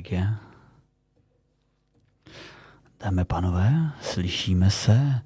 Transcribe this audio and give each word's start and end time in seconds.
kolik 0.00 0.12
je? 0.12 0.28
Dámy 3.04 3.22
a 3.22 3.24
pánové, 3.24 3.72
slyšíme 4.00 4.70
se 4.70 5.20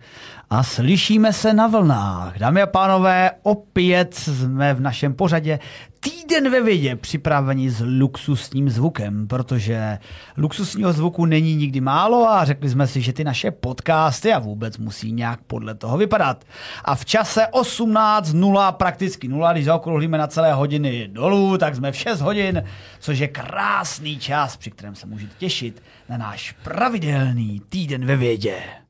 a 0.50 0.62
slyšíme 0.62 1.32
se 1.32 1.52
na 1.54 1.66
vlnách. 1.66 2.38
Dámy 2.38 2.62
a 2.62 2.66
pánové, 2.66 3.30
opět 3.42 4.14
jsme 4.14 4.74
v 4.74 4.80
našem 4.80 5.14
pořadě 5.14 5.58
týden 6.04 6.50
ve 6.50 6.62
vědě 6.62 6.96
připraveni 6.96 7.70
s 7.70 7.84
luxusním 7.98 8.70
zvukem, 8.70 9.28
protože 9.28 9.98
luxusního 10.36 10.92
zvuku 10.92 11.26
není 11.26 11.56
nikdy 11.56 11.80
málo 11.80 12.28
a 12.28 12.44
řekli 12.44 12.70
jsme 12.70 12.86
si, 12.86 13.00
že 13.00 13.12
ty 13.12 13.24
naše 13.24 13.50
podcasty 13.50 14.32
a 14.32 14.38
vůbec 14.38 14.78
musí 14.78 15.12
nějak 15.12 15.40
podle 15.46 15.74
toho 15.74 15.96
vypadat. 15.96 16.44
A 16.84 16.94
v 16.94 17.04
čase 17.04 17.46
18.0, 17.52 18.72
prakticky 18.72 19.28
0, 19.28 19.52
když 19.52 19.64
zaokrouhlíme 19.64 20.18
na 20.18 20.26
celé 20.26 20.52
hodiny 20.52 21.08
dolů, 21.12 21.58
tak 21.58 21.76
jsme 21.76 21.92
v 21.92 21.96
6 21.96 22.20
hodin, 22.20 22.64
což 22.98 23.18
je 23.18 23.28
krásný 23.28 24.18
čas, 24.18 24.56
při 24.56 24.70
kterém 24.70 24.94
se 24.94 25.06
můžete 25.06 25.34
těšit 25.38 25.82
na 26.08 26.16
náš 26.16 26.54
pravidelný 26.62 27.62
týden 27.68 28.06
ve 28.06 28.16
vědě. 28.16 28.83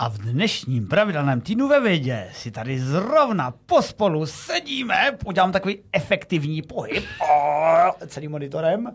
A 0.00 0.08
v 0.08 0.18
dnešním 0.18 0.88
pravidelném 0.88 1.40
týdnu 1.40 1.68
ve 1.68 1.80
vědě 1.80 2.28
si 2.32 2.50
tady 2.50 2.80
zrovna 2.80 3.54
pospolu 3.66 4.26
sedíme, 4.26 5.10
udělám 5.24 5.52
takový 5.52 5.78
efektivní 5.92 6.62
pohyb 6.62 7.04
o, 7.30 8.06
celým 8.06 8.30
monitorem. 8.30 8.86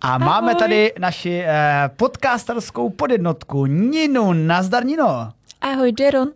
A 0.00 0.08
Ahoj. 0.08 0.26
máme 0.26 0.54
tady 0.54 0.92
naši 0.98 1.42
eh, 1.46 1.90
podcasterskou 1.96 2.90
podjednotku 2.90 3.66
Ninu. 3.66 4.32
Nazdar 4.32 4.84
Nino. 4.84 5.32
Ahoj 5.60 5.92
Jeron. 6.00 6.28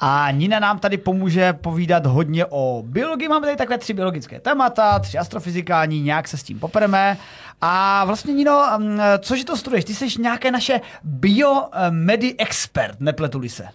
A 0.00 0.30
Nina 0.30 0.58
nám 0.58 0.78
tady 0.78 0.96
pomůže 0.96 1.52
povídat 1.52 2.06
hodně 2.06 2.46
o 2.46 2.82
biologii. 2.86 3.28
Máme 3.28 3.46
tady 3.46 3.56
takové 3.56 3.78
tři 3.78 3.94
biologické 3.94 4.40
témata, 4.40 4.98
tři 4.98 5.18
astrofyzikální, 5.18 6.00
nějak 6.00 6.28
se 6.28 6.36
s 6.36 6.42
tím 6.42 6.58
popreme. 6.58 7.16
A 7.60 8.04
vlastně, 8.04 8.34
Nino, 8.34 8.70
mm, 8.78 9.00
cože 9.20 9.44
to 9.44 9.56
studuješ? 9.56 9.84
Ty 9.84 9.94
jsi 9.94 10.06
nějaké 10.18 10.50
naše 10.50 10.80
biomedi 11.02 12.34
expert, 12.38 13.00
nepletuli 13.00 13.48
se. 13.48 13.68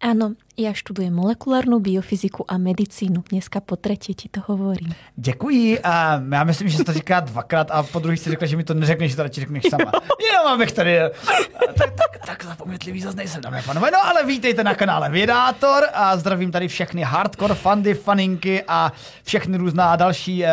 Ano, 0.00 0.34
já 0.58 0.72
študujem 0.72 1.14
molekulárnu 1.14 1.80
biofyziku 1.80 2.50
a 2.50 2.58
medicínu. 2.58 3.24
Dneska 3.30 3.60
po 3.60 3.76
třetí 3.76 4.14
ti 4.14 4.28
to 4.28 4.40
hovorím. 4.46 4.94
Děkuji. 5.16 5.80
A 5.80 6.22
já 6.32 6.44
myslím, 6.44 6.68
že 6.68 6.76
jsi 6.76 6.84
to 6.84 6.92
říká 6.92 7.20
dvakrát 7.20 7.70
a 7.70 7.82
po 7.82 7.98
druhý 7.98 8.16
si 8.16 8.30
řekla, 8.30 8.46
že 8.46 8.56
mi 8.56 8.64
to 8.64 8.74
neřekneš, 8.74 9.10
že 9.10 9.16
to 9.16 9.22
radši 9.22 9.40
řekneš 9.40 9.64
sama. 9.70 9.92
Jenom 10.32 10.46
abych 10.52 10.72
tady... 10.72 10.98
Tak, 11.78 11.90
tak, 11.90 12.26
tak 12.26 12.44
zapometlivý 12.44 13.00
zase 13.00 13.16
nejsem, 13.16 13.42
dámy 13.42 13.58
a 13.58 13.62
pánové. 13.62 13.90
No 13.90 14.06
ale 14.06 14.26
vítejte 14.26 14.64
na 14.64 14.74
kanále 14.74 15.10
Vědátor 15.10 15.84
a 15.94 16.16
zdravím 16.16 16.52
tady 16.52 16.68
všechny 16.68 17.02
hardcore 17.02 17.54
fandy, 17.54 17.94
faninky 17.94 18.64
a 18.68 18.92
všechny 19.22 19.56
různá 19.56 19.96
další 19.96 20.44
eh, 20.44 20.50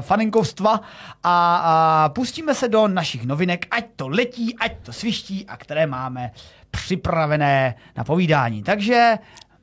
faninkovstva 0.00 0.80
a, 1.22 1.56
a 1.56 2.08
pustíme 2.08 2.54
se 2.54 2.68
do 2.68 2.88
našich 2.88 3.26
novinek, 3.26 3.66
ať 3.70 3.84
to 3.96 4.08
letí, 4.08 4.56
ať 4.58 4.72
to 4.82 4.92
sviští 4.92 5.46
a 5.46 5.56
které 5.56 5.86
máme 5.86 6.30
připravené 6.70 7.74
na 7.96 8.04
povídání. 8.04 8.62
Takže 8.62 9.18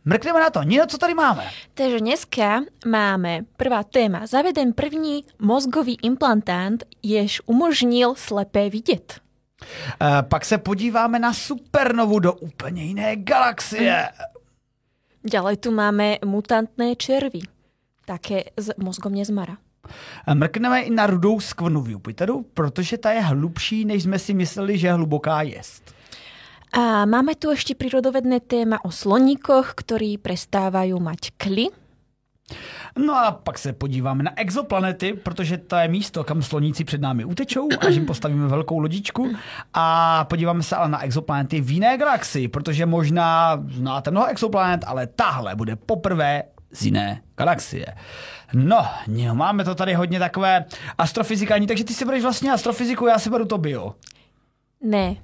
Mrkneme 0.07 0.39
na 0.39 0.49
to. 0.49 0.63
Nino, 0.63 0.85
co 0.85 0.97
tady 0.97 1.13
máme? 1.13 1.43
Takže 1.73 1.99
dneska 1.99 2.61
máme 2.85 3.39
prvá 3.57 3.83
téma. 3.83 4.25
Zaveden 4.25 4.73
první 4.73 5.23
mozgový 5.39 5.97
implantant, 6.01 6.83
jež 7.03 7.41
umožnil 7.45 8.15
slepé 8.15 8.69
vidět. 8.69 9.19
E, 10.01 10.23
pak 10.23 10.45
se 10.45 10.57
podíváme 10.57 11.19
na 11.19 11.33
supernovu 11.33 12.19
do 12.19 12.33
úplně 12.33 12.83
jiné 12.83 13.15
galaxie. 13.15 14.09
Ďalej 15.25 15.57
tu 15.57 15.71
máme 15.71 16.17
mutantné 16.25 16.95
červy, 16.95 17.39
také 18.05 18.43
z 18.57 18.73
mozgom 18.77 19.13
nezmara. 19.13 19.57
Eh, 20.27 20.35
mrkneme 20.35 20.81
i 20.81 20.89
na 20.89 21.07
rudou 21.07 21.39
skvrnu 21.39 21.81
v 21.81 21.89
Jupiteru, 21.89 22.45
protože 22.53 22.97
ta 22.97 23.11
je 23.11 23.21
hlubší, 23.21 23.85
než 23.85 24.03
jsme 24.03 24.19
si 24.19 24.33
mysleli, 24.33 24.77
že 24.77 24.91
hluboká 24.91 25.41
jest. 25.41 25.94
A 26.75 27.07
máme 27.07 27.39
tu 27.39 27.55
ešte 27.55 27.71
prírodovedné 27.71 28.43
téma 28.43 28.83
o 28.83 28.91
sloníkoch, 28.91 29.79
ktorí 29.79 30.19
prestávajú 30.19 30.99
mať 30.99 31.31
kly. 31.39 31.71
No 32.99 33.15
a 33.15 33.31
pak 33.31 33.57
se 33.57 33.73
podíváme 33.73 34.23
na 34.23 34.39
exoplanety, 34.39 35.13
protože 35.13 35.57
to 35.57 35.75
je 35.75 35.87
místo, 35.87 36.23
kam 36.23 36.41
sloníci 36.41 36.83
před 36.83 37.01
námi 37.01 37.25
utečou, 37.25 37.67
až 37.79 37.95
jim 37.95 38.05
postavíme 38.05 38.47
velkou 38.47 38.79
lodičku. 38.79 39.31
A 39.73 40.25
podíváme 40.29 40.63
se 40.63 40.75
ale 40.75 40.89
na 40.89 41.03
exoplanety 41.03 41.61
v 41.61 41.71
jiné 41.71 41.97
galaxii, 41.97 42.47
protože 42.47 42.85
možná 42.85 43.57
znáte 43.71 44.11
mnoho 44.11 44.27
exoplanet, 44.27 44.83
ale 44.87 45.07
tahle 45.07 45.55
bude 45.55 45.75
poprvé 45.75 46.43
z 46.71 46.85
jiné 46.85 47.21
galaxie. 47.37 47.85
No, 48.53 48.85
no, 49.07 49.35
máme 49.35 49.63
to 49.63 49.75
tady 49.75 49.93
hodně 49.93 50.19
takové 50.19 50.65
astrofyzikální, 50.97 51.67
takže 51.67 51.83
ty 51.83 51.93
si 51.93 52.05
bereš 52.05 52.23
vlastně 52.23 52.51
astrofyziku, 52.51 53.07
já 53.07 53.19
si 53.19 53.29
beru 53.29 53.45
to 53.45 53.57
bio. 53.57 53.95
Ne, 54.81 55.15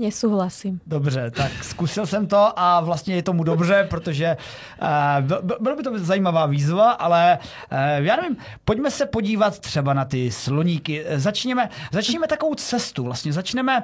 Nesouhlasím. 0.00 0.80
Dobře, 0.86 1.30
tak 1.30 1.64
zkusil 1.64 2.06
jsem 2.06 2.26
to 2.26 2.58
a 2.58 2.80
vlastně 2.80 3.14
je 3.14 3.22
tomu 3.22 3.44
dobře, 3.44 3.86
protože 3.90 4.36
uh, 4.82 5.38
bylo 5.60 5.76
by 5.76 5.82
to 5.82 5.98
zajímavá 5.98 6.46
výzva, 6.46 6.90
ale 6.90 7.38
uh, 7.72 7.78
já 8.06 8.16
nevím, 8.16 8.36
pojďme 8.64 8.90
se 8.90 9.06
podívat 9.06 9.58
třeba 9.58 9.94
na 9.94 10.04
ty 10.04 10.30
sloníky. 10.30 11.04
Začněme, 11.14 11.68
začněme 11.92 12.26
takovou 12.26 12.54
cestu, 12.54 13.04
vlastně 13.04 13.32
začneme 13.32 13.82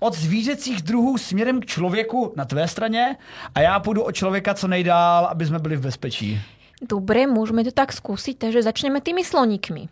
od 0.00 0.14
zvířecích 0.14 0.82
druhů 0.82 1.18
směrem 1.18 1.60
k 1.60 1.66
člověku 1.66 2.32
na 2.36 2.44
tvé 2.44 2.68
straně 2.68 3.16
a 3.54 3.60
já 3.60 3.80
půjdu 3.80 4.02
od 4.02 4.12
člověka 4.12 4.54
co 4.54 4.68
nejdál, 4.68 5.26
aby 5.26 5.46
jsme 5.46 5.58
byli 5.58 5.76
v 5.76 5.80
bezpečí. 5.80 6.40
Dobre, 6.88 7.26
můžeme 7.26 7.64
to 7.64 7.70
tak 7.70 7.92
zkusit, 7.92 8.38
takže 8.38 8.62
začneme 8.62 9.00
tými 9.00 9.24
sloníkmi. 9.24 9.88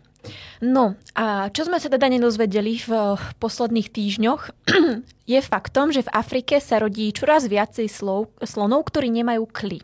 No 0.63 0.95
a 1.13 1.51
čo 1.51 1.67
sme 1.67 1.77
sa 1.77 1.91
teda 1.91 2.07
nedozvedeli 2.07 2.79
v 2.81 2.91
posledných 3.37 3.91
týždňoch, 3.91 4.41
je 5.33 5.39
faktom, 5.41 5.91
že 5.91 6.05
v 6.05 6.13
Afrike 6.15 6.61
sa 6.63 6.79
rodí 6.79 7.11
čoraz 7.11 7.49
viacej 7.49 7.87
slov, 7.91 8.31
slonov, 8.41 8.87
ktorí 8.87 9.11
nemajú 9.11 9.43
kly. 9.49 9.79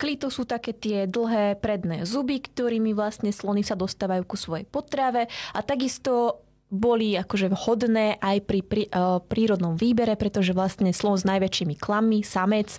Kly 0.00 0.14
to 0.16 0.28
sú 0.32 0.48
také 0.48 0.72
tie 0.72 1.04
dlhé 1.04 1.60
predné 1.60 2.08
zuby, 2.08 2.40
ktorými 2.40 2.96
vlastne 2.96 3.30
slony 3.30 3.60
sa 3.62 3.76
dostávajú 3.76 4.24
ku 4.24 4.36
svojej 4.36 4.64
potrave 4.64 5.28
a 5.52 5.60
takisto 5.60 6.44
boli 6.68 7.16
akože 7.16 7.48
vhodné 7.48 8.20
aj 8.20 8.36
pri, 8.44 8.60
pri 8.60 8.82
uh, 8.92 9.24
prírodnom 9.24 9.72
výbere, 9.80 10.20
pretože 10.20 10.52
vlastne 10.52 10.92
slon 10.92 11.16
s 11.16 11.24
najväčšími 11.24 11.74
klami, 11.80 12.20
samec, 12.20 12.76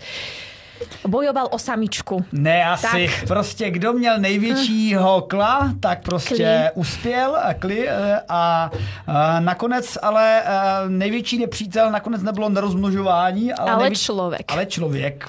bojoval 1.07 1.47
o 1.51 1.59
samičku. 1.59 2.25
Ne, 2.31 2.65
asi. 2.65 3.07
Tak. 3.07 3.27
Prostě 3.27 3.71
kdo 3.71 3.93
měl 3.93 4.19
největšího 4.19 5.21
kla, 5.21 5.73
tak 5.79 6.01
prostě 6.01 6.71
kli. 6.73 6.81
uspěl 6.81 7.35
a 7.35 7.53
kli 7.53 7.89
eh, 7.89 8.21
a, 8.29 8.71
a 9.07 9.39
nakonec 9.39 9.97
ale 10.01 10.43
eh, 10.45 10.89
největší 10.89 11.37
nepřítel 11.37 11.91
nakonec 11.91 12.21
nebylo 12.21 12.49
nerozmnožování, 12.49 13.53
ale, 13.53 13.71
ale 13.71 13.83
největší, 13.83 14.05
člověk. 14.05 14.51
Ale 14.51 14.65
člověk. 14.65 15.27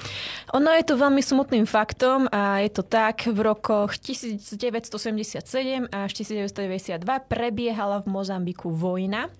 Ono 0.51 0.67
je 0.75 0.83
to 0.83 0.99
veľmi 0.99 1.23
smutným 1.23 1.63
faktom 1.63 2.27
a 2.27 2.59
je 2.59 2.71
to 2.75 2.83
tak, 2.83 3.23
v 3.23 3.39
rokoch 3.39 3.95
1977 3.95 5.87
až 5.87 6.11
1992 6.11 7.07
prebiehala 7.23 8.03
v 8.03 8.11
Mozambiku 8.11 8.67
vojna, 8.67 9.31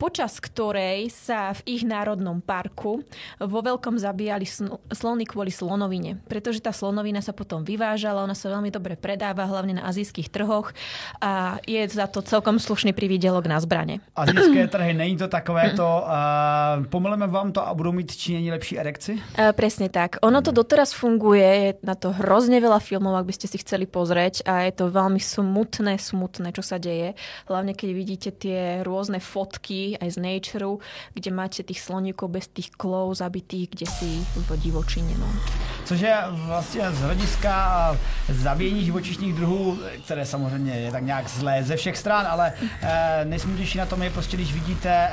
počas 0.00 0.40
ktorej 0.40 1.12
sa 1.12 1.52
v 1.52 1.76
ich 1.76 1.82
národnom 1.84 2.40
parku 2.40 3.04
vo 3.36 3.60
veľkom 3.60 4.00
zabíjali 4.00 4.48
slony 4.96 5.28
kvôli 5.28 5.45
slonovine, 5.50 6.20
pretože 6.28 6.60
tá 6.60 6.70
slonovina 6.70 7.24
sa 7.24 7.32
potom 7.32 7.64
vyvážala, 7.64 8.22
ona 8.22 8.36
sa 8.36 8.52
veľmi 8.52 8.68
dobre 8.68 8.94
predáva, 8.94 9.48
hlavne 9.48 9.80
na 9.80 9.86
azijských 9.88 10.28
trhoch 10.28 10.74
a 11.22 11.58
je 11.64 11.80
za 11.88 12.06
to 12.06 12.20
celkom 12.20 12.60
slušný 12.60 12.92
privídelok 12.92 13.48
na 13.48 13.56
zbrane. 13.58 14.04
Azijské 14.12 14.68
trhy, 14.68 14.92
není 14.94 15.16
to 15.16 15.28
takové 15.28 15.72
to, 15.72 15.84
uh, 15.84 16.84
pomeleme 16.90 17.26
vám 17.26 17.52
to 17.52 17.62
a 17.62 17.74
budou 17.74 17.92
mít 17.92 18.16
Číňani 18.16 18.50
lepší 18.50 18.78
erekci? 18.78 19.12
Uh, 19.16 19.52
presne 19.52 19.88
tak. 19.88 20.20
Ono 20.22 20.42
to 20.42 20.52
doteraz 20.52 20.92
funguje, 20.92 21.46
je 21.46 21.70
na 21.82 21.94
to 21.94 22.12
hrozne 22.12 22.60
veľa 22.60 22.78
filmov, 22.78 23.16
ak 23.16 23.26
by 23.26 23.34
ste 23.34 23.46
si 23.48 23.58
chceli 23.62 23.86
pozrieť 23.88 24.46
a 24.46 24.68
je 24.68 24.72
to 24.76 24.92
veľmi 24.92 25.18
smutné, 25.18 25.98
smutné, 25.98 26.52
čo 26.52 26.62
sa 26.62 26.76
deje. 26.76 27.16
Hlavne 27.48 27.72
keď 27.72 27.88
vidíte 27.90 28.30
tie 28.34 28.82
rôzne 28.84 29.18
fotky 29.18 29.96
aj 29.96 30.14
z 30.14 30.18
Nature, 30.20 30.78
kde 31.14 31.30
máte 31.32 31.60
tých 31.62 31.80
sloníkov 31.80 32.28
bez 32.32 32.46
tých 32.50 32.74
klov 32.74 33.14
zabitých, 33.16 33.70
kde 33.70 33.86
si 33.86 34.10
v 34.36 34.56
divočině. 34.56 35.16
No. 35.18 35.26
Což 35.84 36.00
je 36.00 36.16
vlastně 36.28 36.90
z 36.90 37.00
hlediska 37.00 37.96
zabíjení 38.28 38.84
živočišných 38.84 39.34
druhů, 39.34 39.78
které 40.04 40.26
samozřejmě 40.26 40.72
je 40.72 40.92
tak 40.92 41.02
nějak 41.02 41.28
zlé 41.28 41.62
ze 41.62 41.76
všech 41.76 41.96
stran, 41.96 42.26
ale 42.26 42.52
e, 42.82 43.24
nejsmutnější 43.24 43.78
na 43.78 43.86
tom 43.86 44.02
je 44.02 44.10
prostě, 44.10 44.36
když 44.36 44.54
vidíte 44.54 44.90
e, 44.90 45.10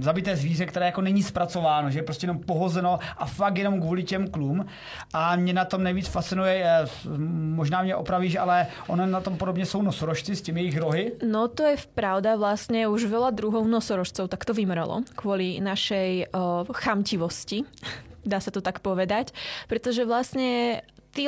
zabité 0.00 0.36
zvíře, 0.36 0.66
které 0.66 0.86
jako 0.86 1.00
není 1.00 1.22
zpracováno, 1.22 1.90
že 1.90 1.98
je 1.98 2.02
prostě 2.02 2.24
jenom 2.24 2.38
pohozeno 2.38 2.98
a 3.18 3.26
fakt 3.26 3.58
jenom 3.58 3.80
kvůli 3.80 4.02
těm 4.02 4.30
klům, 4.30 4.66
A 5.14 5.36
mě 5.36 5.52
na 5.52 5.64
tom 5.64 5.82
nejvíc 5.82 6.08
fascinuje, 6.08 6.54
je, 6.54 6.86
možná 7.54 7.82
mě 7.82 7.96
opravíš, 7.96 8.36
ale 8.36 8.66
ono 8.86 9.06
na 9.06 9.20
tom 9.20 9.36
podobně 9.36 9.66
jsou 9.66 9.82
nosorožci 9.82 10.36
s 10.36 10.42
těmi 10.42 10.60
jejich 10.60 10.78
rohy. 10.78 11.12
No 11.30 11.48
to 11.48 11.62
je 11.62 11.76
pravda, 11.94 12.36
vlastně 12.36 12.88
už 12.88 13.04
veľa 13.04 13.30
druhov 13.30 13.68
nosorožcov 13.68 14.28
takto 14.28 14.54
vymrelo 14.54 15.02
kvôli 15.16 15.60
našej 15.60 16.26
o, 16.32 16.64
chamtivosti, 16.72 17.64
dá 18.28 18.38
sa 18.38 18.52
to 18.52 18.60
tak 18.60 18.84
povedať, 18.84 19.32
pretože 19.66 20.04
vlastne 20.04 20.84
tí 21.16 21.26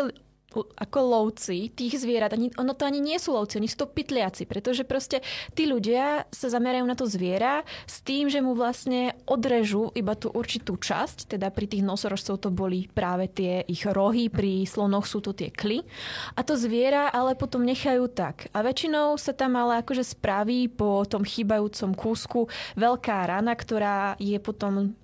ako 0.58 0.98
lovci 1.00 1.70
tých 1.70 2.02
zvierat, 2.02 2.34
ani, 2.34 2.50
ono 2.58 2.74
to 2.74 2.82
ani 2.82 2.98
nie 2.98 3.18
sú 3.22 3.38
lovci, 3.38 3.62
oni 3.62 3.70
sú 3.70 3.86
to 3.86 3.92
pytliaci, 3.94 4.50
pretože 4.50 4.82
proste 4.82 5.22
tí 5.54 5.70
ľudia 5.70 6.26
sa 6.34 6.50
zamerajú 6.50 6.84
na 6.86 6.98
to 6.98 7.06
zviera 7.06 7.62
s 7.86 8.02
tým, 8.02 8.26
že 8.26 8.42
mu 8.42 8.58
vlastne 8.58 9.14
odrežú 9.30 9.94
iba 9.94 10.18
tú 10.18 10.34
určitú 10.34 10.74
časť, 10.74 11.30
teda 11.38 11.54
pri 11.54 11.70
tých 11.70 11.86
nosorožcov 11.86 12.42
to 12.42 12.50
boli 12.50 12.90
práve 12.90 13.30
tie 13.30 13.62
ich 13.70 13.86
rohy, 13.86 14.26
pri 14.26 14.66
slonoch 14.66 15.06
sú 15.06 15.22
to 15.22 15.30
tie 15.30 15.54
kly 15.54 15.86
a 16.34 16.42
to 16.42 16.58
zviera 16.58 17.06
ale 17.14 17.38
potom 17.38 17.62
nechajú 17.62 18.10
tak. 18.10 18.50
A 18.50 18.66
väčšinou 18.66 19.14
sa 19.22 19.30
tam 19.30 19.54
ale 19.54 19.86
akože 19.86 20.02
spraví 20.02 20.66
po 20.66 21.06
tom 21.06 21.22
chýbajúcom 21.22 21.94
kúsku 21.94 22.50
veľká 22.74 23.30
rana, 23.30 23.54
ktorá 23.54 24.18
je 24.18 24.34
potom 24.42 24.98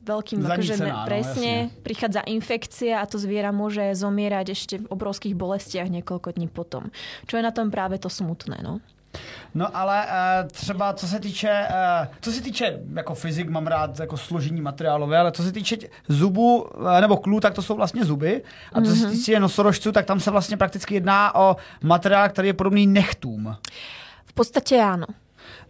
veľkým 0.00 0.40
akože 0.40 0.74
no, 0.80 1.04
presne, 1.04 1.68
jasne. 1.68 1.82
prichádza 1.84 2.20
infekcia 2.24 3.00
a 3.00 3.04
to 3.04 3.20
zviera 3.20 3.52
môže 3.52 3.92
zomierať 3.94 4.46
ešte 4.56 4.74
v 4.80 4.86
obrovských 4.88 5.36
bolestiach 5.36 5.92
niekoľko 5.92 6.36
dní 6.36 6.48
potom. 6.48 6.88
Čo 7.28 7.36
je 7.36 7.44
na 7.44 7.52
tom 7.52 7.68
práve 7.68 8.00
to 8.00 8.08
smutné, 8.08 8.64
no. 8.64 8.80
No 9.54 9.76
ale 9.76 10.06
uh, 10.06 10.48
třeba 10.48 10.92
co 10.92 11.08
se 11.08 11.20
týče, 11.20 11.66
uh, 11.70 12.14
co 12.20 12.32
se 12.32 12.40
týče 12.40 12.80
jako 12.94 13.14
fyzik, 13.14 13.48
mám 13.48 13.66
rád 13.66 14.00
jako 14.00 14.16
složení 14.16 14.60
materiálové, 14.60 15.18
ale 15.18 15.32
co 15.32 15.42
se 15.42 15.52
týče 15.52 15.76
zubů 16.08 16.62
uh, 16.62 17.00
nebo 17.00 17.16
klů, 17.16 17.40
tak 17.40 17.54
to 17.54 17.62
jsou 17.62 17.74
vlastně 17.74 18.04
zuby. 18.04 18.42
A 18.72 18.80
co 18.80 18.96
se 18.96 19.10
týče 19.10 19.40
nosorožců, 19.40 19.92
tak 19.92 20.06
tam 20.06 20.20
se 20.20 20.30
vlastně 20.30 20.56
prakticky 20.56 20.94
jedná 20.94 21.34
o 21.34 21.56
materiál, 21.82 22.28
který 22.28 22.48
je 22.48 22.54
podobný 22.54 22.86
nechtům. 22.86 23.56
V 24.24 24.32
podstate 24.32 24.78
áno. 24.78 25.10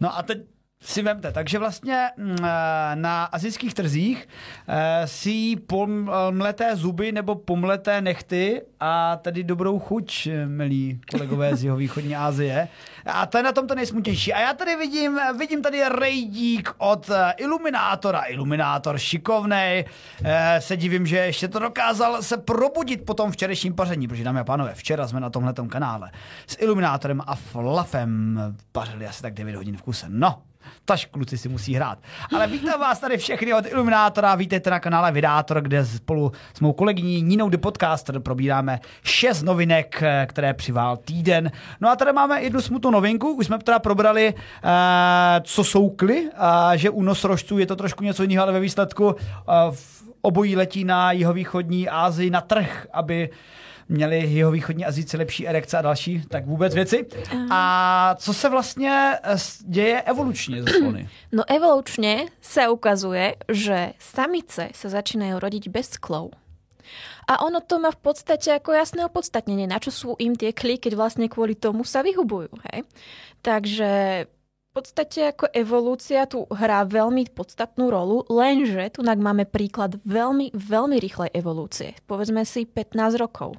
No 0.01 0.13
a 0.13 0.23
teď 0.23 0.39
si 0.83 1.03
vemte, 1.03 1.33
takže 1.33 1.59
vlastně 1.59 2.11
mm, 2.17 2.37
eh, 2.43 2.47
na 2.95 3.25
azijských 3.25 3.75
trzích 3.75 4.29
eh, 4.69 5.07
si 5.07 5.57
pomleté 5.57 6.77
zuby 6.77 7.13
nebo 7.13 7.35
pomleté 7.35 8.01
nechty 8.01 8.63
a 8.81 9.17
tady 9.17 9.45
dobrou 9.45 9.79
chuť, 9.79 10.29
milí 10.47 11.01
kolegové 11.11 11.57
z 11.57 11.65
jeho 11.65 11.77
východní 11.77 12.17
Asie. 12.17 12.69
A 13.07 13.27
to 13.27 13.37
je 13.37 13.43
na 13.43 13.53
tom 13.53 13.67
to 13.67 13.75
nejsmutnější. 13.75 14.33
A 14.33 14.41
já 14.41 14.55
tady 14.55 14.77
vidím, 14.77 15.21
vidím 15.39 15.63
tady 15.63 15.83
rejdík 15.89 16.71
od 16.79 17.11
eh, 17.11 17.35
Iluminátora. 17.37 18.21
Iluminátor 18.21 18.99
šikovnej. 18.99 19.85
Se 20.59 20.77
divím, 20.77 21.07
že 21.07 21.17
ještě 21.17 21.49
to 21.49 21.59
dokázal 21.59 22.23
se 22.23 22.37
probudit 22.37 23.05
po 23.05 23.15
tom 23.15 23.33
včerejším 23.33 23.75
paření, 23.75 24.09
protože 24.09 24.25
dámy 24.25 24.41
a 24.41 24.45
pánové, 24.45 24.75
včera 24.75 25.09
jsme 25.09 25.21
na 25.21 25.31
tomhletom 25.31 25.69
kanále 25.69 26.11
s 26.47 26.57
Iluminátorem 26.61 27.23
a 27.27 27.35
Flafem 27.35 28.41
pařili 28.73 29.07
asi 29.07 29.23
tak 29.23 29.35
9 29.35 29.57
hodin 29.57 29.77
v 29.77 29.83
kuse. 29.83 30.07
No, 30.09 30.43
Taž 30.85 31.07
kluci 31.07 31.39
si 31.39 31.49
musí 31.49 31.75
hrát. 31.75 31.99
Ale 32.35 32.47
vítám 32.47 32.81
vás 32.81 32.99
tady 32.99 33.19
všechny 33.19 33.55
od 33.55 33.67
Iluminátora, 33.67 34.35
vítejte 34.35 34.71
na 34.71 34.81
kanále 34.81 35.13
Vydátor, 35.13 35.61
kde 35.61 35.87
spolu 35.87 36.33
s 36.55 36.61
mou 36.61 36.73
kolegyní 36.73 37.23
Ninou 37.23 37.49
The 37.49 37.59
Podcaster 37.59 38.21
probíráme 38.21 38.81
šest 39.05 39.43
novinek, 39.43 40.03
eh, 40.03 40.27
které 40.29 40.55
přivál 40.55 40.97
týden. 40.97 41.51
No 41.81 41.91
a 41.91 41.97
tady 41.97 42.13
máme 42.13 42.43
jednu 42.43 42.61
smutnou 42.61 42.91
novinku, 42.91 43.33
už 43.33 43.47
jsme 43.47 43.59
teda 43.59 43.79
probrali, 43.79 44.35
eh, 44.35 45.41
co 45.43 45.65
jsou 45.65 45.91
kly, 45.91 46.29
a 46.37 46.77
že 46.77 46.91
u 46.91 47.03
nosorožců 47.03 47.59
je 47.59 47.67
to 47.67 47.77
trošku 47.77 48.05
něco 48.05 48.23
jiného, 48.23 48.43
ale 48.43 48.53
ve 48.53 48.61
výsledku 48.61 49.17
eh, 49.19 49.53
obojí 50.23 50.57
letí 50.57 50.85
na 50.85 51.13
jihovýchodní 51.13 51.89
Asii 51.89 52.31
na 52.31 52.41
trh, 52.41 52.87
aby 52.93 53.31
měli 53.91 54.33
jeho 54.33 54.51
východní 54.51 54.87
Azíci 54.87 55.17
lepší 55.17 55.49
erekce 55.49 55.79
a 55.79 55.83
další, 55.83 56.23
tak 56.29 56.47
vůbec 56.47 56.75
věci. 56.75 57.07
A 57.51 58.15
co 58.19 58.35
se 58.35 58.49
vlastně 58.49 59.19
eh, 59.23 59.37
děje 59.61 60.03
evolučně 60.03 60.63
ze 60.63 60.71
slony? 60.71 61.09
No 61.33 61.47
evolučne 61.47 62.27
sa 62.43 62.71
ukazuje, 62.75 63.39
že 63.47 63.95
samice 63.99 64.75
sa 64.75 64.89
začínajú 64.91 65.39
rodiť 65.39 65.71
bez 65.71 65.95
sklov. 65.95 66.35
A 67.31 67.47
ono 67.47 67.63
to 67.63 67.79
má 67.79 67.95
v 67.95 68.03
podstate 68.03 68.51
ako 68.59 68.75
jasné 68.75 69.07
opodstatnenie, 69.07 69.71
na 69.71 69.79
čo 69.79 69.95
sú 69.95 70.09
im 70.19 70.35
tie 70.35 70.51
kly, 70.51 70.83
keď 70.83 70.99
vlastne 70.99 71.31
kvôli 71.31 71.55
tomu 71.55 71.87
sa 71.87 72.03
vyhubujú. 72.03 72.51
Hej? 72.71 72.83
Takže 73.47 73.91
v 74.71 74.71
podstate 74.75 75.31
ako 75.31 75.47
evolúcia 75.55 76.27
tu 76.27 76.47
hrá 76.51 76.83
veľmi 76.83 77.31
podstatnú 77.31 77.91
rolu, 77.91 78.27
lenže 78.27 78.99
tu 78.99 79.07
máme 79.07 79.47
príklad 79.47 79.99
veľmi, 80.03 80.51
veľmi 80.55 80.97
rýchlej 80.99 81.31
evolúcie. 81.31 81.95
Povedzme 82.11 82.43
si 82.43 82.67
15 82.67 83.23
rokov. 83.23 83.55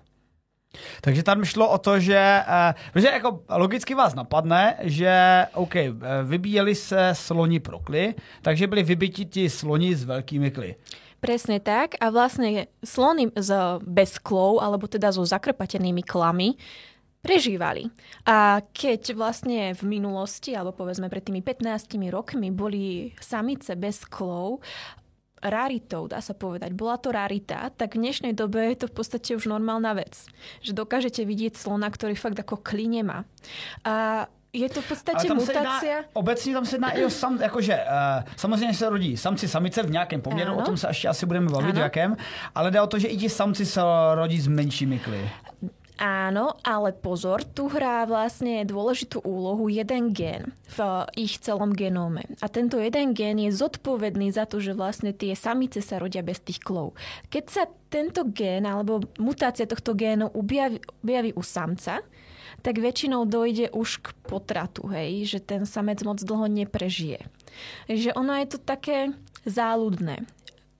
Takže 1.02 1.24
tam 1.24 1.46
šlo 1.46 1.70
o 1.70 1.78
to, 1.78 2.00
že, 2.00 2.18
eh, 2.18 2.74
protože 2.94 3.08
jako 3.08 3.44
logicky 3.50 3.96
vás 3.96 4.16
napadne, 4.16 4.78
že 4.82 5.46
OK, 5.54 5.76
eh, 5.76 5.92
vybíjeli 6.24 6.76
se 6.76 7.10
sloni 7.14 7.60
pro 7.60 7.80
kly, 7.80 8.16
takže 8.42 8.68
byli 8.68 8.84
vybiti 8.84 9.26
ti 9.26 9.50
sloni 9.50 9.96
s 9.96 10.04
velkými 10.04 10.52
kly. 10.52 10.76
Presne 11.22 11.62
tak. 11.62 12.02
A 12.02 12.10
vlastne 12.10 12.66
slony 12.82 13.30
z, 13.38 13.54
bez 13.86 14.18
klov, 14.18 14.58
alebo 14.58 14.90
teda 14.90 15.14
so 15.14 15.22
zakrpatenými 15.22 16.02
klami, 16.02 16.58
prežívali. 17.22 17.94
A 18.26 18.66
keď 18.74 19.14
vlastne 19.14 19.78
v 19.78 19.84
minulosti, 19.86 20.58
alebo 20.58 20.74
povedzme 20.74 21.14
pred 21.14 21.22
tými 21.22 21.46
15 21.46 22.10
rokmi, 22.10 22.50
boli 22.50 23.14
samice 23.22 23.78
bez 23.78 24.02
klov, 24.10 24.66
raritou, 25.44 26.08
dá 26.08 26.22
sa 26.22 26.34
povedať. 26.38 26.72
Bola 26.72 26.98
to 27.02 27.12
rarita, 27.12 27.74
tak 27.74 27.98
v 27.98 28.06
dnešnej 28.08 28.34
dobe 28.34 28.72
je 28.72 28.86
to 28.86 28.88
v 28.88 28.96
podstate 28.96 29.36
už 29.36 29.50
normálna 29.50 29.94
vec. 29.94 30.26
Že 30.62 30.74
dokážete 30.74 31.26
vidieť 31.26 31.58
slona, 31.58 31.90
ktorý 31.90 32.16
fakt 32.16 32.40
ako 32.40 32.62
kli 32.62 32.88
nemá. 33.02 33.26
A 33.84 34.26
je 34.54 34.68
to 34.70 34.84
v 34.84 34.88
podstate 34.88 35.28
tam 35.28 35.40
se 35.40 35.54
mutácia... 35.54 35.96
jedná, 35.96 36.10
obecně 36.14 36.54
tam 36.54 36.66
se 36.66 36.76
jedná 36.76 36.92
i 36.92 37.06
o 37.06 37.10
sam, 37.10 37.42
jakože 37.42 37.74
uh, 37.76 38.24
samozřejmě 38.36 38.74
se 38.74 38.90
rodí 38.90 39.18
samci 39.18 39.48
samice 39.48 39.84
v 39.84 39.92
nějakém 39.92 40.22
poměru, 40.22 40.52
Ano. 40.52 40.60
o 40.60 40.66
tom 40.66 40.78
se 40.78 40.88
ještě 40.88 41.08
asi 41.08 41.26
budeme 41.26 41.50
bavit, 41.50 41.76
v 41.76 41.80
jakém, 41.80 42.18
ale 42.56 42.72
jde 42.72 42.82
o 42.82 42.88
to, 42.88 43.00
že 43.00 43.08
i 43.08 43.18
ti 43.18 43.30
samci 43.30 43.66
se 43.66 43.82
rodí 44.14 44.40
s 44.40 44.48
menšími 44.48 45.00
kly. 45.00 45.30
Áno, 46.02 46.58
ale 46.66 46.98
pozor, 46.98 47.46
tu 47.46 47.70
hrá 47.70 48.10
vlastne 48.10 48.66
dôležitú 48.66 49.22
úlohu 49.22 49.70
jeden 49.70 50.18
gen 50.18 50.50
v 50.74 51.06
ich 51.14 51.38
celom 51.38 51.78
genóme. 51.78 52.26
A 52.42 52.50
tento 52.50 52.82
jeden 52.82 53.14
gen 53.14 53.38
je 53.38 53.54
zodpovedný 53.54 54.34
za 54.34 54.50
to, 54.50 54.58
že 54.58 54.74
vlastne 54.74 55.14
tie 55.14 55.38
samice 55.38 55.78
sa 55.78 56.02
rodia 56.02 56.26
bez 56.26 56.42
tých 56.42 56.58
klov. 56.58 56.98
Keď 57.30 57.46
sa 57.46 57.70
tento 57.94 58.26
gen 58.34 58.66
alebo 58.66 59.06
mutácia 59.22 59.70
tohto 59.70 59.94
génu 59.94 60.26
objaví, 60.34 60.82
objaví 61.06 61.38
u 61.38 61.46
samca, 61.46 62.02
tak 62.66 62.82
väčšinou 62.82 63.30
dojde 63.30 63.70
už 63.70 64.02
k 64.02 64.08
potratu, 64.26 64.90
hej, 64.90 65.30
že 65.30 65.38
ten 65.38 65.70
samec 65.70 66.02
moc 66.02 66.18
dlho 66.18 66.50
neprežije. 66.50 67.30
Že 67.86 68.18
ono 68.18 68.42
je 68.42 68.48
to 68.50 68.58
také 68.58 69.14
záľudné. 69.46 70.26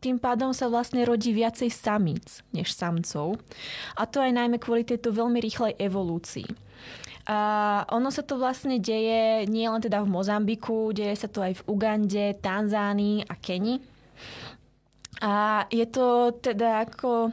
Tým 0.02 0.18
pádom 0.18 0.50
sa 0.50 0.66
vlastne 0.66 1.06
rodí 1.06 1.30
viacej 1.30 1.70
samíc 1.70 2.42
než 2.50 2.74
samcov. 2.74 3.38
A 3.94 4.10
to 4.10 4.18
aj 4.18 4.34
najmä 4.34 4.58
kvôli 4.58 4.82
tejto 4.82 5.14
veľmi 5.14 5.38
rýchlej 5.38 5.78
evolúcii. 5.78 6.50
A 7.30 7.38
ono 7.94 8.10
sa 8.10 8.26
to 8.26 8.42
vlastne 8.42 8.82
deje 8.82 9.46
nie 9.46 9.70
len 9.70 9.78
teda 9.78 10.02
v 10.02 10.10
Mozambiku, 10.10 10.90
deje 10.90 11.14
sa 11.14 11.30
to 11.30 11.46
aj 11.46 11.62
v 11.62 11.66
Ugande, 11.70 12.34
Tanzánii 12.42 13.30
a 13.30 13.34
Keni. 13.38 13.78
A 15.22 15.64
je 15.70 15.86
to 15.86 16.34
teda 16.34 16.90
ako 16.90 17.30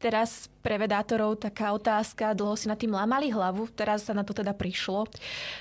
teraz 0.00 0.48
pre 0.64 0.80
vedátorov 0.80 1.36
taká 1.36 1.76
otázka, 1.76 2.32
dlho 2.32 2.56
si 2.56 2.72
nad 2.72 2.80
tým 2.80 2.96
lámali 2.96 3.28
hlavu, 3.28 3.68
teraz 3.76 4.08
sa 4.08 4.16
na 4.16 4.24
to 4.24 4.32
teda 4.32 4.56
prišlo, 4.56 5.04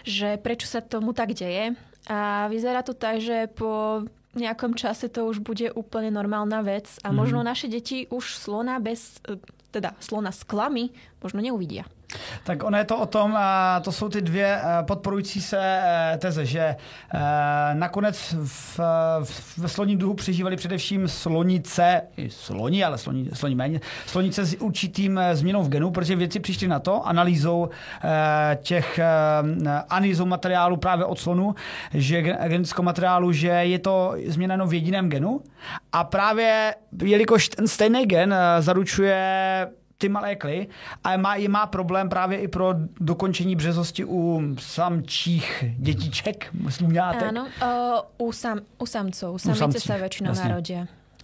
že 0.07 0.39
prečo 0.39 0.71
sa 0.71 0.79
tomu 0.79 1.11
tak 1.11 1.35
deje. 1.35 1.75
A 2.07 2.47
vyzerá 2.47 2.79
to 2.79 2.95
tak, 2.95 3.19
že 3.19 3.51
po 3.51 4.07
nejakom 4.37 4.77
čase 4.77 5.09
to 5.09 5.25
už 5.25 5.41
bude 5.41 5.73
úplne 5.73 6.13
normálna 6.13 6.61
vec 6.61 6.85
a 7.01 7.09
možno 7.09 7.41
naše 7.41 7.65
deti 7.65 8.05
už 8.13 8.37
slona 8.37 8.77
bez, 8.77 9.17
e, 9.25 9.41
teda 9.73 9.97
slona 9.97 10.29
s 10.29 10.45
klami 10.45 10.93
možno 11.23 11.41
neuvidia. 11.41 11.89
Tak 12.43 12.63
ono 12.63 12.77
je 12.77 12.83
to 12.83 12.97
o 12.97 13.05
tom, 13.05 13.37
to 13.81 13.91
jsou 13.91 14.09
ty 14.09 14.21
dvě 14.21 14.61
eh, 14.61 14.83
podporující 14.83 15.41
se 15.41 15.59
eh, 15.61 16.17
teze, 16.17 16.45
že 16.45 16.59
eh, 16.59 17.19
nakonec 17.73 18.35
v, 18.43 18.79
ve 19.57 19.67
sloním 19.67 19.97
druhu 19.97 20.13
přežívali 20.13 20.55
především 20.55 21.07
slonice, 21.07 22.01
sloni, 22.27 22.83
ale 22.83 22.97
sloni, 22.97 23.29
sloni 23.33 23.55
méně, 23.55 23.81
slonice 24.05 24.45
s 24.45 24.55
určitým 24.59 25.19
změnou 25.33 25.63
v 25.63 25.69
genu, 25.69 25.91
protože 25.91 26.15
věci 26.15 26.39
přišli 26.39 26.67
na 26.67 26.79
to 26.79 27.07
analýzou 27.07 27.69
těch 28.61 28.99
analýzou 29.89 30.25
materiálu 30.25 30.77
právě 30.77 31.05
od 31.05 31.19
slonu, 31.19 31.55
že 31.93 32.21
gen- 32.21 32.37
genetického 32.47 32.83
materiálu, 32.83 33.31
že 33.31 33.47
je 33.47 33.79
to 33.79 34.13
změna 34.27 34.65
v 34.65 34.73
jediném 34.73 35.09
genu. 35.09 35.41
A 35.91 36.03
právě 36.03 36.75
jelikož 37.03 37.49
ten 37.49 37.67
stejný 37.67 38.05
gen 38.05 38.35
zaručuje 38.59 39.67
ty 39.99 40.09
malé 40.09 40.35
kly 40.35 40.67
a 41.03 41.17
má, 41.17 41.35
je 41.35 41.49
má 41.49 41.67
problém 41.67 42.09
právě 42.09 42.39
i 42.39 42.47
pro 42.47 42.73
dokončení 42.99 43.55
březosti 43.55 44.05
u 44.05 44.55
samčích 44.59 45.63
dětiček, 45.77 46.55
slůňátek. 46.69 47.29
Áno, 47.29 47.43
uh, 48.17 48.27
u, 48.27 48.31
sam, 48.31 48.59
u 48.79 48.85
samcov. 48.85 49.41
Samice 49.41 49.79
sa 49.83 49.99
väčšinou 49.99 50.31
jasne. 50.31 50.47
narodia. 50.47 50.81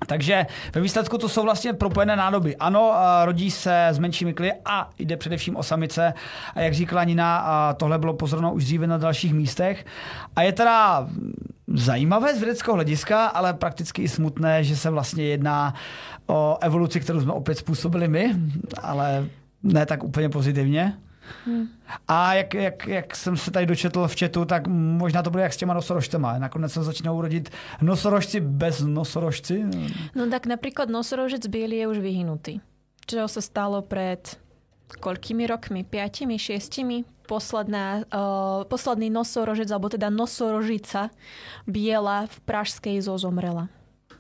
Takže 0.08 0.46
ve 0.76 0.82
výsledku 0.82 1.18
to 1.18 1.30
jsou 1.30 1.44
vlastně 1.44 1.74
propojené 1.74 2.16
nádoby. 2.16 2.56
Ano, 2.56 2.94
rodí 3.24 3.52
se 3.52 3.88
s 3.88 4.00
menšími 4.00 4.34
kly 4.34 4.54
a 4.66 4.90
jde 5.00 5.18
především 5.18 5.56
o 5.56 5.64
samice. 5.64 6.14
A 6.56 6.60
jak 6.62 6.74
říkala 6.74 7.04
Nina, 7.04 7.74
tohle 7.74 7.98
bylo 7.98 8.14
pozorno 8.14 8.54
už 8.54 8.64
dříve 8.64 8.88
na 8.88 8.98
dalších 8.98 9.34
místech. 9.34 9.86
A 10.36 10.42
je 10.42 10.52
teda 10.52 11.08
zajímavé 11.76 12.36
z 12.36 12.40
vědeckého 12.40 12.76
hlediska, 12.76 13.26
ale 13.26 13.54
prakticky 13.54 14.02
i 14.02 14.08
smutné, 14.08 14.64
že 14.64 14.78
se 14.78 14.90
vlastně 14.90 15.24
jedná 15.24 15.74
o 16.28 16.58
evoluci, 16.62 17.00
kterou 17.00 17.22
jsme 17.22 17.32
opět 17.32 17.58
způsobili 17.58 18.08
my, 18.08 18.36
ale 18.82 19.26
ne 19.64 19.86
tak 19.86 20.04
úplně 20.04 20.30
pozitivně. 20.30 20.98
Hmm. 21.46 21.68
A 22.08 22.34
jak, 22.34 22.54
jak, 22.54 22.88
jak 22.88 23.16
jsem 23.16 23.38
se 23.38 23.52
tady 23.52 23.66
dočetl 23.66 24.08
v 24.08 24.20
chatu, 24.20 24.46
tak 24.46 24.68
možná 24.68 25.24
to 25.24 25.30
bude 25.30 25.44
jak 25.44 25.54
s 25.54 25.58
těma 25.58 25.74
nosorožcema. 25.74 26.40
Nakonec 26.40 26.74
se 26.74 26.84
začnou 26.84 27.22
rodit 27.22 27.50
nosorožci 27.82 28.40
bez 28.40 28.82
nosorožci. 28.82 29.66
No 30.16 30.30
tak 30.30 30.46
například 30.46 30.90
nosorožec 30.90 31.48
bílý 31.48 31.78
je 31.78 31.88
už 31.88 31.98
vyhnutý. 31.98 32.60
Čo 33.08 33.28
se 33.28 33.42
stalo 33.42 33.82
před 33.82 34.38
koľkými 34.88 35.44
rokmi? 35.50 35.82
Piatimi, 35.82 36.38
šiestimi? 36.38 37.04
Posledná, 37.26 38.06
uh, 38.14 38.70
posledný 38.70 39.10
nosorožec, 39.10 39.66
alebo 39.74 39.90
teda 39.90 40.14
nosorožica 40.14 41.10
biela 41.66 42.30
v 42.30 42.38
Pražskej 42.46 43.02
zozomrela. 43.02 43.74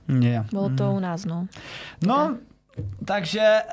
Yeah. 0.09 0.49
Bylo 0.49 0.69
to 0.73 0.85
mm. 0.89 0.93
u 0.97 0.99
nás, 0.99 1.25
no. 1.25 1.45
No, 2.01 2.37
takže 3.05 3.39
e, 3.39 3.63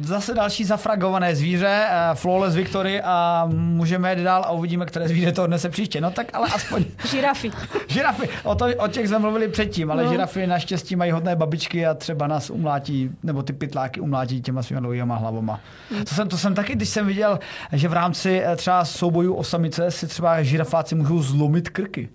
zase 0.00 0.34
další 0.34 0.64
zafragované 0.64 1.36
zvíře, 1.36 1.86
e, 1.90 2.14
Flawless 2.14 2.54
Victory 2.54 3.02
a 3.02 3.48
můžeme 3.52 4.14
jít 4.14 4.22
dál 4.22 4.44
a 4.44 4.50
uvidíme, 4.50 4.86
které 4.86 5.08
zvíře 5.08 5.32
to 5.32 5.44
odnese 5.44 5.68
příště. 5.68 6.00
No 6.00 6.10
tak 6.10 6.26
ale 6.32 6.48
aspoň... 6.54 6.84
žirafy. 7.10 7.50
žirafy, 7.88 8.28
o, 8.44 8.54
to, 8.54 8.66
o 8.78 8.88
těch 8.88 9.08
jsme 9.08 9.18
mluvili 9.18 9.48
předtím, 9.48 9.90
ale 9.90 10.04
no. 10.04 10.10
žirafy 10.10 10.46
naštěstí 10.46 10.96
mají 10.96 11.10
hodné 11.10 11.36
babičky 11.36 11.86
a 11.86 11.94
třeba 11.94 12.26
nás 12.26 12.50
umlátí, 12.50 13.10
nebo 13.22 13.42
ty 13.42 13.52
pytláky 13.52 14.00
umlátí 14.00 14.42
těma 14.42 14.62
svýma 14.62 14.80
dlouhýma 14.80 15.16
hlavama. 15.16 15.60
Mm. 15.90 16.04
To, 16.04 16.14
jsem, 16.14 16.28
to 16.28 16.38
jsem 16.38 16.54
taky, 16.54 16.74
když 16.74 16.88
jsem 16.88 17.06
viděl, 17.06 17.38
že 17.72 17.88
v 17.88 17.92
rámci 17.92 18.42
e, 18.44 18.56
třeba 18.56 18.84
soubojů 18.84 19.34
o 19.34 19.44
samice 19.44 19.90
si 19.90 20.06
třeba 20.06 20.42
žirafáci 20.42 20.94
můžou 20.94 21.22
zlomit 21.22 21.68
krky. 21.68 22.08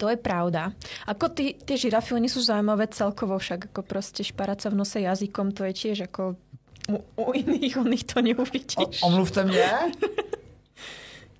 To 0.00 0.08
je 0.08 0.16
pravda. 0.16 0.72
Ako 1.04 1.28
ty, 1.28 1.52
tie 1.60 1.76
žirafy, 1.76 2.16
oni 2.16 2.32
sú 2.32 2.40
zaujímavé 2.40 2.88
celkovo, 2.88 3.36
však 3.36 3.68
ako 3.68 3.84
proste 3.84 4.24
šparať 4.24 4.64
sa 4.64 4.68
v 4.72 4.78
nose 4.80 4.96
jazykom, 4.96 5.52
to 5.52 5.68
je 5.68 5.72
tiež 5.76 6.08
ako 6.08 6.40
u, 6.88 6.98
u 7.16 7.32
iných, 7.32 7.76
u 7.76 7.84
nich 7.84 8.04
to 8.04 8.24
neuvidíš. 8.24 8.76
O, 8.76 9.06
omluvte 9.06 9.44
mě. 9.44 9.64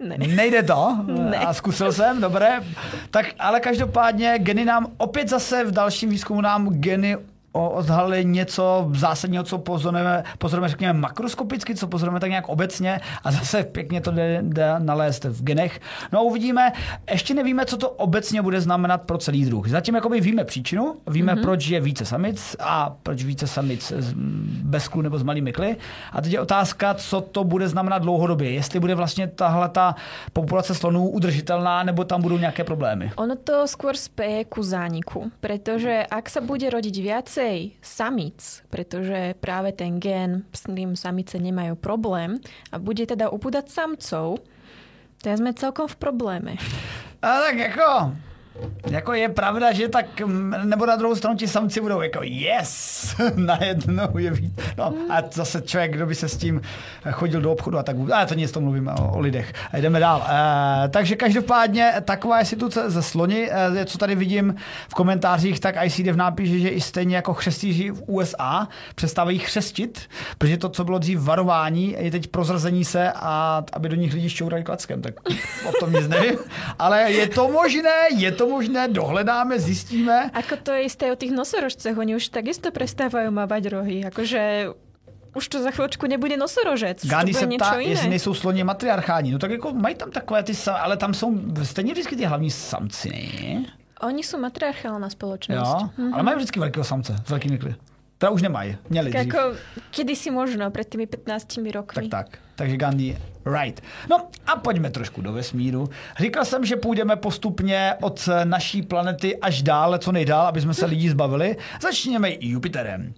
Ne. 0.01 0.17
Nejde 0.19 0.63
to. 0.63 0.97
Ne. 1.07 1.37
A 1.37 1.55
zkusil 1.55 1.93
jsem, 1.93 2.21
dobré. 2.21 2.65
Tak 3.11 3.27
ale 3.39 3.61
každopádně 3.61 4.39
geny 4.39 4.65
nám 4.65 4.93
opět 4.97 5.29
zase 5.29 5.65
v 5.65 5.71
dalším 5.71 6.11
výzkumu 6.11 6.41
nám 6.41 6.69
geny 6.69 7.17
odhalili 7.53 8.25
něco 8.25 8.91
zásadního, 8.95 9.45
co 9.45 9.59
pozorujeme, 9.59 10.25
pozorujeme, 10.39 10.69
řekněme, 10.69 10.93
makroskopicky, 10.93 11.75
co 11.75 11.87
pozorujeme 11.87 12.21
tak 12.21 12.31
nějak 12.31 12.49
obecně 12.49 13.01
a 13.25 13.33
zase 13.33 13.63
pěkně 13.63 14.01
to 14.01 14.11
jde, 14.11 14.39
jde 14.43 14.75
nalézt 14.79 15.25
v 15.25 15.45
genech. 15.45 15.81
No 16.13 16.19
a 16.19 16.23
uvidíme, 16.23 16.73
ještě 17.11 17.35
nevíme, 17.35 17.65
co 17.65 17.77
to 17.77 17.91
obecně 17.91 18.43
bude 18.43 18.61
znamenat 18.61 19.03
pro 19.03 19.19
celý 19.19 19.45
druh. 19.45 19.69
Zatím 19.69 19.95
jakoby 19.95 20.21
víme 20.21 20.45
příčinu, 20.45 20.97
víme, 21.07 21.35
mm-hmm. 21.35 21.43
proč 21.43 21.67
je 21.67 21.81
více 21.81 22.05
samic 22.05 22.57
a 22.61 22.97
proč 23.03 23.25
více 23.25 23.47
samic 23.47 23.93
bez 24.63 24.89
klu 24.89 25.03
nebo 25.03 25.19
s 25.19 25.23
malými 25.23 25.53
kly. 25.53 25.77
A 26.13 26.23
teď 26.23 26.33
je 26.33 26.41
otázka, 26.41 26.95
co 26.95 27.21
to 27.21 27.45
bude 27.45 27.69
znamenat 27.69 27.99
dlouhodobě. 27.99 28.51
Jestli 28.51 28.81
bude 28.81 28.95
vlastně 28.95 29.27
tahle 29.27 29.69
ta 29.69 29.95
populace 30.33 30.75
slonů 30.75 31.09
udržitelná, 31.09 31.83
nebo 31.83 32.05
tam 32.05 32.23
budou 32.23 32.39
nějaké 32.39 32.65
problémy. 32.65 33.13
Ono 33.17 33.37
to 33.37 33.65
skôr 33.65 33.97
speje 33.97 34.45
ku 34.45 34.63
zániku, 34.63 35.33
protože 35.41 36.07
ak 36.11 36.31
se 36.31 36.41
bude 36.41 36.71
rodit 36.71 36.97
více 36.97 37.40
viacej 37.41 37.81
samic, 37.81 38.39
pretože 38.69 39.33
práve 39.41 39.73
ten 39.73 39.97
gen, 39.97 40.45
s 40.53 40.69
tým 40.69 40.93
samice 40.93 41.41
nemajú 41.41 41.73
problém 41.73 42.37
a 42.69 42.77
bude 42.77 43.09
teda 43.09 43.33
upúdať 43.33 43.73
samcov, 43.73 44.45
tak 45.25 45.41
sme 45.41 45.57
celkom 45.57 45.89
v 45.89 45.97
probléme. 45.97 46.53
A 47.25 47.41
tak 47.41 47.57
jako, 47.57 48.13
jako 48.91 49.13
je 49.13 49.29
pravda, 49.29 49.73
že 49.73 49.89
tak, 49.89 50.07
nebo 50.65 50.87
na 50.87 50.97
druhou 50.97 51.15
stranu 51.15 51.37
ti 51.37 51.49
samci 51.49 51.81
budou 51.81 52.01
jako 52.01 52.19
yes, 52.23 53.17
najednou 53.35 54.19
je 54.19 54.31
víc. 54.31 54.53
No 54.79 54.95
a 55.11 55.23
zase 55.33 55.63
člověk, 55.63 55.93
kdo 55.93 56.07
by 56.07 56.15
se 56.15 56.29
s 56.29 56.37
tím 56.37 56.61
chodil 57.11 57.41
do 57.41 57.53
obchodu 57.53 57.79
a 57.79 57.83
tak, 57.83 57.97
a 58.13 58.27
to 58.27 58.35
nic 58.35 58.53
to 58.53 58.61
mluvíme 58.61 58.93
o, 58.93 59.13
o 59.13 59.21
lidech. 59.21 59.53
A 59.73 59.79
jdeme 59.79 60.01
dál. 60.01 60.27
E, 60.29 60.89
takže 60.89 61.17
každopádně 61.17 61.93
taková 62.05 62.39
je 62.39 62.45
situace 62.45 62.91
ze 62.91 63.03
sloni, 63.03 63.51
e, 63.53 63.85
co 63.85 63.99
tady 63.99 64.15
vidím 64.15 64.55
v 64.89 64.95
komentářích, 64.95 65.61
tak 65.61 65.75
ICDF 65.85 66.17
napíše, 66.17 66.59
že 66.59 66.69
i 66.69 66.81
stejně 66.81 67.17
jako 67.17 67.35
chřestíři 67.35 67.91
v 67.91 68.03
USA 68.07 68.69
přestávají 68.95 69.39
chřestit, 69.39 70.09
protože 70.39 70.57
to, 70.57 70.69
co 70.69 70.85
bylo 70.85 70.99
dřív 70.99 71.21
varování, 71.21 71.97
je 71.99 72.11
teď 72.11 72.27
prozrazení 72.27 72.85
se 72.85 73.13
a 73.15 73.65
aby 73.73 73.89
do 73.89 73.97
nich 73.97 74.15
lidi 74.15 74.29
šťourali 74.29 74.63
klackem, 74.63 75.03
tak 75.03 75.15
o 75.69 75.73
tom 75.81 75.93
nic 75.93 76.09
nevím. 76.09 76.39
Ale 76.79 77.13
je 77.13 77.29
to 77.29 77.49
možné, 77.49 77.97
je 78.17 78.33
to 78.33 78.40
možné, 78.49 78.89
dohledáme, 78.89 79.59
zjistíme. 79.59 80.31
Ako 80.35 80.57
to 80.57 80.73
je 80.73 80.83
isté 80.87 81.13
o 81.13 81.17
tých 81.17 81.33
nosorožcech, 81.33 81.99
oni 81.99 82.17
už 82.17 82.29
takisto 82.29 82.71
prestávajú 82.73 83.31
mávať 83.33 83.69
rohy, 83.69 84.05
akože 84.07 84.73
už 85.35 85.45
to 85.49 85.63
za 85.63 85.71
chvíľočku 85.71 86.11
nebude 86.11 86.37
nosorožec. 86.37 87.07
Gandhi 87.07 87.35
se 87.35 87.47
ptá, 87.47 87.79
jestli 87.79 88.09
nejsou 88.09 88.35
sloně 88.35 88.65
matriarchální. 88.65 89.31
No 89.31 89.39
tak 89.39 89.51
jako 89.51 89.73
mají 89.73 89.95
tam 89.95 90.11
takové 90.11 90.43
ty, 90.43 90.53
ale 90.67 90.97
tam 90.97 91.15
jsou 91.15 91.39
stejně 91.63 91.93
vždycky 91.93 92.17
ty 92.17 92.25
hlavní 92.25 92.51
samci, 92.51 93.09
ne? 93.09 93.65
Oni 94.03 94.23
jsou 94.23 94.39
matriarchální 94.39 95.11
společnost. 95.11 95.59
Jo, 95.59 95.89
mm-hmm. 95.99 96.15
ale 96.15 96.23
mají 96.23 96.37
vždycky 96.37 96.61
velkého 96.61 96.85
samce 96.85 97.17
s 97.27 97.31
velkými 97.31 97.59
kly. 97.59 97.75
To 98.19 98.33
už 98.33 98.43
nemají, 98.43 98.77
měli 98.91 99.13
tak 99.13 99.21
dřív. 99.21 99.35
Jako, 99.35 99.57
kedysi 99.91 100.31
možno, 100.31 100.71
před 100.71 100.89
těmi 100.89 101.07
15 101.07 101.57
roky. 101.75 101.95
Tak, 101.95 102.09
tak. 102.11 102.39
Takže 102.61 102.77
Gandhi 102.77 103.17
Right. 103.61 103.81
No 104.11 104.29
a 104.47 104.57
pojďme 104.57 104.91
trošku 104.91 105.23
do 105.23 105.33
vesmíru. 105.33 105.89
Říkal 106.19 106.45
jsem, 106.45 106.65
že 106.65 106.77
půjdeme 106.77 107.17
postupně 107.17 107.95
od 108.01 108.29
naší 108.45 108.83
planety 108.83 109.37
až 109.37 109.63
dále, 109.63 109.99
co 109.99 110.13
nejdál, 110.13 110.47
aby 110.47 110.61
jsme 110.61 110.75
se 110.75 110.87
lidí 110.87 111.09
zbavili. 111.09 111.57
Začněme 111.83 112.29
Jupiterem. 112.41 113.13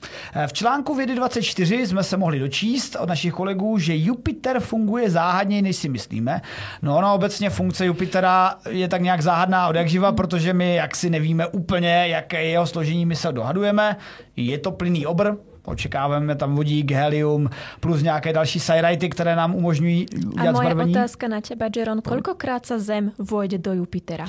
V 0.46 0.52
článku 0.52 0.94
Vědy 0.94 1.14
24 1.14 1.86
jsme 1.86 2.02
se 2.02 2.16
mohli 2.16 2.38
dočíst 2.38 2.96
od 3.00 3.08
našich 3.08 3.32
kolegů, 3.32 3.78
že 3.78 3.96
Jupiter 3.96 4.60
funguje 4.60 5.10
záhadněji, 5.10 5.62
než 5.62 5.76
si 5.76 5.88
myslíme. 5.88 6.40
No 6.82 6.96
ona 6.96 7.12
obecně 7.12 7.50
funkce 7.50 7.86
Jupitera 7.86 8.54
je 8.70 8.88
tak 8.88 9.02
nějak 9.02 9.22
záhadná 9.22 9.68
od 9.68 9.76
jak 9.76 9.88
živa, 9.88 10.12
protože 10.12 10.52
my 10.52 10.74
jaksi 10.74 11.10
nevíme 11.10 11.46
úplně, 11.46 12.08
jaké 12.08 12.44
jeho 12.44 12.66
složení 12.66 13.06
my 13.06 13.16
se 13.16 13.32
dohadujeme. 13.32 13.96
Je 14.36 14.58
to 14.58 14.70
plný 14.70 15.06
obr, 15.06 15.30
Očekáváme 15.64 16.34
tam 16.36 16.54
vodík, 16.54 16.90
helium, 16.90 17.50
plus 17.80 18.02
nějaké 18.02 18.32
další 18.32 18.60
sajrajty, 18.60 19.08
které 19.08 19.36
nám 19.36 19.54
umožňují 19.54 20.06
udělat 20.26 20.48
A 20.48 20.52
moje 20.52 20.66
zbarvení. 20.70 20.90
otázka 20.90 21.28
na 21.28 21.40
teba, 21.40 21.66
Jeron, 21.76 22.02
kolikrát 22.02 22.66
se 22.66 22.80
Zem 22.80 23.12
vojde 23.18 23.58
do 23.58 23.72
Jupitera? 23.72 24.26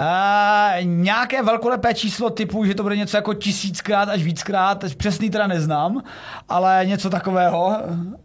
Uh, 0.00 0.84
nějaké 0.84 1.42
velkolepé 1.42 1.94
číslo 1.94 2.30
typu, 2.30 2.64
že 2.64 2.74
to 2.74 2.82
bude 2.82 2.96
něco 2.96 3.16
jako 3.16 3.34
tisíckrát 3.34 4.08
až 4.08 4.22
víckrát, 4.22 4.84
přesný 4.96 5.30
teda 5.30 5.46
neznám, 5.46 6.02
ale 6.48 6.82
něco 6.84 7.10
takového. 7.10 7.76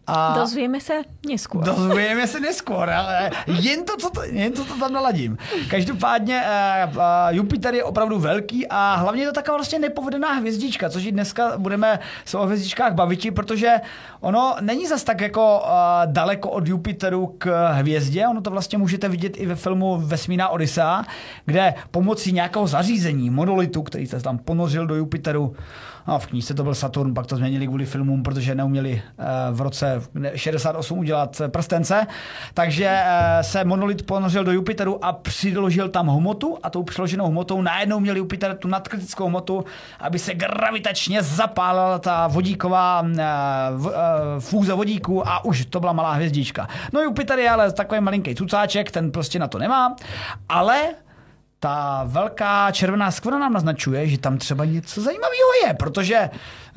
A 0.08 0.34
dozvíme 0.40 0.80
se 0.80 0.94
neskôr. 1.28 1.64
Dozvíme 1.64 2.28
se 2.28 2.40
neskôr, 2.40 2.90
ale 2.90 3.32
jen 3.48 3.86
to, 3.86 3.98
co 3.98 4.10
to, 4.10 4.24
jen 4.24 4.54
to, 4.54 4.66
to 4.66 4.80
tam 4.80 4.94
naladím. 4.94 5.38
Každopádně 5.70 6.44
uh, 6.88 6.98
uh, 6.98 7.04
Jupiter 7.30 7.74
je 7.74 7.84
opravdu 7.84 8.20
velký 8.20 8.68
a 8.68 8.96
hlavně 8.96 9.22
je 9.24 9.28
to 9.28 9.34
taková 9.34 9.58
vlastně 9.58 9.80
nepovedená 9.80 10.34
hvězdička, 10.34 10.90
což 10.90 11.06
i 11.06 11.12
dneska 11.12 11.58
budeme 11.58 12.00
se 12.26 12.38
o 12.38 12.46
hvězdičkách 12.46 12.94
bavit, 12.94 13.36
protože 13.36 13.82
ono 14.20 14.56
není 14.62 14.88
zas 14.88 15.04
tak 15.04 15.22
jako 15.22 15.60
uh, 15.60 15.70
daleko 16.06 16.50
od 16.50 16.68
Jupiteru 16.68 17.36
k 17.38 17.72
hvězdě, 17.72 18.28
ono 18.28 18.42
to 18.42 18.52
vlastně 18.52 18.78
můžete 18.78 19.10
vidět 19.10 19.38
i 19.38 19.46
ve 19.46 19.56
filmu 19.56 19.98
Vesmína 19.98 20.50
Odyssea, 20.50 21.04
kde 21.46 21.65
pomocí 21.92 22.32
nějakého 22.32 22.68
zařízení, 22.68 23.30
monolitu, 23.30 23.84
který 23.84 24.08
se 24.08 24.20
tam 24.20 24.38
ponořil 24.38 24.88
do 24.88 24.96
Jupiteru, 24.96 25.56
No, 26.08 26.20
v 26.20 26.28
knížce 26.28 26.54
to 26.54 26.64
byl 26.64 26.76
Saturn, 26.76 27.14
pak 27.14 27.26
to 27.26 27.36
změnili 27.36 27.68
kvůli 27.68 27.86
filmům, 27.86 28.24
protože 28.24 28.56
neuměli 28.56 29.02
uh, 29.20 29.26
v 29.58 29.62
roce 29.62 30.02
68 30.36 30.98
udělat 30.98 31.42
prstence. 31.48 32.08
Takže 32.54 33.02
uh, 33.04 33.42
se 33.42 33.64
monolit 33.64 34.06
ponořil 34.06 34.44
do 34.44 34.52
Jupiteru 34.52 35.06
a 35.06 35.14
přiložil 35.14 35.90
tam 35.90 36.08
hmotu 36.08 36.58
a 36.64 36.70
tou 36.70 36.84
přiloženou 36.84 37.28
hmotou 37.28 37.62
najednou 37.62 38.00
měl 38.00 38.18
Jupiter 38.18 38.58
tu 38.58 38.68
nadkritickou 38.68 39.28
hmotu, 39.28 39.66
aby 40.00 40.20
se 40.20 40.34
gravitačně 40.34 41.24
zapálila 41.24 42.00
ta 42.00 42.28
vodíková 42.28 43.06
fúze 44.40 44.74
vodíku 44.74 45.28
a 45.28 45.46
už 45.46 45.66
to 45.66 45.80
byla 45.80 45.94
malá 45.94 46.12
hvězdička. 46.12 46.68
No 46.94 47.02
Jupiter 47.02 47.40
je 47.40 47.50
ale 47.50 47.72
takový 47.72 48.02
malinký 48.02 48.36
cucáček, 48.36 48.92
ten 48.92 49.12
prostě 49.12 49.40
na 49.40 49.48
to 49.48 49.58
nemá, 49.58 49.96
ale 50.50 50.82
ta 51.66 52.04
velká 52.06 52.72
červená 52.72 53.12
skvrna 53.12 53.40
nám 53.40 53.54
naznačuje, 53.54 54.08
že 54.08 54.18
tam 54.18 54.38
třeba 54.38 54.66
něco 54.66 55.02
zajímavého 55.02 55.50
je, 55.66 55.74
protože 55.74 56.30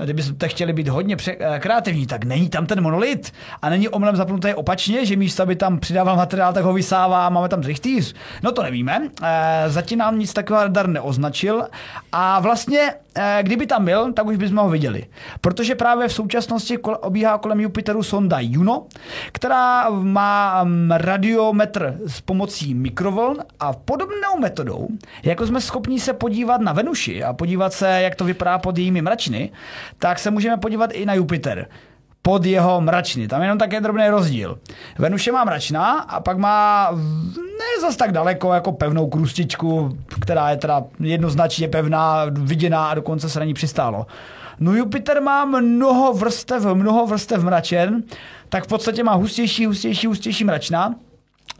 kdybyste 0.04 0.48
chtěli 0.48 0.72
být 0.72 0.88
hodně 0.88 1.16
eh, 1.28 1.58
kreativní, 1.60 2.06
tak 2.06 2.24
není 2.24 2.48
tam 2.48 2.66
ten 2.66 2.80
monolit 2.80 3.32
a 3.62 3.70
není 3.70 3.88
omylem 3.88 4.16
zapnutý 4.16 4.54
opačně, 4.54 5.06
že 5.06 5.16
místo 5.16 5.46
by 5.46 5.56
tam 5.56 5.78
přidával 5.78 6.16
materiál, 6.16 6.52
tak 6.52 6.64
ho 6.64 6.72
vysává 6.72 7.28
máme 7.28 7.48
tam 7.48 7.62
zrichtýř. 7.62 8.14
No 8.42 8.52
to 8.52 8.62
nevíme. 8.62 9.10
E, 9.22 9.70
zatím 9.70 9.98
nám 9.98 10.18
nic 10.18 10.32
takového 10.32 10.62
radar 10.62 10.88
neoznačil 10.88 11.64
a 12.12 12.40
vlastně 12.40 12.80
eh, 12.90 13.07
kdyby 13.42 13.66
tam 13.66 13.84
byl, 13.84 14.12
tak 14.12 14.26
už 14.26 14.36
bychom 14.36 14.56
ho 14.56 14.70
viděli. 14.70 15.06
Protože 15.40 15.74
právě 15.74 16.08
v 16.08 16.12
současnosti 16.12 16.78
obíhá 16.78 17.38
kolem 17.38 17.60
Jupiteru 17.60 18.02
sonda 18.02 18.36
Juno, 18.40 18.86
která 19.32 19.90
má 19.90 20.64
mm, 20.64 20.90
radiometr 20.90 21.98
s 22.06 22.20
pomocí 22.20 22.74
mikrovln 22.74 23.36
a 23.60 23.72
podobnou 23.72 24.38
metodou, 24.40 24.88
jako 25.22 25.46
jsme 25.46 25.60
schopni 25.60 26.00
se 26.00 26.12
podívat 26.12 26.60
na 26.60 26.72
Venuši 26.72 27.24
a 27.24 27.32
podívat 27.32 27.72
se, 27.72 27.88
jak 27.88 28.14
to 28.14 28.24
vypadá 28.24 28.58
pod 28.58 28.78
jejími 28.78 29.02
mračny, 29.02 29.52
tak 29.98 30.18
se 30.18 30.30
můžeme 30.30 30.56
podívat 30.56 30.92
i 30.92 31.06
na 31.06 31.14
Jupiter 31.14 31.68
pod 32.22 32.44
jeho 32.44 32.80
mračny. 32.80 33.28
Tam 33.28 33.40
je 33.40 33.44
jenom 33.44 33.58
také 33.58 33.80
drobný 33.80 34.08
rozdíl. 34.08 34.58
Venuše 34.98 35.32
má 35.32 35.44
mračná 35.44 35.98
a 35.98 36.20
pak 36.20 36.38
má 36.38 36.90
ne 37.36 37.80
zas 37.80 37.96
tak 37.96 38.12
daleko 38.12 38.54
jako 38.54 38.72
pevnou 38.72 39.06
krustičku, 39.06 39.98
která 40.20 40.50
je 40.50 40.56
teda 40.56 40.84
jednoznačně 41.00 41.68
pevná, 41.68 42.24
viděná 42.30 42.88
a 42.88 42.94
dokonce 42.94 43.28
se 43.28 43.38
na 43.38 43.44
ní 43.44 43.54
přistálo. 43.54 44.06
No 44.60 44.74
Jupiter 44.74 45.22
má 45.22 45.44
mnoho 45.44 46.12
vrstev, 46.12 46.64
mnoho 46.74 47.06
vrstev 47.06 47.44
mračen, 47.44 48.02
tak 48.48 48.64
v 48.64 48.68
podstatě 48.68 49.04
má 49.04 49.14
hustější, 49.14 49.66
hustější, 49.66 50.06
hustější 50.06 50.44
mračna. 50.44 50.94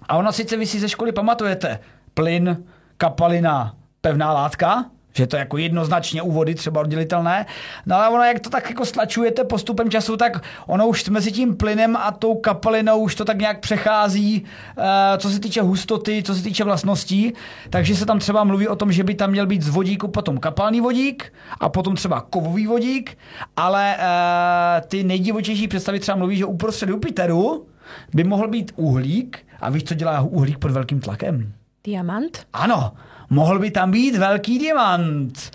A 0.09 0.17
ona 0.17 0.33
sice 0.33 0.57
vy 0.57 0.67
si 0.67 0.81
ze 0.81 0.89
školy 0.89 1.13
pamatujete, 1.13 1.79
plyn, 2.15 2.65
kapalina, 2.97 3.75
pevná 4.01 4.33
látka, 4.33 4.85
že 5.15 5.27
to 5.27 5.37
je 5.37 5.39
jako 5.39 5.59
jednoznačně 5.59 6.23
úvody 6.23 6.55
třeba 6.55 6.81
oddělitelné. 6.81 7.47
No 7.87 7.97
ale 7.97 8.09
ono, 8.09 8.23
jak 8.23 8.41
to 8.41 8.51
tak 8.51 8.71
jako 8.71 8.85
stlačujete 8.85 9.45
postupem 9.45 9.91
času, 9.91 10.17
tak 10.17 10.43
ono 10.67 10.89
už 10.89 11.09
mezi 11.09 11.33
tím 11.33 11.57
plynem 11.57 11.97
a 11.97 12.11
tou 12.11 12.35
kapalinou 12.35 12.99
už 12.99 13.15
to 13.15 13.25
tak 13.25 13.39
nějak 13.39 13.61
přechází, 13.61 14.45
uh, 14.79 14.85
co 15.19 15.31
se 15.31 15.41
týče 15.41 15.63
hustoty, 15.63 16.23
co 16.23 16.35
se 16.35 16.43
týče 16.43 16.65
vlastností. 16.65 17.33
Takže 17.71 17.97
se 17.97 18.07
tam 18.07 18.19
třeba 18.19 18.45
mluví 18.45 18.69
o 18.69 18.77
tom, 18.77 18.93
že 18.93 19.05
by 19.05 19.15
tam 19.15 19.31
měl 19.31 19.47
být 19.47 19.63
z 19.63 19.69
vodíku 19.69 20.09
potom 20.09 20.39
kapalný 20.39 20.81
vodík 20.81 21.33
a 21.61 21.69
potom 21.69 21.97
třeba 21.97 22.21
kovový 22.21 22.67
vodík, 22.67 23.19
ale 23.57 23.97
uh, 23.97 24.89
ty 24.89 25.05
nejdivočejší 25.05 25.69
představy 25.69 26.01
třeba 26.01 26.19
mluví, 26.19 26.37
že 26.37 26.45
uprostřed 26.45 26.89
Jupiteru 26.89 27.67
by 28.15 28.25
mohl 28.25 28.49
být 28.49 28.73
uhlík. 28.77 29.39
A 29.61 29.71
víš, 29.71 29.85
co 29.85 29.95
dělá 29.95 30.21
uhlík 30.21 30.59
pod 30.59 30.71
velkým 30.71 31.01
tlakem? 31.01 31.53
Diamant? 31.85 32.47
Ano, 32.53 32.93
mohl 33.31 33.59
by 33.59 33.71
tam 33.71 33.91
být 33.91 34.17
velký 34.17 34.59
diamant. 34.59 35.51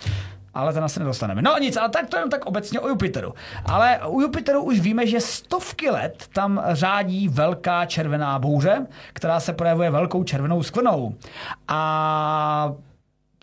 Ale 0.54 0.72
ten 0.72 0.84
asi 0.84 1.00
nedostaneme. 1.00 1.42
No 1.42 1.58
nic, 1.58 1.76
ale 1.76 1.88
tak 1.88 2.08
to 2.08 2.16
jenom 2.16 2.30
tak 2.30 2.46
obecně 2.46 2.80
o 2.80 2.88
Jupiteru. 2.88 3.34
Ale 3.64 4.00
u 4.06 4.20
Jupiteru 4.20 4.62
už 4.62 4.80
víme, 4.80 5.06
že 5.06 5.20
stovky 5.20 5.90
let 5.90 6.24
tam 6.32 6.62
řádí 6.72 7.28
velká 7.28 7.86
červená 7.86 8.38
bouře, 8.38 8.86
která 9.12 9.40
se 9.40 9.52
projevuje 9.52 9.90
velkou 9.90 10.24
červenou 10.24 10.62
skvrnou. 10.62 11.14
A 11.68 12.72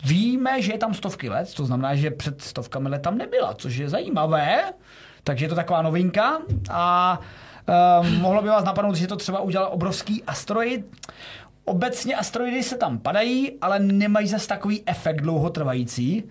víme, 0.04 0.62
že 0.62 0.72
je 0.72 0.78
tam 0.78 0.94
stovky 0.94 1.28
let, 1.28 1.54
to 1.54 1.64
znamená, 1.64 1.94
že 1.94 2.10
před 2.10 2.42
stovkami 2.42 2.88
let 2.88 3.02
tam 3.02 3.18
nebyla, 3.18 3.54
což 3.54 3.76
je 3.76 3.88
zajímavé. 3.88 4.62
Takže 5.24 5.44
je 5.44 5.48
to 5.48 5.54
taková 5.54 5.82
novinka 5.82 6.38
a 6.70 7.18
uh, 8.00 8.08
mohlo 8.08 8.42
by 8.42 8.48
vás 8.48 8.64
napadnout, 8.64 8.94
že 8.94 9.06
to 9.06 9.16
třeba 9.16 9.40
udělal 9.40 9.68
obrovský 9.72 10.24
asteroid. 10.24 10.86
Obecně 11.64 12.16
asteroidy 12.16 12.62
se 12.62 12.76
tam 12.76 12.98
padají, 12.98 13.58
ale 13.60 13.78
nemají 13.78 14.28
zase 14.28 14.48
takový 14.48 14.82
efekt 14.86 15.20
dlouhotrvající. 15.20 16.24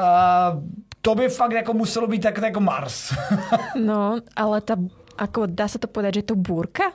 A 0.00 0.52
to 1.00 1.14
by 1.14 1.28
fakt 1.28 1.52
jako 1.52 1.72
muselo 1.72 2.06
být 2.06 2.22
tak 2.22 2.38
jako 2.38 2.60
Mars. 2.60 3.12
no, 3.84 4.18
ale 4.36 4.60
ta 4.60 4.76
Ako 5.18 5.50
dá 5.50 5.68
se 5.68 5.78
to 5.82 5.90
povedať, 5.90 6.14
že 6.14 6.18
je 6.18 6.30
to 6.30 6.36
búrka? 6.38 6.94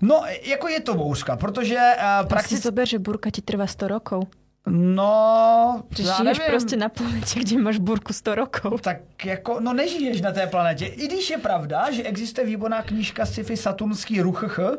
No, 0.00 0.24
jako 0.42 0.68
je 0.68 0.80
to 0.80 0.94
bouřka, 0.94 1.36
protože 1.36 1.76
uh, 1.76 2.26
prakticky... 2.28 2.56
si 2.56 2.62
zober, 2.62 2.88
že 2.88 2.98
búrka 2.98 3.30
ti 3.30 3.44
trvá 3.44 3.66
100 3.66 3.88
rokov. 3.88 4.24
No, 4.66 5.82
Že 5.90 6.02
žiješ 6.02 6.18
nevím. 6.18 6.42
prostě 6.46 6.76
na 6.76 6.88
planetě, 6.88 7.40
kde 7.40 7.58
máš 7.58 7.78
burku 7.78 8.12
100 8.12 8.34
rokov. 8.34 8.80
Tak 8.80 8.96
jako, 9.24 9.60
no 9.60 9.72
nežiješ 9.72 10.20
na 10.20 10.32
té 10.32 10.46
planetě. 10.46 10.86
I 10.86 11.06
když 11.06 11.30
je 11.30 11.38
pravda, 11.38 11.90
že 11.90 12.02
existuje 12.02 12.46
výborná 12.46 12.82
knížka 12.82 13.26
sci-fi 13.26 13.56
Saturnský 13.56 14.20
ruch, 14.20 14.58
e, 14.58 14.78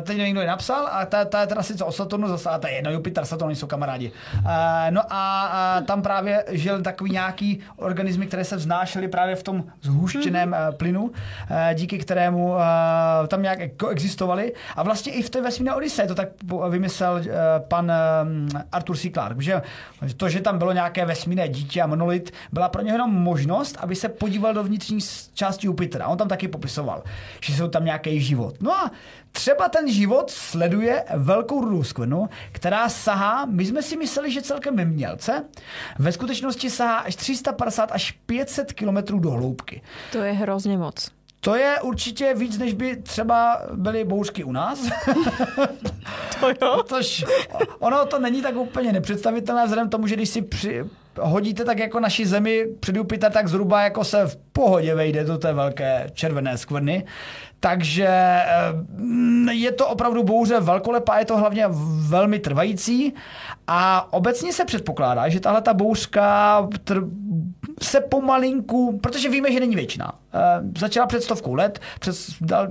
teď 0.00 0.16
nevím, 0.16 0.32
kdo 0.32 0.40
je 0.40 0.46
napsal, 0.46 0.88
a 0.92 1.06
ta, 1.06 1.24
ta 1.24 1.40
je 1.40 1.46
teda 1.46 1.62
sice 1.62 1.84
o 1.84 1.92
Saturnu, 1.92 2.28
zase, 2.28 2.50
a 2.50 2.58
ta 2.58 2.68
je 2.68 2.74
jedno, 2.74 2.90
Jupiter, 2.90 3.24
Saturn, 3.24 3.54
jsou 3.54 3.66
kamarádi. 3.66 4.12
E, 4.48 4.90
no 4.90 5.02
a, 5.08 5.46
a, 5.46 5.80
tam 5.80 6.02
právě 6.02 6.44
žil 6.48 6.82
takový 6.82 7.10
nějaký 7.10 7.60
organismy, 7.76 8.26
které 8.26 8.44
se 8.44 8.56
vznášely 8.56 9.08
právě 9.08 9.36
v 9.36 9.42
tom 9.42 9.64
zhuštěném 9.82 10.50
mm-hmm. 10.50 10.72
plynu, 10.72 11.10
e, 11.50 11.74
díky 11.74 11.98
kterému 11.98 12.56
e, 12.58 13.26
tam 13.28 13.42
nějak 13.42 13.58
koexistovali. 13.76 14.52
A 14.76 14.82
vlastně 14.82 15.12
i 15.12 15.22
v 15.22 15.30
té 15.30 15.40
vesmírné 15.40 15.74
Odyssey 15.74 16.08
to 16.08 16.14
tak 16.14 16.28
vymyslel 16.68 17.16
e, 17.16 17.24
pan 17.68 17.92
Arthur 18.72 18.96
C. 18.96 19.10
Clarke, 19.10 19.42
že 19.42 19.62
to, 20.16 20.28
že 20.28 20.40
tam 20.40 20.58
bylo 20.58 20.72
nějaké 20.72 21.04
vesmírné 21.04 21.48
dítě 21.48 21.82
a 21.82 21.86
monolit, 21.86 22.32
byla 22.52 22.68
pro 22.68 22.82
něho 22.82 22.94
jenom 22.94 23.14
možnost, 23.14 23.76
aby 23.80 23.94
se 23.94 24.08
podíval 24.08 24.54
do 24.54 24.64
vnitřní 24.64 24.98
části 25.34 25.66
Jupitera. 25.66 26.08
On 26.08 26.18
tam 26.18 26.28
taky 26.28 26.48
popisoval, 26.48 27.02
že 27.40 27.56
jsou 27.56 27.68
tam 27.68 27.84
nějaký 27.84 28.20
život. 28.20 28.54
No 28.60 28.72
a 28.72 28.90
třeba 29.32 29.68
ten 29.68 29.92
život 29.92 30.30
sleduje 30.30 31.04
velkou 31.16 31.60
rudou 31.64 31.82
skvrnu, 31.82 32.28
která 32.52 32.88
sahá, 32.88 33.44
my 33.44 33.64
jsme 33.64 33.82
si 33.82 33.96
mysleli, 33.96 34.32
že 34.32 34.42
celkem 34.42 34.76
nemělce, 34.76 35.44
ve 35.98 36.12
skutečnosti 36.12 36.70
sahá 36.70 36.98
až 36.98 37.16
350 37.16 37.92
až 37.92 38.12
500 38.12 38.72
kilometrů 38.72 39.18
do 39.18 39.30
hloubky. 39.30 39.82
To 40.12 40.18
je 40.18 40.32
hrozně 40.32 40.78
moc. 40.78 41.10
To 41.40 41.54
je 41.54 41.80
určitě 41.82 42.34
víc, 42.34 42.58
než 42.58 42.74
by 42.74 42.96
třeba 42.96 43.62
byly 43.72 44.04
bouřky 44.04 44.44
u 44.44 44.52
nás. 44.52 44.80
to 46.40 46.48
jo. 46.62 46.82
Tož 46.82 47.24
ono 47.78 48.06
to 48.06 48.18
není 48.18 48.42
tak 48.42 48.56
úplně 48.56 48.92
nepředstavitelné, 48.92 49.64
vzhledem 49.64 49.88
tomu, 49.88 50.06
že 50.06 50.16
když 50.16 50.28
si 50.28 50.42
při, 50.42 50.84
hodíte 51.20 51.64
tak 51.64 51.78
jako 51.78 52.00
naši 52.00 52.26
zemi 52.26 52.66
před 52.80 52.96
Jupiter, 52.96 53.32
tak 53.32 53.48
zhruba 53.48 53.82
jako 53.82 54.04
se 54.04 54.26
v 54.26 54.36
pohodě 54.58 54.94
vejde 54.94 55.24
do 55.24 55.38
té 55.38 55.52
velké 55.52 56.06
červené 56.12 56.58
skvrny. 56.58 57.04
Takže 57.60 58.08
eh, 58.08 59.52
je 59.52 59.72
to 59.72 59.88
opravdu 59.88 60.22
bouře 60.22 60.60
velkolepá, 60.60 61.18
je 61.18 61.24
to 61.24 61.36
hlavně 61.36 61.66
velmi 62.08 62.38
trvající 62.38 63.14
a 63.66 64.12
obecně 64.12 64.52
se 64.52 64.64
předpokládá, 64.64 65.28
že 65.28 65.40
tahle 65.40 65.62
ta 65.62 65.74
bouřka 65.74 66.62
tr- 66.62 67.10
se 67.82 68.00
pomalinku, 68.00 68.98
protože 69.02 69.28
víme, 69.28 69.52
že 69.52 69.60
není 69.60 69.76
věčná. 69.76 70.12
E, 70.34 70.38
začala 70.78 71.06
před 71.06 71.22
stovkou 71.22 71.54
let, 71.54 71.80
před, 72.00 72.16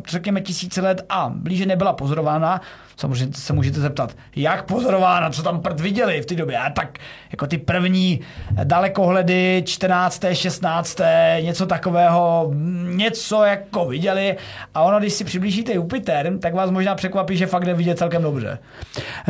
řekněme, 0.08 0.42
tisíce 0.42 0.82
let 0.82 1.06
a 1.10 1.32
blíže 1.36 1.66
nebyla 1.66 1.94
pozorována. 1.94 2.62
Samozřejmě 2.98 3.34
se 3.34 3.54
můžete 3.54 3.80
zeptat, 3.80 4.16
jak 4.36 4.66
pozorována, 4.66 5.30
co 5.30 5.44
tam 5.44 5.62
prd 5.62 5.80
viděli 5.80 6.22
v 6.22 6.26
té 6.26 6.36
době. 6.36 6.58
A 6.58 6.70
tak 6.70 6.98
jako 7.32 7.48
ty 7.48 7.58
první 7.58 8.20
dalekohledy 8.64 9.64
14., 9.66 10.24
16., 10.34 11.02
něco 11.42 11.66
takového, 11.78 12.52
něco 12.84 13.44
jako 13.44 13.86
viděli. 13.86 14.38
A 14.74 14.84
ono, 14.84 15.00
když 15.00 15.14
si 15.14 15.24
přiblížíte 15.24 15.74
Jupiter, 15.74 16.38
tak 16.40 16.54
vás 16.54 16.72
možná 16.72 16.96
překvapí, 16.96 17.38
že 17.38 17.48
fakt 17.48 17.66
jde 17.66 17.74
vidět 17.74 17.98
celkem 17.98 18.22
dobře. 18.22 18.60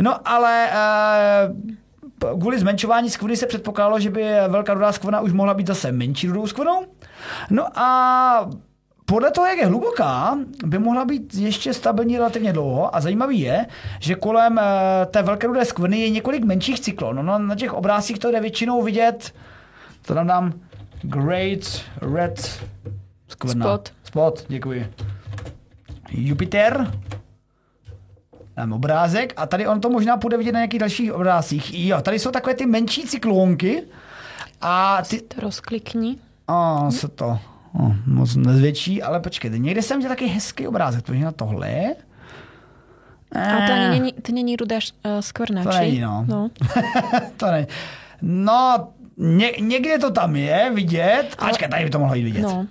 No 0.00 0.28
ale 0.28 0.68
e, 0.70 2.36
kvůli 2.38 2.58
zmenšování 2.58 3.10
skvrny 3.10 3.36
se 3.36 3.46
předpokládalo, 3.46 4.00
že 4.00 4.10
by 4.10 4.24
velká 4.48 4.74
rudá 4.74 4.92
skvrna 4.92 5.20
už 5.20 5.32
mohla 5.32 5.54
být 5.54 5.66
zase 5.66 5.92
menší 5.92 6.26
rudou 6.26 6.46
skvrnou. 6.46 6.86
No 7.50 7.78
a 7.78 8.50
podle 9.04 9.30
toho, 9.30 9.46
jak 9.46 9.58
je 9.58 9.66
hluboká, 9.66 10.38
by 10.64 10.78
mohla 10.78 11.04
být 11.04 11.34
ještě 11.34 11.74
stabilní 11.74 12.16
relativně 12.16 12.52
dlouho 12.52 12.96
a 12.96 13.00
zajímavý 13.00 13.40
je, 13.40 13.66
že 14.00 14.14
kolem 14.14 14.58
eh, 14.58 14.62
té 15.06 15.22
velké 15.22 15.46
rudé 15.46 15.64
skvrny 15.64 16.00
je 16.00 16.10
několik 16.10 16.44
menších 16.44 16.80
cyklonů. 16.80 17.22
No, 17.22 17.38
na 17.38 17.54
těch 17.54 17.74
obrázcích 17.74 18.18
to 18.18 18.30
jde 18.30 18.40
většinou 18.40 18.82
vidět, 18.82 19.34
to 20.06 20.14
tam 20.14 20.26
dám 20.26 20.52
Great 21.02 21.82
Red 22.14 22.64
skvrna. 23.28 23.66
Spot. 23.66 23.92
Spot, 24.04 24.44
děkuji. 24.48 24.92
Jupiter, 26.10 26.92
Dám 28.58 28.72
obrázek 28.72 29.32
a 29.36 29.46
tady 29.46 29.66
on 29.66 29.80
to 29.80 29.90
možná 29.90 30.16
půjde 30.16 30.36
vidět 30.36 30.52
na 30.52 30.58
nějakých 30.58 30.80
dalších 30.80 31.12
obrázcích. 31.12 31.86
Jo, 31.86 32.00
tady 32.00 32.18
jsou 32.18 32.30
takové 32.30 32.54
ty 32.54 32.66
menší 32.66 33.02
cyklonky 33.02 33.82
a 34.60 35.02
ty... 35.10 35.20
To 35.20 35.40
rozklikni. 35.40 36.16
A 36.48 36.86
hm? 36.86 36.90
se 36.90 37.08
to 37.08 37.38
o, 37.80 37.92
moc 38.06 38.36
nezvětší, 38.36 39.02
ale 39.02 39.20
počkejte, 39.20 39.58
někde 39.58 39.82
jsem 39.82 39.98
viděl 39.98 40.08
taky 40.08 40.26
hezký 40.26 40.68
obrázek, 40.68 41.02
to 41.02 41.12
je 41.12 41.24
na 41.24 41.32
tohle. 41.32 41.94
A 43.32 43.66
to 43.66 43.74
není, 43.74 44.12
to 44.12 44.32
není 44.32 44.56
rudá 44.56 44.76
uh, 44.76 45.20
skvrna, 45.20 45.62
To 45.62 45.70
není, 45.70 46.00
no. 46.00 46.24
no. 46.28 46.48
to 47.36 47.50
není. 47.50 47.66
No, 48.22 48.88
ně, 49.18 49.52
někde 49.60 49.98
to 49.98 50.10
tam 50.10 50.36
je 50.36 50.70
vidět. 50.74 51.26
Ale... 51.38 51.50
Ačka, 51.50 51.68
tady 51.68 51.84
by 51.84 51.90
to 51.90 51.98
mohlo 51.98 52.14
jít 52.14 52.24
vidět. 52.24 52.42
No. 52.42 52.66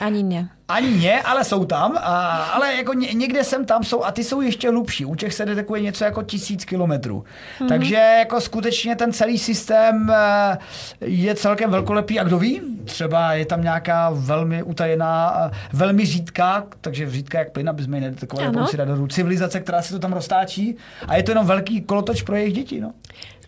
Ani 0.00 0.22
ne. 0.22 0.48
Ani 0.68 0.90
ne, 0.90 1.22
ale 1.22 1.44
jsou 1.44 1.64
tam, 1.64 1.96
a, 1.96 2.42
ale 2.44 2.74
jako 2.74 2.94
ně, 2.94 3.08
někde 3.14 3.44
sem 3.44 3.64
tam 3.64 3.84
jsou 3.84 4.04
a 4.04 4.12
ty 4.12 4.24
jsou 4.24 4.40
ještě 4.40 4.70
hlubší. 4.70 5.04
U 5.04 5.14
těch 5.14 5.34
se 5.34 5.46
detekuje 5.46 5.80
něco 5.80 6.04
jako 6.04 6.22
tisíc 6.22 6.64
kilometrů. 6.64 7.24
Mm-hmm. 7.24 7.68
Takže 7.68 7.94
jako 7.94 8.40
skutečně 8.40 8.96
ten 8.96 9.12
celý 9.12 9.38
systém 9.38 10.10
eh, 10.10 10.58
je 11.00 11.34
celkem 11.34 11.70
velkolepý 11.70 12.20
a 12.20 12.24
kdo 12.24 12.38
ví, 12.38 12.60
třeba 12.84 13.32
je 13.32 13.46
tam 13.46 13.62
nějaká 13.62 14.10
velmi 14.14 14.62
utajená, 14.62 15.34
eh, 15.46 15.50
velmi 15.72 16.06
řídká, 16.06 16.66
takže 16.80 17.10
řídká 17.10 17.38
jak 17.38 17.52
plyn, 17.52 17.68
aby 17.68 17.82
jsme 17.82 17.96
ji 17.96 18.00
nedetekovali 18.00 18.52
pomocí 18.52 18.76
civilizace, 19.08 19.60
která 19.60 19.82
se 19.82 19.92
to 19.92 19.98
tam 19.98 20.12
roztáčí 20.12 20.76
a 21.08 21.16
je 21.16 21.22
to 21.22 21.30
jenom 21.30 21.46
velký 21.46 21.80
kolotoč 21.80 22.22
pro 22.22 22.36
jejich 22.36 22.54
děti. 22.54 22.80
No. 22.80 22.92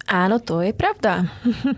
Áno, 0.09 0.39
to 0.43 0.61
je 0.61 0.73
pravda. 0.73 1.25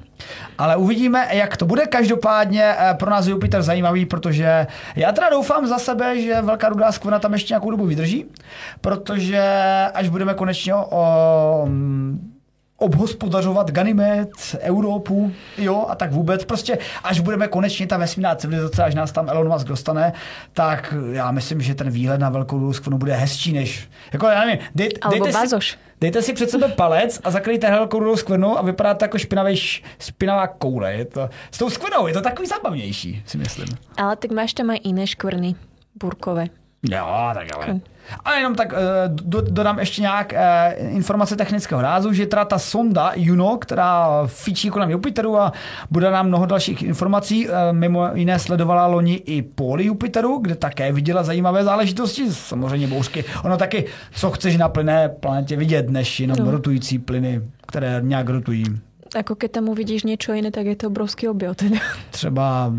Ale 0.58 0.76
uvidíme, 0.76 1.28
jak 1.30 1.56
to 1.56 1.66
bude. 1.66 1.86
Každopádně 1.86 2.64
eh, 2.64 2.94
pro 2.94 3.10
nás 3.10 3.26
Jupiter 3.26 3.62
zajímavý, 3.62 4.06
protože 4.06 4.66
já 4.96 5.12
teda 5.12 5.30
doufám 5.30 5.66
za 5.66 5.78
sebe, 5.78 6.20
že 6.20 6.42
velká 6.42 6.68
rudá 6.68 6.92
skvrna 6.92 7.18
tam 7.18 7.32
ještě 7.32 7.52
nějakou 7.52 7.70
dobu 7.70 7.86
vydrží, 7.86 8.24
protože 8.80 9.42
až 9.94 10.08
budeme 10.08 10.34
konečně 10.34 10.74
o, 10.74 11.68
obhospodařovat 12.84 13.70
Ganymed, 13.70 14.30
Evropu, 14.60 15.32
jo, 15.58 15.86
a 15.88 15.94
tak 15.94 16.12
vůbec. 16.12 16.44
Prostě 16.44 16.78
až 17.04 17.20
budeme 17.20 17.48
konečně 17.48 17.86
ta 17.86 17.96
vesmírná 17.96 18.34
civilizace, 18.34 18.84
až 18.84 18.94
nás 18.94 19.12
tam 19.12 19.28
Elon 19.28 19.48
Musk 19.48 19.66
dostane, 19.66 20.12
tak 20.52 20.94
já 21.12 21.30
myslím, 21.30 21.60
že 21.60 21.74
ten 21.74 21.90
výhled 21.90 22.20
na 22.20 22.30
velkou 22.30 22.56
luskvonu 22.56 22.98
bude 22.98 23.14
hezčí 23.14 23.52
než... 23.52 23.88
Jako, 24.12 24.26
já 24.26 24.44
nevím, 24.44 24.58
dej, 24.74 24.88
dejte, 25.10 25.32
si, 25.32 25.56
dejte 26.00 26.22
si 26.22 26.32
před 26.32 26.50
sebe 26.50 26.68
palec 26.68 27.20
a 27.24 27.30
zakrýjte 27.30 27.70
velkou 27.70 27.98
rudou 27.98 28.16
skvrnu 28.16 28.58
a 28.58 28.62
vypadá 28.62 28.94
to 28.94 29.04
jako 29.04 29.18
špinavý, 29.18 29.56
špinavá 29.98 30.46
koule. 30.46 30.92
Je 30.92 31.04
to, 31.04 31.30
s 31.50 31.58
tou 31.58 31.70
skvrnou 31.70 32.06
je 32.06 32.14
to 32.14 32.20
takový 32.20 32.48
zábavnější, 32.48 33.22
si 33.26 33.38
myslím. 33.38 33.68
Ale 33.96 34.16
tak 34.16 34.30
máš 34.30 34.54
tam 34.54 34.70
aj 34.70 34.80
iné 34.84 35.06
škvrny, 35.06 35.54
burkové. 35.94 36.63
Jo, 36.90 37.30
tak 37.34 37.46
ale... 37.54 37.80
A 38.24 38.34
jenom 38.34 38.54
tak 38.54 38.72
uh, 38.72 38.78
do, 39.08 39.40
dodám 39.40 39.78
ještě 39.78 40.02
nějak 40.02 40.32
uh, 40.32 40.96
informace 40.96 41.36
technického 41.36 41.82
rázu, 41.82 42.12
že 42.12 42.26
teda 42.26 42.44
ta 42.44 42.58
sonda 42.58 43.12
Juno, 43.14 43.56
která 43.56 44.22
fičí 44.26 44.70
kolem 44.70 44.90
Jupiteru 44.90 45.38
a 45.38 45.52
bude 45.90 46.10
nám 46.10 46.26
mnoho 46.26 46.46
dalších 46.46 46.82
informací, 46.82 47.48
uh, 47.48 47.54
mimo 47.72 48.08
jiné 48.14 48.38
sledovala 48.38 48.86
loni 48.86 49.14
i 49.14 49.42
póly 49.42 49.84
Jupiteru, 49.84 50.38
kde 50.38 50.54
také 50.54 50.92
viděla 50.92 51.22
zajímavé 51.22 51.64
záležitosti, 51.64 52.32
samozřejmě 52.32 52.86
bouřky. 52.86 53.24
Ono 53.44 53.56
taky, 53.56 53.84
co 54.14 54.30
chceš 54.30 54.56
na 54.56 54.68
plné 54.68 55.08
planetě 55.08 55.56
vidět, 55.56 55.90
než 55.90 56.20
jenom 56.20 56.36
no. 56.38 56.50
rotující 56.50 56.98
plyny, 56.98 57.42
které 57.66 58.00
nějak 58.02 58.28
rotují. 58.28 58.64
Ako 59.14 59.34
keď 59.34 59.50
tam 59.50 59.68
uvidíš 59.68 60.02
něco 60.02 60.32
jiné, 60.32 60.50
tak 60.50 60.66
je 60.66 60.76
to 60.76 60.86
obrovský 60.86 61.28
objev. 61.28 61.56
Třeba 62.10 62.72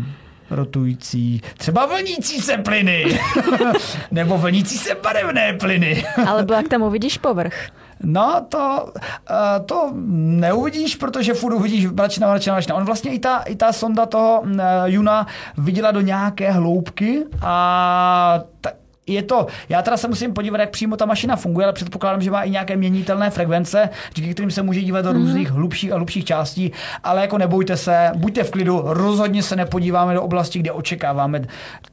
rotující, 0.50 1.42
třeba 1.56 1.86
vlnící 1.86 2.40
se 2.40 2.58
plyny, 2.58 3.20
nebo 4.10 4.38
vlnící 4.38 4.78
se 4.78 4.94
barevné 4.94 5.52
plyny. 5.52 6.04
Alebo 6.26 6.54
jak 6.54 6.68
tam 6.68 6.82
uvidíš 6.82 7.18
povrch. 7.18 7.68
No, 8.02 8.46
to, 8.48 8.92
eh, 9.30 9.60
to 9.66 9.92
neuvidíš, 9.96 10.96
protože 10.96 11.34
furt 11.34 11.54
uvidíš 11.54 11.86
mračna, 11.86 12.28
mračna, 12.28 12.52
mračna. 12.52 12.74
On 12.74 12.84
vlastně 12.84 13.12
i 13.12 13.18
ta, 13.18 13.38
i 13.38 13.56
ta 13.56 13.72
sonda 13.72 14.06
toho 14.06 14.42
eh, 14.46 14.62
Juna 14.84 15.26
viděla 15.58 15.90
do 15.90 16.00
nějaké 16.00 16.52
hloubky 16.52 17.24
a 17.42 18.40
ta, 18.60 18.70
je 19.06 19.22
to, 19.22 19.46
já 19.68 19.82
teda 19.82 19.96
se 19.96 20.08
musím 20.08 20.32
podívat, 20.32 20.60
jak 20.60 20.70
přímo 20.70 20.96
ta 20.96 21.06
mašina 21.06 21.36
funguje, 21.36 21.66
ale 21.66 21.72
předpokládám, 21.72 22.20
že 22.20 22.30
má 22.30 22.42
i 22.42 22.50
nějaké 22.50 22.76
měnitelné 22.76 23.30
frekvence, 23.30 23.90
díky 24.14 24.34
kterým 24.34 24.50
se 24.50 24.62
může 24.62 24.80
dívat 24.80 25.02
do 25.02 25.10
mm-hmm. 25.10 25.14
různých 25.14 25.50
hlubších 25.50 25.92
a 25.92 25.96
hlubších 25.96 26.24
částí, 26.24 26.72
ale 27.04 27.20
jako 27.20 27.38
nebojte 27.38 27.76
se, 27.76 28.10
buďte 28.16 28.44
v 28.44 28.50
klidu, 28.50 28.82
rozhodně 28.84 29.42
se 29.42 29.56
nepodíváme 29.56 30.14
do 30.14 30.22
oblasti, 30.22 30.58
kde 30.58 30.72
očekáváme 30.72 31.42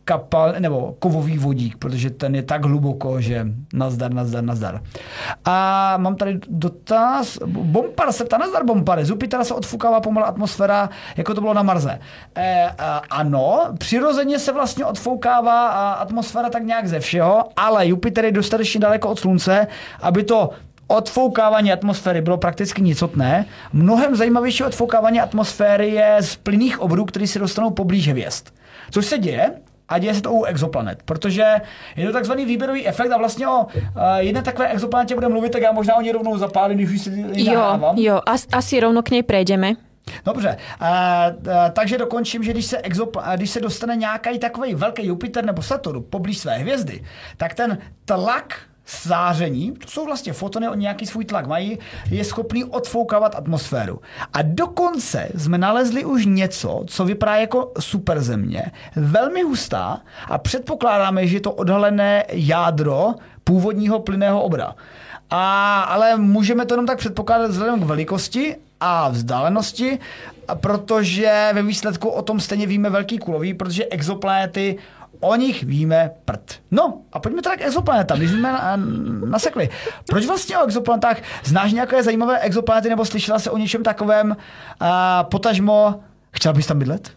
kapal 0.05 0.53
nebo 0.59 0.95
kovový 0.99 1.37
vodík, 1.37 1.77
protože 1.77 2.09
ten 2.09 2.35
je 2.35 2.43
tak 2.43 2.65
hluboko, 2.65 3.21
že 3.21 3.47
nazdar, 3.73 4.13
nazdar, 4.13 4.43
nazdar. 4.43 4.81
A 5.45 5.97
mám 5.97 6.15
tady 6.15 6.39
dotaz. 6.49 7.37
Bompar 7.45 8.11
se 8.11 8.25
ptá, 8.25 8.37
nazdar 8.37 8.65
Bompar, 8.65 9.05
z 9.05 9.09
Jupitera 9.09 9.43
se 9.43 9.53
odfukává 9.53 10.01
pomalu 10.01 10.27
atmosféra, 10.27 10.89
jako 11.17 11.33
to 11.33 11.41
bylo 11.41 11.53
na 11.53 11.63
Marze. 11.63 11.99
E, 12.35 12.69
a, 12.77 13.01
ano, 13.09 13.65
přirozeně 13.77 14.39
se 14.39 14.51
vlastně 14.51 14.85
odfoukává 14.85 15.93
atmosféra 15.93 16.49
tak 16.49 16.63
nějak 16.63 16.87
ze 16.87 16.99
všeho, 17.03 17.43
ale 17.55 17.87
Jupiter 17.87 18.25
je 18.25 18.31
dostatečně 18.31 18.79
daleko 18.79 19.09
od 19.09 19.19
Slunce, 19.19 19.67
aby 20.01 20.23
to 20.23 20.49
odfoukávání 20.87 21.71
atmosféry 21.71 22.21
bylo 22.21 22.37
prakticky 22.37 22.81
nicotné. 22.81 23.45
Mnohem 23.73 24.15
zajímavější 24.15 24.63
odfoukávání 24.63 25.21
atmosféry 25.21 25.89
je 25.89 26.17
z 26.19 26.35
plynných 26.35 26.79
obrů, 26.79 27.05
které 27.05 27.27
se 27.27 27.39
dostanou 27.39 27.69
poblíž 27.71 28.07
hvězd. 28.07 28.47
Což 28.91 29.05
se 29.05 29.17
děje, 29.17 29.51
a 29.89 29.99
děje 29.99 30.13
se 30.13 30.21
to 30.21 30.31
u 30.31 30.43
exoplanet, 30.43 31.03
protože 31.05 31.45
je 31.95 32.07
to 32.07 32.13
takzvaný 32.13 32.45
výběrový 32.45 32.87
efekt 32.87 33.11
a 33.11 33.17
vlastně 33.17 33.47
o 33.47 33.59
uh, 33.59 33.69
jedné 34.17 34.41
takové 34.41 34.67
exoplanetě 34.67 35.15
budeme 35.15 35.33
mluvit, 35.33 35.51
tak 35.51 35.61
já 35.61 35.71
možná 35.71 35.95
o 35.95 36.01
ní 36.01 36.11
rovnou 36.11 36.37
zapálím, 36.37 36.77
když 36.77 36.89
už 36.89 37.01
si 37.01 37.25
Jo, 37.33 37.93
jo, 37.95 38.21
as, 38.25 38.45
asi 38.51 38.79
rovno 38.79 39.01
k 39.01 39.09
něj 39.09 39.23
prejdeme. 39.23 39.73
Dobře, 40.25 40.57
uh, 40.81 40.87
uh, 41.47 41.53
takže 41.73 41.97
dokončím, 41.97 42.43
že 42.43 42.51
když 42.51 42.65
se, 42.65 42.77
exop- 42.77 43.35
když 43.35 43.49
se 43.49 43.59
dostane 43.59 43.95
nějaký 43.95 44.39
takový 44.39 44.75
velký 44.75 45.05
Jupiter 45.05 45.45
nebo 45.45 45.61
Saturn 45.61 46.03
poblíž 46.09 46.37
své 46.37 46.57
hvězdy, 46.57 47.03
tak 47.37 47.53
ten 47.53 47.77
tlak 48.05 48.55
záření, 49.03 49.71
to 49.71 49.87
jsou 49.87 50.05
vlastně 50.05 50.33
fotony, 50.33 50.69
oni 50.69 50.81
nějaký 50.81 51.05
svůj 51.05 51.25
tlak 51.25 51.47
mají, 51.47 51.79
je 52.09 52.23
schopný 52.23 52.63
odfoukávat 52.63 53.35
atmosféru. 53.35 54.01
A 54.33 54.41
dokonce 54.41 55.29
jsme 55.37 55.57
nalezli 55.57 56.05
už 56.05 56.25
něco, 56.25 56.83
co 56.87 57.05
vypadá 57.05 57.35
jako 57.35 57.71
superzemě, 57.79 58.71
velmi 58.95 59.41
hustá 59.41 60.01
a 60.27 60.37
předpokládáme, 60.37 61.27
že 61.27 61.37
je 61.37 61.41
to 61.41 61.51
odhalené 61.51 62.25
jádro 62.29 63.13
původního 63.43 63.99
plynného 63.99 64.41
obra. 64.41 64.75
A, 65.29 65.81
ale 65.81 66.17
můžeme 66.17 66.65
to 66.65 66.73
jenom 66.73 66.85
tak 66.85 66.97
předpokládat 66.97 67.51
vzhledem 67.51 67.79
k 67.79 67.83
velikosti 67.83 68.55
a 68.83 69.09
vzdálenosti, 69.09 69.99
protože 70.59 71.49
ve 71.53 71.63
výsledku 71.63 72.09
o 72.09 72.21
tom 72.21 72.39
stejně 72.39 72.67
víme 72.67 72.89
velký 72.89 73.17
kulový, 73.17 73.53
protože 73.53 73.85
exoplanety 73.85 74.77
o 75.19 75.35
nich 75.35 75.63
víme 75.63 76.11
prd. 76.25 76.59
No 76.71 77.07
a 77.13 77.19
pojďme 77.19 77.41
teda 77.41 77.55
k 77.55 77.61
exoplanetám, 77.61 78.17
když 78.17 78.31
jsme 78.31 78.59
nasekli. 79.25 79.69
Proč 80.07 80.25
vlastně 80.25 80.57
o 80.57 80.63
exoplanetách? 80.67 81.17
Znáš 81.43 81.71
nějaké 81.71 82.03
zajímavé 82.03 82.39
exoplanety 82.39 82.89
nebo 82.89 83.05
slyšela 83.05 83.39
se 83.39 83.51
o 83.51 83.57
něčem 83.57 83.83
takovém? 83.83 84.35
A 84.79 85.23
potažmo, 85.23 86.03
chtěla 86.31 86.53
bys 86.53 86.67
tam 86.67 86.79
bydlet? 86.79 87.11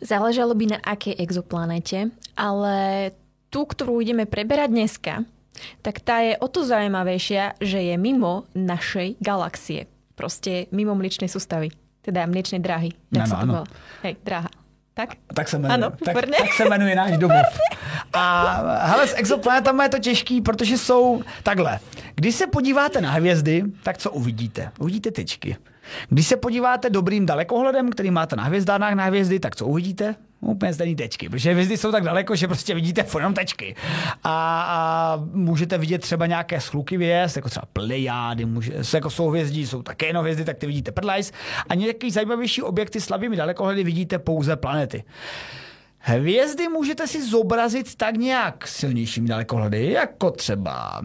Záležalo 0.00 0.54
by 0.54 0.66
na 0.66 0.78
aké 0.84 1.14
exoplanete, 1.18 2.08
ale 2.36 3.10
tu, 3.52 3.64
ktorú 3.68 4.00
ideme 4.00 4.26
preberať 4.26 4.68
dneska, 4.72 5.14
tak 5.80 6.02
tá 6.02 6.20
je 6.24 6.34
o 6.42 6.48
to 6.50 6.66
zaujímavejšia, 6.66 7.56
že 7.62 7.78
je 7.78 7.94
mimo 7.94 8.50
našej 8.52 9.22
galaxie. 9.22 9.86
Proste 10.14 10.66
mimo 10.70 10.94
mliečnej 10.94 11.28
sústavy. 11.28 11.70
Teda 12.02 12.26
mliečnej 12.26 12.60
dráhy. 12.60 12.92
Tak 13.10 13.28
no, 13.46 13.46
no, 13.46 13.64
Hej, 14.02 14.16
dráha. 14.24 14.48
Tak? 14.94 15.18
Tak 15.34 15.48
se 15.48 15.58
jmenuje. 15.58 15.74
Ano, 15.74 15.90
tak, 16.04 16.14
tak 16.14 16.52
se 16.56 16.64
jmenuje 16.68 16.94
náš 16.94 17.18
domov. 17.18 17.46
A 18.12 18.52
hele, 18.86 19.06
s 19.08 19.14
exoplanetami 19.16 19.82
je 19.82 19.88
to 19.88 19.98
těžký, 19.98 20.40
protože 20.40 20.78
jsou 20.78 21.22
takhle. 21.42 21.80
Když 22.14 22.34
se 22.34 22.46
podíváte 22.46 23.00
na 23.00 23.10
hvězdy, 23.10 23.64
tak 23.82 23.98
co 23.98 24.10
uvidíte? 24.10 24.70
Uvidíte 24.78 25.10
tyčky. 25.10 25.56
Když 26.08 26.26
se 26.26 26.36
podíváte 26.36 26.90
dobrým 26.90 27.26
dalekohledem, 27.26 27.90
který 27.90 28.10
máte 28.10 28.36
na 28.36 28.42
hvězdánách 28.42 28.94
na 28.94 29.04
hvězdy, 29.04 29.40
tak 29.40 29.56
co 29.56 29.66
uvidíte? 29.66 30.14
Úplně 30.50 30.74
stejný 30.74 30.96
tečky, 30.96 31.28
protože 31.28 31.52
hvězdy 31.52 31.76
jsou 31.76 31.92
tak 31.92 32.04
daleko, 32.04 32.36
že 32.36 32.46
prostě 32.46 32.74
vidíte 32.74 33.06
jenom 33.16 33.34
tečky. 33.34 33.74
A, 34.24 34.62
a 34.68 35.16
můžete 35.32 35.78
vidět 35.78 35.98
třeba 35.98 36.26
nějaké 36.26 36.60
schluky 36.60 36.96
hvězd, 36.96 37.36
jako 37.36 37.48
třeba 37.48 37.66
plejády, 37.72 38.44
může, 38.44 38.72
jako 38.94 39.10
jsou 39.10 39.28
hvězdí, 39.28 39.66
jsou 39.66 39.82
také 39.82 40.06
jenom 40.06 40.22
hvězdy, 40.22 40.44
tak 40.44 40.58
ty 40.58 40.66
vidíte 40.66 40.92
prdlajs. 40.92 41.32
A 41.68 41.74
nějaký 41.74 42.10
zajímavější 42.10 42.62
objekty 42.62 43.00
slabými 43.00 43.36
dalekohledy 43.36 43.84
vidíte 43.84 44.18
pouze 44.18 44.56
planety. 44.56 45.04
Hvězdy 45.98 46.68
můžete 46.68 47.06
si 47.06 47.30
zobrazit 47.30 47.94
tak 47.94 48.16
nějak 48.16 48.68
silnějšími 48.68 49.28
dalekohledy, 49.28 49.90
jako 49.90 50.30
třeba 50.30 51.02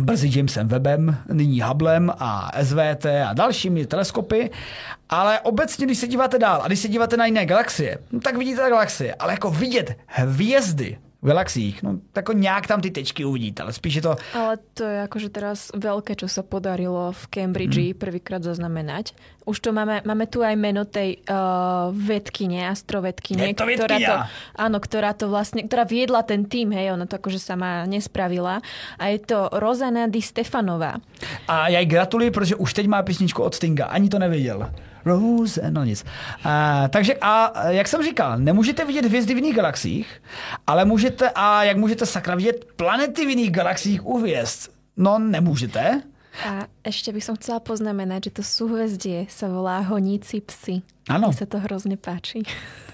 brzy 0.00 0.28
Jamesem 0.32 0.68
Webbem, 0.68 1.16
nyní 1.32 1.60
Hubblem 1.60 2.12
a 2.18 2.50
SVT 2.62 3.06
a 3.06 3.32
dalšími 3.32 3.86
teleskopy, 3.86 4.50
ale 5.08 5.40
obecně, 5.40 5.86
když 5.86 5.98
se 5.98 6.08
díváte 6.08 6.38
dál 6.38 6.62
a 6.62 6.66
když 6.66 6.78
se 6.78 6.88
díváte 6.88 7.16
na 7.16 7.26
jiné 7.26 7.46
galaxie, 7.46 7.98
no 8.12 8.20
tak 8.20 8.36
vidíte 8.36 8.70
galaxie, 8.70 9.14
ale 9.14 9.32
jako 9.32 9.50
vidět 9.50 9.96
hvězdy 10.06 10.98
v 11.22 11.26
galaxiích. 11.26 11.82
No, 11.82 11.98
tak 12.12 12.28
nějak 12.34 12.66
tam 12.66 12.80
ty 12.80 12.90
tečky 12.90 13.24
uvidíte, 13.24 13.62
ale 13.62 13.72
spíš 13.72 13.94
je 13.94 14.02
to... 14.02 14.16
Ale 14.34 14.58
to 14.74 14.84
je 14.84 14.98
akože 15.02 15.28
teraz 15.34 15.58
veľké, 15.74 16.14
čo 16.14 16.30
sa 16.30 16.46
podarilo 16.46 17.10
v 17.10 17.22
Cambridge 17.26 17.78
mm. 17.90 17.98
prvýkrát 17.98 18.38
zaznamenať. 18.38 19.18
Už 19.42 19.58
to 19.58 19.74
máme, 19.74 20.06
máme 20.06 20.30
tu 20.30 20.46
aj 20.46 20.54
meno 20.54 20.86
tej 20.86 21.18
uh, 21.26 21.90
vedkyne, 21.90 22.70
astrovedkyne, 22.70 23.50
je 23.50 23.56
to 23.56 23.66
ktorá 23.66 23.96
to, 23.98 24.14
áno, 24.54 24.78
ktorá 24.78 25.10
to 25.16 25.26
vlastne, 25.26 25.66
ktorá 25.66 25.88
viedla 25.88 26.22
ten 26.22 26.46
tým, 26.46 26.70
hej, 26.70 26.94
ona 26.94 27.08
to 27.08 27.18
akože 27.18 27.42
sama 27.42 27.82
nespravila. 27.88 28.62
A 29.00 29.10
je 29.10 29.18
to 29.18 29.50
Rozana 29.50 30.06
Di 30.06 30.22
Stefanová. 30.22 31.02
A 31.48 31.68
já 31.68 31.80
jí 31.80 31.86
gratuluji, 31.86 32.30
protože 32.30 32.56
už 32.56 32.74
teď 32.74 32.86
má 32.86 33.02
písničku 33.02 33.42
od 33.42 33.54
Stinga, 33.54 33.86
ani 33.86 34.08
to 34.08 34.18
nevěděl. 34.18 34.70
Rose, 35.08 35.56
no 35.70 35.84
nic. 35.84 36.04
A, 36.44 36.88
takže 36.88 37.16
a 37.20 37.68
jak 37.70 37.88
jsem 37.88 38.02
říkal, 38.02 38.38
nemůžete 38.38 38.84
vidět 38.84 39.04
hvězdy 39.04 39.34
v 39.34 39.36
jiných 39.36 39.56
galaxiích, 39.56 40.22
ale 40.66 40.84
můžete, 40.84 41.30
a 41.34 41.64
jak 41.64 41.76
můžete 41.76 42.06
sakra 42.06 42.34
vidět 42.34 42.64
planety 42.76 43.26
v 43.26 43.28
jiných 43.28 43.50
galaxiích 43.50 44.06
u 44.06 44.18
hvězd? 44.18 44.70
No 44.96 45.18
nemůžete. 45.18 46.02
A 46.38 46.70
ešte 46.86 47.10
by 47.10 47.18
som 47.18 47.34
chcela 47.34 47.58
poznamenať, 47.58 48.30
že 48.30 48.32
to 48.38 48.42
súhvezdie 48.46 49.26
sa 49.26 49.50
volá 49.50 49.82
Honíci 49.82 50.38
psy. 50.46 50.86
Ano. 51.10 51.34
Mně 51.34 51.36
se 51.36 51.46
to 51.46 51.58
hrozně 51.58 51.96
páčí. 51.96 52.42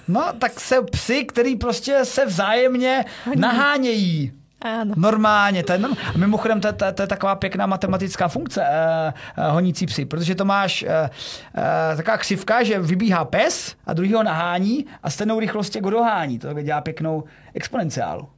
No, 0.08 0.32
tak 0.38 0.60
se 0.60 0.82
psy, 0.82 1.24
který 1.24 1.56
prostě 1.56 2.04
se 2.04 2.26
vzájemně 2.26 3.04
nahánějí. 3.36 4.32
Áno. 4.64 4.94
Normálně, 4.96 5.62
to 5.62 5.72
je, 5.72 5.78
norm... 5.78 5.94
a 6.14 6.18
mimochodem 6.18 6.60
to, 6.60 6.72
to, 6.72 6.92
to 6.92 7.02
je 7.02 7.08
taková 7.08 7.34
pěkná 7.34 7.66
matematická 7.66 8.28
funkce 8.28 8.62
eh, 8.64 9.12
eh, 9.36 9.50
honící 9.50 9.86
psy, 9.86 10.04
protože 10.04 10.34
to 10.34 10.44
máš 10.44 10.82
eh, 10.82 11.10
eh, 11.92 11.96
taková 11.96 12.16
křivka, 12.16 12.62
že 12.62 12.78
vybíhá 12.78 13.24
pes 13.24 13.76
a 13.86 13.92
druhý 13.92 14.12
ho 14.12 14.22
nahání 14.22 14.86
a 15.02 15.10
stejnou 15.10 15.40
rychlostí 15.40 15.80
ho 15.80 15.90
dohání. 15.90 16.38
To 16.38 16.62
dělá 16.62 16.80
pěknou 16.80 17.24
exponenciálu. 17.54 18.28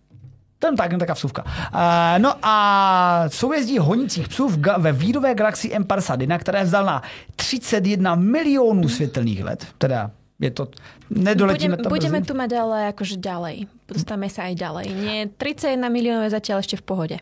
Je 0.64 0.76
tak, 0.76 0.90
taková 0.90 1.14
vsuvka. 1.14 1.44
Uh, 1.44 2.18
no 2.18 2.34
a 2.42 3.24
soujezdí 3.28 3.78
honících 3.78 4.28
psů 4.28 4.48
v 4.48 4.58
ga- 4.58 4.80
ve 4.80 4.92
výdové 4.92 5.34
galaxii 5.34 5.78
M51, 5.78 6.38
která 6.38 6.58
je 6.58 6.64
vzdálená 6.64 7.02
31 7.36 8.14
milionů 8.14 8.88
světelných 8.88 9.44
let, 9.44 9.66
teda 9.78 10.10
je 10.36 10.50
to, 10.52 10.68
nedoletíme 11.08 11.80
Budem, 11.80 11.84
to 11.84 11.88
budeme 11.88 12.20
tu 12.20 12.32
mať 12.36 12.50
ale 12.60 12.76
akože 12.92 13.16
ďalej. 13.16 13.56
Dostame 13.88 14.28
sa 14.28 14.52
aj 14.52 14.54
ďalej. 14.60 14.86
Nie, 14.92 15.18
31 15.32 15.80
miliónov 15.88 16.28
je 16.28 16.36
zatiaľ 16.36 16.60
ešte 16.60 16.76
v 16.76 16.84
pohode. 16.84 17.16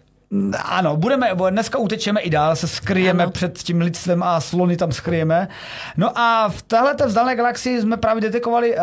Ano, 0.64 0.96
budeme, 0.96 1.30
dneska 1.50 1.78
utečeme 1.78 2.20
i 2.20 2.30
dál, 2.30 2.56
se 2.56 2.68
skryjeme 2.68 3.22
Ano. 3.22 3.32
před 3.32 3.58
tím 3.58 3.80
lidstvem 3.80 4.22
a 4.22 4.40
slony 4.40 4.76
tam 4.76 4.92
skryjeme. 4.92 5.48
No 5.96 6.18
a 6.18 6.48
v 6.48 6.62
téhle 6.62 6.94
vzdálené 7.06 7.36
galaxii 7.36 7.80
jsme 7.80 7.96
právě 7.96 8.20
detekovali 8.20 8.76
uh, 8.76 8.82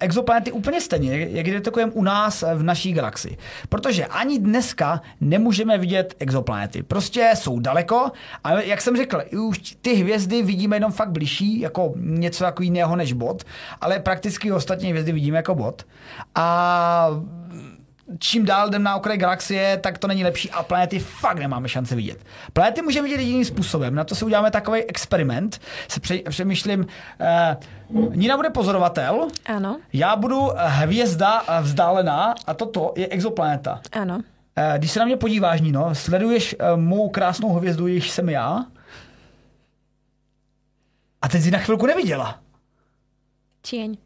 exoplanety 0.00 0.52
úplně 0.52 0.80
stejně, 0.80 1.28
jak 1.30 1.46
je 1.46 1.54
detekujeme 1.54 1.92
u 1.92 2.02
nás 2.02 2.42
eh, 2.42 2.54
v 2.54 2.62
naší 2.62 2.92
galaxii. 2.92 3.36
Protože 3.68 4.06
ani 4.06 4.38
dneska 4.38 5.00
nemůžeme 5.20 5.78
vidět 5.78 6.14
exoplanety. 6.18 6.82
Prostě 6.82 7.30
jsou 7.34 7.60
daleko 7.60 8.10
a 8.44 8.52
jak 8.52 8.80
jsem 8.80 8.96
řekl, 8.96 9.22
už 9.40 9.58
ty 9.82 9.94
hvězdy 9.94 10.42
vidíme 10.42 10.76
jenom 10.76 10.92
fakt 10.92 11.10
bližší, 11.10 11.60
jako 11.60 11.92
něco 11.96 12.44
jako 12.44 12.62
jiného 12.62 12.96
než 12.96 13.12
bod, 13.12 13.44
ale 13.80 13.98
prakticky 13.98 14.52
ostatní 14.52 14.90
hvězdy 14.90 15.12
vidíme 15.12 15.36
jako 15.36 15.54
bod. 15.54 15.82
A 16.34 17.08
čím 18.18 18.44
dál 18.44 18.68
jdem 18.68 18.82
na 18.82 18.96
okraj 18.96 19.18
galaxie, 19.18 19.76
tak 19.82 19.98
to 19.98 20.06
není 20.06 20.24
lepší 20.24 20.50
a 20.50 20.62
planety 20.62 20.98
fakt 20.98 21.38
nemáme 21.38 21.68
šance 21.68 21.96
vidět. 21.96 22.24
Planety 22.52 22.82
můžeme 22.82 23.08
vidět 23.08 23.20
jediným 23.20 23.44
způsobem. 23.44 23.94
Na 23.94 24.04
to 24.04 24.14
si 24.14 24.24
uděláme 24.24 24.50
takový 24.50 24.82
experiment. 24.84 25.60
Se 25.88 26.00
pře- 26.00 26.18
přemýšlím, 26.28 26.86
eh, 27.20 27.56
Nina 28.14 28.36
bude 28.36 28.50
pozorovatel, 28.50 29.28
Áno, 29.46 29.78
já 29.92 30.16
budu 30.16 30.50
hvězda 30.56 31.42
vzdálená 31.62 32.34
a 32.46 32.54
toto 32.54 32.92
je 32.96 33.08
exoplaneta. 33.08 33.80
áno. 33.92 34.20
Eh, 34.56 34.74
když 34.78 34.90
se 34.90 34.98
na 35.00 35.06
mě 35.06 35.16
podíváš, 35.16 35.60
Nino, 35.60 35.94
sleduješ 35.94 36.56
eh, 36.58 36.76
mou 36.76 37.08
krásnou 37.08 37.52
hvězdu, 37.52 37.86
jejíž 37.86 38.10
jsem 38.10 38.28
já, 38.28 38.64
a 41.22 41.28
teď 41.28 41.42
jsi 41.42 41.50
na 41.50 41.58
chvilku 41.58 41.86
neviděla. 41.86 42.38
Tieň. 43.70 43.96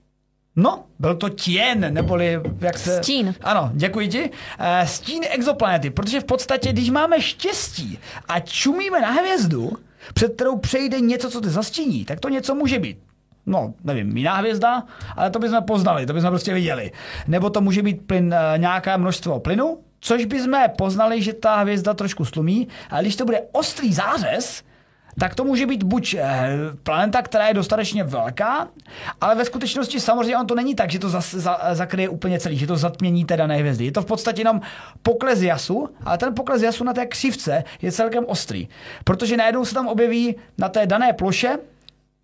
No, 0.61 0.85
byl 0.99 1.15
to 1.15 1.29
tien, 1.29 1.95
neboli 1.95 2.41
jak 2.61 2.79
se... 2.79 3.03
Stín. 3.03 3.35
Ano, 3.41 3.71
děkuji 3.75 4.09
ti. 4.09 4.31
Eh, 4.59 4.87
Stín 4.87 5.23
exoplanety, 5.31 5.91
protože 5.91 6.21
v 6.21 6.25
podstatě, 6.25 6.73
když 6.73 6.91
máme 6.91 7.21
štěstí 7.21 7.99
a 8.29 8.41
čumíme 8.41 9.01
na 9.01 9.11
hvězdu, 9.11 9.73
před 10.15 10.35
kterou 10.35 10.59
přejde 10.59 11.01
něco, 11.01 11.31
co 11.31 11.41
ty 11.41 11.49
zastíní, 11.49 12.05
tak 12.05 12.21
to 12.21 12.29
něco 12.29 12.55
může 12.55 12.79
být. 12.79 12.99
No, 13.47 13.75
nevím, 13.85 14.17
jiná 14.17 14.37
hvězda, 14.37 14.83
ale 15.17 15.31
to 15.31 15.39
bychom 15.39 15.63
poznali, 15.63 16.07
to 16.07 16.13
bychom 16.13 16.31
prostě 16.31 16.55
viděli. 16.55 16.93
Nebo 17.29 17.51
to 17.51 17.61
může 17.61 17.83
být 17.83 18.07
plyn, 18.07 18.35
eh, 18.35 18.59
nějaké 18.59 18.97
množstvo 18.97 19.41
plynu, 19.41 19.79
což 20.01 20.25
bychom 20.25 20.59
poznali, 20.79 21.23
že 21.23 21.33
ta 21.33 21.57
hvězda 21.57 21.95
trošku 21.95 22.25
slumí, 22.25 22.69
ale 22.91 23.03
když 23.03 23.17
to 23.17 23.25
bude 23.25 23.43
ostrý 23.53 23.93
zářez, 23.93 24.63
tak 25.19 25.35
to 25.35 25.45
může 25.45 25.67
být 25.67 25.83
buď 25.83 26.15
eh, 26.15 26.49
planeta, 26.83 27.23
která 27.23 27.49
je 27.49 27.55
dostatečně 27.55 28.05
velká, 28.05 28.69
ale 29.21 29.35
ve 29.35 29.45
skutečnosti 29.45 30.01
samozřejmě 30.01 30.37
on 30.37 30.47
to 30.47 30.55
není 30.55 30.75
tak, 30.75 30.91
že 30.91 30.99
to 30.99 31.09
zas, 31.09 31.35
za, 31.35 31.59
zakryje 31.73 32.09
úplně 32.09 32.41
celý, 32.41 32.57
že 32.57 32.67
to 32.67 32.77
zatmění 32.77 33.25
té 33.25 33.37
dané 33.37 33.57
hvězdy. 33.57 33.85
Je 33.85 33.93
to 33.93 34.03
v 34.03 34.07
podstatě 34.07 34.41
jenom 34.41 34.61
pokles 35.03 35.43
jasu, 35.43 35.89
ale 36.05 36.19
ten 36.19 36.35
pokles 36.35 36.63
jasu 36.63 36.85
na 36.85 36.93
té 36.93 37.07
křivce 37.07 37.65
je 37.83 37.93
celkem 37.93 38.25
ostrý, 38.27 38.69
protože 39.05 39.37
najednou 39.37 39.65
se 39.65 39.75
tam 39.75 39.87
objeví 39.87 40.37
na 40.59 40.69
té 40.69 40.87
dané 40.87 41.13
ploše 41.13 41.59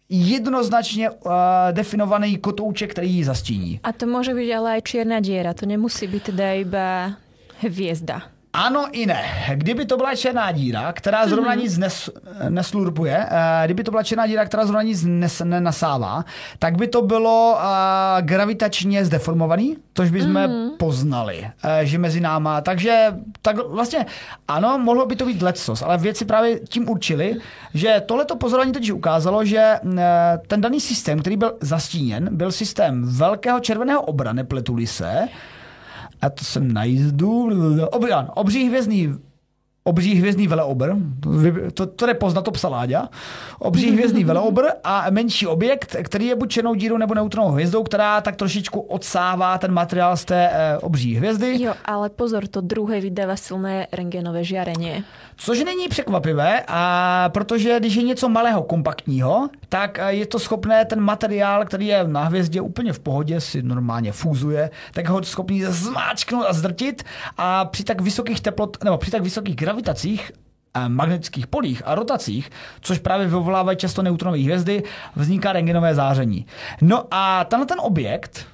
jednoznačně 0.08 1.10
uh, 1.10 1.32
definovaný 1.72 2.38
kotouček, 2.38 2.90
který 2.90 3.10
ji 3.10 3.24
zastíní. 3.24 3.80
A 3.82 3.90
to 3.92 4.06
môže 4.06 4.30
byť 4.30 4.48
ale 4.54 4.78
aj 4.78 4.82
čierna 4.86 5.18
diera. 5.18 5.50
To 5.50 5.66
nemusí 5.66 6.06
byť 6.06 6.22
teda 6.30 6.46
iba 6.62 7.18
hviezda. 7.58 8.35
Ano 8.58 8.86
i 8.92 9.06
ne. 9.06 9.22
Kdyby 9.54 9.86
to 9.86 9.96
byla 9.96 10.14
černá 10.14 10.52
díra, 10.52 10.92
která 10.92 11.28
zrovna 11.28 11.50
Mhm. 11.52 11.60
nic 11.60 11.78
nes, 11.78 12.10
neslurpuje, 12.48 13.26
eh, 13.30 13.62
kdyby 13.64 13.84
to 13.84 13.90
byla 13.90 14.02
černá 14.02 14.26
díra, 14.26 14.44
která 14.44 14.64
zrovna 14.66 14.82
nic 14.82 15.04
nes, 15.04 15.42
nenasává, 15.44 16.24
tak 16.58 16.76
by 16.76 16.86
to 16.88 17.02
bylo 17.02 17.52
uh, 17.54 17.60
gravitačně 18.20 19.04
zdeformovaný, 19.04 19.76
což 19.94 20.10
bychom 20.10 20.30
Mhm. 20.32 20.70
poznali, 20.78 21.38
uh, 21.40 21.70
že 21.82 21.98
mezi 21.98 22.20
náma. 22.20 22.60
Takže 22.60 23.14
tak 23.42 23.56
vlastně 23.68 24.06
ano, 24.48 24.78
mohlo 24.78 25.06
by 25.06 25.16
to 25.16 25.26
být 25.26 25.42
lecos, 25.42 25.82
ale 25.82 25.98
věci 25.98 26.24
právě 26.24 26.60
tím 26.60 26.88
určili, 26.88 27.34
že 27.74 28.02
tohleto 28.06 28.36
pozorování 28.36 28.72
totiž 28.72 28.90
ukázalo, 28.90 29.44
že 29.44 29.74
ten 30.46 30.60
daný 30.60 30.80
systém, 30.80 31.18
který 31.20 31.36
byl 31.36 31.56
zastíněn, 31.60 32.28
byl 32.32 32.52
systém 32.52 33.04
velkého 33.16 33.60
červeného 33.60 34.00
obra, 34.02 34.32
nepletuli 34.32 34.86
se, 34.86 35.28
a 36.26 36.30
to 36.30 36.44
jsem 36.44 36.72
na 36.72 36.84
jízdu. 36.84 37.50
Obří, 37.90 38.12
ano, 38.12 38.28
obří 38.34 38.68
hvězdný 38.68 39.14
obří 39.86 40.14
hvězdný 40.14 40.48
veleobr, 40.48 40.96
to, 41.74 41.86
to 41.86 42.06
jde 42.06 42.14
poznat, 42.14 42.42
to 42.42 42.50
psa 42.50 42.68
Láďa, 42.68 43.08
obří 43.58 43.90
hvězdný 43.90 44.24
veleobr 44.34 44.66
a 44.84 45.06
menší 45.10 45.46
objekt, 45.46 45.96
který 46.02 46.26
je 46.26 46.36
buď 46.36 46.50
černou 46.50 46.74
dírou 46.74 46.96
nebo 46.96 47.14
neutronovou 47.14 47.52
hvězdou, 47.52 47.82
která 47.82 48.20
tak 48.20 48.36
trošičku 48.36 48.80
odsává 48.80 49.58
ten 49.58 49.72
materiál 49.72 50.16
z 50.16 50.24
té 50.24 50.50
eh, 50.52 50.78
obří 50.78 51.14
hvězdy. 51.14 51.62
Jo, 51.62 51.74
ale 51.84 52.10
pozor, 52.10 52.46
to 52.46 52.60
druhé 52.60 53.00
vydáva 53.00 53.36
silné 53.36 53.86
rengenové 53.92 54.44
žiarenie. 54.44 55.04
Což 55.36 55.64
není 55.64 55.88
překvapivé, 55.88 56.62
a 56.68 57.28
protože 57.28 57.80
když 57.80 57.94
je 57.94 58.02
něco 58.02 58.28
malého, 58.28 58.62
kompaktního, 58.62 59.48
tak 59.68 59.98
je 60.08 60.26
to 60.26 60.38
schopné 60.38 60.84
ten 60.84 61.00
materiál, 61.00 61.64
který 61.64 61.86
je 61.86 62.08
na 62.08 62.24
hvězdě 62.24 62.60
úplně 62.60 62.92
v 62.92 63.00
pohodě, 63.00 63.40
si 63.40 63.62
normálně 63.62 64.12
fúzuje, 64.12 64.70
tak 64.92 65.08
ho 65.08 65.22
schopný 65.22 65.64
zmáčknout 65.64 66.46
a 66.48 66.52
zdrtit 66.52 67.02
a 67.36 67.64
při 67.64 67.84
tak 67.84 68.00
vysokých 68.00 68.40
teplot, 68.40 68.84
nebo 68.84 68.98
při 68.98 69.10
tak 69.10 69.22
vysokých 69.22 69.56
gravitacích 69.56 70.32
magnetických 70.88 71.46
polích 71.46 71.82
a 71.84 71.94
rotacích, 71.94 72.50
což 72.80 72.98
právě 72.98 73.26
vyvolávají 73.26 73.76
často 73.76 74.02
neutronové 74.02 74.38
hvězdy, 74.38 74.82
vzniká 75.16 75.52
rengenové 75.52 75.94
záření. 75.94 76.46
No 76.80 77.04
a 77.10 77.44
tenhle 77.44 77.66
ten 77.66 77.78
objekt, 77.80 78.46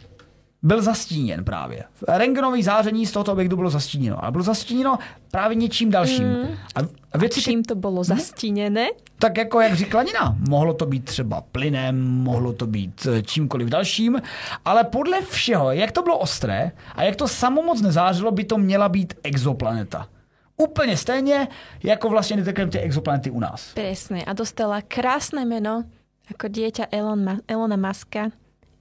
byl 0.63 0.83
zastíněn 0.83 1.45
právě. 1.45 1.85
Rengenový 2.09 2.63
záření 2.63 3.07
z 3.07 3.13
tohoto 3.13 3.33
objektu 3.33 3.57
bylo 3.57 3.71
zastíněno. 3.71 4.25
A 4.25 4.31
bylo 4.31 4.45
zastíněno 4.45 4.99
právě 5.31 5.55
něčím 5.55 5.91
dalším. 5.91 6.29
Mm. 6.29 6.49
A, 6.75 6.81
a 7.13 7.19
věci, 7.19 7.43
Čím 7.43 7.63
to 7.65 7.75
bolo 7.75 8.05
zastínené? 8.05 8.89
tak 9.19 9.37
jako 9.37 9.61
jak 9.61 9.75
říkala 9.75 10.03
Nina, 10.03 10.37
mohlo 10.49 10.75
to 10.75 10.87
být 10.87 11.05
třeba 11.05 11.41
plynem, 11.41 12.11
mohlo 12.23 12.53
to 12.53 12.67
být 12.67 13.07
eh, 13.07 13.23
čímkoliv 13.23 13.69
dalším, 13.69 14.23
ale 14.65 14.85
podle 14.85 15.23
všeho, 15.23 15.73
jak 15.73 15.93
to 15.93 16.03
bylo 16.03 16.19
ostré 16.19 16.73
a 16.95 17.03
jak 17.03 17.17
to 17.17 17.29
samo 17.29 17.63
moc 17.63 17.81
nezářilo, 17.83 18.31
by 18.31 18.45
to 18.45 18.59
měla 18.59 18.89
být 18.89 19.15
exoplaneta. 19.23 20.09
Úplně 20.57 20.97
stejně, 20.97 21.49
jako 21.83 22.09
vlastně 22.09 22.37
detekujeme 22.37 22.73
ty 22.73 22.79
exoplanety 22.79 23.31
u 23.31 23.41
nás. 23.41 23.73
Presne. 23.75 24.25
A 24.25 24.33
dostala 24.33 24.83
krásne 24.83 25.45
meno 25.45 25.85
ako 26.31 26.47
dieťa 26.49 26.87
Elon 26.93 27.41
Elona 27.49 27.77
Muska 27.77 28.31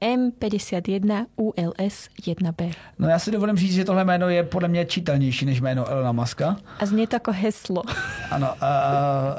M51 0.02 1.26
ULS 1.36 2.10
1B. 2.22 2.74
No 3.00 3.10
já 3.10 3.20
si 3.20 3.32
dovolím 3.32 3.58
říct, 3.58 3.74
že 3.74 3.86
tohle 3.86 4.06
jméno 4.06 4.30
je 4.30 4.44
podle 4.44 4.68
mě 4.68 4.86
čitelnější 4.86 5.46
než 5.46 5.62
jméno 5.62 5.88
Elona 5.88 6.12
Muska. 6.12 6.56
A 6.80 6.86
znie 6.86 7.08
to 7.08 7.16
ako 7.16 7.32
heslo. 7.32 7.82
Ano, 8.32 8.48
uh, 8.48 8.58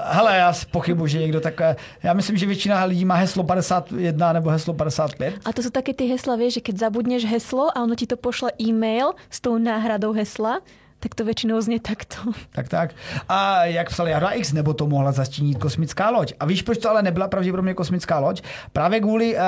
hele, 0.04 0.36
já 0.36 0.52
si 0.52 0.66
pochybuji, 0.66 1.06
že 1.06 1.18
někdo 1.18 1.40
takové, 1.40 1.76
já 2.02 2.12
myslím, 2.12 2.36
že 2.36 2.46
většina 2.46 2.84
lidí 2.84 3.04
má 3.04 3.14
heslo 3.14 3.44
51 3.44 4.32
nebo 4.32 4.50
heslo 4.50 4.74
55. 4.74 5.34
A 5.44 5.52
to 5.52 5.64
sú 5.64 5.72
také 5.72 5.96
tie 5.96 6.12
hesla, 6.12 6.36
vieš, 6.36 6.60
že 6.60 6.64
keď 6.68 6.74
zabudneš 6.76 7.24
heslo 7.24 7.72
a 7.72 7.80
ono 7.80 7.96
ti 7.96 8.04
to 8.04 8.20
pošle 8.20 8.52
e-mail 8.60 9.16
s 9.32 9.40
tou 9.40 9.56
náhradou 9.56 10.12
hesla, 10.12 10.60
tak 11.02 11.18
to 11.18 11.26
väčšinou 11.26 11.58
znie 11.58 11.82
takto. 11.82 12.30
Tak, 12.54 12.68
tak. 12.68 12.94
A 13.28 13.64
jak 13.64 13.90
psal 13.90 14.08
Jara 14.08 14.30
X, 14.38 14.52
nebo 14.52 14.74
to 14.74 14.86
mohla 14.86 15.12
zastínit 15.12 15.58
kosmická 15.58 16.10
loď. 16.10 16.32
A 16.40 16.46
víš, 16.46 16.62
proč 16.62 16.78
to 16.78 16.90
ale 16.90 17.02
nebyla 17.02 17.28
pravděpodobně 17.28 17.74
kosmická 17.74 18.18
loď? 18.18 18.42
Právě 18.72 19.00
kvůli 19.00 19.34
uh, 19.34 19.40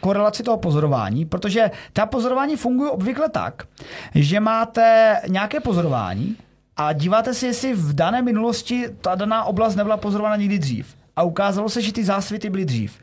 korelaci 0.00 0.42
toho 0.42 0.56
pozorování, 0.56 1.24
protože 1.26 1.70
ta 1.92 2.06
pozorování 2.06 2.56
fungují 2.56 2.90
obvykle 2.90 3.28
tak, 3.28 3.62
že 4.14 4.40
máte 4.40 5.16
nějaké 5.28 5.60
pozorování 5.60 6.36
a 6.76 6.92
díváte 6.92 7.34
si, 7.34 7.46
jestli 7.46 7.74
v 7.74 7.94
dané 7.94 8.22
minulosti 8.22 8.88
ta 9.00 9.14
daná 9.14 9.44
oblast 9.44 9.76
nebyla 9.76 9.96
pozorována 9.96 10.36
nikdy 10.36 10.58
dřív. 10.58 10.99
A 11.20 11.22
ukázalo 11.22 11.68
se, 11.68 11.82
že 11.82 11.92
ty 11.92 12.04
zásvěty 12.04 12.50
byly 12.50 12.64
dřív. 12.64 12.98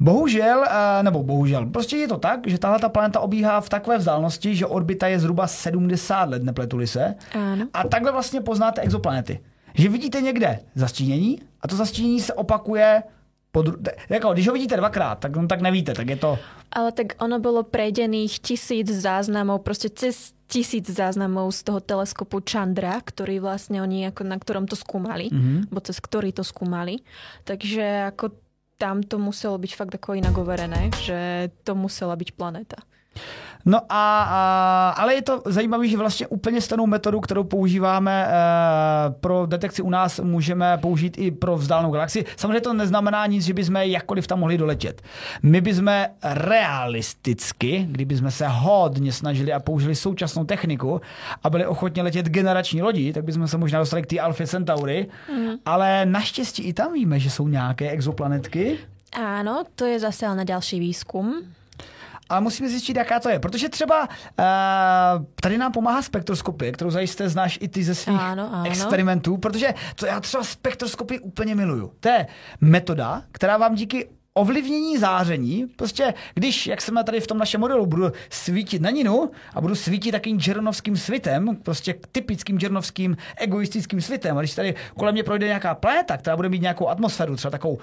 Bohužel, 0.00 0.64
eh, 0.64 1.02
nebo 1.02 1.22
bohužel, 1.22 1.66
prostě 1.66 1.96
je 1.96 2.08
to 2.08 2.16
tak, 2.16 2.40
že 2.46 2.58
tahle 2.58 2.78
ta 2.78 2.88
planeta 2.88 3.20
obíhá 3.20 3.60
v 3.60 3.68
takové 3.68 3.98
vzdálenosti, 3.98 4.56
že 4.56 4.66
orbita 4.66 5.06
je 5.06 5.18
zhruba 5.18 5.46
70 5.46 6.28
let, 6.28 6.42
nepletuli 6.42 6.86
se. 6.86 7.14
Áno. 7.34 7.68
A 7.72 7.88
takhle 7.88 8.12
vlastně 8.12 8.40
poznáte 8.40 8.80
exoplanety. 8.80 9.40
Že 9.74 9.88
vidíte 9.88 10.20
někde 10.20 10.58
zastínění 10.74 11.42
a 11.60 11.68
to 11.68 11.76
zastínění 11.76 12.20
se 12.20 12.34
opakuje 12.34 13.02
po 13.52 13.60
Podru- 13.60 13.92
jako, 14.08 14.32
když 14.32 14.46
ho 14.46 14.52
vidíte 14.52 14.76
dvakrát, 14.76 15.18
tak, 15.18 15.36
no, 15.36 15.46
tak 15.46 15.60
nevíte, 15.60 15.94
tak 15.94 16.08
je 16.08 16.16
to... 16.16 16.38
Ale 16.72 16.92
tak 16.92 17.06
ono 17.20 17.40
bolo 17.40 17.62
prejdených 17.62 18.40
tisíc 18.40 18.88
záznamov, 18.88 19.60
proste 19.60 19.88
cez 19.88 20.32
tisíc 20.48 20.88
záznamov 20.88 21.52
z 21.52 21.60
toho 21.68 21.80
teleskopu 21.84 22.40
Chandra, 22.40 22.96
ktorý 23.04 23.44
vlastne 23.44 23.84
oni, 23.84 24.08
ako 24.08 24.24
na 24.24 24.40
ktorom 24.40 24.64
to 24.64 24.74
skúmali, 24.74 25.28
mm-hmm. 25.28 25.68
bo 25.68 25.78
cez 25.84 26.00
ktorý 26.00 26.32
to 26.32 26.40
skúmali. 26.40 27.04
Takže 27.44 28.08
ako 28.08 28.32
tam 28.80 29.04
to 29.04 29.20
muselo 29.20 29.60
byť 29.60 29.72
fakt 29.76 29.92
ako 29.92 30.16
inak 30.16 30.34
overené, 30.40 30.88
že 31.04 31.52
to 31.68 31.76
musela 31.76 32.16
byť 32.16 32.32
planéta. 32.32 32.80
No 33.68 33.80
a, 33.88 34.22
a, 34.22 34.94
ale 34.96 35.14
je 35.14 35.22
to 35.22 35.42
zajímavé, 35.46 35.88
že 35.88 35.96
vlastně 35.96 36.26
úplně 36.26 36.60
stejnou 36.60 36.86
metodu, 36.86 37.20
kterou 37.20 37.44
používáme 37.44 38.26
e, 38.26 38.30
pro 39.10 39.46
detekci 39.46 39.82
u 39.82 39.90
nás, 39.90 40.20
můžeme 40.20 40.78
použít 40.78 41.18
i 41.18 41.30
pro 41.30 41.56
vzdálenou 41.56 41.90
galaxii. 41.90 42.24
Samozřejmě 42.36 42.60
to 42.60 42.72
neznamená 42.72 43.26
nic, 43.26 43.44
že 43.44 43.54
bychom 43.54 43.76
jakkoliv 43.76 44.26
tam 44.26 44.40
mohli 44.40 44.58
doletět. 44.58 45.02
My 45.42 45.60
bychom 45.60 46.04
realisticky, 46.24 47.86
kdybychom 47.90 48.30
se 48.30 48.48
hodně 48.48 49.12
snažili 49.12 49.52
a 49.52 49.60
použili 49.60 49.94
současnou 49.94 50.44
techniku 50.44 51.00
a 51.44 51.50
byli 51.50 51.66
ochotni 51.66 52.02
letět 52.02 52.26
generační 52.26 52.82
lodi, 52.82 53.12
tak 53.12 53.24
bychom 53.24 53.48
se 53.48 53.58
možná 53.58 53.78
dostali 53.78 54.02
k 54.02 54.06
té 54.06 54.20
Alpha 54.20 54.46
Centauri, 54.46 55.06
mm. 55.36 55.50
ale 55.64 56.06
naštěstí 56.06 56.62
i 56.62 56.72
tam 56.72 56.92
víme, 56.92 57.18
že 57.18 57.30
jsou 57.30 57.48
nějaké 57.48 57.90
exoplanetky. 57.90 58.78
Áno, 59.12 59.64
to 59.74 59.84
je 59.84 60.00
zase 60.00 60.26
ale 60.26 60.36
na 60.36 60.44
ďalší 60.44 60.80
výskum 60.80 61.57
a 62.28 62.40
musíme 62.40 62.68
zjistit, 62.68 62.96
jaká 62.96 63.20
to 63.20 63.28
je. 63.28 63.38
Protože 63.38 63.68
třeba 63.68 64.08
uh, 64.08 65.24
tady 65.40 65.58
nám 65.58 65.72
pomáhá 65.72 66.02
spektroskopie, 66.02 66.72
kterou 66.72 66.90
zajisté 66.90 67.28
znáš 67.28 67.58
i 67.62 67.68
ty 67.68 67.84
ze 67.84 67.94
svých 67.94 68.20
ano, 68.20 68.50
ano. 68.52 68.70
experimentů, 68.70 69.36
protože 69.36 69.74
to 69.94 70.06
já 70.06 70.20
třeba 70.20 70.44
spektroskopii 70.44 71.20
úplně 71.20 71.54
miluju. 71.54 71.92
To 72.00 72.08
je 72.08 72.26
metoda, 72.60 73.22
která 73.32 73.56
vám 73.56 73.74
díky 73.74 74.08
ovlivnění 74.34 74.98
záření, 74.98 75.66
prostě 75.76 76.14
když, 76.34 76.66
jak 76.66 76.82
jsme 76.82 77.04
tady 77.04 77.20
v 77.20 77.26
tom 77.26 77.38
našem 77.38 77.60
modelu, 77.60 77.86
budu 77.86 78.12
svítit 78.30 78.82
na 78.82 78.90
ninu 78.90 79.30
a 79.54 79.60
budu 79.60 79.74
svítit 79.74 80.12
takým 80.12 80.40
džernovským 80.40 80.96
svitem, 80.96 81.56
prostě 81.62 81.94
typickým 82.12 82.58
džernovským 82.58 83.16
egoistickým 83.36 84.00
svitem, 84.00 84.38
a 84.38 84.40
když 84.40 84.54
tady 84.54 84.74
kolem 84.96 85.12
mě 85.14 85.22
projde 85.22 85.46
nějaká 85.46 85.74
planeta, 85.74 86.16
která 86.16 86.36
bude 86.36 86.48
mít 86.48 86.62
nějakou 86.62 86.88
atmosféru, 86.88 87.36
třeba 87.36 87.50
takovou 87.50 87.78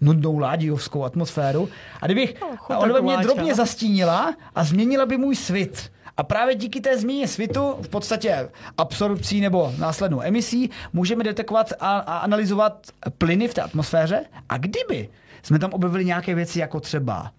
nudnou 0.00 0.38
ládijovskou 0.38 1.04
atmosféru. 1.04 1.68
A 2.00 2.06
kdybych, 2.06 2.34
no, 2.70 2.78
ona 2.78 2.94
by 2.94 3.02
mě 3.02 3.16
drobně 3.16 3.54
zastínila 3.54 4.34
a 4.54 4.64
změnila 4.64 5.06
by 5.06 5.16
můj 5.16 5.36
svit. 5.36 5.92
A 6.16 6.22
právě 6.22 6.54
díky 6.54 6.80
té 6.80 6.98
změně 6.98 7.28
svitu, 7.28 7.74
v 7.80 7.88
podstatě 7.88 8.48
absorpcí 8.78 9.40
nebo 9.40 9.72
následnou 9.78 10.22
emisí, 10.22 10.70
můžeme 10.92 11.24
detekovat 11.24 11.72
a, 11.80 11.98
a 11.98 12.18
analyzovat 12.18 12.86
plyny 13.18 13.48
v 13.48 13.54
té 13.54 13.62
atmosféře. 13.62 14.24
A 14.48 14.58
kdyby 14.58 15.08
jsme 15.42 15.58
tam 15.58 15.70
objevili 15.70 16.04
nějaké 16.04 16.34
věci 16.34 16.58
jako 16.58 16.80
třeba 16.80 17.32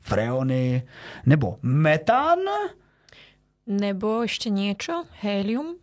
freony 0.00 0.82
nebo 1.26 1.58
metan, 1.62 2.38
nebo 3.66 4.22
ještě 4.22 4.50
něco, 4.50 5.04
helium. 5.20 5.76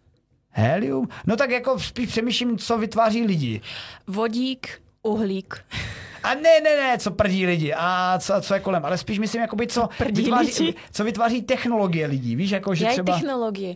Helium? 0.50 1.08
No 1.28 1.36
tak 1.36 1.50
jako 1.50 1.80
spíš 1.80 2.08
přemýšlím, 2.10 2.58
co 2.58 2.78
vytváří 2.78 3.24
lidi. 3.24 3.62
Vodík, 4.08 4.82
uhlík. 5.04 5.66
A 6.24 6.34
ne, 6.34 6.60
ne, 6.64 6.76
ne, 6.76 6.98
co 6.98 7.12
prdí 7.12 7.46
lidi 7.46 7.74
a 7.78 8.20
co, 8.20 8.42
co 8.42 8.54
je 8.54 8.60
kolem, 8.60 8.86
ale 8.86 8.98
spíš 8.98 9.20
myslím, 9.20 9.42
jakoby, 9.42 9.68
co, 9.68 9.90
vytváří, 10.14 10.76
co 10.92 11.04
vytváří 11.04 11.42
technologie 11.42 12.08
lidí, 12.08 12.36
víš, 12.36 12.52
jako, 12.52 12.76
že 12.76 12.86
třeba... 12.86 13.14
technologie. 13.14 13.76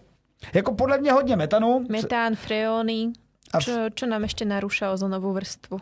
Jako 0.53 0.73
podle 0.73 0.97
mě 0.97 1.11
hodně 1.11 1.35
metanu. 1.35 1.85
Metán, 1.89 2.35
freony, 2.35 3.13
a... 3.53 3.61
čo, 3.61 3.71
čo 3.93 4.05
nám 4.05 4.23
ještě 4.23 4.45
narušá 4.45 4.91
ozonovou 4.91 5.33
vrstvu. 5.33 5.79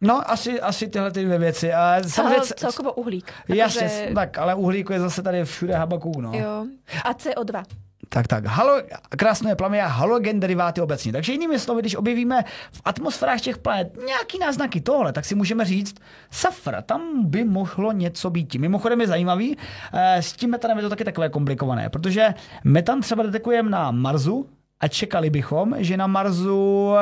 No, 0.00 0.30
asi, 0.30 0.60
asi 0.60 0.88
tyhle 0.88 1.10
ty 1.10 1.24
dvě 1.24 1.38
věci. 1.38 1.72
A 1.72 2.02
samozřejmě, 2.06 2.40
celkovo 2.40 2.92
uhlík. 2.92 3.32
Jasně, 3.48 3.88
že... 3.88 4.14
tak, 4.14 4.38
ale 4.38 4.54
uhlík 4.54 4.90
je 4.90 5.00
zase 5.00 5.22
tady 5.22 5.44
všude 5.44 5.74
habaků, 5.74 6.20
no. 6.20 6.32
Jo. 6.34 6.66
A 7.04 7.12
CO2. 7.12 7.64
Tak, 8.08 8.26
tak. 8.26 8.44
Halo, 8.46 8.82
krásné 9.08 9.56
plamy 9.56 9.80
a 9.80 9.86
halogen 9.86 10.40
deriváty 10.40 10.80
obecně. 10.80 11.12
Takže 11.12 11.32
jinými 11.32 11.58
slovy, 11.58 11.82
když 11.82 11.96
objevíme 11.96 12.44
v 12.72 12.80
atmosférách 12.84 13.40
těch 13.40 13.58
planet 13.58 13.96
nějaký 14.06 14.38
náznaky 14.38 14.80
tohle, 14.80 15.12
tak 15.12 15.24
si 15.24 15.34
můžeme 15.34 15.64
říct, 15.64 15.96
safra, 16.30 16.82
tam 16.82 17.26
by 17.26 17.44
mohlo 17.44 17.92
něco 17.92 18.30
být. 18.30 18.54
Mimochodem 18.54 19.00
je 19.00 19.06
zajímavý, 19.06 19.56
eh, 19.92 20.22
s 20.22 20.32
tím 20.32 20.50
metanem 20.50 20.76
je 20.76 20.82
to 20.82 20.90
taky 20.90 21.04
takové 21.04 21.28
komplikované, 21.28 21.88
protože 21.88 22.34
metan 22.64 23.00
třeba 23.00 23.22
detekujeme 23.22 23.70
na 23.70 23.90
Marsu 23.90 24.48
a 24.80 24.88
čekali 24.88 25.30
bychom, 25.30 25.74
že 25.78 25.96
na 25.96 26.06
Marsu 26.06 26.94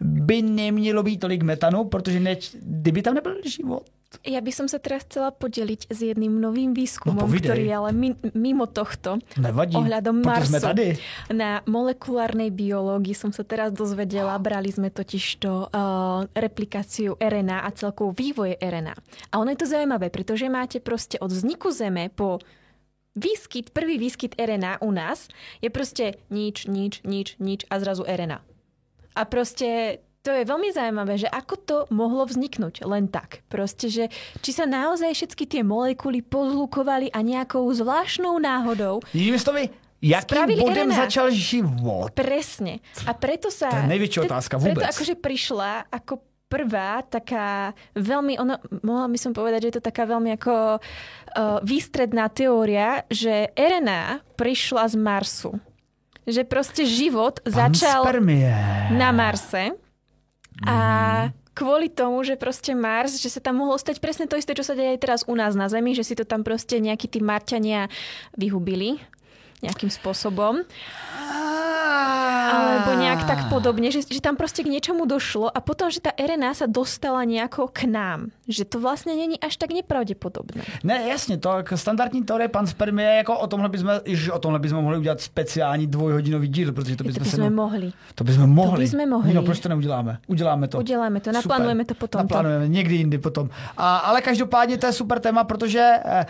by 0.00 0.42
nemělo 0.42 1.02
být 1.02 1.18
tolik 1.18 1.42
metanu, 1.42 1.84
protože 1.84 2.20
ne, 2.20 2.36
kdyby 2.62 3.02
tam 3.02 3.14
nebyl 3.14 3.34
život, 3.44 3.82
ja 4.26 4.42
by 4.42 4.50
som 4.50 4.66
sa 4.66 4.82
teraz 4.82 5.06
chcela 5.06 5.30
podeliť 5.30 5.86
s 5.86 5.98
jedným 6.02 6.34
novým 6.42 6.74
výskumom, 6.74 7.30
no, 7.30 7.30
ktorý 7.30 7.62
je 7.62 7.74
ale 7.74 7.90
mimo 8.34 8.66
tohto. 8.66 9.22
Nevadí, 9.38 9.78
ohľadom 9.78 10.26
Marsu. 10.26 10.50
Sme 10.50 10.60
tady. 10.60 10.86
Na 11.30 11.62
molekulárnej 11.64 12.50
biológii 12.50 13.14
som 13.14 13.30
sa 13.30 13.46
teraz 13.46 13.70
dozvedela, 13.70 14.34
brali 14.42 14.74
sme 14.74 14.90
totiž 14.90 15.24
to 15.38 15.70
uh, 15.70 16.26
replikáciu 16.34 17.14
RNA 17.22 17.62
a 17.62 17.70
celkovo 17.70 18.10
vývoje 18.10 18.58
RNA. 18.58 18.94
A 19.30 19.34
ono 19.38 19.54
je 19.54 19.60
to 19.62 19.70
zaujímavé, 19.70 20.10
pretože 20.10 20.50
máte 20.50 20.82
proste 20.82 21.14
od 21.22 21.30
vzniku 21.30 21.70
Zeme 21.70 22.10
po 22.10 22.42
výskyt, 23.14 23.70
prvý 23.70 23.94
výskyt 23.94 24.34
RNA 24.34 24.82
u 24.82 24.90
nás 24.90 25.30
je 25.62 25.70
proste 25.70 26.18
nič, 26.34 26.66
nič, 26.66 27.06
nič, 27.06 27.38
nič 27.38 27.62
a 27.70 27.78
zrazu 27.78 28.02
RNA. 28.02 28.42
A 29.14 29.22
proste 29.26 30.02
to 30.20 30.30
je 30.36 30.44
veľmi 30.44 30.68
zaujímavé, 30.68 31.16
že 31.16 31.28
ako 31.32 31.54
to 31.56 31.76
mohlo 31.88 32.28
vzniknúť 32.28 32.84
len 32.84 33.08
tak. 33.08 33.40
Proste, 33.48 33.88
že 33.88 34.04
či 34.44 34.50
sa 34.52 34.68
naozaj 34.68 35.16
všetky 35.16 35.48
tie 35.48 35.62
molekuly 35.64 36.20
pozlukovali 36.20 37.08
a 37.08 37.24
nejakou 37.24 37.64
zvláštnou 37.72 38.36
náhodou... 38.36 39.00
Jinými 39.16 39.40
slovy, 39.40 39.72
Jakým 40.00 40.56
bodem 40.56 40.88
RNA. 40.88 40.96
začal 41.08 41.28
život? 41.28 42.12
Presne. 42.16 42.80
A 43.04 43.12
preto 43.12 43.52
sa... 43.52 43.68
To 43.68 43.84
je 43.84 43.92
nejväčšia 43.92 44.20
otázka 44.28 44.56
vôbec. 44.56 44.80
Preto 44.80 44.92
akože 44.96 45.14
prišla 45.20 45.92
ako 45.92 46.24
prvá 46.48 47.04
taká 47.04 47.76
veľmi, 47.94 48.40
ono, 48.40 48.56
mohla 48.80 49.06
by 49.06 49.18
som 49.20 49.32
povedať, 49.36 49.68
že 49.68 49.68
je 49.70 49.76
to 49.76 49.84
taká 49.92 50.08
veľmi 50.08 50.34
ako 50.40 50.80
uh, 50.80 51.60
výstredná 51.62 52.32
teória, 52.32 53.04
že 53.12 53.52
RNA 53.52 54.24
prišla 54.40 54.88
z 54.88 54.96
Marsu. 54.96 55.52
Že 56.24 56.48
proste 56.48 56.82
život 56.88 57.40
začal 57.44 58.04
na 58.92 59.12
Marse 59.12 59.76
a 60.64 60.76
kvôli 61.56 61.92
tomu, 61.92 62.24
že 62.24 62.40
proste 62.40 62.72
Mars, 62.72 63.20
že 63.20 63.28
sa 63.28 63.40
tam 63.40 63.60
mohlo 63.60 63.76
stať 63.76 64.00
presne 64.00 64.24
to 64.24 64.40
isté, 64.40 64.56
čo 64.56 64.64
sa 64.64 64.72
deje 64.72 64.96
aj 64.96 65.00
teraz 65.02 65.20
u 65.28 65.34
nás 65.36 65.52
na 65.52 65.68
Zemi, 65.68 65.92
že 65.92 66.04
si 66.06 66.14
to 66.16 66.24
tam 66.24 66.40
proste 66.40 66.80
nejakí 66.80 67.08
tí 67.08 67.20
Marťania 67.20 67.92
vyhubili 68.36 69.00
nejakým 69.60 69.92
spôsobom. 69.92 70.64
Alebo 72.50 72.90
nejak 72.98 73.24
tak 73.26 73.40
podobne, 73.48 73.90
že, 73.90 74.02
že 74.02 74.20
tam 74.20 74.36
proste 74.36 74.62
k 74.62 74.72
niečomu 74.72 75.06
došlo 75.06 75.46
a 75.50 75.58
potom, 75.62 75.90
že 75.90 76.02
tá 76.02 76.10
RNA 76.18 76.54
sa 76.54 76.66
dostala 76.66 77.22
nejako 77.24 77.70
k 77.70 77.86
nám. 77.86 78.34
Že 78.50 78.64
to 78.64 78.76
vlastne 78.82 79.14
není 79.14 79.40
až 79.40 79.56
tak 79.56 79.70
nepravdepodobné. 79.70 80.62
Ne, 80.84 81.08
jasně, 81.08 81.36
to 81.36 81.56
jako 81.56 81.76
standardní 81.76 82.22
teorie 82.22 82.48
pan 82.48 82.66
spermie, 82.66 83.14
jako 83.16 83.38
o 83.38 83.46
tomhle 83.46 83.68
bychom, 83.68 83.90
o 84.32 84.38
tomhle 84.38 84.58
bychom 84.58 84.82
mohli 84.82 84.98
udělat 84.98 85.20
speciální 85.20 85.86
dvojhodinový 85.86 86.48
díl, 86.48 86.72
protože 86.72 86.96
to 86.96 87.04
bychom, 87.04 87.18
to 87.18 87.24
bychom 87.24 87.44
se, 87.44 87.50
mohli. 87.50 87.92
To 88.14 88.24
bychom 88.24 88.50
mohli. 88.50 88.76
To 88.76 88.96
bychom 88.96 89.08
mohli. 89.08 89.34
No, 89.34 89.42
proč 89.42 89.60
to 89.60 89.68
neuděláme? 89.68 90.18
Uděláme 90.26 90.68
to. 90.68 90.78
Uděláme 90.78 91.20
to, 91.20 91.32
naplánujeme 91.32 91.84
to 91.84 91.94
potom. 91.94 92.18
Naplánujeme, 92.18 92.66
to. 92.66 92.72
někdy 92.72 92.94
jindy 92.94 93.18
potom. 93.18 93.50
A, 93.76 93.96
ale 93.96 94.20
každopádně 94.20 94.78
to 94.78 94.86
je 94.86 94.92
super 94.92 95.20
téma, 95.20 95.44
protože 95.44 95.92
eh, 96.04 96.26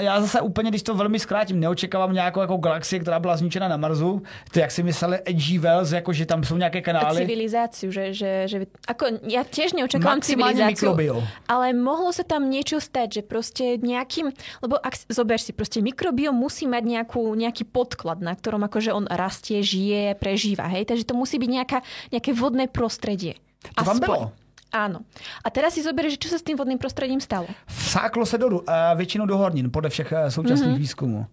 já 0.00 0.20
zase 0.20 0.40
úplně, 0.40 0.70
když 0.70 0.82
to 0.82 0.94
velmi 0.94 1.18
zkrátím, 1.18 1.60
neočekávám 1.60 2.12
nějakou 2.12 2.40
jako 2.40 2.56
galaxii, 2.56 3.00
která 3.00 3.20
byla 3.20 3.36
zničena 3.36 3.68
na 3.68 3.76
Marsu, 3.76 4.22
to 4.52 4.60
jak 4.60 4.70
si 4.70 4.82
mysleli 4.82 5.16
H.G. 5.16 5.59
Wells, 5.60 5.92
jako 5.92 6.12
že 6.12 6.26
tam 6.26 6.44
jsou 6.44 6.56
nějaké 6.56 6.80
kanály. 6.80 7.16
Civilizáciu, 7.16 7.92
že, 7.92 8.14
že, 8.14 8.48
že 8.48 8.56
ako, 8.88 9.22
ja 9.28 9.44
tiež 9.44 9.76
neočakávam 9.76 10.24
civilizáciu, 10.24 10.96
mikrobiom. 10.96 11.22
ale 11.48 11.76
mohlo 11.76 12.10
sa 12.10 12.24
tam 12.24 12.48
niečo 12.48 12.80
stať, 12.80 13.20
že 13.20 13.22
proste 13.22 13.76
nejakým, 13.76 14.32
lebo 14.64 14.80
ak 14.80 14.96
zober 15.12 15.36
si, 15.36 15.52
proste 15.52 15.84
mikrobiom 15.84 16.32
musí 16.32 16.64
mať 16.64 16.84
nejakú, 16.84 17.22
nejaký 17.36 17.68
podklad, 17.68 18.24
na 18.24 18.32
ktorom 18.32 18.64
akože 18.66 18.90
on 18.90 19.04
rastie, 19.06 19.60
žije, 19.60 20.16
prežíva, 20.16 20.66
hej, 20.72 20.88
takže 20.88 21.04
to 21.04 21.14
musí 21.14 21.36
byť 21.36 21.50
nejaká, 21.50 21.78
nejaké 22.10 22.30
vodné 22.32 22.66
prostredie. 22.66 23.36
To 23.76 23.84
vám 23.84 24.00
bylo? 24.00 24.32
Áno. 24.70 25.02
A 25.42 25.50
teraz 25.50 25.74
si 25.74 25.82
zober, 25.82 26.06
že 26.06 26.16
čo 26.16 26.30
sa 26.30 26.38
s 26.38 26.46
tým 26.46 26.54
vodným 26.54 26.78
prostredím 26.78 27.18
stalo? 27.18 27.50
Vsáklo 27.66 28.26
se 28.26 28.38
do, 28.38 28.46
uh, 28.46 28.62
většinou 28.94 29.26
do 29.26 29.36
hornin, 29.36 29.70
podle 29.70 29.90
všech 29.90 30.12
uh, 30.12 30.18
současných 30.28 30.74
mm-hmm. 30.74 30.78
výzkumů. 30.78 31.26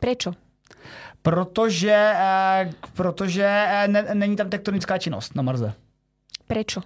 Prečo? 0.00 0.32
Protože, 1.24 2.12
eh, 2.16 2.70
protože 2.92 3.44
eh, 3.48 3.88
ne, 3.88 4.14
není 4.14 4.36
tam 4.36 4.50
tektonická 4.50 4.98
činnost 4.98 5.34
na 5.34 5.42
Marze. 5.42 5.72
Prečo? 6.46 6.80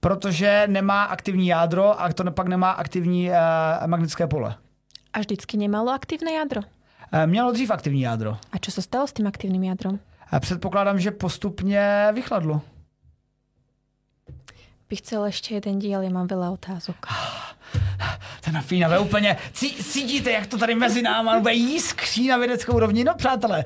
Protože 0.00 0.64
nemá 0.66 1.04
aktivní 1.04 1.46
jádro 1.46 2.00
a 2.00 2.12
to 2.12 2.30
pak 2.30 2.46
nemá 2.46 2.70
aktivní 2.70 3.30
uh, 3.30 3.36
magnetické 3.86 4.26
pole. 4.26 4.54
A 5.12 5.18
vždycky 5.18 5.56
nemalo 5.56 5.90
aktivné 5.90 6.32
jádro? 6.32 6.60
Mělo 7.26 7.52
dřív 7.52 7.70
aktivní 7.70 8.00
jádro. 8.00 8.36
A 8.52 8.58
co 8.60 8.70
se 8.70 8.82
stalo 8.82 9.06
s 9.06 9.12
tím 9.12 9.26
aktivním 9.26 9.64
jádrom? 9.64 9.98
Předpokládám, 10.40 11.00
že 11.00 11.10
postupně 11.10 12.08
vychladlo. 12.14 12.62
by 14.88 14.96
chcel 14.96 15.28
ešte 15.28 15.52
jeden 15.52 15.76
diel, 15.78 16.00
ja 16.00 16.08
mám 16.08 16.24
veľa 16.24 16.56
otázok. 16.56 16.96
Ten 18.40 18.60
Fína, 18.60 18.88
vy 18.88 18.98
úplně 18.98 19.36
cítíte, 19.82 20.30
jak 20.30 20.46
to 20.46 20.58
tady 20.58 20.74
mezi 20.74 21.02
náma 21.02 21.40
bude 21.40 21.54
jiskří 21.54 22.28
na 22.28 22.36
vědecké 22.36 22.72
úrovni. 22.72 23.04
No 23.04 23.14
přátelé, 23.14 23.64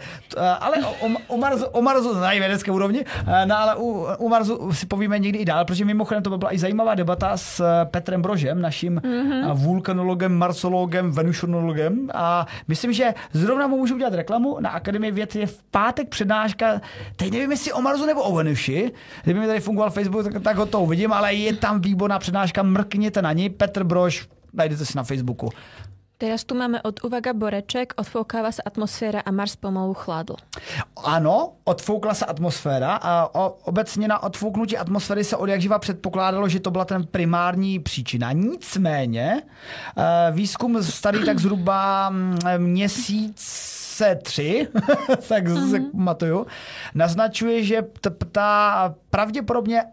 ale 0.61 0.77
o, 0.77 1.09
o, 1.27 1.37
Marzu, 1.37 1.65
o 1.65 1.83
Marzu 1.83 2.15
na 2.15 2.31
vědecké 2.31 2.73
úrovni, 2.73 3.05
no 3.45 3.59
ale 3.59 3.77
u, 3.77 4.07
u 4.19 4.29
Marzu 4.29 4.73
si 4.73 4.87
povíme 4.87 5.19
někdy 5.19 5.39
i 5.39 5.45
dál, 5.45 5.65
protože 5.65 5.85
mimochodem 5.85 6.23
to 6.23 6.39
byla 6.39 6.55
i 6.55 6.59
zajímavá 6.59 6.95
debata 6.95 7.37
s 7.37 7.65
Petrem 7.85 8.23
Brožem, 8.23 8.61
naším 8.61 9.01
mm-hmm. 9.01 9.55
vulkanologem, 9.55 10.35
marsologem, 10.35 11.13
venušonologem 11.13 12.09
a 12.15 12.47
myslím, 12.69 12.93
že 12.93 13.15
zrovna 13.33 13.67
mu 13.67 13.77
můžu 13.77 13.95
udělat 13.95 14.15
reklamu. 14.15 14.57
Na 14.61 14.71
Akademii 14.71 15.13
věd 15.13 15.37
je 15.37 15.47
v 15.47 15.63
pátek 15.71 16.09
přednáška, 16.09 16.81
teď 17.17 17.33
nevím, 17.33 17.51
jestli 17.51 17.73
o 17.73 17.81
Marzu 17.81 18.07
nebo 18.07 18.23
o 18.23 18.35
Venuši, 18.35 18.93
kdyby 19.25 19.41
mi 19.41 19.47
tady 19.47 19.61
fungoval 19.61 19.91
Facebook, 19.91 20.33
tak, 20.33 20.43
tak 20.43 20.57
ho 20.57 20.67
to 20.67 20.81
uvidím, 20.81 21.13
ale 21.13 21.35
je 21.35 21.57
tam 21.57 21.81
výborná 21.81 22.19
přednáška, 22.19 22.63
mrkněte 22.63 23.23
na 23.23 23.33
ní, 23.33 23.51
Petr 23.51 23.85
Brož, 23.93 24.25
najdete 24.53 24.89
si 24.89 24.97
na 24.97 25.05
Facebooku. 25.05 25.53
Teraz 26.17 26.47
tu 26.47 26.55
máme 26.55 26.79
od 26.87 27.05
Uvaga 27.05 27.35
Boreček, 27.35 27.99
odfoukáva 27.99 28.55
sa 28.55 28.63
atmosféra 28.63 29.27
a 29.27 29.31
Mars 29.35 29.59
pomalu 29.59 29.91
chladl. 29.91 30.39
Ano, 31.03 31.59
odfoukla 31.65 32.15
se 32.15 32.25
atmosféra 32.25 32.95
a 33.03 33.29
obecně 33.67 34.09
na 34.09 34.23
odfouknutí 34.23 34.79
atmosféry 34.79 35.25
se 35.25 35.37
od 35.37 35.47
jak 35.47 35.61
živa 35.61 35.79
předpokládalo, 35.79 36.49
že 36.49 36.61
to 36.61 36.71
byla 36.71 36.85
ten 36.85 37.07
primární 37.07 37.79
příčina. 37.79 38.33
Nicméně 38.33 39.43
eh, 39.43 40.33
výzkum 40.33 40.83
starý 40.83 41.25
tak 41.25 41.39
zhruba 41.39 42.11
mm, 42.11 42.39
měsíce 42.59 44.19
tři, 44.23 44.69
tak 45.29 45.45
mm-hmm. 45.45 45.71
se 45.71 45.81
pamatuju, 45.81 46.47
naznačuje, 46.95 47.65
že 47.65 47.83
ta 48.33 48.95
pravděpodobně 49.11 49.85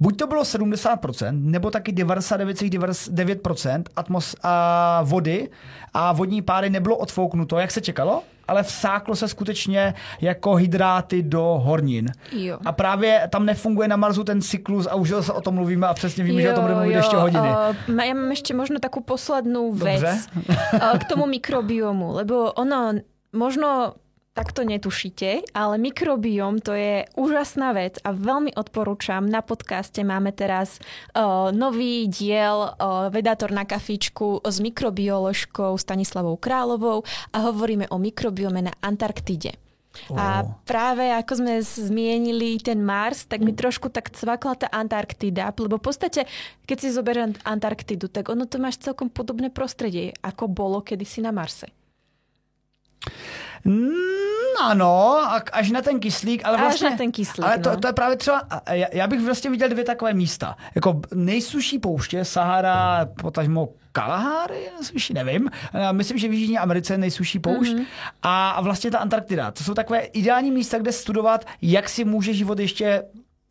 Buď 0.00 0.16
to 0.16 0.26
bylo 0.26 0.42
70%, 0.42 1.50
nebo 1.50 1.70
taky 1.70 1.92
99,9% 1.92 3.82
atmos 3.96 4.36
a 4.42 5.00
vody 5.02 5.50
a 5.94 6.12
vodní 6.12 6.42
páry 6.42 6.70
nebylo 6.70 6.96
odfouknuto, 6.96 7.58
jak 7.58 7.70
se 7.70 7.80
čekalo, 7.80 8.22
ale 8.48 8.62
vsáklo 8.62 9.16
se 9.16 9.28
skutečně 9.28 9.94
jako 10.20 10.54
hydráty 10.54 11.22
do 11.22 11.60
hornin. 11.64 12.06
Jo. 12.32 12.58
A 12.64 12.72
právě 12.72 13.28
tam 13.32 13.46
nefunguje 13.46 13.88
na 13.88 13.96
Marsu 13.96 14.24
ten 14.24 14.42
cyklus 14.42 14.86
a 14.86 14.94
už 14.94 15.12
se 15.20 15.32
o 15.32 15.40
tom 15.40 15.54
mluvíme 15.54 15.86
a 15.86 15.94
přesně 15.94 16.24
víme, 16.24 16.42
jo, 16.42 16.46
že 16.46 16.52
o 16.52 16.54
tom 16.54 16.64
budeme 16.64 16.80
mluvit 16.80 16.96
ještě 16.96 17.16
hodiny. 17.16 17.48
Uh, 17.88 18.00
já 18.04 18.14
mám 18.14 18.30
ještě 18.30 18.54
možno 18.54 18.78
takovou 18.78 19.04
poslednou 19.04 19.72
věc 19.72 20.28
k 20.98 21.04
tomu 21.08 21.26
mikrobiomu, 21.34 22.12
lebo 22.12 22.52
ono 22.52 22.92
možno 23.32 23.94
takto 24.34 24.66
netušíte, 24.66 25.54
ale 25.54 25.78
mikrobiom 25.78 26.58
to 26.58 26.74
je 26.74 27.06
úžasná 27.14 27.70
vec 27.70 28.02
a 28.02 28.10
veľmi 28.10 28.58
odporúčam. 28.58 29.22
Na 29.22 29.46
podcaste 29.46 30.02
máme 30.02 30.34
teraz 30.34 30.82
uh, 31.14 31.54
nový 31.54 32.10
diel 32.10 32.74
uh, 32.74 33.08
Vedátor 33.14 33.54
na 33.54 33.62
kafičku 33.62 34.42
s 34.42 34.58
mikrobioložkou 34.58 35.78
Stanislavou 35.78 36.34
Královou 36.34 37.06
a 37.30 37.46
hovoríme 37.46 37.86
o 37.94 37.96
mikrobiome 38.02 38.66
na 38.66 38.74
Antarktide. 38.82 39.54
Oh. 40.10 40.18
A 40.18 40.42
práve 40.66 41.06
ako 41.14 41.38
sme 41.38 41.62
zmienili 41.62 42.58
ten 42.58 42.82
Mars, 42.82 43.30
tak 43.30 43.46
mi 43.46 43.54
trošku 43.54 43.94
tak 43.94 44.10
cvakla 44.10 44.58
tá 44.58 44.66
Antarktida, 44.74 45.54
lebo 45.54 45.78
v 45.78 45.86
podstate, 45.86 46.26
keď 46.66 46.76
si 46.82 46.90
zoberiem 46.90 47.38
Antarktidu, 47.46 48.10
tak 48.10 48.34
ono 48.34 48.50
to 48.50 48.58
máš 48.58 48.82
celkom 48.82 49.06
podobné 49.06 49.54
prostredie, 49.54 50.10
ako 50.18 50.50
bolo 50.50 50.82
kedysi 50.82 51.22
na 51.22 51.30
Marse. 51.30 51.70
Mm, 53.64 53.90
ano, 54.62 55.22
až 55.52 55.70
na 55.70 55.82
ten 55.82 56.00
kyslík, 56.00 56.44
ale 56.44 56.58
vlastně... 56.58 56.86
Až 56.86 56.90
na 56.92 56.96
ten 56.96 57.12
kyslík, 57.12 57.46
Ale 57.46 57.58
to, 57.58 57.70
no. 57.70 57.76
to 57.76 57.86
je 57.86 57.92
právě 57.92 58.16
třeba, 58.16 58.42
já, 58.70 58.86
já 58.92 59.06
bych 59.06 59.20
vlastně 59.20 59.50
viděl 59.50 59.68
dvě 59.68 59.84
takové 59.84 60.14
místa. 60.14 60.56
Jako 60.74 61.00
nejsuší 61.14 61.78
pouště, 61.78 62.24
Sahara, 62.24 63.06
potažmo 63.22 63.68
Kalahary, 63.92 64.70
nejsuší, 64.74 65.14
nevím. 65.14 65.50
Myslím, 65.92 66.18
že 66.18 66.28
v 66.28 66.32
Jižní 66.32 66.58
Americe 66.58 66.98
nejsuší 66.98 67.38
poušť. 67.38 67.72
Mm-hmm. 67.72 67.86
A 68.22 68.60
vlastně 68.60 68.90
ta 68.90 68.98
Antarktida. 68.98 69.50
To 69.50 69.64
jsou 69.64 69.74
takové 69.74 70.00
ideální 70.00 70.50
místa, 70.50 70.78
kde 70.78 70.92
studovat, 70.92 71.44
jak 71.62 71.88
si 71.88 72.04
může 72.04 72.34
život 72.34 72.58
ještě 72.58 73.04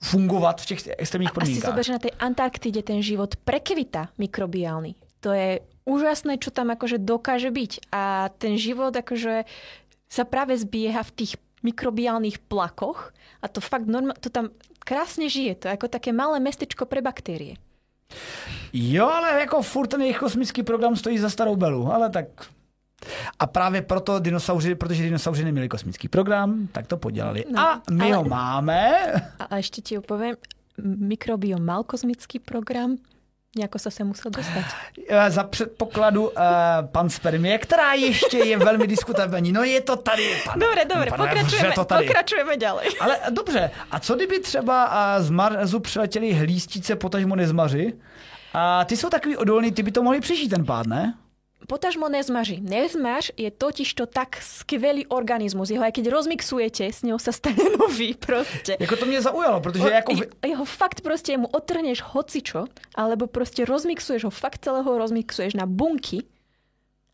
fungovat 0.03 0.61
v 0.61 0.65
těch 0.65 0.79
extrémních 0.97 1.31
podmínkách. 1.31 1.63
A 1.63 1.83
si 1.83 1.83
zober, 1.83 1.89
na 1.89 1.99
té 1.99 2.09
Antarktide 2.19 2.83
ten 2.83 3.01
život 3.01 3.35
prekvita 3.35 4.09
mikrobiálny. 4.17 4.95
To 5.19 5.31
je 5.31 5.59
úžasné, 5.87 6.35
čo 6.39 6.51
tam 6.51 6.75
akože 6.75 6.99
dokáže 6.99 7.51
byť. 7.51 7.91
A 7.95 8.27
ten 8.35 8.59
život 8.59 8.91
akože 8.95 9.43
sa 10.13 10.29
práve 10.29 10.53
zbieha 10.53 11.01
v 11.01 11.11
tých 11.11 11.33
mikrobiálnych 11.65 12.45
plakoch 12.45 13.09
a 13.41 13.49
to 13.49 13.57
fakt 13.57 13.89
normál, 13.89 14.13
to 14.19 14.29
tam 14.29 14.53
krásně 14.85 15.29
žije. 15.29 15.55
To 15.55 15.67
je 15.67 15.71
jako 15.71 15.87
také 15.87 16.13
malé 16.13 16.39
mestečko 16.39 16.85
pre 16.85 17.01
baktérie. 17.01 17.55
Jo, 18.73 19.09
ale 19.09 19.39
jako 19.39 19.61
furt 19.61 19.87
ten 19.87 20.01
jejich 20.01 20.17
kosmický 20.17 20.63
program 20.63 20.95
stojí 20.95 21.17
za 21.17 21.29
starou 21.29 21.55
belu, 21.55 21.93
ale 21.93 22.09
tak... 22.09 22.25
A 23.39 23.47
právě 23.47 23.81
proto 23.81 24.19
dinosauři, 24.19 24.75
protože 24.75 25.03
dinosauři 25.03 25.43
neměli 25.43 25.69
kosmický 25.69 26.07
program, 26.07 26.67
tak 26.71 26.87
to 26.87 26.97
podělali. 26.97 27.43
No, 27.51 27.59
a 27.59 27.81
my 27.91 28.03
ale, 28.03 28.15
ho 28.15 28.23
máme. 28.23 29.13
A 29.49 29.57
ještě 29.57 29.81
ti 29.81 29.97
upovím, 29.97 30.35
mikrobiom 30.83 31.65
mal 31.65 31.83
kosmický 31.83 32.39
program, 32.39 32.95
Jako 33.59 33.79
se 33.79 33.91
se 33.91 34.03
musel 34.03 34.31
dostat. 34.31 34.63
Za 35.29 35.43
předpokladu 35.43 36.27
uh, 36.27 36.33
pan 36.91 37.09
Spermie, 37.09 37.57
která 37.57 37.93
ještě 37.93 38.37
je 38.37 38.57
velmi 38.57 38.87
diskutabilní. 38.87 39.51
No 39.51 39.63
je 39.63 39.81
to 39.81 39.95
tady. 39.95 40.41
Pane, 40.45 40.65
dobre, 40.65 40.85
dobre, 40.85 41.09
pane, 41.09 41.27
pokračujeme, 41.27 41.71
to 41.75 41.85
tady. 41.85 42.05
pokračujeme 42.05 42.57
ďalej. 42.57 42.89
Ale 42.99 43.17
dobře, 43.29 43.71
a 43.91 43.99
co 43.99 44.15
kdyby 44.15 44.39
třeba 44.39 44.85
uh, 45.17 45.23
z 45.23 45.29
Marzu 45.29 45.79
přiletěli 45.79 46.33
hlístice, 46.33 46.95
potažmo 46.95 47.35
nezmaři? 47.35 47.93
A 48.53 48.85
ty 48.85 48.97
jsou 48.97 49.09
takový 49.09 49.37
odolný, 49.37 49.71
ty 49.71 49.83
by 49.83 49.91
to 49.91 50.03
mohli 50.03 50.19
přežít 50.19 50.49
ten 50.49 50.65
pád, 50.65 50.87
ne? 50.87 51.13
Potažmo 51.67 52.09
nezmaži. 52.09 52.59
Nezmaž 52.61 53.31
je 53.37 53.51
totiž 53.51 53.93
to 53.93 54.05
tak 54.05 54.41
skvělý 54.41 55.07
organismus. 55.07 55.69
Jeho, 55.69 55.85
keď 55.91 56.07
rozmixujete, 56.07 56.85
s 56.85 57.01
ním 57.01 57.19
se 57.19 57.31
stane 57.31 57.63
nový 57.79 58.13
prostě. 58.13 58.77
Jako 58.79 58.95
to 58.95 59.05
mě 59.05 59.21
zaujalo, 59.21 59.61
protože 59.61 59.83
On, 59.83 59.91
jako... 59.91 60.13
Jeho 60.45 60.65
fakt 60.65 61.01
prostě 61.01 61.37
mu 61.37 61.47
otrneš 61.47 62.01
hocičo, 62.01 62.65
alebo 62.95 63.27
prostě 63.27 63.65
rozmixuješ 63.65 64.23
ho, 64.23 64.29
fakt 64.29 64.65
celého 64.65 64.97
rozmixuješ 64.97 65.53
na 65.53 65.65
bunky 65.65 66.23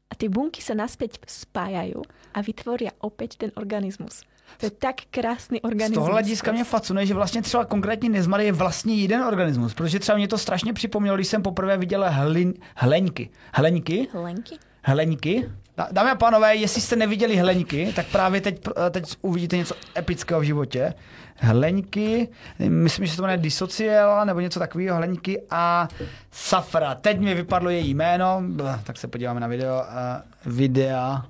a 0.10 0.16
ty 0.16 0.30
bunky 0.30 0.62
se 0.62 0.76
naspěť 0.76 1.20
spájají 1.28 1.94
a 2.34 2.42
vytvoria 2.42 2.92
opět 3.00 3.36
ten 3.36 3.52
organismus. 3.56 4.24
To 4.58 4.66
je 4.66 4.70
tak 4.70 4.96
krásný 5.12 5.62
organismus. 5.62 5.96
Z 5.96 6.00
toho 6.00 6.12
hlediska 6.12 6.52
mě 6.52 6.64
fascinuje, 6.64 7.06
že 7.06 7.14
vlastně 7.14 7.42
třeba 7.42 7.66
konkrétně 7.66 8.10
nezmar 8.10 8.42
je 8.42 8.52
vlastně 8.52 8.96
jeden 8.96 9.22
organismus, 9.22 9.74
protože 9.74 10.00
třeba 10.00 10.18
mě 10.18 10.28
to 10.28 10.38
strašně 10.38 10.74
připomnělo, 10.74 11.18
když 11.18 11.28
jsem 11.28 11.42
poprvé 11.42 11.78
viděl 11.78 12.06
hlin, 12.10 12.54
hleňky. 12.76 13.30
Hleňky? 13.54 14.08
Hleňky? 14.14 14.56
Hleňky. 14.84 15.50
Dámy 15.92 16.12
a 16.12 16.16
pánové, 16.16 16.56
jestli 16.56 16.82
jste 16.82 16.96
neviděli 16.96 17.38
hleňky, 17.38 17.94
tak 17.96 18.06
právě 18.06 18.42
teď, 18.42 18.68
teď 18.92 19.18
uvidíte 19.22 19.58
něco 19.58 19.76
epického 19.98 20.40
v 20.40 20.44
životě. 20.44 20.94
Hleňky, 21.36 22.28
myslím, 22.68 23.06
že 23.06 23.12
se 23.12 23.18
to 23.18 23.24
jmenuje 23.24 23.38
Disociel, 23.38 24.26
nebo 24.26 24.40
něco 24.40 24.60
takového, 24.60 24.98
hleňky 24.98 25.42
a 25.50 25.88
Safra. 26.32 26.96
Teď 26.96 27.20
mi 27.20 27.34
vypadlo 27.34 27.70
její 27.70 27.94
jméno, 27.94 28.44
tak 28.84 28.98
se 28.98 29.08
podíváme 29.08 29.40
na 29.40 29.48
video. 29.48 29.76
Uh, 29.76 30.54
videa. 30.54 31.26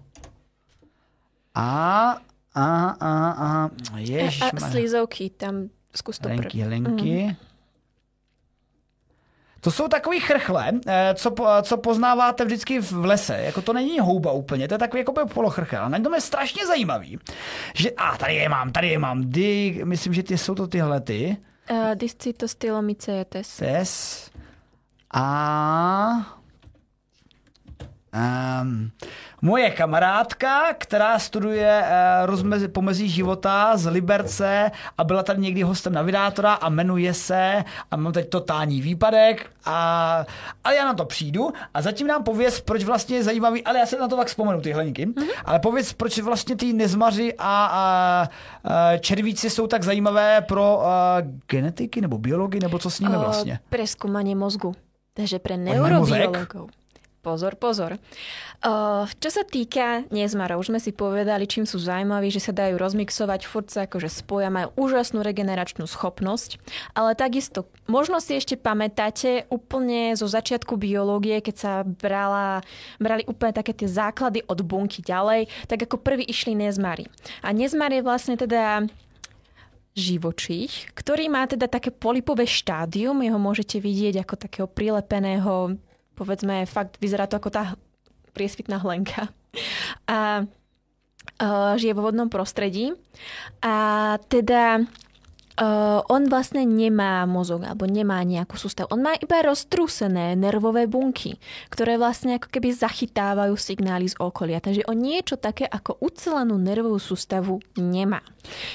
A 1.55 2.17
Aha, 2.59 2.97
aha, 2.99 3.31
aha. 3.37 3.69
Ježiš, 3.97 4.41
a, 4.41 4.45
a 4.45 4.69
slizovky, 4.71 5.29
tam 5.29 5.69
zkus 5.95 6.19
to 6.19 6.29
Helenky, 6.29 6.61
helenky. 6.61 7.23
Mm. 7.23 7.35
To 9.61 9.71
jsou 9.71 9.87
takový 9.87 10.19
chrchle, 10.19 10.71
eh, 10.87 11.13
co, 11.15 11.35
co 11.61 11.77
poznáváte 11.77 12.45
vždycky 12.45 12.79
v 12.79 13.05
lese. 13.05 13.37
Jako 13.37 13.61
to 13.61 13.73
není 13.73 13.99
houba 13.99 14.31
úplně, 14.31 14.67
to 14.67 14.73
je 14.73 14.77
takový 14.77 14.99
jako 14.99 15.13
polochrchle. 15.33 15.79
Ale 15.79 15.89
na 15.89 15.99
tom 15.99 16.13
je 16.13 16.21
strašně 16.21 16.67
zajímavý, 16.67 17.19
že 17.75 17.91
a 17.91 18.17
tady 18.17 18.35
je 18.35 18.49
mám, 18.49 18.71
tady 18.71 18.87
je 18.87 18.99
mám. 18.99 19.29
Dy, 19.29 19.81
myslím, 19.83 20.13
že 20.13 20.23
ty 20.23 20.37
jsou 20.37 20.55
to 20.55 20.67
tyhle 20.67 21.01
ty. 21.01 21.37
Uh, 21.71 21.95
Discitostylomicetes. 21.95 23.57
Tes. 23.57 24.31
A 25.13 26.38
Um, 28.13 28.91
moje 29.41 29.69
kamarádka, 29.69 30.73
která 30.73 31.19
studuje 31.19 31.81
uh, 31.81 32.25
rozmezi, 32.25 32.67
pomezí 32.67 33.09
života 33.09 33.77
z 33.77 33.85
Liberce 33.85 34.71
a 34.97 35.03
byla 35.03 35.23
tady 35.23 35.41
někdy 35.41 35.61
hostem 35.61 35.93
navigátora 35.93 36.53
a 36.53 36.69
jmenuje 36.69 37.13
se, 37.13 37.63
a 37.91 37.95
mám 37.95 38.13
teď 38.13 38.29
totální 38.29 38.81
výpadek, 38.81 39.49
a, 39.65 40.25
ale 40.63 40.75
já 40.75 40.85
na 40.85 40.93
to 40.93 41.05
přijdu 41.05 41.49
a 41.73 41.81
zatím 41.81 42.07
nám 42.07 42.23
pověz, 42.23 42.61
proč 42.61 42.83
vlastně 42.83 43.15
je 43.15 43.23
zajímavý, 43.23 43.63
ale 43.63 43.79
já 43.79 43.85
se 43.85 43.99
na 43.99 44.07
to 44.07 44.17
tak 44.17 44.27
vzpomenu, 44.27 44.61
ty 44.61 44.71
hleníky, 44.71 45.05
mm-hmm. 45.05 45.27
ale 45.45 45.59
pověz, 45.59 45.93
proč 45.93 46.19
vlastně 46.19 46.55
ty 46.55 46.73
nezmaři 46.73 47.33
a, 47.37 47.65
a, 47.65 48.29
a 48.63 48.97
červíci 48.97 49.49
jsou 49.49 49.67
tak 49.67 49.83
zajímavé 49.83 50.41
pro 50.41 50.85
a, 50.85 51.17
genetiky 51.47 52.01
nebo 52.01 52.17
biologii, 52.17 52.61
nebo 52.61 52.79
co 52.79 52.89
s 52.89 52.99
nimi 52.99 53.17
vlastně? 53.17 53.59
Preskúmanie 53.69 54.35
mozgu. 54.35 54.73
Takže 55.13 55.39
pre 55.39 55.57
neurobiologov 55.57 56.78
Pozor, 57.19 57.59
pozor. 57.59 57.99
Čo 59.19 59.29
sa 59.29 59.43
týka 59.43 60.07
nezmarov, 60.07 60.63
už 60.63 60.71
sme 60.71 60.79
si 60.79 60.95
povedali, 60.95 61.51
čím 61.51 61.67
sú 61.67 61.75
zaujímaví, 61.75 62.31
že 62.31 62.39
sa 62.39 62.55
dajú 62.55 62.79
rozmixovať, 62.79 63.43
furt 63.43 63.67
sa 63.67 63.91
akože 63.91 64.07
spoja, 64.07 64.47
majú 64.47 64.71
úžasnú 64.87 65.19
regeneračnú 65.19 65.83
schopnosť, 65.83 66.63
ale 66.95 67.19
takisto, 67.19 67.67
možno 67.91 68.23
si 68.23 68.39
ešte 68.39 68.55
pamätáte 68.55 69.51
úplne 69.51 70.15
zo 70.15 70.31
začiatku 70.31 70.79
biológie, 70.79 71.43
keď 71.43 71.55
sa 71.59 71.73
brala, 71.83 72.63
brali 73.03 73.27
úplne 73.27 73.51
také 73.51 73.75
tie 73.75 73.91
základy 73.91 74.39
od 74.47 74.63
bunky 74.63 75.03
ďalej, 75.03 75.51
tak 75.67 75.91
ako 75.91 75.99
prvý 75.99 76.23
išli 76.23 76.55
nezmary. 76.55 77.11
A 77.43 77.51
nezmar 77.51 77.91
je 77.91 77.99
vlastne 77.99 78.39
teda 78.39 78.87
živočích, 79.91 80.95
ktorý 80.95 81.27
má 81.27 81.43
teda 81.51 81.67
také 81.67 81.91
polipové 81.91 82.47
štádium, 82.47 83.19
jeho 83.19 83.35
môžete 83.35 83.83
vidieť 83.83 84.23
ako 84.23 84.35
takého 84.39 84.67
prilepeného 84.71 85.75
povedzme, 86.19 86.67
fakt 86.67 86.99
vyzerá 86.99 87.23
to 87.31 87.39
ako 87.39 87.47
tá 87.47 87.63
priesvitná 88.35 88.75
hlenka. 88.83 89.31
A 90.11 90.43
žije 91.79 91.95
vo 91.95 92.03
vodnom 92.03 92.27
prostredí. 92.27 92.91
A 93.63 94.15
teda 94.27 94.83
Uh, 95.59 95.99
on 96.07 96.31
vlastne 96.31 96.63
nemá 96.63 97.27
mozog 97.27 97.67
alebo 97.67 97.83
nemá 97.83 98.23
nejakú 98.23 98.55
sústavu. 98.55 98.95
On 98.95 99.03
má 99.03 99.11
iba 99.19 99.43
roztrúsené 99.43 100.31
nervové 100.39 100.87
bunky, 100.87 101.35
ktoré 101.67 101.99
vlastne 101.99 102.39
ako 102.39 102.47
keby 102.47 102.71
zachytávajú 102.71 103.59
signály 103.59 104.07
z 104.07 104.15
okolia. 104.23 104.63
Takže 104.63 104.87
on 104.87 104.95
niečo 105.03 105.35
také 105.35 105.67
ako 105.67 105.99
ucelenú 105.99 106.55
nervovú 106.55 106.95
sústavu 106.95 107.59
nemá. 107.75 108.23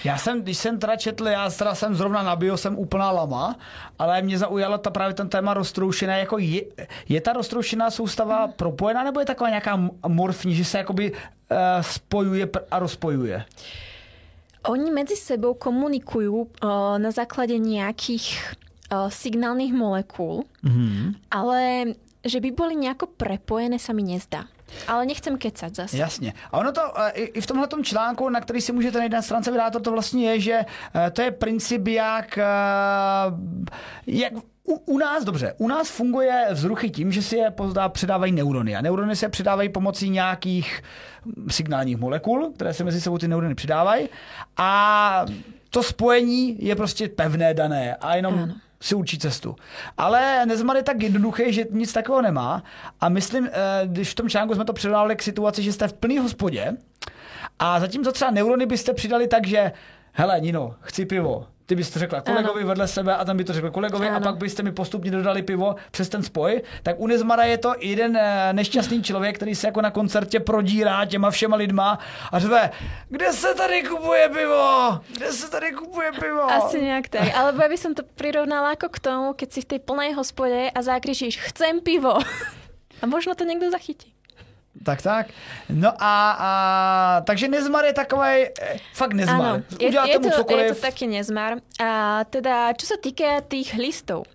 Já 0.04 0.16
jsem, 0.18 0.42
když 0.42 0.58
jsem 0.58 0.78
teda 0.78 0.96
četl, 0.96 1.28
já 1.28 1.50
teda 1.50 1.74
jsem 1.74 1.94
zrovna 1.94 2.22
na 2.22 2.36
bio, 2.36 2.56
jsem 2.56 2.78
úplná 2.78 3.10
lama, 3.10 3.56
ale 3.98 4.22
mě 4.22 4.38
zaujalo 4.38 4.78
ta 4.78 4.90
právě 4.90 5.14
ten 5.14 5.28
téma 5.28 5.54
roztroušené, 5.54 6.18
jako 6.20 6.38
je, 6.38 6.62
je 7.08 7.20
ta 7.20 7.32
roztroušená 7.32 7.90
soustava 7.90 8.48
propojená, 8.48 9.04
nebo 9.04 9.20
je 9.20 9.26
taková 9.26 9.48
nějaká 9.48 9.80
morfní, 10.08 10.54
že 10.54 10.64
se 10.64 10.78
jakoby 10.78 11.12
uh, 11.12 11.18
spojuje 11.80 12.48
a 12.70 12.78
rozpojuje? 12.78 13.44
Oni 14.64 14.88
medzi 14.90 15.16
sebou 15.16 15.54
komunikujú 15.54 16.48
uh, 16.48 16.96
na 16.96 17.10
základe 17.12 17.60
nejakých 17.60 18.56
uh, 18.88 19.12
signálnych 19.12 19.76
molekúl, 19.76 20.48
mm-hmm. 20.64 21.28
ale 21.28 21.92
že 22.24 22.40
by 22.40 22.50
boli 22.56 22.74
nejako 22.80 23.12
prepojené 23.12 23.76
sa 23.76 23.92
mi 23.92 24.00
nezdá. 24.00 24.48
Ale 24.88 25.06
nechcem 25.06 25.36
kecať 25.38 25.74
zase. 25.74 25.96
Jasně. 25.96 26.32
A 26.50 26.58
ono 26.58 26.72
to 26.72 26.80
i 27.14 27.40
v 27.40 27.46
tomhle 27.46 27.68
článku, 27.82 28.28
na 28.28 28.40
který 28.40 28.60
si 28.60 28.72
můžete 28.72 28.98
najít 28.98 29.12
na 29.12 29.22
stránce 29.22 29.50
vydátor, 29.50 29.82
to 29.82 29.92
vlastně 29.92 30.30
je, 30.30 30.40
že 30.40 30.64
to 31.12 31.22
je 31.22 31.30
princip, 31.30 31.88
jak, 31.88 32.38
jak 34.06 34.32
u, 34.68 34.74
u 34.74 34.98
nás, 34.98 35.24
dobře, 35.24 35.54
u 35.58 35.68
nás 35.68 35.90
funguje 35.90 36.46
vzruchy 36.52 36.90
tím, 36.90 37.12
že 37.12 37.22
si 37.22 37.36
je 37.36 37.50
pozdá 37.50 37.88
předávají 37.88 38.32
neurony. 38.32 38.76
A 38.76 38.80
neurony 38.80 39.16
se 39.16 39.28
předávají 39.28 39.68
pomocí 39.68 40.10
nějakých 40.10 40.82
signálních 41.48 41.96
molekul, 41.96 42.52
které 42.54 42.74
se 42.74 42.84
mezi 42.84 43.00
sebou 43.00 43.18
ty 43.18 43.28
neurony 43.28 43.54
přidávají. 43.54 44.08
A 44.56 45.26
to 45.70 45.82
spojení 45.82 46.64
je 46.64 46.76
prostě 46.76 47.08
pevné, 47.08 47.54
dané 47.54 47.94
a 47.94 48.16
jenom 48.16 48.34
ano. 48.34 48.54
si 48.80 48.94
učí 48.94 49.18
cestu. 49.18 49.56
Ale 49.96 50.46
Nezmar 50.46 50.76
je 50.76 50.82
tak 50.82 51.02
jednoduchý, 51.02 51.52
že 51.52 51.66
nic 51.70 51.92
takového 51.92 52.22
nemá. 52.22 52.62
A 53.00 53.08
myslím, 53.08 53.48
eh, 53.52 53.86
když 53.86 54.10
v 54.10 54.14
tom 54.14 54.28
článku 54.28 54.54
jsme 54.54 54.64
to 54.64 54.72
předávali 54.72 55.16
k 55.16 55.22
situaci, 55.22 55.62
že 55.62 55.72
jste 55.72 55.88
v 55.88 55.92
plný 55.92 56.18
hospodě 56.18 56.76
a 57.58 57.80
zatímco 57.80 58.12
třeba 58.12 58.30
neurony 58.30 58.66
byste 58.66 58.94
přidali 58.94 59.28
tak, 59.28 59.46
že 59.46 59.72
hele 60.12 60.40
Nino, 60.40 60.74
chci 60.80 61.06
pivo, 61.06 61.46
ty 61.66 61.74
bys 61.74 61.90
to 61.90 61.98
řekla 61.98 62.20
kolegovi 62.20 62.60
ano. 62.60 62.68
vedle 62.68 62.88
sebe 62.88 63.16
a 63.16 63.24
tam 63.24 63.36
by 63.36 63.44
to 63.44 63.52
řekl 63.52 63.70
kolegovi 63.70 64.08
ano. 64.08 64.16
a 64.16 64.20
pak 64.20 64.36
byste 64.36 64.62
mi 64.62 64.72
postupně 64.72 65.10
dodali 65.10 65.42
pivo 65.42 65.74
přes 65.90 66.08
ten 66.08 66.22
spoj, 66.22 66.62
tak 66.82 67.00
u 67.00 67.06
Nezmara 67.06 67.44
je 67.44 67.58
to 67.58 67.74
jeden 67.78 68.16
eh, 68.16 68.52
nešťastný 68.52 69.02
člověk, 69.02 69.36
který 69.36 69.54
se 69.54 69.66
jako 69.66 69.80
na 69.80 69.90
koncertě 69.90 70.40
prodírá 70.40 71.04
těma 71.04 71.30
všema 71.30 71.56
lidma 71.56 71.98
a 72.32 72.38
řve, 72.38 72.70
kde 73.08 73.32
se 73.32 73.54
tady 73.54 73.82
kupuje 73.82 74.28
pivo? 74.28 75.00
Kde 75.16 75.32
se 75.32 75.50
tady 75.50 75.72
kupuje 75.72 76.12
pivo? 76.12 76.52
Asi 76.52 76.82
nějak 76.82 77.08
tak. 77.08 77.36
Ale 77.36 77.54
já 77.62 77.68
bych 77.68 77.82
to 77.82 78.02
prirovnala 78.14 78.70
jako 78.70 78.88
k 78.88 78.98
tomu, 78.98 79.32
keď 79.32 79.52
si 79.52 79.60
v 79.60 79.64
té 79.64 79.78
plné 79.78 80.14
hospodě 80.14 80.70
a 80.74 80.82
zakričíš, 80.82 81.38
chcem 81.38 81.80
pivo. 81.80 82.18
A 83.02 83.06
možno 83.06 83.34
to 83.34 83.44
někdo 83.44 83.70
zachytí. 83.70 84.14
Tak, 84.74 85.02
tak. 85.02 85.24
No 85.70 85.94
a, 85.94 86.14
a 86.34 86.50
takže 87.22 87.46
nezmar 87.46 87.86
je 87.86 87.94
takový 87.94 88.50
eh, 88.50 88.82
fakt 88.90 89.14
nezmar. 89.14 89.62
Áno, 89.62 89.78
je, 89.78 89.86
je, 89.86 90.18
to, 90.18 90.30
cokoliv. 90.42 90.66
je 90.66 90.74
to 90.74 90.82
taký 90.82 91.06
nezmar. 91.06 91.62
A 91.78 92.22
teda, 92.26 92.74
čo 92.74 92.90
sa 92.90 92.98
týka 92.98 93.38
tých 93.46 93.78
listov. 93.78 94.26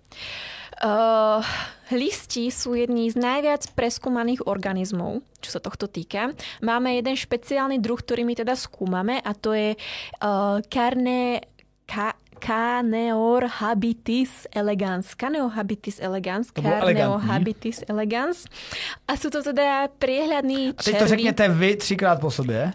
Uh, 0.80 1.44
listi 1.92 2.48
sú 2.48 2.72
jední 2.72 3.12
z 3.12 3.20
najviac 3.20 3.68
preskúmaných 3.76 4.48
organizmov, 4.48 5.20
čo 5.44 5.52
sa 5.52 5.60
tohto 5.60 5.84
týka. 5.84 6.32
Máme 6.64 6.96
jeden 6.96 7.20
špeciálny 7.20 7.76
druh, 7.84 8.00
ktorý 8.00 8.24
my 8.24 8.32
teda 8.32 8.56
skúmame 8.56 9.20
a 9.20 9.36
to 9.36 9.52
je 9.52 9.76
uh, 9.76 10.64
carne, 10.72 11.44
ka, 11.84 12.16
Caneor 12.40 13.44
habitis 13.60 14.48
elegans. 14.48 15.14
Caneo 15.14 15.48
habitis 15.52 16.00
elegans. 16.00 16.50
Caneo 16.50 17.20
habitis 17.20 17.84
elegans. 17.84 18.48
A 19.04 19.14
sú 19.20 19.28
to 19.28 19.44
teda 19.44 19.92
priehľadní 20.00 20.72
červy. 20.74 20.80
A 20.80 20.82
teď 20.82 20.98
to 20.98 21.06
řekněte 21.06 21.48
vy 21.48 21.76
třikrát 21.76 22.20
po 22.20 22.30
sobě. 22.30 22.72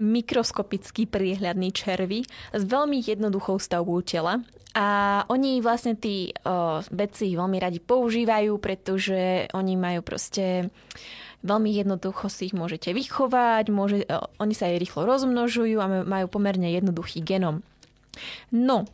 Mikroskopický 0.00 1.04
priehľadný 1.12 1.76
červy 1.76 2.24
s 2.56 2.62
veľmi 2.64 3.04
jednoduchou 3.04 3.60
stavbou 3.60 4.00
tela. 4.00 4.40
A 4.72 5.20
oni 5.28 5.60
vlastne 5.60 5.92
tí 5.92 6.32
o, 6.40 6.80
vedci 6.88 7.36
veľmi 7.36 7.60
radi 7.60 7.84
používajú, 7.84 8.56
pretože 8.56 9.44
oni 9.52 9.76
majú 9.76 10.00
proste 10.00 10.72
veľmi 11.44 11.68
jednoducho 11.68 12.32
si 12.32 12.48
ich 12.48 12.56
môžete 12.56 12.96
vychovať, 12.96 13.64
môže, 13.68 14.08
o, 14.08 14.24
oni 14.40 14.54
sa 14.56 14.72
aj 14.72 14.80
rýchlo 14.80 15.04
rozmnožujú 15.04 15.76
a 15.84 16.06
majú 16.08 16.26
pomerne 16.32 16.72
jednoduchý 16.72 17.20
genom. 17.20 17.60
No, 18.54 18.86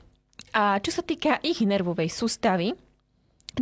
a 0.56 0.80
čo 0.80 0.90
sa 0.92 1.02
týka 1.04 1.40
ich 1.44 1.60
nervovej 1.60 2.08
sústavy, 2.08 2.72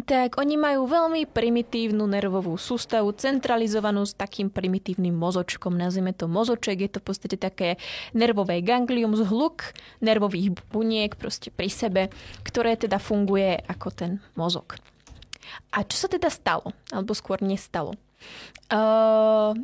tak 0.02 0.42
oni 0.42 0.58
majú 0.58 0.90
veľmi 0.90 1.30
primitívnu 1.30 2.02
nervovú 2.10 2.58
sústavu, 2.58 3.14
centralizovanú 3.14 4.02
s 4.02 4.18
takým 4.18 4.50
primitívnym 4.50 5.14
mozočkom. 5.14 5.70
Nazvime 5.70 6.10
to 6.10 6.26
mozoček, 6.26 6.82
je 6.82 6.90
to 6.90 6.98
v 6.98 7.06
podstate 7.06 7.36
také 7.38 7.78
nervové 8.10 8.58
ganglium, 8.58 9.14
zhluk 9.14 9.70
nervových 10.02 10.58
buniek 10.74 11.14
proste 11.14 11.54
pri 11.54 11.70
sebe, 11.70 12.02
ktoré 12.42 12.74
teda 12.74 12.98
funguje 12.98 13.62
ako 13.70 13.88
ten 13.94 14.12
mozog. 14.34 14.74
A 15.70 15.86
čo 15.86 15.94
sa 15.94 16.10
teda 16.10 16.26
stalo? 16.26 16.74
Alebo 16.90 17.14
skôr 17.14 17.38
nestalo? 17.38 17.94
Uh, 18.66 19.54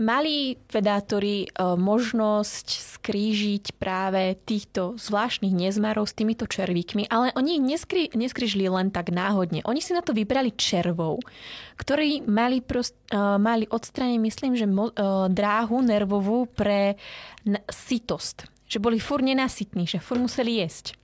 Mali 0.00 0.56
vedátori 0.72 1.44
e, 1.44 1.48
možnosť 1.60 2.66
skrížiť 2.96 3.76
práve 3.76 4.32
týchto 4.48 4.96
zvláštnych 4.96 5.52
nezmarov 5.52 6.08
s 6.08 6.16
týmito 6.16 6.48
červíkmi, 6.48 7.04
ale 7.12 7.36
oni 7.36 7.60
ich 7.60 7.64
neskri, 7.64 8.08
neskrížili 8.16 8.64
len 8.72 8.88
tak 8.88 9.12
náhodne. 9.12 9.60
Oni 9.68 9.84
si 9.84 9.92
na 9.92 10.00
to 10.00 10.16
vybrali 10.16 10.56
červov, 10.56 11.20
ktorí 11.76 12.24
mali, 12.24 12.64
prost, 12.64 12.96
uh, 13.12 13.36
mali 13.36 13.68
odstraniť, 13.68 14.18
myslím, 14.24 14.52
že 14.56 14.64
mo, 14.64 14.88
uh, 14.88 15.28
dráhu 15.28 15.84
nervovú 15.84 16.48
pre 16.48 16.96
sitost. 17.68 18.48
Že 18.72 18.80
boli 18.80 18.96
furt 18.96 19.20
nenasytní, 19.20 19.84
že 19.84 20.00
furt 20.00 20.24
museli 20.24 20.64
jesť. 20.64 20.96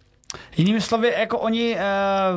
Jinými 0.57 0.81
slovy, 0.81 1.13
jako 1.13 1.39
oni 1.39 1.77
uh, 1.77 1.81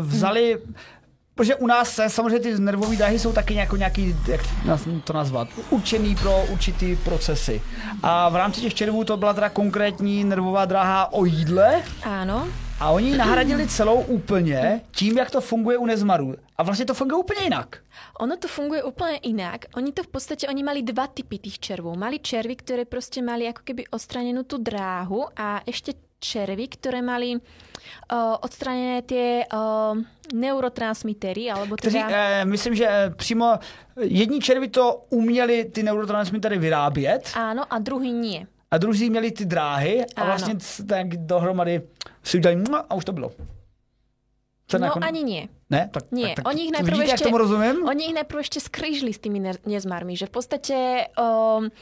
vzali 0.03 0.60
hmm 0.60 0.99
Protože 1.40 1.56
u 1.56 1.68
nás 1.68 1.92
se 1.92 2.10
samozřejmě 2.10 2.40
ty 2.40 2.60
nervové 2.60 2.96
dráhy 2.96 3.20
jsou 3.20 3.34
taky 3.34 3.54
nějaký, 3.54 3.78
nějaký, 3.78 4.16
jak 4.28 4.42
to 5.04 5.14
nazvat, 5.14 5.48
určený 5.70 6.16
pro 6.16 6.44
určitý 6.50 6.96
procesy. 6.96 7.62
A 8.04 8.30
v 8.30 8.36
rámci 8.36 8.62
těch 8.62 8.74
červů 8.74 9.04
to 9.04 9.18
byla 9.18 9.34
teda 9.34 9.50
konkrétní 9.50 10.24
nervová 10.24 10.66
dráha 10.66 11.14
o 11.14 11.26
jídle. 11.26 11.84
Ano. 12.04 12.48
A 12.80 12.90
oni 12.90 13.18
nahradili 13.18 13.68
celou 13.68 14.02
úplně 14.02 14.82
tím, 14.92 15.18
jak 15.18 15.32
to 15.32 15.42
funguje 15.42 15.78
u 15.78 15.86
nezmarů. 15.86 16.36
A 16.58 16.64
vlastně 16.64 16.86
to 16.86 16.94
funguje 16.94 17.20
úplně 17.20 17.44
jinak. 17.44 17.78
Ono 18.20 18.38
to 18.38 18.48
funguje 18.48 18.84
úplně 18.84 19.20
jinak. 19.24 19.66
Oni 19.76 19.92
to 19.92 20.04
v 20.04 20.08
podstatě, 20.08 20.48
oni 20.48 20.64
mali 20.64 20.82
dva 20.82 21.08
typy 21.08 21.38
těch 21.38 21.60
červů. 21.60 21.96
Mali 21.96 22.20
červy, 22.20 22.56
které 22.56 22.86
prostě 22.86 23.22
mali 23.22 23.46
jako 23.46 23.62
keby 23.64 23.88
odstraněnou 23.88 24.44
tu 24.44 24.58
dráhu 24.58 25.26
a 25.38 25.62
ještě 25.66 25.94
červy, 26.20 26.68
ktoré 26.68 27.00
mali 27.00 27.40
uh, 28.12 28.38
odstranené 28.42 29.02
tie 29.02 29.44
uh, 29.50 29.98
neurotransmitery, 30.34 31.52
alebo 31.52 31.76
teda... 31.76 32.04
Kteří, 32.06 32.14
eh, 32.14 32.46
myslím, 32.46 32.76
že 32.76 32.86
eh, 32.90 33.10
přímo 33.16 33.60
jedni 34.00 34.40
červy 34.40 34.68
to 34.68 35.06
uměli 35.10 35.66
ty 35.66 35.84
neurotransmitery 35.84 36.58
vyrábět. 36.58 37.32
Áno, 37.36 37.66
a 37.70 37.80
druhý 37.80 38.12
nie. 38.12 38.48
A 38.72 38.78
druhý 38.78 39.10
měli 39.10 39.32
ty 39.32 39.46
dráhy 39.46 40.06
a 40.16 40.22
Áno. 40.22 40.26
vlastně 40.26 40.56
tak 40.88 41.18
dohromady 41.18 41.82
si 42.24 42.38
udělali 42.38 42.64
a 42.90 42.94
už 42.96 43.06
to 43.06 43.14
bylo. 43.14 43.32
Co 44.68 44.78
no 44.78 44.86
nakon... 44.88 45.04
ani 45.04 45.24
nie. 45.24 45.48
Ne? 45.70 45.90
Tak, 45.94 46.12
nie. 46.12 46.28
Tak, 46.28 46.36
tak, 46.36 46.48
oni 46.48 46.62
ich 46.66 46.72
najprv 46.72 46.98
vidíte, 46.98 47.14
ešte, 47.14 47.26
tomu 47.26 47.42
rozumím? 47.42 47.90
Oni 47.90 48.04
ich 48.06 48.14
najprv 48.14 48.40
ešte 48.46 48.62
skryžili 48.62 49.10
s 49.10 49.18
tými 49.18 49.42
nezmarmi, 49.66 50.14
že 50.14 50.30
v 50.30 50.34
podstate 50.34 50.76
um, 51.18 51.74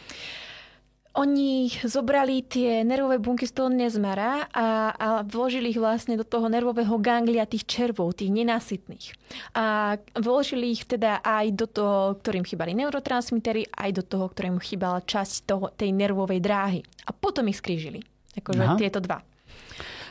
oni 1.18 1.74
zobrali 1.82 2.46
tie 2.46 2.86
nervové 2.86 3.18
bunky 3.18 3.50
z 3.50 3.58
toho 3.58 3.74
nezmara 3.74 4.46
a, 4.54 4.94
a 4.94 5.08
vložili 5.26 5.74
ich 5.74 5.82
vlastne 5.82 6.14
do 6.14 6.22
toho 6.22 6.46
nervového 6.46 6.94
ganglia 7.02 7.50
tých 7.50 7.66
červov, 7.66 8.22
tých 8.22 8.30
nenasytných. 8.30 9.18
A 9.58 9.98
vložili 10.14 10.78
ich 10.78 10.86
teda 10.86 11.26
aj 11.26 11.46
do 11.58 11.66
toho, 11.66 12.22
ktorým 12.22 12.46
chýbali 12.46 12.78
neurotransmitery, 12.78 13.66
aj 13.66 13.90
do 13.98 14.04
toho, 14.06 14.30
ktorým 14.30 14.62
chýbala 14.62 15.02
časť 15.02 15.34
toho, 15.50 15.66
tej 15.74 15.90
nervovej 15.90 16.38
dráhy. 16.38 16.80
A 17.10 17.12
potom 17.18 17.50
ich 17.50 17.58
skrížili. 17.58 18.06
Akože 18.38 18.62
Aha. 18.62 18.78
tieto 18.78 19.02
dva. 19.02 19.26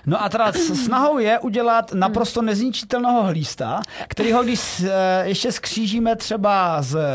No 0.07 0.22
a 0.22 0.28
teda 0.28 0.52
snahou 0.52 1.18
je 1.18 1.38
udělat 1.38 1.92
naprosto 1.94 2.42
nezničitelného 2.42 3.22
hlísta, 3.22 3.80
kterýho 4.09 4.44
když 4.44 4.80
eh, 4.80 4.90
ještě 5.28 5.52
skřížíme 5.52 6.16
třeba 6.16 6.82
s 6.82 6.94
eh, 6.94 7.07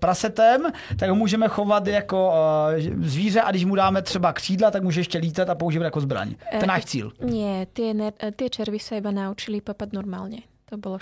prasetem, 0.00 0.66
tak 0.98 1.08
ho 1.08 1.14
můžeme 1.14 1.48
chovat 1.48 1.86
jako 1.86 2.32
eh, 2.76 2.80
zvíře 3.06 3.40
a 3.40 3.50
když 3.50 3.64
mu 3.64 3.74
dáme 3.74 4.02
třeba 4.02 4.32
křídla, 4.32 4.70
tak 4.70 4.82
může 4.82 5.00
ještě 5.00 5.18
lítat 5.18 5.50
a 5.50 5.54
používat 5.54 5.84
jako 5.84 6.00
zbraň. 6.00 6.34
To 6.50 6.56
je 6.56 6.66
náš 6.66 6.84
cíl. 6.84 7.12
Nie, 7.20 7.66
tie, 7.70 7.94
ner- 7.94 8.16
tie 8.34 8.50
červy 8.50 8.78
sa 8.82 8.98
iba 8.98 9.14
naučili 9.14 9.60
papať 9.62 9.92
normálne. 9.94 10.42
To 10.66 10.76
bolo 10.76 10.98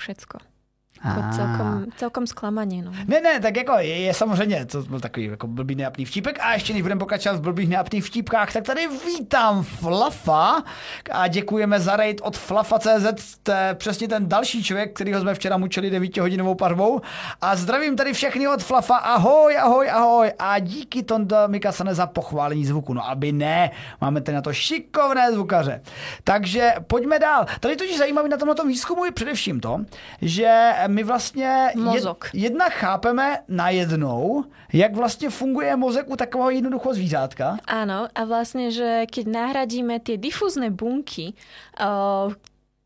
všetko. 0.98 1.18
Ako 1.18 1.36
celkom, 1.36 1.68
celkom 1.96 2.24
sklamanie. 2.26 2.82
No. 2.82 2.90
Ne, 3.06 3.20
ne, 3.20 3.40
tak 3.40 3.56
jako 3.56 3.78
je, 3.78 3.98
je 4.00 4.14
samozřejmě, 4.14 4.66
to 4.66 4.82
byl 4.82 5.00
takový 5.00 5.26
jako 5.26 5.46
blbý 5.46 5.74
neapný 5.74 6.04
vtípek 6.04 6.38
a 6.40 6.52
ještě 6.52 6.72
než 6.72 6.82
budeme 6.82 6.98
pokračovat 6.98 7.36
v 7.36 7.40
blbých 7.40 7.68
neapných 7.68 8.04
vtípkách, 8.04 8.52
tak 8.52 8.64
tady 8.64 8.88
vítám 9.06 9.62
Flafa 9.62 10.62
a 11.10 11.28
děkujeme 11.28 11.80
za 11.80 11.96
raid 11.96 12.20
od 12.24 12.36
Flafa.cz, 12.36 13.38
to 13.42 13.52
je 13.52 13.74
přesně 13.74 14.08
ten 14.08 14.28
další 14.28 14.64
člověk, 14.64 14.94
kterýho 14.94 15.20
jsme 15.20 15.34
včera 15.34 15.56
mučili 15.56 15.90
9 15.90 16.16
hodinovou 16.16 16.54
parvou 16.54 17.00
a 17.40 17.56
zdravím 17.56 17.96
tady 17.96 18.12
všechny 18.12 18.48
od 18.48 18.62
Flafa, 18.62 18.96
ahoj, 18.96 19.58
ahoj, 19.58 19.90
ahoj 19.90 20.32
a 20.38 20.58
díky 20.58 21.02
Tonda 21.02 21.46
Mikasane 21.46 21.94
za 21.94 22.06
pochválení 22.06 22.66
zvuku, 22.66 22.94
no 22.94 23.08
aby 23.08 23.32
ne, 23.32 23.70
máme 24.00 24.20
tady 24.20 24.34
na 24.34 24.42
to 24.42 24.52
šikovné 24.52 25.32
zvukaře. 25.32 25.82
Takže 26.24 26.74
pojďme 26.86 27.18
dál. 27.18 27.46
Tady 27.60 27.76
totiž 27.76 27.98
zajímavý 27.98 28.28
na 28.28 28.36
tomhle 28.36 28.54
výzkumu 28.66 29.04
je 29.04 29.12
především 29.12 29.60
to, 29.60 29.80
že 30.22 30.72
my 30.88 31.02
vlastně 31.04 31.72
Mozok. 31.76 32.30
Jedna 32.34 32.68
chápeme 32.68 33.38
najednou, 33.48 34.44
jak 34.72 34.96
vlastně 34.96 35.30
funguje 35.30 35.76
mozek 35.76 36.10
u 36.10 36.16
takového 36.16 36.50
jednoduchého 36.50 36.94
zvířátka. 36.94 37.58
Áno, 37.68 38.08
a 38.14 38.20
vlastne, 38.24 38.70
že 38.72 39.06
keď 39.06 39.24
nahradíme 39.28 40.00
tie 40.00 40.16
difúzne 40.16 40.70
bunky 40.72 41.36
uh, 41.78 42.32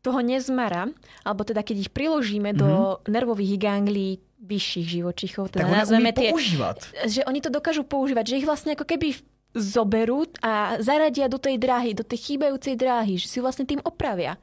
toho 0.03 0.19
nezmara, 0.19 0.91
alebo 1.23 1.47
teda 1.47 1.63
keď 1.63 1.87
ich 1.87 1.91
priložíme 1.91 2.51
mm-hmm. 2.51 2.61
do 2.61 2.99
nervových 3.07 3.55
ganglí 3.57 4.19
vyšších 4.43 4.87
živočichov, 4.99 5.55
teda 5.55 5.63
Tak 5.63 5.71
nazveme 5.71 6.11
tie, 6.11 6.35
používat. 6.35 6.83
že 7.07 7.23
oni 7.23 7.39
to 7.39 7.47
dokážu 7.47 7.87
používať, 7.87 8.35
že 8.35 8.37
ich 8.43 8.47
vlastne 8.47 8.75
ako 8.75 8.83
keby 8.83 9.15
zoberú 9.55 10.27
a 10.41 10.81
zaradia 10.81 11.29
do 11.29 11.37
tej 11.37 11.61
dráhy, 11.61 11.93
do 11.93 12.03
tej 12.03 12.19
chýbajúcej 12.19 12.75
dráhy, 12.75 13.21
že 13.21 13.29
si 13.29 13.39
vlastne 13.39 13.63
tým 13.63 13.79
opravia. 13.85 14.35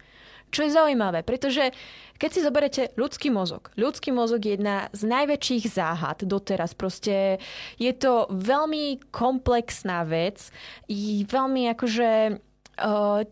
Čo 0.50 0.66
je 0.66 0.74
zaujímavé, 0.74 1.22
pretože 1.22 1.70
keď 2.20 2.30
si 2.30 2.40
zoberete 2.44 2.82
ľudský 3.00 3.32
mozog, 3.32 3.72
ľudský 3.80 4.12
mozog 4.12 4.44
je 4.44 4.60
jedna 4.60 4.92
z 4.92 5.08
najväčších 5.08 5.64
záhad 5.72 6.26
doteraz. 6.28 6.76
Proste 6.76 7.40
je 7.80 7.92
to 7.96 8.28
veľmi 8.28 9.00
komplexná 9.08 10.04
vec, 10.04 10.52
i 10.90 11.24
veľmi 11.24 11.72
akože 11.72 12.10
uh, 12.82 13.24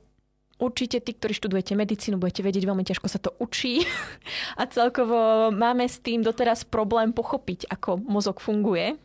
Určite 0.59 0.99
tí, 0.99 1.15
ktorí 1.15 1.39
študujete 1.39 1.79
medicínu, 1.79 2.19
budete 2.19 2.43
vedieť, 2.43 2.67
veľmi 2.67 2.83
ťažko 2.83 3.07
sa 3.07 3.23
to 3.23 3.31
učí. 3.39 3.87
A 4.61 4.67
celkovo 4.67 5.55
máme 5.55 5.87
s 5.87 6.03
tým 6.03 6.27
doteraz 6.27 6.67
problém 6.67 7.15
pochopiť, 7.15 7.71
ako 7.71 8.03
mozog 8.03 8.43
funguje 8.43 8.99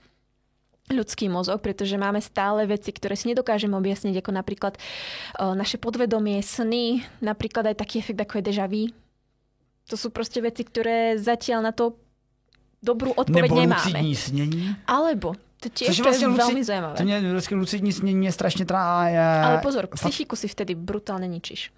ľudský 0.92 1.32
mozog, 1.32 1.64
pretože 1.64 1.96
máme 1.96 2.20
stále 2.20 2.68
veci, 2.68 2.92
ktoré 2.92 3.16
si 3.16 3.32
nedokážeme 3.32 3.72
objasniť, 3.78 4.20
ako 4.20 4.32
napríklad 4.36 4.74
uh, 4.76 5.56
naše 5.56 5.80
podvedomie, 5.80 6.44
sny, 6.44 7.00
napríklad 7.24 7.72
aj 7.72 7.80
taký 7.80 8.04
efekt, 8.04 8.20
ako 8.20 8.40
je 8.40 8.44
deja 8.44 8.68
vu. 8.68 8.92
To 9.88 9.96
sú 9.96 10.12
proste 10.12 10.44
veci, 10.44 10.64
ktoré 10.64 11.16
zatiaľ 11.16 11.60
na 11.64 11.72
to 11.72 11.96
dobrú 12.84 13.16
odpoveď 13.16 13.48
Nebo 13.52 13.62
nemáme. 13.64 13.80
lucidní 13.80 14.16
snění. 14.16 14.76
Alebo, 14.88 15.34
to 15.60 15.70
Což 15.72 15.98
je 15.98 16.04
vlastně 16.04 16.28
veľmi 16.28 16.60
luci- 16.60 16.64
zaujímavé. 16.64 16.96
To 16.98 17.04
mě 17.04 17.20
vždycky 17.20 17.56
lucidní 17.56 17.92
snění 17.94 18.16
mě 18.20 18.32
strašně 18.32 18.66
trá. 18.66 19.08
Je, 19.08 19.20
Ale 19.44 19.58
pozor, 19.64 19.88
psychiku 19.88 20.36
si 20.36 20.48
vtedy 20.48 20.76
brutálne 20.76 21.28
ničíš. 21.28 21.72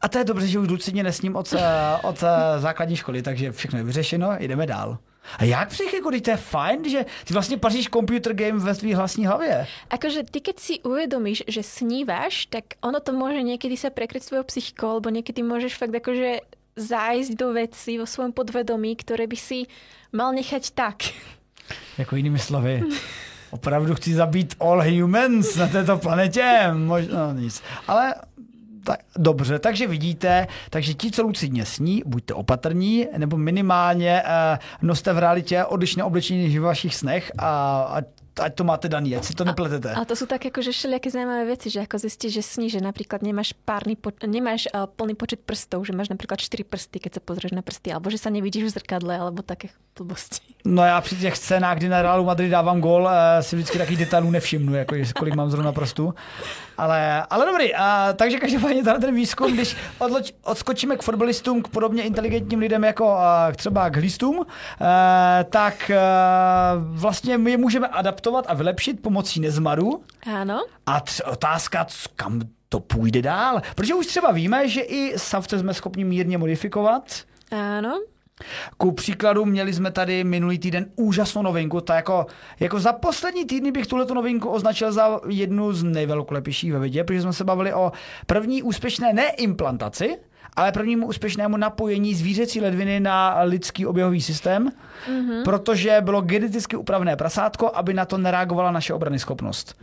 A 0.00 0.08
to 0.08 0.18
je 0.18 0.24
dobře, 0.24 0.46
že 0.46 0.58
už 0.58 0.68
lucidně 0.68 1.02
nesním 1.02 1.36
od, 1.36 1.52
eh, 1.52 1.96
od 2.02 2.22
eh, 2.22 2.60
základní 2.60 2.96
školy, 2.96 3.22
takže 3.22 3.52
všechno 3.52 3.78
je 3.78 3.84
vyřešeno, 3.84 4.30
jdeme 4.38 4.66
dál. 4.66 4.98
A 5.38 5.44
jak 5.44 5.68
psychiku, 5.68 6.10
teď 6.10 6.24
to 6.24 6.30
je 6.30 6.36
fajn, 6.36 6.88
že 6.88 7.04
ty 7.24 7.32
vlastně 7.34 7.56
paříš 7.58 7.88
computer 7.92 8.34
game 8.34 8.58
ve 8.58 8.74
svý 8.74 8.94
vlastní 8.94 9.26
hlavě. 9.26 9.66
Akože 9.90 10.22
ty 10.30 10.40
keď 10.40 10.60
si 10.60 10.80
uvedomíš, 10.80 11.42
že 11.48 11.62
snívaš, 11.62 12.46
tak 12.46 12.64
ono 12.82 13.00
to 13.00 13.12
môže 13.12 13.42
niekedy 13.42 13.76
sa 13.76 13.90
prekryť 13.90 14.22
s 14.22 14.28
tvojou 14.28 14.44
psychikou, 14.44 14.88
alebo 14.98 15.10
niekedy 15.10 15.42
môžeš 15.42 15.78
fakt 15.78 15.94
akože 15.94 16.42
zájsť 16.76 17.32
do 17.36 17.52
veci 17.52 17.98
vo 17.98 18.06
svojom 18.06 18.32
podvedomí, 18.32 18.96
ktoré 18.96 19.26
by 19.28 19.36
si 19.36 19.68
mal 20.12 20.32
nechať 20.32 20.74
tak. 20.74 21.12
Jako 21.98 22.16
jinými 22.16 22.38
slovy. 22.38 22.82
Opravdu 23.50 23.94
chci 23.94 24.14
zabít 24.14 24.54
all 24.60 24.82
humans 24.82 25.56
na 25.56 25.66
této 25.68 25.98
planetě. 25.98 26.72
Možná 26.72 27.32
nic. 27.32 27.62
Ale 27.88 28.14
tak, 28.84 29.00
dobře, 29.16 29.58
takže 29.58 29.86
vidíte, 29.86 30.46
takže 30.70 30.94
ti, 30.94 31.10
co 31.10 31.22
lucidně 31.22 31.64
sní, 31.64 32.02
buďte 32.06 32.34
opatrní, 32.34 33.06
nebo 33.16 33.36
minimálně 33.36 34.22
uh, 34.22 34.88
noste 34.88 35.12
v 35.12 35.18
realitě 35.18 35.64
odlišné 35.64 36.04
oblečení 36.04 36.44
než 36.44 36.58
v 36.58 36.62
vašich 36.62 36.94
snech 36.94 37.32
a, 37.38 37.48
a 37.82 38.02
ať 38.40 38.52
to 38.54 38.64
máte 38.64 38.88
daný, 38.88 39.16
ať 39.16 39.24
si 39.24 39.34
to 39.36 39.44
nepletete. 39.44 39.92
A 39.92 40.08
to 40.08 40.16
sú 40.16 40.24
také 40.24 40.48
akože 40.48 40.72
všelijaké 40.72 41.12
zaujímavé 41.12 41.44
veci, 41.52 41.68
že 41.68 41.84
ako 41.84 42.00
zistíš, 42.00 42.32
že 42.40 42.42
sní, 42.42 42.66
že 42.72 42.80
napríklad 42.80 43.20
nemáš, 43.20 43.52
párny 43.52 43.92
po, 43.92 44.08
nemáš 44.24 44.72
uh, 44.72 44.88
plný 44.88 45.12
počet 45.12 45.44
prstov, 45.44 45.84
že 45.84 45.92
máš 45.92 46.08
napríklad 46.08 46.40
4 46.40 46.64
prsty, 46.64 46.96
keď 46.96 47.12
sa 47.14 47.20
pozrieš 47.20 47.52
na 47.52 47.60
prsty, 47.60 47.92
alebo 47.92 48.08
že 48.08 48.16
sa 48.16 48.32
nevidíš 48.32 48.72
v 48.72 48.74
zrkadle, 48.80 49.12
alebo 49.20 49.44
také 49.44 49.68
blbosti. 49.92 50.40
No 50.64 50.84
já 50.84 51.00
při 51.00 51.16
těch 51.16 51.36
scénách, 51.36 51.76
kdy 51.76 51.88
na 51.88 52.02
Realu 52.02 52.24
Madrid 52.24 52.50
dávám 52.50 52.80
gol, 52.80 53.08
eh, 53.08 53.42
si 53.42 53.56
vždycky 53.56 53.78
takových 53.78 53.98
detailů 53.98 54.30
nevšimnu, 54.30 54.74
jako 54.74 54.96
že 54.96 55.12
kolik 55.12 55.34
mám 55.34 55.50
zrovna 55.50 55.72
prstů. 55.72 56.14
Ale, 56.78 57.26
ale 57.30 57.46
dobrý, 57.46 57.74
a, 57.74 58.12
takže 58.16 58.38
každopádně 58.38 58.82
tenhle 58.82 59.00
ten 59.00 59.14
výzkum, 59.14 59.52
když 59.52 59.76
odloč, 59.98 60.32
odskočíme 60.44 60.96
k 60.96 61.02
fotbalistům, 61.02 61.62
k 61.62 61.68
podobně 61.68 62.02
inteligentním 62.02 62.58
lidem 62.58 62.84
jako 62.84 63.10
a, 63.10 63.52
třeba 63.56 63.90
k 63.90 63.96
hlistům, 63.96 64.46
eh, 64.80 65.44
tak 65.44 65.90
eh, 65.90 65.98
vlastně 66.76 67.38
my 67.38 67.50
je 67.50 67.56
můžeme 67.56 67.88
adaptovat 67.88 68.44
a 68.48 68.54
vylepšit 68.54 69.02
pomocí 69.02 69.40
nezmaru. 69.40 70.02
Áno, 70.34 70.60
A 70.86 71.00
tř- 71.00 71.32
otázka, 71.32 71.86
kam 72.16 72.40
to 72.68 72.80
půjde 72.80 73.22
dál. 73.22 73.62
Protože 73.74 73.94
už 73.94 74.06
třeba 74.06 74.30
víme, 74.32 74.68
že 74.68 74.80
i 74.80 75.18
savce 75.18 75.58
jsme 75.58 75.74
schopni 75.74 76.04
mírně 76.04 76.38
modifikovat. 76.38 77.02
áno. 77.50 78.00
Ku 78.76 78.92
příkladu 78.92 79.44
měli 79.44 79.74
jsme 79.74 79.90
tady 79.90 80.24
minulý 80.24 80.58
týden 80.58 80.86
úžasnou 80.96 81.42
novinku, 81.42 81.80
ta 81.80 81.96
jako, 81.96 82.26
jako 82.60 82.80
za 82.80 82.92
poslední 82.92 83.44
týdny 83.44 83.72
bych 83.72 83.86
tuhle 83.86 84.06
novinku 84.14 84.48
označil 84.48 84.92
za 84.92 85.20
jednu 85.28 85.72
z 85.72 85.82
nejvelkolepějších 85.82 86.72
ve 86.72 86.78
vědě, 86.78 87.04
protože 87.04 87.22
jsme 87.22 87.32
se 87.32 87.44
bavili 87.44 87.74
o 87.74 87.92
první 88.26 88.62
úspěšné 88.62 89.12
neimplantaci, 89.12 90.16
ale 90.56 90.72
prvnímu 90.72 91.06
úspěšnému 91.06 91.56
napojení 91.56 92.14
zvířecí 92.14 92.60
ledviny 92.60 93.00
na 93.00 93.42
lidský 93.42 93.86
oběhový 93.86 94.20
systém, 94.20 94.68
mm-hmm. 95.08 95.44
protože 95.44 96.00
bylo 96.00 96.20
geneticky 96.20 96.76
upravené 96.76 97.16
prasátko, 97.16 97.70
aby 97.74 97.94
na 97.94 98.04
to 98.04 98.18
nereagovala 98.18 98.70
naše 98.70 98.94
obrany 98.94 99.18
schopnost. 99.18 99.74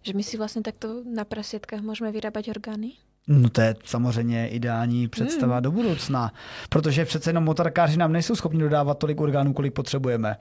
Že 0.00 0.16
my 0.16 0.24
si 0.24 0.40
vlastne 0.40 0.64
takto 0.64 1.04
na 1.04 1.28
prasietkách 1.28 1.84
môžeme 1.84 2.08
vyrábať 2.08 2.56
orgány? 2.56 2.96
No 3.32 3.48
to 3.50 3.60
je 3.60 3.76
samozřejmě 3.84 4.48
ideální 4.48 5.08
představa 5.08 5.54
hmm. 5.54 5.62
do 5.62 5.70
budoucna, 5.70 6.32
protože 6.68 7.04
přece 7.04 7.30
jenom 7.30 7.44
motorkáři 7.44 7.96
nám 7.96 8.12
nejsou 8.12 8.36
schopni 8.36 8.60
dodávat 8.60 8.98
tolik 8.98 9.20
orgánů, 9.20 9.52
kolik 9.52 9.72
potřebujeme. 9.72 10.36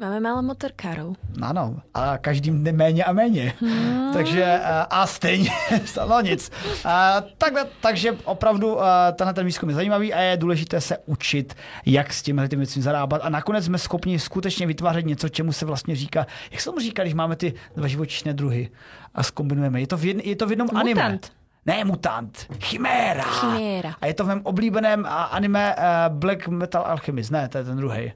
Máme 0.00 0.20
málo 0.20 0.42
motorkárov. 0.42 1.16
Ano, 1.42 1.76
a 1.94 2.18
každým 2.18 2.60
dnem 2.60 2.76
méně 2.76 3.04
a 3.04 3.12
méně. 3.12 3.52
Hmm. 3.60 4.12
takže 4.12 4.60
a, 4.90 5.06
stejně, 5.06 5.50
no 6.08 6.20
nic. 6.20 6.50
A, 6.84 7.22
takhle, 7.38 7.66
takže 7.80 8.16
opravdu 8.24 8.78
tenhle 9.14 9.34
ten 9.34 9.46
výzkum 9.46 9.68
je 9.68 9.74
zajímavý 9.74 10.14
a 10.14 10.20
je 10.20 10.36
důležité 10.36 10.80
se 10.80 10.98
učit, 11.06 11.54
jak 11.86 12.12
s 12.12 12.22
těmi 12.22 12.48
věcmi 12.48 12.82
zarábat. 12.82 13.20
A 13.24 13.28
nakonec 13.28 13.64
jsme 13.64 13.78
schopni 13.78 14.18
skutečně 14.18 14.66
vytvářet 14.66 15.06
něco, 15.06 15.28
čemu 15.28 15.52
se 15.52 15.66
vlastně 15.66 15.96
říká, 15.96 16.26
jak 16.50 16.60
se 16.60 16.64
tomu 16.64 16.80
říká, 16.80 17.02
když 17.02 17.14
máme 17.14 17.36
ty 17.36 17.54
dva 17.76 17.88
živočišné 17.88 18.34
druhy 18.34 18.70
a 19.14 19.22
zkombinujeme. 19.22 19.80
Je 19.80 19.86
to 19.86 19.96
v, 19.96 20.04
jedn, 20.04 20.20
je 20.24 20.36
to 20.36 20.46
v 20.46 20.50
jednom 20.50 20.66
Mutant. 20.66 20.80
anime. 20.80 21.18
Ne, 21.66 21.84
mutant. 21.84 22.46
Chiméra. 22.58 23.22
Chiméra. 23.22 23.94
A 24.00 24.06
je 24.06 24.14
to 24.14 24.24
v 24.24 24.26
mém 24.26 24.40
oblíbeném 24.44 25.06
anime 25.06 25.76
uh, 25.76 26.14
Black 26.16 26.48
Metal 26.48 26.82
Alchemist. 26.82 27.30
Ne, 27.30 27.48
to 27.48 27.58
je 27.58 27.64
ten 27.64 27.76
druhý. 27.76 28.12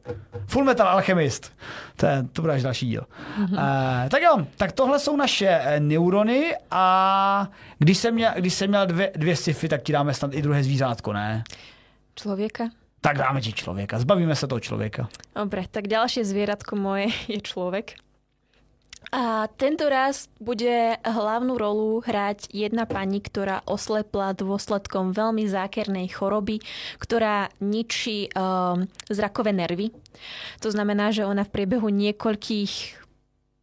Full 0.46 0.64
Metal 0.64 0.88
Alchemist. 0.88 1.52
To, 1.96 2.06
je, 2.06 2.26
to 2.32 2.42
bude 2.42 2.54
až 2.54 2.62
další 2.62 2.86
díl. 2.86 3.06
Mm-hmm. 3.38 3.52
Uh, 3.52 4.08
tak 4.08 4.22
jo, 4.22 4.46
tak 4.56 4.72
tohle 4.72 4.98
jsou 4.98 5.16
naše 5.16 5.60
uh, 5.60 5.64
neurony 5.78 6.56
a 6.70 7.48
když 7.78 7.98
jsem 7.98 8.14
měl, 8.14 8.32
když 8.36 8.54
jsem 8.54 8.68
měl 8.68 8.86
dvě, 8.86 9.12
dvě 9.16 9.36
sci-fi, 9.36 9.68
tak 9.68 9.82
ti 9.82 9.92
dáme 9.92 10.14
snad 10.14 10.34
i 10.34 10.42
druhé 10.42 10.62
zvířátko, 10.62 11.12
ne? 11.12 11.44
Človeka? 12.14 12.64
Tak 13.00 13.18
dáme 13.18 13.40
ti 13.40 13.52
člověka. 13.52 13.98
Zbavíme 13.98 14.34
se 14.34 14.46
toho 14.46 14.60
člověka. 14.60 15.08
Dobre, 15.36 15.62
tak 15.70 15.88
ďalšie 15.88 16.24
zvieratko 16.24 16.76
moje 16.76 17.06
je 17.28 17.40
človek. 17.40 17.92
A 19.14 19.46
tento 19.54 19.86
raz 19.86 20.26
bude 20.42 20.98
hlavnú 21.06 21.54
rolu 21.54 22.02
hrať 22.02 22.50
jedna 22.50 22.82
pani, 22.82 23.22
ktorá 23.22 23.62
oslepla 23.62 24.34
dôsledkom 24.34 25.14
veľmi 25.14 25.46
zákernej 25.46 26.10
choroby, 26.10 26.58
ktorá 26.98 27.46
ničí 27.62 28.26
um, 28.34 28.90
zrakové 29.06 29.54
nervy. 29.54 29.94
To 30.66 30.74
znamená, 30.74 31.14
že 31.14 31.22
ona 31.22 31.46
v 31.46 31.54
priebehu 31.54 31.94
niekoľkých 31.94 33.06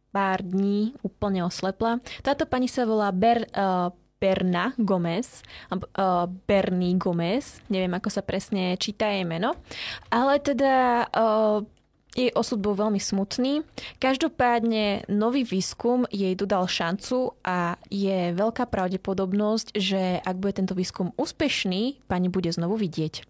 pár 0.08 0.40
dní 0.40 0.96
úplne 1.04 1.44
oslepla. 1.44 2.00
Táto 2.24 2.48
pani 2.48 2.64
sa 2.64 2.88
volá 2.88 3.12
Ber, 3.12 3.44
uh, 3.52 3.92
Berna 4.16 4.72
Gomez, 4.80 5.44
uh, 5.68 6.32
Bernie 6.48 6.96
Gomez, 6.96 7.60
neviem 7.68 7.92
ako 7.92 8.08
sa 8.08 8.24
presne 8.24 8.80
číta 8.80 9.04
jej 9.04 9.28
meno, 9.28 9.52
ale 10.08 10.40
teda 10.40 11.04
uh, 11.12 11.60
jej 12.12 12.30
osud 12.36 12.60
bol 12.60 12.76
veľmi 12.76 13.00
smutný. 13.00 13.64
Každopádne 13.96 15.08
nový 15.08 15.48
výskum 15.48 16.04
jej 16.12 16.36
dodal 16.36 16.68
šancu 16.68 17.32
a 17.40 17.80
je 17.88 18.36
veľká 18.36 18.68
pravdepodobnosť, 18.68 19.76
že 19.76 20.20
ak 20.20 20.36
bude 20.36 20.60
tento 20.60 20.76
výskum 20.76 21.16
úspešný, 21.16 22.04
pani 22.08 22.28
bude 22.28 22.52
znovu 22.52 22.76
vidieť. 22.76 23.24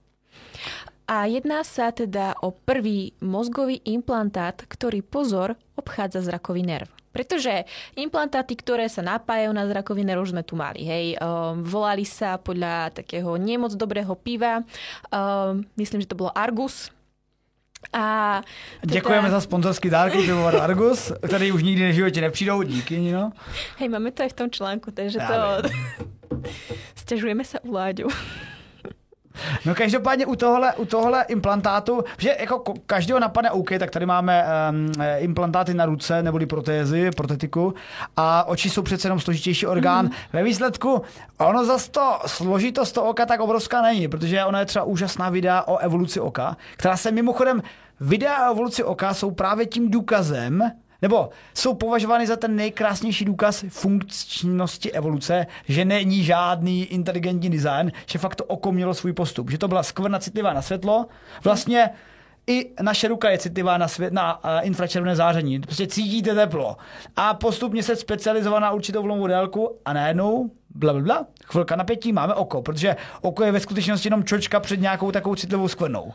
A 1.06 1.26
jedná 1.26 1.66
sa 1.66 1.90
teda 1.90 2.38
o 2.40 2.54
prvý 2.54 3.12
mozgový 3.20 3.82
implantát, 3.84 4.56
ktorý 4.64 5.02
pozor 5.02 5.58
obchádza 5.74 6.22
zrakový 6.22 6.62
nerv. 6.62 6.88
Pretože 7.12 7.68
implantáty, 8.00 8.56
ktoré 8.56 8.88
sa 8.88 9.04
napájajú 9.04 9.52
na 9.52 9.68
zrakový 9.68 10.00
nerv, 10.00 10.24
už 10.24 10.32
sme 10.32 10.46
tu 10.46 10.56
mali. 10.56 10.80
Hej. 10.80 11.20
Um, 11.20 11.60
volali 11.60 12.08
sa 12.08 12.40
podľa 12.40 13.04
takého 13.04 13.36
nemoc 13.36 13.76
dobrého 13.76 14.16
piva. 14.16 14.64
Um, 15.12 15.68
myslím, 15.76 16.00
že 16.00 16.08
to 16.08 16.16
bolo 16.16 16.32
Argus 16.32 16.88
a 17.92 18.40
teda... 18.80 18.94
Děkujeme 18.94 19.30
za 19.30 19.40
sponzorský 19.40 19.90
dárky 19.90 20.18
pivovar 20.18 20.56
Argus, 20.56 21.12
který 21.26 21.52
už 21.52 21.62
nikdy 21.62 21.90
v 21.90 21.94
životě 21.94 22.20
nepřijdou, 22.20 22.62
díky, 22.62 23.00
Nino. 23.00 23.32
Hej, 23.78 23.88
máme 23.88 24.10
to 24.10 24.22
aj 24.22 24.28
v 24.28 24.32
tom 24.32 24.50
článku, 24.50 24.90
takže 24.90 25.18
to... 25.18 25.68
Stěžujeme 26.94 27.44
se 27.44 27.60
u 27.60 27.72
Láďu. 27.72 28.08
No 29.64 29.74
každopádně 29.74 30.26
u 30.26 30.36
tohle, 30.36 30.74
u 30.74 30.84
tohle 30.84 31.24
implantátu, 31.28 32.04
že 32.18 32.36
jako 32.40 32.74
každého 32.86 33.20
napadne 33.20 33.50
OK, 33.50 33.70
tak 33.78 33.90
tady 33.90 34.06
máme 34.06 34.44
um, 34.70 34.92
implantáty 35.18 35.74
na 35.74 35.86
ruce, 35.86 36.22
neboli 36.22 36.46
protézy, 36.46 37.10
protetiku 37.16 37.74
a 38.16 38.44
oči 38.44 38.70
jsou 38.70 38.82
přece 38.82 39.06
jenom 39.06 39.20
složitější 39.20 39.66
orgán. 39.66 40.04
Mm. 40.04 40.10
Ve 40.32 40.42
výsledku 40.42 41.02
ono 41.38 41.64
zase 41.64 41.90
to 41.90 42.18
složitost 42.26 42.92
toho 42.92 43.08
oka 43.08 43.26
tak 43.26 43.40
obrovská 43.40 43.82
není, 43.82 44.08
protože 44.08 44.44
ona 44.44 44.58
je 44.60 44.66
třeba 44.66 44.84
úžasná 44.84 45.30
videa 45.30 45.62
o 45.62 45.78
evoluci 45.78 46.20
oka, 46.20 46.56
která 46.76 46.96
se 46.96 47.10
mimochodem 47.10 47.62
videa 48.00 48.48
o 48.48 48.52
evoluci 48.52 48.84
oka 48.84 49.14
jsou 49.14 49.30
právě 49.30 49.66
tím 49.66 49.90
důkazem, 49.90 50.70
nebo 51.02 51.30
jsou 51.54 51.74
považovány 51.74 52.26
za 52.26 52.36
ten 52.36 52.56
nejkrásnější 52.56 53.24
důkaz 53.24 53.64
funkčnosti 53.68 54.92
evoluce, 54.92 55.46
že 55.68 55.84
není 55.84 56.24
žádný 56.24 56.84
inteligentní 56.84 57.50
design, 57.50 57.92
že 58.06 58.18
fakt 58.18 58.34
to 58.34 58.44
oko 58.44 58.72
mělo 58.72 58.94
svůj 58.94 59.12
postup, 59.12 59.50
že 59.50 59.58
to 59.58 59.68
byla 59.68 59.82
skvrna 59.82 60.18
citlivá 60.18 60.52
na 60.52 60.62
světlo, 60.62 61.06
vlastně 61.44 61.90
i 62.46 62.70
naše 62.82 63.08
ruka 63.08 63.30
je 63.30 63.38
citlivá 63.38 63.78
na, 63.78 63.88
svět, 63.88 64.12
na 64.12 64.44
uh, 64.44 64.50
infračervené 64.62 65.16
záření. 65.16 65.60
Prostě 65.60 65.86
cítíte 65.86 66.34
teplo. 66.34 66.76
A 67.16 67.34
postupně 67.34 67.82
se 67.82 67.96
specializovat 67.96 68.62
na 68.62 68.70
určitou 68.70 69.02
vlnovou 69.02 69.26
délku 69.26 69.78
a 69.84 69.92
najednou 69.92 70.50
bla, 70.74 70.92
bla, 70.92 71.02
bla, 71.02 71.26
chvilka 71.44 71.76
napětí, 71.76 72.12
máme 72.12 72.34
oko, 72.34 72.62
protože 72.62 72.96
oko 73.20 73.44
je 73.44 73.52
ve 73.52 73.60
skutečnosti 73.60 74.06
jenom 74.06 74.24
čočka 74.24 74.60
před 74.60 74.80
nějakou 74.80 75.12
takovou 75.12 75.34
citlivou 75.34 75.68
skvrnou. 75.68 76.12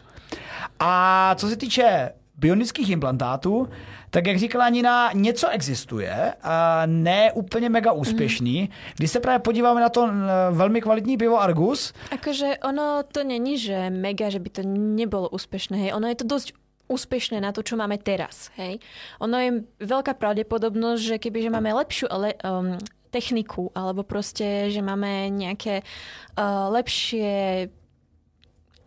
A 0.80 1.36
co 1.36 1.48
se 1.48 1.58
týče 1.58 2.12
bionických 2.38 2.90
implantátů, 2.90 3.70
tak 4.10 4.28
jak 4.28 4.38
říkala 4.38 4.70
Nina, 4.70 5.12
něco 5.14 5.49
existuje, 5.49 6.34
a 6.43 6.84
ne 6.86 7.32
úplně 7.32 7.70
mega 7.70 7.91
úspěšný. 7.91 8.62
Mm. 8.62 8.68
Když 8.97 9.12
se 9.12 9.20
právě 9.20 9.39
podíváme 9.39 9.82
na 9.82 9.89
to 9.89 10.10
velmi 10.51 10.82
kvalitní 10.82 11.18
pivo 11.18 11.41
Argus. 11.41 11.93
Akože 12.12 12.58
ono 12.64 13.03
to 13.12 13.24
není, 13.24 13.58
že 13.58 13.89
mega, 13.89 14.30
že 14.30 14.39
by 14.39 14.49
to 14.49 14.62
nebylo 14.68 15.30
úspěšné. 15.30 15.78
Hej. 15.78 15.93
Ono 15.93 16.08
je 16.08 16.16
to 16.16 16.24
dost 16.24 16.53
úspešné 16.88 17.43
na 17.43 17.51
to, 17.51 17.64
čo 17.64 17.76
máme 17.76 17.99
teraz. 17.99 18.47
Hej. 18.55 18.80
Ono 19.20 19.36
je 19.36 19.49
veľká 19.84 20.16
pravdepodobnosť, 20.16 21.01
že 21.03 21.16
keby 21.20 21.43
že 21.43 21.51
máme 21.51 21.76
lepšiu 21.76 22.08
ale, 22.08 22.39
um, 22.47 22.80
techniku, 23.12 23.72
alebo 23.76 24.08
proste, 24.08 24.72
že 24.72 24.80
máme 24.80 25.28
nejaké 25.32 25.84
uh, 25.84 26.72
lepšie 26.72 27.68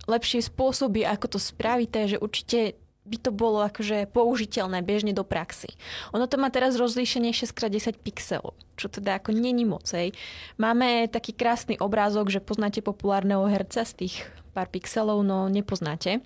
lepšie 0.09 0.43
spôsoby, 0.43 1.07
ako 1.07 1.37
to 1.37 1.39
spravíte, 1.39 2.09
že 2.09 2.19
určite 2.19 2.75
by 3.05 3.17
to 3.17 3.31
bolo 3.33 3.65
akože 3.65 4.07
použiteľné 4.13 4.85
bežne 4.85 5.17
do 5.17 5.25
praxi. 5.25 5.73
Ono 6.13 6.29
to 6.29 6.37
má 6.37 6.53
teraz 6.53 6.77
rozlíšenie 6.77 7.33
6x10 7.33 7.97
pixelov, 8.01 8.53
čo 8.77 8.93
teda 8.93 9.17
ako 9.19 9.33
není 9.33 9.65
mocej. 9.65 10.13
Máme 10.61 11.09
taký 11.09 11.33
krásny 11.33 11.81
obrázok, 11.81 12.29
že 12.29 12.45
poznáte 12.45 12.85
populárneho 12.85 13.49
herca 13.49 13.83
z 13.83 13.93
tých 14.05 14.15
pár 14.53 14.69
pixelov, 14.69 15.25
no 15.25 15.49
nepoznáte. 15.49 16.21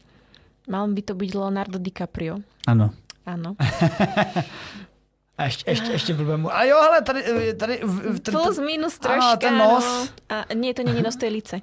Mal 0.66 0.89
by 0.91 1.03
to 1.05 1.14
byť 1.14 1.31
Leonardo 1.37 1.79
DiCaprio. 1.79 2.41
Ano. 2.66 2.91
Ano. 3.25 3.57
A 5.39 5.45
ještě, 5.45 5.70
ještě, 5.70 5.93
ještě 5.93 6.14
blbému. 6.14 6.55
A 6.55 6.64
jo, 6.64 6.77
ale 6.77 7.03
tady... 7.03 7.22
tady, 7.55 7.55
tady 7.55 7.81
Plus, 8.31 8.59
minus 8.59 8.99
troška. 8.99 9.27
Ano, 9.27 9.37
ten 9.37 9.59
nos. 9.59 9.85
No. 9.85 10.37
A 10.37 10.55
nie, 10.55 10.75
to 10.75 10.83
není 10.83 11.03
nos, 11.03 11.16
to 11.16 11.25
je 11.25 11.31
lice. 11.31 11.61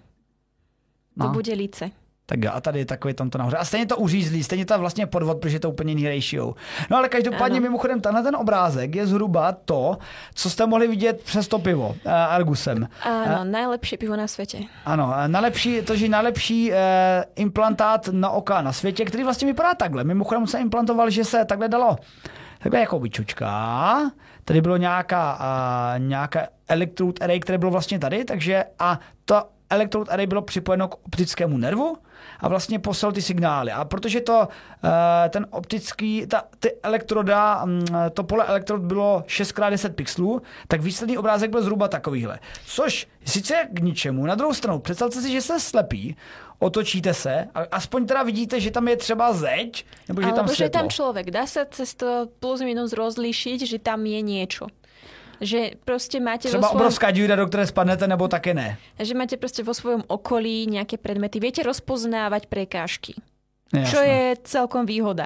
No. 1.15 1.25
To 1.25 1.31
bude 1.31 1.53
lice. 1.53 1.91
Tak 2.31 2.43
jo, 2.43 2.51
a 2.53 2.61
tady 2.61 2.79
je 2.79 2.85
takový 2.85 3.13
tamto 3.13 3.37
nahoře. 3.37 3.57
A 3.57 3.65
stejně 3.65 3.85
to 3.85 3.97
uřízlý, 3.97 4.43
stejně 4.43 4.65
to 4.65 4.79
vlastně 4.79 5.05
podvod, 5.05 5.37
protože 5.37 5.55
je 5.55 5.59
to 5.59 5.69
úplně 5.69 5.91
jiný 5.91 6.09
ratio. 6.09 6.53
No 6.89 6.97
ale 6.97 7.09
každopádně 7.09 7.57
ano. 7.57 7.63
mimochodem 7.63 8.01
tenhle 8.01 8.23
ten 8.23 8.35
obrázek 8.35 8.95
je 8.95 9.07
zhruba 9.07 9.51
to, 9.51 9.97
co 10.33 10.49
jste 10.49 10.65
mohli 10.65 10.87
vidět 10.87 11.23
přes 11.23 11.47
to 11.47 11.59
pivo 11.59 11.87
uh, 11.87 12.11
Argusem. 12.11 12.87
Ano, 13.03 13.39
uh, 13.39 13.45
nejlepší 13.45 13.97
pivo 13.97 14.15
na 14.15 14.27
světě. 14.27 14.57
Ano, 14.85 15.13
nejlepší, 15.27 15.81
to, 15.81 15.95
že 15.95 16.09
nejlepší 16.09 16.71
uh, 16.71 16.77
implantát 17.35 18.07
na 18.07 18.29
oka 18.29 18.61
na 18.61 18.73
světě, 18.73 19.05
který 19.05 19.23
vlastně 19.23 19.47
vypadá 19.47 19.75
takhle. 19.75 20.03
Mimochodem 20.03 20.47
se 20.47 20.59
implantoval, 20.59 21.09
že 21.09 21.23
se 21.23 21.45
takhle 21.45 21.67
dalo 21.67 21.97
takhle 22.63 22.79
jako 22.79 22.99
byčučka. 22.99 24.11
Tady 24.45 24.61
bylo 24.61 24.77
nějaká, 24.77 25.39
uh, 25.39 26.07
nějaká 26.07 26.47
electrode 26.67 27.13
array, 27.21 27.39
které 27.39 27.57
bylo 27.57 27.71
vlastně 27.71 27.99
tady, 27.99 28.25
takže 28.25 28.63
a 28.79 28.99
to 29.25 29.43
electrode 29.69 30.11
array 30.11 30.27
bylo 30.27 30.41
připojeno 30.41 30.87
k 30.87 31.05
optickému 31.05 31.57
nervu 31.57 31.97
a 32.41 32.47
vlastně 32.47 32.79
poslal 32.79 33.11
ty 33.11 33.21
signály. 33.21 33.71
A 33.71 33.85
protože 33.85 34.21
to 34.21 34.47
eh, 34.83 35.29
ten 35.29 35.47
optický, 35.49 36.27
ta, 36.27 36.43
ty 36.59 36.75
elektroda, 36.83 37.65
mm, 37.65 37.85
to 38.13 38.23
pole 38.23 38.45
elektrod 38.45 38.81
bylo 38.81 39.23
6x10 39.27 39.93
pixelů, 39.93 40.41
tak 40.67 40.81
výsledný 40.81 41.17
obrázek 41.17 41.51
byl 41.51 41.61
zhruba 41.61 41.87
takovýhle. 41.87 42.39
Což 42.65 43.07
sice 43.25 43.67
k 43.73 43.79
ničemu. 43.79 44.25
Na 44.25 44.35
druhou 44.35 44.53
stranu, 44.53 44.79
představte 44.79 45.21
si, 45.21 45.31
že 45.31 45.41
se 45.41 45.59
slepí, 45.59 46.15
otočíte 46.59 47.13
se, 47.13 47.47
a 47.55 47.59
aspoň 47.71 48.05
teda 48.05 48.23
vidíte, 48.23 48.59
že 48.59 48.71
tam 48.71 48.87
je 48.87 48.97
třeba 48.97 49.33
zeď, 49.33 49.85
nebo 50.07 50.21
že 50.21 50.25
Alebo 50.25 50.37
tam 50.37 50.47
světlo. 50.47 50.65
že 50.65 50.69
tam 50.69 50.89
člověk. 50.89 51.31
Dá 51.31 51.45
se 51.45 51.67
cez 51.71 51.93
to 51.93 52.27
plus 52.39 52.61
minus 52.61 52.93
rozlišiť, 52.93 53.67
že 53.67 53.79
tam 53.79 54.05
je 54.05 54.21
něco 54.21 54.67
že 55.41 55.71
prostě 55.85 56.19
máte 56.19 56.47
Třeba 56.47 56.67
svojom... 56.67 56.81
obrovská 56.81 57.11
díra, 57.11 57.35
do 57.35 57.47
které 57.47 57.67
spadnete, 57.67 58.07
nebo 58.07 58.27
také 58.27 58.53
ne. 58.53 58.77
Že 58.99 59.13
máte 59.13 59.37
prostě 59.37 59.63
vo 59.63 59.73
svojom 59.73 60.03
okolí 60.07 60.67
nějaké 60.67 60.97
predmety. 60.97 61.39
Viete 61.39 61.63
rozpoznávať 61.63 62.45
prekážky. 62.45 63.13
Jasné. 63.73 63.91
Čo 63.91 63.97
je 64.03 64.35
celkom 64.43 64.85
výhoda. 64.85 65.25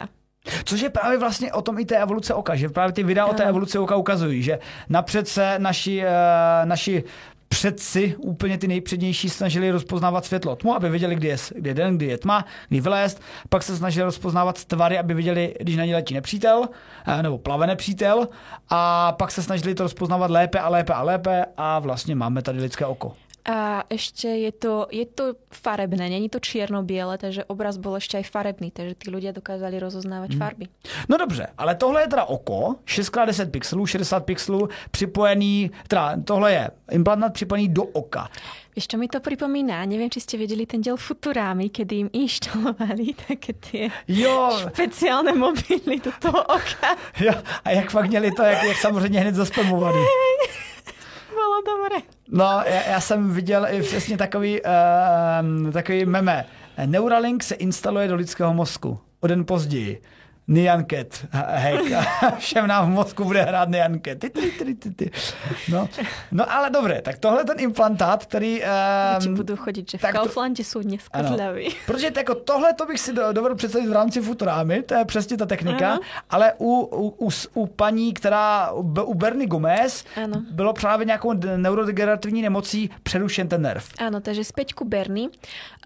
Což 0.64 0.82
je 0.82 0.90
právě 0.90 1.18
vlastně 1.18 1.54
o 1.54 1.62
tom 1.62 1.80
i 1.80 1.86
té 1.86 1.98
evoluce 1.98 2.34
oka, 2.34 2.56
že 2.56 2.70
právě 2.70 2.94
ty 2.94 3.04
videa 3.04 3.26
o 3.26 3.34
té 3.34 3.44
evoluci 3.44 3.78
oka 3.78 3.96
ukazují, 3.96 4.44
že 4.44 4.60
napřed 4.90 5.28
se 5.28 5.56
naši, 5.58 6.04
uh, 6.04 6.70
naši 6.70 7.04
předci, 7.48 8.16
úplně 8.18 8.58
ty 8.58 8.68
nejpřednější, 8.68 9.30
snažili 9.30 9.72
rozpoznávat 9.72 10.26
světlo 10.26 10.56
tmu, 10.56 10.76
aby 10.76 10.90
věděli, 10.90 11.16
kdy 11.16 11.28
je, 11.28 11.38
kdy 11.56 11.70
je 11.70 11.74
den, 11.74 11.98
kdy 11.98 12.06
je 12.06 12.18
tma, 12.18 12.46
kdy 12.70 12.82
vylézt. 12.82 13.22
Pak 13.50 13.64
se 13.64 13.78
snažili 13.78 14.06
rozpoznávat 14.06 14.66
tvary, 14.66 14.98
aby 14.98 15.14
viděli, 15.14 15.56
když 15.60 15.76
na 15.76 15.86
ně 15.86 15.96
letí 15.96 16.14
nepřítel, 16.14 16.70
eh, 17.08 17.24
nebo 17.24 17.38
plave 17.38 17.68
nepřítel. 17.68 18.28
A 18.70 19.12
pak 19.12 19.32
se 19.32 19.44
snažili 19.44 19.76
to 19.76 19.84
rozpoznávat 19.84 20.32
lépe 20.32 20.60
a 20.60 20.70
lépe 20.70 20.94
a 20.94 21.02
lépe 21.02 21.46
a 21.58 21.80
vlastně 21.80 22.16
máme 22.16 22.42
tady 22.42 22.60
lidské 22.60 22.86
oko. 22.86 23.14
A 23.46 23.86
ešte 23.94 24.26
je 24.26 24.52
to, 24.52 24.90
je 24.90 25.06
to 25.06 25.38
farebné, 25.54 26.10
není 26.10 26.34
to 26.34 26.42
čierno-biele, 26.42 27.18
takže 27.22 27.46
obraz 27.46 27.78
bol 27.78 28.02
ešte 28.02 28.18
aj 28.18 28.26
farebný, 28.26 28.74
takže 28.74 28.98
tí 28.98 29.14
ľudia 29.14 29.38
dokázali 29.38 29.78
rozoznávať 29.78 30.34
hmm. 30.34 30.40
farby. 30.42 30.66
No 31.10 31.18
dobře, 31.18 31.48
ale 31.58 31.76
tohle 31.76 32.02
je 32.02 32.08
teda 32.08 32.26
oko, 32.26 32.76
6x10 32.86 33.50
pixelů, 33.50 33.86
60 33.86 34.26
pixelů, 34.26 34.70
připojený, 34.92 35.72
teda 35.88 36.18
tohle 36.26 36.54
je 36.54 36.70
implantát 36.92 37.34
připojený 37.34 37.68
do 37.70 37.84
oka. 37.84 38.30
Víš, 38.76 38.92
čo 38.92 38.98
mi 39.00 39.08
to 39.08 39.24
pripomíná? 39.24 39.88
Neviem, 39.88 40.12
či 40.12 40.20
ste 40.20 40.36
vedeli 40.36 40.68
ten 40.68 40.84
diel 40.84 41.00
Futurámy, 41.00 41.72
kedy 41.72 41.96
im 41.96 42.10
inštalovali 42.12 43.16
také 43.16 43.56
tie 43.56 43.88
jo. 44.04 44.52
špeciálne 44.68 45.32
mobily 45.32 46.04
do 46.04 46.12
toho 46.20 46.44
oka. 46.44 47.00
Jo, 47.16 47.32
a 47.64 47.72
jak 47.72 47.92
fakt 47.92 48.10
měli 48.10 48.32
to, 48.32 48.44
jak, 48.44 48.64
jak 48.64 48.78
samozřejmě 48.78 49.20
hned 49.20 49.36
zaspamovaný. 49.36 50.04
Bylo 51.36 51.78
dobré. 51.78 51.98
No, 52.30 52.44
já, 52.66 52.82
já 52.90 53.02
jsem 53.02 53.34
viděl 53.34 53.68
i 53.70 53.82
přesně 53.82 54.18
takový, 54.18 54.62
uh, 54.62 55.72
takový 55.72 56.06
meme. 56.06 56.46
Neuralink 56.86 57.44
se 57.44 57.56
instaluje 57.56 58.08
do 58.08 58.16
lidského 58.16 58.54
mozku 58.54 59.00
o 59.20 59.28
den 59.28 59.46
později. 59.46 60.02
Nyan 60.48 60.86
Cat 60.86 61.26
hack. 61.32 61.84
Všem 62.38 62.68
nám 62.68 62.92
v 62.92 62.94
mozku 62.94 63.24
bude 63.24 63.42
hrát 63.42 63.70
Nyan 63.70 64.00
Cat. 64.06 64.18
Ty, 64.18 64.30
ty, 64.30 64.52
ty, 64.52 64.76
ty, 64.76 64.92
ty. 64.92 65.12
No. 65.72 65.90
no 66.32 66.52
ale 66.52 66.70
dobré, 66.70 67.02
tak 67.02 67.18
tohle 67.18 67.44
ten 67.44 67.60
implantát, 67.60 68.26
který... 68.26 68.62
Um, 69.26 69.36
budu 69.36 69.56
chodit, 69.56 69.92
že 69.92 69.98
v 69.98 70.02
Kauflandě 70.02 70.64
jsou 70.64 70.82
dneska 70.82 71.24
zľavy. 71.24 71.70
Protože 71.86 72.12
jako 72.18 72.36
tohle 72.36 72.74
to 72.74 72.86
bych 72.86 73.00
si 73.00 73.14
dovedl 73.14 73.56
představit 73.56 73.88
v 73.88 73.94
rámci 73.94 74.22
Futurámy, 74.22 74.84
to 74.84 74.94
je 74.94 75.06
přesně 75.06 75.38
ta 75.38 75.46
technika, 75.46 75.92
ano. 75.92 76.00
ale 76.30 76.54
u, 76.58 76.80
u, 76.82 77.28
u, 77.28 77.30
u 77.54 77.68
paní, 77.68 78.14
která, 78.14 78.72
u 79.06 79.14
Bernie 79.14 79.48
Gomez, 79.48 80.06
ano. 80.24 80.42
bylo 80.52 80.74
právě 80.74 81.06
nějakou 81.06 81.34
neurodegenerativní 81.34 82.42
nemocí 82.42 82.90
přerušen 83.04 83.48
ten 83.48 83.62
nerv. 83.62 83.88
Ano, 83.98 84.22
takže 84.22 84.44
zpět 84.44 84.74
ku 84.74 84.86
Bernie. 84.86 85.30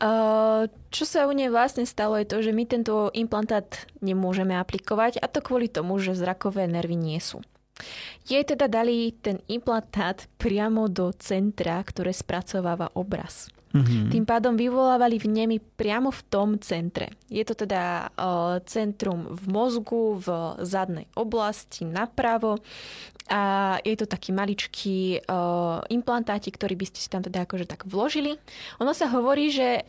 Uh, 0.04 0.72
čo 0.90 1.06
sa 1.06 1.30
u 1.30 1.34
nej 1.36 1.54
vlastne 1.54 1.86
stalo 1.86 2.18
je 2.18 2.26
to, 2.26 2.42
že 2.42 2.50
my 2.50 2.66
tento 2.66 3.14
implantát 3.14 3.86
nemôžeme 4.02 4.49
aplikovať 4.58 5.22
a 5.22 5.30
to 5.30 5.44
kvôli 5.44 5.70
tomu, 5.70 6.00
že 6.02 6.18
zrakové 6.18 6.66
nervy 6.66 6.98
nie 6.98 7.20
sú. 7.22 7.44
Jej 8.28 8.56
teda 8.56 8.68
dali 8.68 9.16
ten 9.24 9.40
implantát 9.48 10.28
priamo 10.36 10.92
do 10.92 11.16
centra, 11.16 11.80
ktoré 11.82 12.12
spracováva 12.12 12.92
obraz. 12.94 13.48
Mm-hmm. 13.70 14.10
Tým 14.10 14.26
pádom 14.26 14.58
vyvolávali 14.58 15.22
v 15.22 15.30
nemi 15.30 15.58
priamo 15.62 16.10
v 16.10 16.22
tom 16.26 16.58
centre. 16.58 17.14
Je 17.30 17.46
to 17.46 17.54
teda 17.54 18.10
uh, 18.10 18.58
centrum 18.66 19.30
v 19.30 19.44
mozgu, 19.46 20.18
v 20.18 20.28
zadnej 20.66 21.06
oblasti, 21.14 21.86
napravo 21.86 22.58
a 23.30 23.78
je 23.86 23.94
to 23.94 24.10
taký 24.10 24.34
maličký 24.34 25.22
uh, 25.22 25.86
implantátik, 25.94 26.58
ktorý 26.58 26.74
by 26.82 26.86
ste 26.90 27.00
si 27.06 27.10
tam 27.14 27.22
teda 27.22 27.46
akože 27.46 27.70
tak 27.70 27.86
vložili. 27.86 28.42
Ono 28.82 28.90
sa 28.98 29.06
hovorí, 29.14 29.54
že 29.54 29.86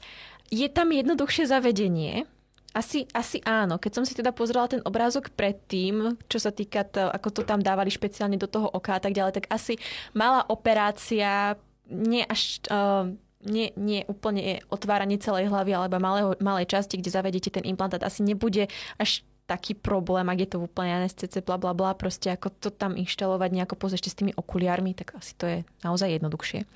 je 0.52 0.68
tam 0.68 0.92
jednoduchšie 0.92 1.48
zavedenie, 1.48 2.28
asi, 2.70 3.06
asi 3.10 3.42
áno. 3.42 3.78
Keď 3.82 3.92
som 3.92 4.04
si 4.06 4.14
teda 4.14 4.30
pozrela 4.30 4.70
ten 4.70 4.82
obrázok 4.86 5.34
predtým, 5.34 6.14
čo 6.30 6.38
sa 6.38 6.54
týka 6.54 6.86
to, 6.86 7.10
ako 7.10 7.28
to 7.30 7.42
tam 7.42 7.58
dávali 7.58 7.90
špeciálne 7.90 8.38
do 8.38 8.46
toho 8.46 8.70
oka 8.70 8.98
a 8.98 9.02
tak 9.02 9.14
ďalej, 9.14 9.42
tak 9.42 9.46
asi 9.50 9.78
malá 10.14 10.46
operácia, 10.46 11.58
nie 11.90 12.22
až... 12.26 12.62
Uh, 12.70 13.14
nie, 13.40 13.72
nie 13.72 14.04
úplne 14.04 14.60
otváranie 14.68 15.16
celej 15.16 15.48
hlavy 15.48 15.72
alebo 15.72 15.96
malého, 15.96 16.36
malej 16.44 16.68
časti, 16.68 17.00
kde 17.00 17.08
zavedete 17.08 17.48
ten 17.48 17.64
implantát, 17.64 18.04
asi 18.04 18.20
nebude 18.20 18.68
až 19.00 19.24
taký 19.48 19.74
problém, 19.74 20.28
ak 20.30 20.44
je 20.44 20.48
to 20.52 20.58
úplne 20.62 21.02
anestece, 21.02 21.40
bla 21.42 21.56
bla 21.56 21.74
bla, 21.74 21.96
proste 21.96 22.30
ako 22.30 22.52
to 22.60 22.68
tam 22.70 22.94
inštalovať 22.94 23.50
nejako 23.50 23.74
pozriešte 23.80 24.12
s 24.12 24.18
tými 24.20 24.36
okuliármi, 24.36 24.94
tak 24.94 25.18
asi 25.18 25.32
to 25.34 25.44
je 25.48 25.58
naozaj 25.82 26.20
jednoduchšie. 26.20 26.68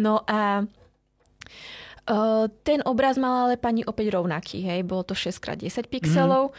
No 0.00 0.24
a 0.24 0.64
Uh, 2.06 2.46
ten 2.62 2.86
obraz 2.86 3.18
mal 3.18 3.50
ale 3.50 3.58
pani 3.58 3.82
opäť 3.82 4.14
rovnaký, 4.14 4.62
hej, 4.62 4.86
bolo 4.86 5.02
to 5.02 5.18
6x10 5.18 5.90
pixelov, 5.90 6.54
mm. 6.54 6.56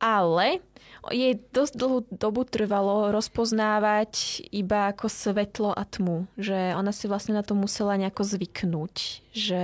ale 0.00 0.64
jej 1.08 1.40
dosť 1.56 1.74
dlhú 1.80 1.98
dobu 2.12 2.44
trvalo 2.44 3.08
rozpoznávať 3.08 4.44
iba 4.52 4.92
ako 4.92 5.08
svetlo 5.08 5.72
a 5.72 5.88
tmu, 5.88 6.28
že 6.36 6.76
ona 6.76 6.92
si 6.92 7.08
vlastne 7.08 7.32
na 7.32 7.40
to 7.40 7.56
musela 7.56 7.96
nejako 7.96 8.20
zvyknúť, 8.20 9.24
že 9.32 9.62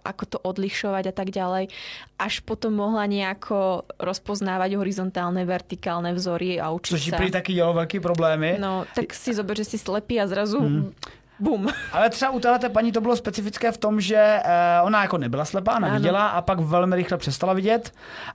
ako 0.00 0.24
to 0.24 0.38
odlišovať 0.40 1.04
a 1.08 1.14
tak 1.14 1.28
ďalej, 1.28 1.68
až 2.16 2.34
potom 2.40 2.72
mohla 2.72 3.04
nejako 3.04 3.84
rozpoznávať 4.00 4.80
horizontálne, 4.80 5.44
vertikálne 5.44 6.16
vzory 6.16 6.56
a 6.56 6.72
učiť 6.72 6.92
Což 6.96 7.04
sa. 7.12 7.20
Což 7.20 7.36
taky 7.36 7.52
dělalo 7.52 7.84
velký 7.84 8.00
problémy. 8.00 8.56
No, 8.56 8.88
tak 8.96 9.12
si 9.12 9.36
zober, 9.36 9.60
že 9.60 9.68
si 9.68 9.76
slepý 9.76 10.16
a 10.20 10.24
zrazu 10.24 10.60
mm 10.64 11.17
Bum. 11.40 11.68
Ale 11.92 12.10
třeba 12.10 12.30
u 12.30 12.40
téhle 12.40 12.68
paní 12.68 12.92
to 12.92 13.00
bylo 13.00 13.16
specifické 13.16 13.72
v 13.72 13.78
tom, 13.78 14.00
že 14.00 14.16
eh, 14.16 14.80
ona 14.82 15.02
jako 15.02 15.18
nebyla 15.18 15.44
slepá, 15.44 15.78
neviděla 15.78 16.28
a 16.28 16.42
pak 16.42 16.60
velmi 16.60 16.96
rychle 16.96 17.18
přestala 17.18 17.52
vidět. 17.52 17.92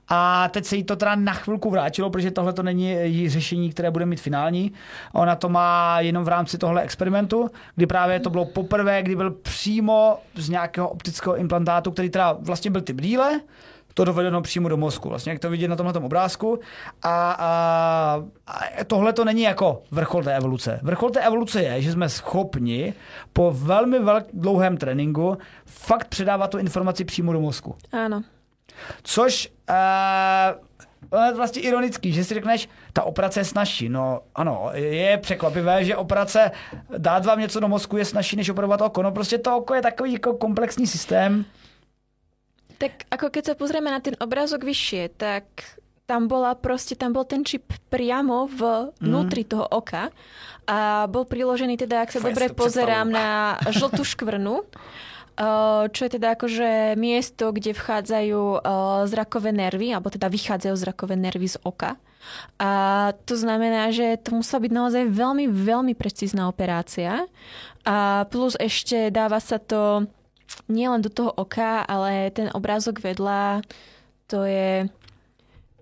A 0.09 0.49
teď 0.49 0.65
se 0.65 0.75
jí 0.75 0.83
to 0.83 0.95
teda 0.95 1.15
na 1.15 1.33
chvilku 1.33 1.69
vrátilo, 1.69 2.09
protože 2.09 2.31
tohle 2.31 2.53
to 2.53 2.63
není 2.63 2.89
její 2.89 3.29
řešení, 3.29 3.69
které 3.69 3.91
bude 3.91 4.05
mít 4.05 4.21
finální. 4.21 4.73
Ona 5.13 5.35
to 5.35 5.49
má 5.49 5.99
jenom 5.99 6.23
v 6.23 6.27
rámci 6.27 6.57
tohle 6.57 6.81
experimentu, 6.81 7.49
kdy 7.75 7.87
právě 7.87 8.19
to 8.19 8.29
bylo 8.29 8.45
poprvé, 8.45 9.03
kdy 9.03 9.15
byl 9.15 9.31
přímo 9.31 10.19
z 10.35 10.49
nějakého 10.49 10.89
optického 10.89 11.37
implantátu, 11.37 11.91
který 11.91 12.09
teda 12.09 12.37
vlastně 12.39 12.71
byl 12.71 12.81
ty 12.81 12.93
brýle, 12.93 13.39
to 13.93 14.05
dovedeno 14.05 14.41
přímo 14.41 14.69
do 14.69 14.77
mozku, 14.77 15.09
vlastně 15.09 15.31
jak 15.31 15.39
to 15.39 15.49
vidět 15.49 15.67
na 15.67 15.75
tomhle 15.75 15.93
obrázku. 15.93 16.59
A, 17.01 17.31
a, 17.31 18.23
a 18.47 18.83
tohle 18.87 19.13
to 19.13 19.25
není 19.25 19.41
jako 19.41 19.83
vrchol 19.91 20.23
té 20.23 20.35
evoluce. 20.35 20.79
Vrchol 20.83 21.09
té 21.09 21.19
evoluce 21.19 21.63
je, 21.63 21.81
že 21.81 21.91
jsme 21.91 22.09
schopni 22.09 22.93
po 23.33 23.51
velmi 23.51 23.99
velk, 23.99 24.25
dlouhém 24.33 24.77
tréninku 24.77 25.37
fakt 25.65 26.07
předávat 26.07 26.49
tu 26.49 26.57
informaci 26.57 27.05
přímo 27.05 27.33
do 27.33 27.41
mozku. 27.41 27.75
Ano. 27.91 28.23
Což 29.03 29.51
uh, 29.69 31.25
je 31.25 31.33
vlastně 31.33 31.61
ironický, 31.61 32.13
že 32.13 32.23
si 32.23 32.33
řekneš, 32.33 32.69
ta 32.93 33.03
operace 33.03 33.39
je 33.39 33.45
snažší. 33.45 33.89
No 33.89 34.21
ano, 34.35 34.69
je 34.73 35.17
překvapivé, 35.17 35.85
že 35.85 35.95
operace 35.95 36.51
dát 36.97 37.25
vám 37.25 37.39
něco 37.39 37.59
do 37.59 37.67
mozku 37.67 37.97
je 37.97 38.05
snažší, 38.05 38.35
než 38.35 38.49
operovat 38.49 38.81
oko. 38.81 39.03
No 39.03 39.11
prostě 39.11 39.37
to 39.37 39.57
oko 39.57 39.73
je 39.73 39.81
takový 39.81 40.13
jako 40.13 40.33
komplexní 40.33 40.87
systém. 40.87 41.45
Tak 42.83 43.07
ako 43.07 43.31
keď 43.31 43.43
sa 43.47 43.55
pozrieme 43.55 43.87
na 43.87 44.03
ten 44.03 44.19
obrázok 44.19 44.67
vyššie, 44.67 45.15
tak 45.15 45.47
tam 46.03 46.27
bola 46.27 46.51
proste, 46.59 46.99
tam 46.99 47.15
bol 47.15 47.23
ten 47.23 47.47
čip 47.47 47.71
priamo 47.87 48.43
v 48.51 48.91
vnútri 48.99 49.47
mm. 49.47 49.49
toho 49.55 49.65
oka 49.71 50.11
a 50.67 51.07
bol 51.07 51.23
priložený 51.23 51.79
teda, 51.79 52.03
ak 52.03 52.11
sa 52.11 52.19
dobre 52.19 52.51
pozerám, 52.51 53.07
na 53.07 53.55
žltú 53.79 54.03
škvrnu, 54.03 54.67
čo 55.89 56.01
je 56.03 56.11
teda 56.11 56.35
akože 56.35 56.99
miesto, 56.99 57.55
kde 57.55 57.71
vchádzajú 57.71 58.67
zrakové 59.07 59.55
nervy, 59.55 59.95
alebo 59.95 60.11
teda 60.11 60.27
vychádzajú 60.27 60.75
zrakové 60.75 61.15
nervy 61.15 61.55
z 61.55 61.57
oka. 61.63 61.95
A 62.59 62.71
to 63.27 63.35
znamená, 63.35 63.91
že 63.91 64.19
to 64.19 64.35
musela 64.39 64.63
byť 64.63 64.73
naozaj 64.75 65.03
veľmi, 65.07 65.45
veľmi 65.51 65.93
precízna 65.95 66.47
operácia. 66.47 67.27
A 67.83 68.27
plus 68.31 68.55
ešte 68.59 69.11
dáva 69.11 69.43
sa 69.43 69.59
to 69.59 70.07
nie 70.67 70.89
len 70.89 71.01
do 71.01 71.09
toho 71.09 71.31
oka, 71.31 71.83
ale 71.87 72.31
ten 72.31 72.49
obrázok 72.53 72.99
vedľa, 72.99 73.61
to 74.27 74.43
je, 74.43 74.87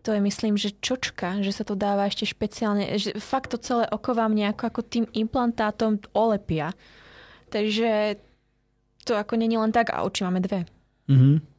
to 0.01 0.14
je 0.14 0.20
myslím, 0.20 0.57
že 0.57 0.76
čočka, 0.82 1.39
že 1.41 1.51
sa 1.53 1.64
to 1.64 1.76
dáva 1.76 2.09
ešte 2.09 2.26
špeciálne, 2.26 2.97
že 2.97 3.14
fakt 3.20 3.53
to 3.53 3.57
celé 3.57 3.86
oko 3.89 4.14
vám 4.14 4.36
nejako 4.36 4.64
ako 4.68 4.82
tým 4.82 5.05
implantátom 5.14 5.99
olepia. 6.14 6.74
Takže 7.51 8.16
to 9.03 9.18
ako 9.18 9.36
není 9.36 9.57
len 9.57 9.72
tak 9.72 9.93
a 9.93 10.05
oči 10.05 10.24
máme 10.24 10.39
dve. 10.39 10.66
Mm-hmm. 11.09 11.51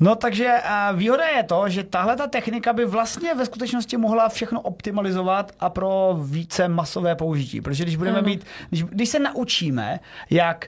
No 0.00 0.14
takže 0.14 0.62
výhoda 0.94 1.26
je 1.26 1.42
to, 1.42 1.68
že 1.68 1.84
tahle 1.84 2.16
ta 2.16 2.26
technika 2.26 2.72
by 2.72 2.84
vlastně 2.84 3.34
ve 3.34 3.46
skutečnosti 3.46 3.96
mohla 3.96 4.28
všechno 4.28 4.60
optimalizovat 4.60 5.52
a 5.60 5.70
pro 5.70 6.18
více 6.22 6.68
masové 6.68 7.16
použití. 7.16 7.60
Protože 7.60 7.84
když 7.84 7.96
budeme 7.96 8.18
ano. 8.18 8.26
mít, 8.26 8.46
když, 8.68 8.82
když 8.82 9.08
se 9.08 9.18
naučíme, 9.18 10.00
jak 10.30 10.66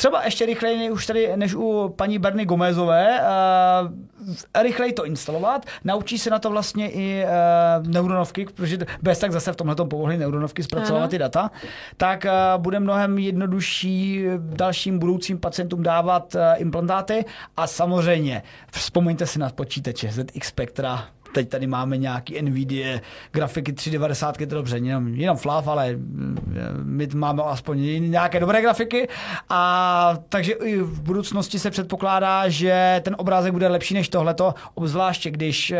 třeba 0.00 0.24
ještě 0.24 0.46
rychleji 0.46 0.90
už 0.90 1.06
tady, 1.06 1.36
než 1.36 1.54
u 1.54 1.94
paní 1.96 2.18
Berny 2.18 2.44
Gomezové, 2.44 3.20
uh, 3.20 4.62
rychleji 4.62 4.92
to 4.92 5.04
instalovat, 5.04 5.66
naučí 5.84 6.18
se 6.18 6.30
na 6.30 6.38
to 6.38 6.50
vlastně 6.50 6.90
i 6.90 7.24
uh, 7.24 7.86
neuronovky, 7.86 8.46
protože 8.54 8.78
bez 9.02 9.18
tak 9.18 9.32
zase 9.32 9.52
v 9.52 9.56
tomhle 9.56 9.76
pomohly 9.76 10.16
neuronovky 10.16 10.62
zpracovat 10.62 11.10
ty 11.10 11.18
data, 11.18 11.50
tak 11.96 12.24
uh, 12.24 12.62
bude 12.62 12.80
mnohem 12.80 13.18
jednodušší 13.18 14.24
dalším 14.38 14.98
budoucím 14.98 15.38
pacientům 15.38 15.82
dávat 15.82 16.34
uh, 16.34 16.40
implantáty. 16.56 17.24
A 17.56 17.66
samozřejmě 17.66 18.42
vzpomeňte 18.72 19.26
si 19.26 19.38
na 19.38 19.50
počítače 19.50 20.12
ZX 20.12 20.48
Spectra, 20.48 21.08
teď 21.32 21.48
tady 21.48 21.66
máme 21.66 21.96
nějaký 21.96 22.42
NVIDIA 22.42 23.00
grafiky 23.32 23.72
390, 23.72 24.36
to 24.36 24.44
dobře, 24.46 24.76
jenom, 24.76 25.14
jenom 25.14 25.36
flav, 25.36 25.68
ale 25.68 25.92
mm, 25.92 26.38
my 26.82 27.08
máme 27.14 27.42
aspoň 27.42 28.10
nějaké 28.10 28.40
dobré 28.40 28.62
grafiky. 28.62 29.08
A 29.48 30.14
takže 30.28 30.52
i 30.52 30.76
v 30.76 31.00
budoucnosti 31.00 31.58
se 31.58 31.70
předpokládá, 31.70 32.48
že 32.48 33.00
ten 33.04 33.16
obrázek 33.18 33.52
bude 33.52 33.68
lepší 33.68 33.94
než 33.94 34.08
tohleto, 34.08 34.54
obzvláště 34.74 35.30
když 35.30 35.70
uh, 35.72 35.78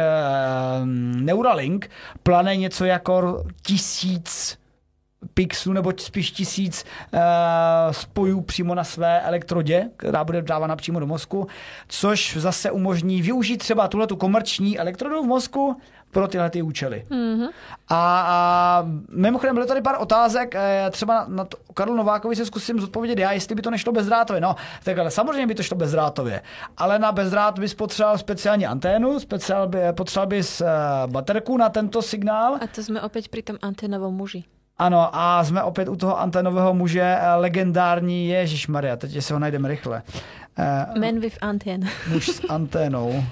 Neuralink 1.20 1.90
plane 2.22 2.56
něco 2.56 2.84
jako 2.84 3.44
tisíc 3.62 4.59
pixelů 5.34 5.72
nebo 5.72 5.92
spíš 5.96 6.30
tisíc 6.30 6.84
uh, 7.12 7.20
spojů 7.90 8.40
přímo 8.40 8.74
na 8.74 8.84
své 8.84 9.20
elektrodě, 9.20 9.90
která 9.96 10.24
bude 10.24 10.42
dávána 10.42 10.76
přímo 10.76 11.00
do 11.00 11.06
mozku, 11.06 11.46
což 11.88 12.36
zase 12.36 12.70
umožní 12.70 13.22
využít 13.22 13.56
třeba 13.56 13.88
tuhle 13.88 14.06
tu 14.06 14.16
komerční 14.16 14.78
elektrodu 14.78 15.22
v 15.22 15.26
mozku 15.26 15.76
pro 16.10 16.28
tyhle 16.28 16.50
ty 16.50 16.62
účely. 16.62 17.06
Mm-hmm. 17.10 17.48
A, 17.88 18.24
a 18.28 18.84
mimochodem 19.10 19.54
bylo 19.54 19.66
tady 19.66 19.80
pár 19.80 19.96
otázek, 19.98 20.54
eh, 20.54 20.90
třeba 20.90 21.24
na 21.28 21.44
to, 21.44 21.56
Karlu 21.74 21.96
Novákovi 21.96 22.36
se 22.36 22.46
zkusím 22.46 22.80
zodpovědět 22.80 23.18
já, 23.18 23.32
jestli 23.32 23.54
by 23.54 23.62
to 23.62 23.70
nešlo 23.70 23.92
bezdrátově. 23.92 24.40
No, 24.40 24.56
tak 24.84 24.98
ale 24.98 25.10
samozřejmě 25.10 25.46
by 25.46 25.54
to 25.54 25.62
šlo 25.62 25.76
bezdrátově, 25.76 26.42
ale 26.76 26.98
na 26.98 27.12
bezdrát 27.12 27.58
bys 27.58 27.74
potřeboval 27.74 28.18
speciální 28.18 28.66
anténu, 28.66 29.20
speciál 29.20 29.68
by, 29.68 29.78
potřeboval 29.92 30.26
bys 30.26 30.60
uh, 30.60 30.66
baterku 31.12 31.56
na 31.56 31.68
tento 31.68 32.02
signál. 32.02 32.54
A 32.54 32.66
to 32.66 32.82
jsme 32.82 33.02
opět 33.02 33.28
při 33.28 33.42
tom 33.42 33.56
anténovém 33.62 34.12
muži. 34.12 34.44
Ano, 34.80 35.08
a 35.12 35.44
jsme 35.44 35.62
opět 35.62 35.88
u 35.88 35.96
toho 35.96 36.20
antenového 36.20 36.74
muže, 36.74 37.16
eh, 37.20 37.34
legendární 37.34 38.28
Ježíš 38.28 38.66
Maria, 38.66 38.96
teď 38.96 39.24
se 39.24 39.34
ho 39.34 39.40
najdeme 39.40 39.68
rychle. 39.68 40.02
Uh, 40.58 41.00
Man 41.00 41.20
with 41.20 41.38
anten. 41.40 41.80
Muž 42.08 42.26
s 42.28 42.42
anténou. 42.48 43.24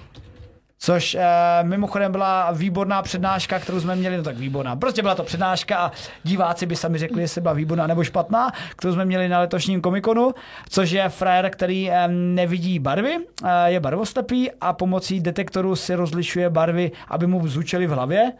Což 0.78 1.14
eh, 1.14 1.24
mimochodem 1.62 2.12
byla 2.12 2.50
výborná 2.50 3.02
přednáška, 3.02 3.58
kterou 3.58 3.80
jsme 3.80 3.96
měli, 3.96 4.16
no 4.16 4.22
tak 4.22 4.36
výborná. 4.36 4.76
Prostě 4.76 5.02
byla 5.02 5.14
to 5.14 5.22
přednáška 5.22 5.78
a 5.78 5.92
diváci 6.22 6.66
by 6.66 6.76
sami 6.76 6.98
řekli, 6.98 7.22
jestli 7.22 7.40
byla 7.40 7.54
výborná 7.54 7.86
nebo 7.86 8.04
špatná, 8.04 8.52
kterou 8.76 8.92
jsme 8.92 9.04
měli 9.04 9.28
na 9.28 9.40
letošním 9.40 9.80
komikonu, 9.80 10.34
což 10.68 10.90
je 10.90 11.08
frajer, 11.08 11.50
který 11.50 11.90
eh, 11.90 12.08
nevidí 12.08 12.78
barvy, 12.78 13.16
eh, 13.44 13.70
je 13.70 13.80
barvoslepý 13.80 14.50
a 14.60 14.72
pomocí 14.72 15.20
detektoru 15.20 15.76
si 15.76 15.94
rozlišuje 15.94 16.50
barvy, 16.50 16.92
aby 17.08 17.26
mu 17.26 17.48
zvučely 17.48 17.86
v 17.86 17.90
hlavě 17.90 18.32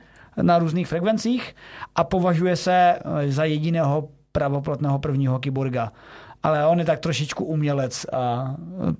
na 0.42 0.58
různých 0.58 0.88
frekvencích 0.88 1.56
a 1.94 2.04
považuje 2.04 2.56
se 2.56 2.72
eh, 2.72 3.32
za 3.32 3.44
jediného 3.44 4.08
pravoplatného 4.32 4.98
prvního 4.98 5.38
kyborga 5.38 5.92
ale 6.42 6.66
on 6.66 6.78
je 6.78 6.84
tak 6.84 7.00
trošičku 7.00 7.44
umělec 7.44 8.06
a 8.12 8.54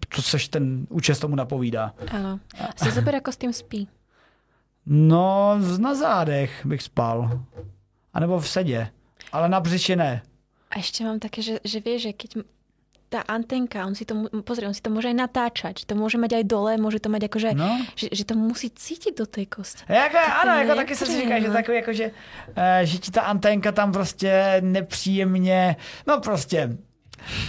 to 0.08 0.22
což 0.22 0.48
ten 0.48 0.86
účest 0.90 1.18
tomu 1.18 1.36
napovídá. 1.36 1.94
Ano. 2.10 2.40
Si 2.76 2.90
zober, 2.90 3.14
jako 3.14 3.32
s 3.32 3.36
tím 3.36 3.52
spí. 3.52 3.88
No, 4.86 5.58
na 5.78 5.94
zádech 5.94 6.66
bych 6.66 6.82
spal. 6.82 7.40
A 8.14 8.20
nebo 8.20 8.40
v 8.40 8.48
sedě. 8.48 8.90
Ale 9.32 9.48
na 9.48 9.60
břiše 9.60 9.96
ne. 9.96 10.22
A 10.70 10.78
ještě 10.78 11.04
mám 11.04 11.18
také, 11.18 11.42
že, 11.42 11.58
že 11.64 11.80
vieš, 11.80 12.02
že 12.02 12.12
keď 12.12 12.36
tá 13.08 13.24
antenka, 13.24 13.86
on 13.88 13.96
si 13.96 14.04
to, 14.04 14.28
pozri, 14.44 14.68
on 14.68 14.76
si 14.76 14.84
to 14.84 14.92
môže 14.92 15.08
aj 15.08 15.16
natáčať, 15.16 15.74
že 15.80 15.86
to 15.88 15.96
môže 15.96 16.20
mať 16.20 16.40
aj 16.40 16.44
dole, 16.44 16.76
môže 16.76 17.00
to 17.00 17.08
mať 17.08 17.32
akože, 17.32 17.50
no. 17.56 17.80
že, 17.96 18.12
že 18.12 18.24
to 18.28 18.36
musí 18.36 18.68
cítiť 18.68 19.16
do 19.16 19.26
tej 19.26 19.46
kosti. 19.48 19.82
Jako, 19.88 20.18
ano, 20.42 20.52
jako 20.60 20.74
taky 20.74 20.96
se 20.96 21.06
si 21.06 21.20
říká, 21.20 21.40
že 21.40 21.50
takový 21.50 21.76
jako, 21.76 21.92
že, 21.92 22.06
uh, 22.48 22.84
že 22.84 22.98
ti 22.98 23.10
ta 23.10 23.22
antenka 23.22 23.72
tam 23.72 23.92
prostě 23.92 24.60
nepříjemně, 24.60 25.76
no 26.06 26.20
prostě 26.20 26.76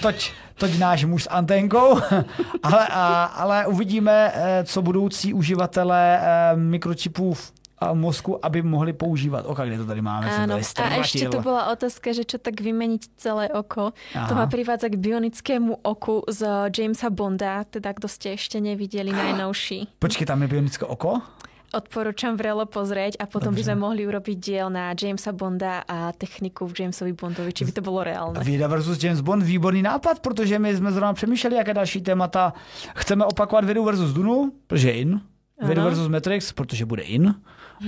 toť, 0.02 0.32
toť 0.58 0.72
náš 0.80 1.06
muž 1.06 1.24
s 1.24 1.30
antenkou, 1.30 2.00
ale, 2.64 2.88
a, 2.88 3.24
ale 3.24 3.68
uvidíme, 3.68 4.32
eh, 4.34 4.64
co 4.64 4.82
budoucí 4.82 5.34
uživatelé 5.34 6.20
eh, 6.22 6.56
mikročipů 6.56 7.34
v 7.34 7.52
mozku, 7.94 8.46
aby 8.46 8.62
mohli 8.62 8.94
používat 8.94 9.46
oka, 9.46 9.66
kde 9.66 9.78
to 9.78 9.86
tady 9.86 10.02
máme. 10.02 10.28
Áno, 10.28 10.60
a 10.60 10.88
ešte 11.00 11.32
tu 11.32 11.40
bola 11.40 11.72
otázka, 11.72 12.12
že 12.12 12.28
čo 12.28 12.38
tak 12.38 12.60
vymeniť 12.60 13.02
celé 13.16 13.48
oko. 13.50 13.96
Aha. 14.16 14.28
To 14.28 14.36
ma 14.36 14.46
privádza 14.52 14.92
k 14.92 15.00
bionickému 15.00 15.84
oku 15.84 16.28
z 16.28 16.70
Jamesa 16.76 17.10
Bonda, 17.10 17.64
teda 17.64 17.96
kto 17.96 18.08
ste 18.12 18.36
ešte 18.36 18.60
nevideli 18.60 19.16
najnovší. 19.16 20.00
Počkej, 20.00 20.28
tam 20.28 20.44
je 20.44 20.48
bionické 20.52 20.84
oko? 20.84 21.24
Odporúčam 21.70 22.34
vrelo 22.34 22.66
pozrieť 22.66 23.22
a 23.22 23.30
potom 23.30 23.54
Dobře. 23.54 23.62
by 23.62 23.62
sme 23.70 23.76
mohli 23.78 24.02
urobiť 24.02 24.38
diel 24.42 24.74
na 24.74 24.98
Jamesa 24.98 25.30
Bonda 25.32 25.86
a 25.86 26.10
techniku 26.18 26.66
v 26.66 26.82
Jamesovi 26.82 27.14
Bondovi, 27.14 27.54
či 27.54 27.66
by 27.66 27.72
to 27.72 27.82
bylo 27.86 28.04
reálné. 28.04 28.42
Věda 28.42 28.68
versus 28.68 28.98
James 28.98 29.22
Bond, 29.22 29.44
výborný 29.46 29.82
nápad, 29.82 30.20
protože 30.20 30.60
my 30.60 30.76
jsme 30.76 30.92
zrovna 30.92 31.14
přemýšleli, 31.14 31.56
jaké 31.56 31.74
další 31.74 32.02
témata 32.02 32.54
chceme 32.96 33.26
opakovat 33.26 33.66
vědu 33.66 33.84
versus 33.84 34.14
Dunu, 34.14 34.52
protože 34.68 34.92
in. 34.92 35.22
Vědu 35.62 35.82
versus 35.82 36.08
Matrix, 36.08 36.52
protože 36.54 36.86
bude 36.86 37.04
in. 37.04 37.36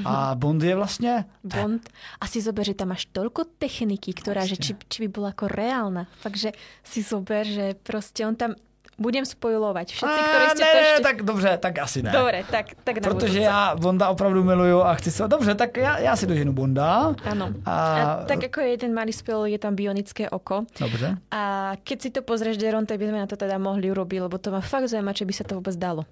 A 0.05 0.35
Bond 0.35 0.63
je 0.63 0.75
vlastně... 0.75 1.25
Bond. 1.43 1.89
A 2.21 2.27
si 2.27 2.41
zober, 2.41 2.65
že 2.65 2.73
tam 2.73 2.87
máš 2.89 3.05
toľko 3.11 3.43
techniky, 3.59 4.13
ktorá, 4.13 4.45
že 4.45 4.55
či, 4.55 4.75
či 4.89 4.97
by 5.05 5.07
bola 5.07 5.29
ako 5.35 5.47
reálna. 5.47 6.07
Fakt, 6.23 6.37
že 6.37 6.51
si 6.83 7.01
zober, 7.03 7.45
že 7.47 7.75
prostě 7.83 8.27
on 8.27 8.35
tam 8.35 8.55
budem 9.01 9.25
spojovat. 9.25 9.87
Všetci, 9.87 10.21
kteří 10.29 10.45
jste 10.45 10.63
ne, 10.63 10.71
to 10.71 10.77
ještě... 10.77 11.03
tak 11.03 11.23
dobře, 11.23 11.57
tak 11.57 11.79
asi 11.79 12.03
ne. 12.03 12.11
Dobře, 12.11 12.43
tak, 12.51 12.65
tak 12.83 12.95
Protože 13.01 13.39
budouce. 13.39 13.39
já 13.39 13.75
Bonda 13.75 14.09
opravdu 14.09 14.43
miluju 14.43 14.81
a 14.81 14.93
chci 14.93 15.11
se... 15.11 15.27
Dobře, 15.27 15.55
tak 15.55 15.77
já, 15.77 15.97
já 15.97 16.15
si 16.15 16.27
doženu 16.27 16.53
Bonda. 16.53 17.15
Ano. 17.23 17.49
A... 17.65 18.01
a 18.01 18.25
tak 18.25 18.43
jako 18.43 18.59
je 18.61 18.77
ten 18.77 18.93
malý 18.93 19.13
spil, 19.13 19.45
je 19.45 19.59
tam 19.59 19.75
bionické 19.75 20.29
oko. 20.29 20.65
Dobře. 20.79 21.17
A 21.31 21.73
keď 21.83 22.01
si 22.01 22.09
to 22.09 22.21
pozrieš, 22.21 22.57
Deron, 22.57 22.85
tak 22.85 22.99
by 22.99 23.07
sme 23.07 23.19
na 23.19 23.27
to 23.27 23.35
teda 23.35 23.57
mohli 23.57 23.91
urobiť, 23.91 24.21
lebo 24.21 24.37
to 24.37 24.51
má 24.51 24.61
fakt 24.61 24.87
zajímat, 24.87 25.15
či 25.15 25.25
by 25.25 25.33
se 25.33 25.43
to 25.43 25.55
vůbec 25.55 25.75
dalo. 25.75 26.05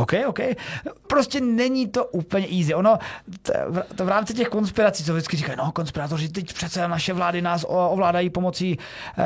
OK, 0.00 0.12
OK. 0.26 0.40
Prostě 1.06 1.40
není 1.40 1.88
to 1.88 2.04
úplně 2.04 2.46
easy. 2.58 2.74
Ono, 2.74 2.98
to 3.96 4.04
v 4.04 4.08
rámci 4.08 4.34
těch 4.34 4.48
konspirací, 4.48 5.04
co 5.04 5.12
vždycky 5.12 5.36
říkají, 5.36 5.58
no 5.58 5.72
konspirátoři, 5.72 6.28
teď 6.28 6.52
přece 6.52 6.88
naše 6.88 7.12
vlády 7.12 7.42
nás 7.42 7.64
ovládají 7.68 8.30
pomocí 8.30 8.78
uh, 8.78 9.24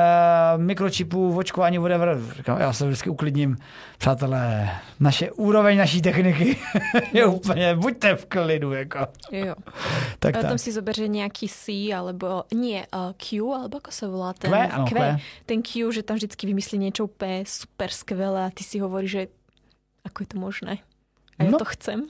mikročipů, 0.57 1.37
očkování, 1.37 1.79
whatever. 1.79 2.19
Já 2.59 2.73
se 2.73 2.87
vždycky 2.87 3.11
uklidním, 3.11 3.57
přátelé, 3.99 4.71
naše 5.01 5.31
úroveň 5.31 5.79
naší 5.79 6.03
techniky 6.03 6.57
je 7.13 7.27
úplně, 7.27 7.75
buďte 7.75 8.17
v 8.17 8.27
klidu, 8.27 8.73
jako. 8.73 8.99
Jo. 9.33 9.55
tak, 10.19 10.37
a 10.37 10.43
tam 10.43 10.59
si 10.59 10.73
zober, 10.73 10.97
že 10.97 11.09
nějaký 11.09 11.49
C, 11.49 11.95
alebo 11.95 12.45
nie, 12.55 12.87
uh, 12.95 13.13
Q, 13.17 13.55
alebo 13.55 13.77
ako 13.77 13.91
se 13.93 14.09
volá 14.09 14.33
ten 14.33 14.51
Q, 14.51 14.57
ano, 14.57 14.85
Q, 14.85 14.95
Q. 14.95 15.21
ten 15.47 15.63
Q, 15.63 15.93
že 15.93 16.03
tam 16.03 16.17
vždycky 16.17 16.47
vymyslí 16.47 16.79
něco 16.79 17.05
úplně 17.05 17.45
super 17.47 17.91
skvělé 17.91 18.47
a 18.47 18.51
ty 18.55 18.65
si 18.65 18.79
hovoríš, 18.79 19.11
že 19.11 19.27
Ako 20.05 20.23
je 20.23 20.27
to 20.27 20.39
možné? 20.39 20.79
A 21.39 21.45
já 21.45 21.51
no. 21.51 21.59
to 21.59 21.65
chcem. 21.65 22.05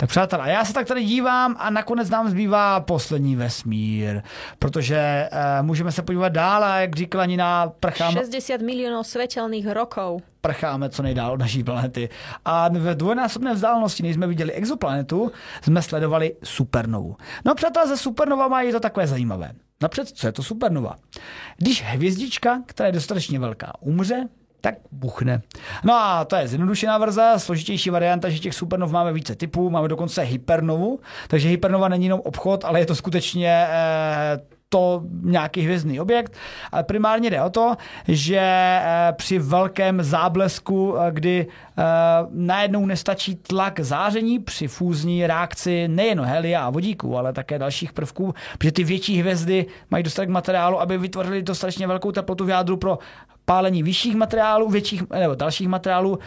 Tak 0.00 0.08
přátelé, 0.08 0.50
já 0.50 0.64
se 0.64 0.72
tak 0.72 0.86
tady 0.86 1.04
dívám 1.04 1.56
a 1.58 1.70
nakonec 1.70 2.10
nám 2.10 2.30
zbývá 2.30 2.80
poslední 2.80 3.36
vesmír, 3.36 4.22
protože 4.58 5.28
uh, 5.32 5.66
můžeme 5.66 5.92
se 5.92 6.02
podívat 6.02 6.28
dál 6.28 6.64
a 6.64 6.78
jak 6.78 6.96
říkala 6.96 7.26
Nina, 7.26 7.72
prcháme... 7.80 8.20
60 8.20 8.60
milionů 8.60 9.04
světelných 9.04 9.68
rokov. 9.68 10.22
Prcháme 10.40 10.90
co 10.90 11.02
nejdál 11.02 11.32
od 11.32 11.40
naší 11.40 11.64
planety. 11.64 12.08
A 12.44 12.68
ve 12.68 12.94
dvojnásobné 12.94 13.54
vzdálenosti, 13.54 14.02
než 14.02 14.14
jsme 14.14 14.26
viděli 14.26 14.52
exoplanetu, 14.52 15.32
jsme 15.62 15.82
sledovali 15.82 16.36
supernovu. 16.44 17.16
No 17.44 17.54
přátelé, 17.54 17.86
ze 17.86 17.96
supernovama 17.96 18.62
je 18.62 18.72
to 18.72 18.80
takové 18.80 19.06
zajímavé. 19.06 19.52
Napřed, 19.82 20.08
co 20.08 20.26
je 20.26 20.32
to 20.32 20.42
supernova? 20.42 20.96
Když 21.56 21.82
hvězdička, 21.82 22.62
která 22.66 22.86
je 22.86 22.92
dostatečně 22.92 23.38
velká, 23.38 23.72
umře, 23.80 24.28
tak 24.60 24.74
buchne. 24.92 25.42
No 25.84 25.94
a 25.94 26.24
to 26.24 26.36
je 26.36 26.48
zjednodušená 26.48 26.98
verze, 26.98 27.32
složitější 27.36 27.90
varianta, 27.90 28.28
že 28.28 28.38
těch 28.38 28.54
supernov 28.54 28.92
máme 28.92 29.12
více 29.12 29.34
typů, 29.34 29.70
máme 29.70 29.88
dokonce 29.88 30.22
hypernovu, 30.22 31.00
takže 31.28 31.48
hypernova 31.48 31.88
není 31.88 32.04
jenom 32.04 32.20
obchod, 32.24 32.64
ale 32.64 32.80
je 32.80 32.86
to 32.86 32.94
skutečně 32.94 33.66
eh, 33.68 34.40
to 34.68 35.02
nějaký 35.22 35.60
hvězdný 35.60 36.00
objekt. 36.00 36.32
Ale 36.72 36.84
primárně 36.84 37.30
jde 37.30 37.42
o 37.42 37.50
to, 37.50 37.76
že 38.08 38.38
eh, 38.40 39.12
při 39.12 39.38
velkém 39.38 40.02
záblesku, 40.02 40.96
eh, 40.98 41.10
kdy 41.12 41.46
najednou 42.30 42.86
nestačí 42.86 43.34
tlak 43.36 43.80
záření 43.80 44.38
při 44.38 44.68
fúzní 44.68 45.26
reakci 45.26 45.88
nejen 45.88 46.20
helia 46.20 46.66
a 46.66 46.70
vodíku, 46.70 47.16
ale 47.16 47.32
také 47.32 47.58
dalších 47.58 47.92
prvků, 47.92 48.34
protože 48.58 48.72
ty 48.72 48.84
větší 48.84 49.20
hvězdy 49.20 49.66
mají 49.90 50.04
dostatek 50.04 50.28
materiálu, 50.28 50.80
aby 50.80 50.98
vytvořili 50.98 51.42
dostatečně 51.42 51.86
velkou 51.86 52.12
teplotu 52.12 52.44
v 52.44 52.48
jádru 52.48 52.76
pro 52.76 52.98
pálení 53.50 53.82
vyšších 53.82 54.16
materiálů, 54.16 54.68
větších 54.68 55.02
nebo 55.10 55.34
dalších 55.34 55.68
materiálů 55.68 56.18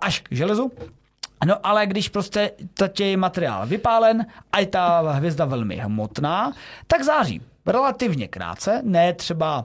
až 0.00 0.20
k 0.20 0.32
železu. 0.32 0.72
No 1.46 1.54
ale 1.62 1.86
když 1.86 2.08
prostě 2.08 2.50
je 2.98 3.16
materiál 3.16 3.66
vypálen 3.66 4.26
a 4.52 4.60
je 4.60 4.66
ta 4.66 5.00
hvězda 5.00 5.44
velmi 5.44 5.76
hmotná, 5.76 6.52
tak 6.86 7.02
září 7.02 7.40
relativně 7.66 8.28
krátce, 8.28 8.80
ne 8.84 9.12
třeba 9.12 9.64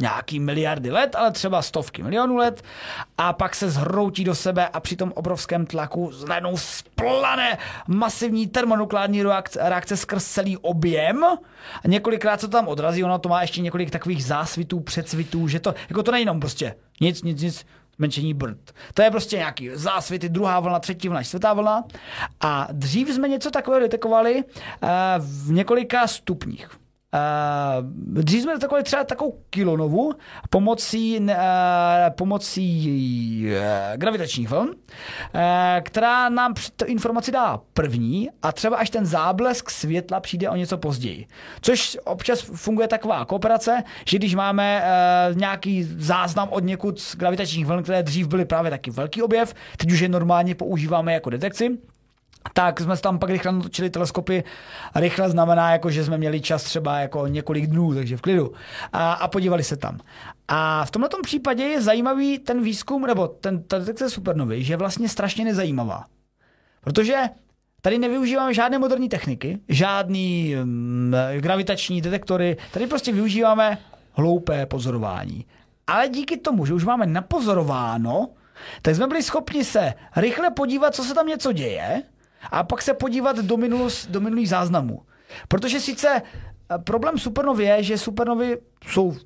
nějaký 0.00 0.40
miliardy 0.40 0.90
let, 0.90 1.16
ale 1.16 1.30
třeba 1.32 1.62
stovky 1.62 2.02
milionů 2.02 2.36
let 2.36 2.62
a 3.18 3.32
pak 3.32 3.54
se 3.54 3.70
zhroutí 3.70 4.24
do 4.24 4.34
sebe 4.34 4.68
a 4.68 4.80
při 4.80 4.96
tom 4.96 5.12
obrovském 5.14 5.66
tlaku 5.66 6.12
najednou 6.28 6.56
splane 6.56 7.58
masivní 7.88 8.46
termonukleární 8.46 9.22
reakce, 9.22 9.60
reakce 9.62 9.96
skrz 9.96 10.24
celý 10.24 10.56
objem 10.56 11.24
a 11.24 11.88
několikrát 11.88 12.40
se 12.40 12.48
tam 12.48 12.68
odrazí, 12.68 13.04
ono 13.04 13.18
to 13.18 13.28
má 13.28 13.42
ještě 13.42 13.60
několik 13.60 13.90
takových 13.90 14.24
zásvitů, 14.24 14.80
předsvitů, 14.80 15.48
že 15.48 15.60
to, 15.60 15.74
jako 15.88 16.02
to 16.02 16.12
nejenom 16.12 16.40
prostě 16.40 16.74
nic, 17.00 17.22
nic, 17.22 17.42
nic, 17.42 17.66
zmenšení 17.96 18.34
brd. 18.34 18.58
To 18.94 19.02
je 19.02 19.10
prostě 19.10 19.36
nějaký 19.36 19.70
zásvity, 19.74 20.28
druhá 20.28 20.60
vlna, 20.60 20.78
třetí 20.78 21.08
vlna, 21.08 21.22
čtvrtá 21.22 21.52
vlna. 21.52 21.84
A 22.40 22.68
dřív 22.72 23.08
jsme 23.08 23.28
něco 23.28 23.50
takového 23.50 23.80
detekovali 23.80 24.34
uh, 24.34 24.88
v 25.18 25.50
několika 25.52 26.06
stupních. 26.06 26.70
Uh, 27.14 27.86
dřív 28.22 28.42
jsme 28.42 28.58
takovali 28.58 28.84
třeba 28.84 29.04
takovou 29.04 29.38
kilonovu 29.50 30.12
pomocí, 30.50 31.18
uh, 31.20 31.34
pomocí 32.16 33.46
uh, 33.46 33.96
gravitačních 33.96 34.48
vln, 34.48 34.68
uh, 34.68 34.74
která 35.82 36.28
nám 36.28 36.54
tu 36.76 36.84
informaci 36.84 37.32
dá 37.32 37.60
první 37.72 38.28
a 38.42 38.52
třeba 38.52 38.76
až 38.76 38.90
ten 38.90 39.06
záblesk 39.06 39.70
světla 39.70 40.20
přijde 40.20 40.50
o 40.50 40.56
něco 40.56 40.78
později. 40.78 41.26
Což 41.60 41.98
občas 42.04 42.40
funguje 42.40 42.88
taková 42.88 43.24
kooperace, 43.24 43.82
že 44.06 44.18
když 44.18 44.34
máme 44.34 44.82
uh, 45.30 45.36
nějaký 45.36 45.84
záznam 45.98 46.48
od 46.50 46.64
někud 46.64 47.00
z 47.00 47.16
gravitačních 47.16 47.66
vln, 47.66 47.82
které 47.82 48.02
dřív 48.02 48.26
byly 48.26 48.44
právě 48.44 48.70
taky 48.70 48.90
velký 48.90 49.22
objev, 49.22 49.54
teď 49.76 49.92
už 49.92 50.00
je 50.00 50.08
normálně 50.08 50.54
používáme 50.54 51.12
jako 51.12 51.30
detekci, 51.30 51.78
tak 52.52 52.80
jsme 52.80 52.96
tam 52.96 53.18
pak 53.18 53.30
rychle 53.30 53.52
natočili 53.52 53.90
teleskopy. 53.90 54.44
Rychle 54.94 55.30
znamená, 55.30 55.72
jako, 55.72 55.90
že 55.90 56.04
jsme 56.04 56.18
měli 56.18 56.40
čas 56.40 56.64
třeba 56.64 56.98
jako 56.98 57.26
několik 57.26 57.66
dnů, 57.66 57.94
takže 57.94 58.16
v 58.16 58.20
klidu. 58.20 58.52
A, 58.92 59.12
a 59.12 59.28
podívali 59.28 59.62
se 59.64 59.76
tam. 59.76 59.98
A 60.48 60.84
v 60.84 60.90
tomto 60.90 61.22
případě 61.22 61.62
je 61.62 61.82
zajímavý 61.82 62.38
ten 62.38 62.62
výzkum, 62.62 63.02
nebo 63.06 63.28
ten, 63.28 63.62
ta 63.62 63.78
detekce 63.78 64.10
supernovy, 64.10 64.64
že 64.64 64.72
je 64.72 64.76
vlastně 64.76 65.08
strašně 65.08 65.44
nezajímavá. 65.44 66.04
Protože 66.80 67.22
Tady 67.82 67.98
nevyužíváme 67.98 68.54
žádné 68.54 68.78
moderní 68.78 69.08
techniky, 69.08 69.58
žádný 69.68 70.54
um, 70.62 71.14
gravitační 71.40 72.00
detektory, 72.00 72.56
tady 72.72 72.86
prostě 72.86 73.12
využíváme 73.12 73.78
hloupé 74.12 74.66
pozorování. 74.66 75.46
Ale 75.86 76.08
díky 76.08 76.36
tomu, 76.36 76.66
že 76.66 76.74
už 76.74 76.84
máme 76.84 77.06
napozorováno, 77.06 78.28
tak 78.82 78.94
jsme 78.94 79.06
byli 79.06 79.22
schopni 79.22 79.64
se 79.64 79.94
rychle 80.16 80.50
podívat, 80.50 80.94
co 80.94 81.04
se 81.04 81.14
tam 81.14 81.26
něco 81.26 81.52
děje, 81.52 82.02
a 82.50 82.62
pak 82.62 82.82
se 82.82 82.94
podívat 82.94 83.36
do, 83.36 83.56
minulus, 83.56 84.06
do 84.06 84.20
minulých 84.20 84.48
záznamů. 84.48 85.02
Protože 85.48 85.80
sice 85.80 86.22
eh, 86.22 86.78
problém 86.78 87.18
supernovy 87.18 87.64
je, 87.64 87.82
že 87.82 87.98
supernovy 87.98 88.58
jsou 88.86 89.16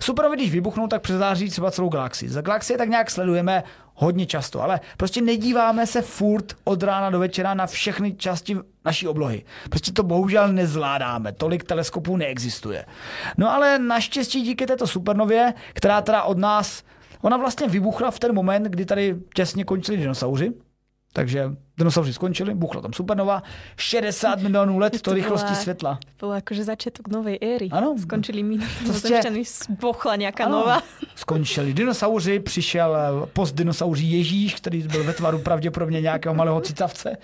Supernovy, 0.00 0.36
když 0.36 0.50
vybuchnou, 0.50 0.86
tak 0.86 1.02
přezáří 1.02 1.50
třeba 1.50 1.70
celou 1.70 1.88
galaxii. 1.88 2.28
Za 2.28 2.40
galaxie 2.40 2.78
tak 2.78 2.88
nějak 2.88 3.10
sledujeme 3.10 3.64
hodně 3.94 4.26
často, 4.26 4.62
ale 4.62 4.80
prostě 4.96 5.20
nedíváme 5.20 5.86
se 5.86 6.02
furt 6.02 6.56
od 6.64 6.82
rána 6.82 7.10
do 7.10 7.18
večera 7.18 7.54
na 7.54 7.66
všechny 7.66 8.14
části 8.14 8.56
naší 8.84 9.08
oblohy. 9.08 9.44
Prostě 9.70 9.92
to 9.92 10.02
bohužel 10.02 10.52
nezvládáme, 10.52 11.32
tolik 11.32 11.64
teleskopů 11.64 12.16
neexistuje. 12.16 12.84
No 13.36 13.52
ale 13.52 13.78
naštěstí 13.78 14.42
díky 14.42 14.66
této 14.66 14.86
supernově, 14.86 15.54
která 15.72 16.02
teda 16.02 16.22
od 16.22 16.38
nás, 16.38 16.82
ona 17.22 17.36
vlastně 17.36 17.68
vybuchla 17.68 18.10
v 18.10 18.18
ten 18.18 18.34
moment, 18.34 18.62
kdy 18.62 18.84
tady 18.84 19.16
těsně 19.34 19.64
končili 19.64 19.98
dinosauři, 19.98 20.52
takže 21.18 21.50
dinosauři 21.78 22.12
skončili, 22.12 22.54
buchla 22.54 22.82
tam 22.82 22.92
supernova, 22.92 23.42
60 23.76 24.40
milionů 24.40 24.78
let 24.78 24.92
to, 25.02 25.10
to 25.10 25.14
rychlosti 25.14 25.46
byla, 25.46 25.56
světla. 25.56 25.98
To 26.16 26.26
bylo 26.26 26.34
jakože 26.34 26.64
začátek 26.64 27.08
nové 27.08 27.36
éry. 27.40 27.68
Ano. 27.70 27.94
Skončili 27.98 28.42
mi, 28.42 28.58
prostě, 28.86 29.20
zbochla 29.44 30.16
nějaká 30.16 30.44
ano. 30.44 30.58
nová. 30.58 30.82
Skončili 31.14 31.74
dinosauři, 31.74 32.40
přišel 32.40 32.96
eh, 32.96 33.26
postdinosauří 33.32 34.12
Ježíš, 34.12 34.54
který 34.54 34.82
byl 34.82 35.04
ve 35.04 35.12
tvaru 35.12 35.38
pravděpodobně 35.38 36.00
nějakého 36.00 36.34
malého 36.34 36.60
cicavce. 36.60 37.16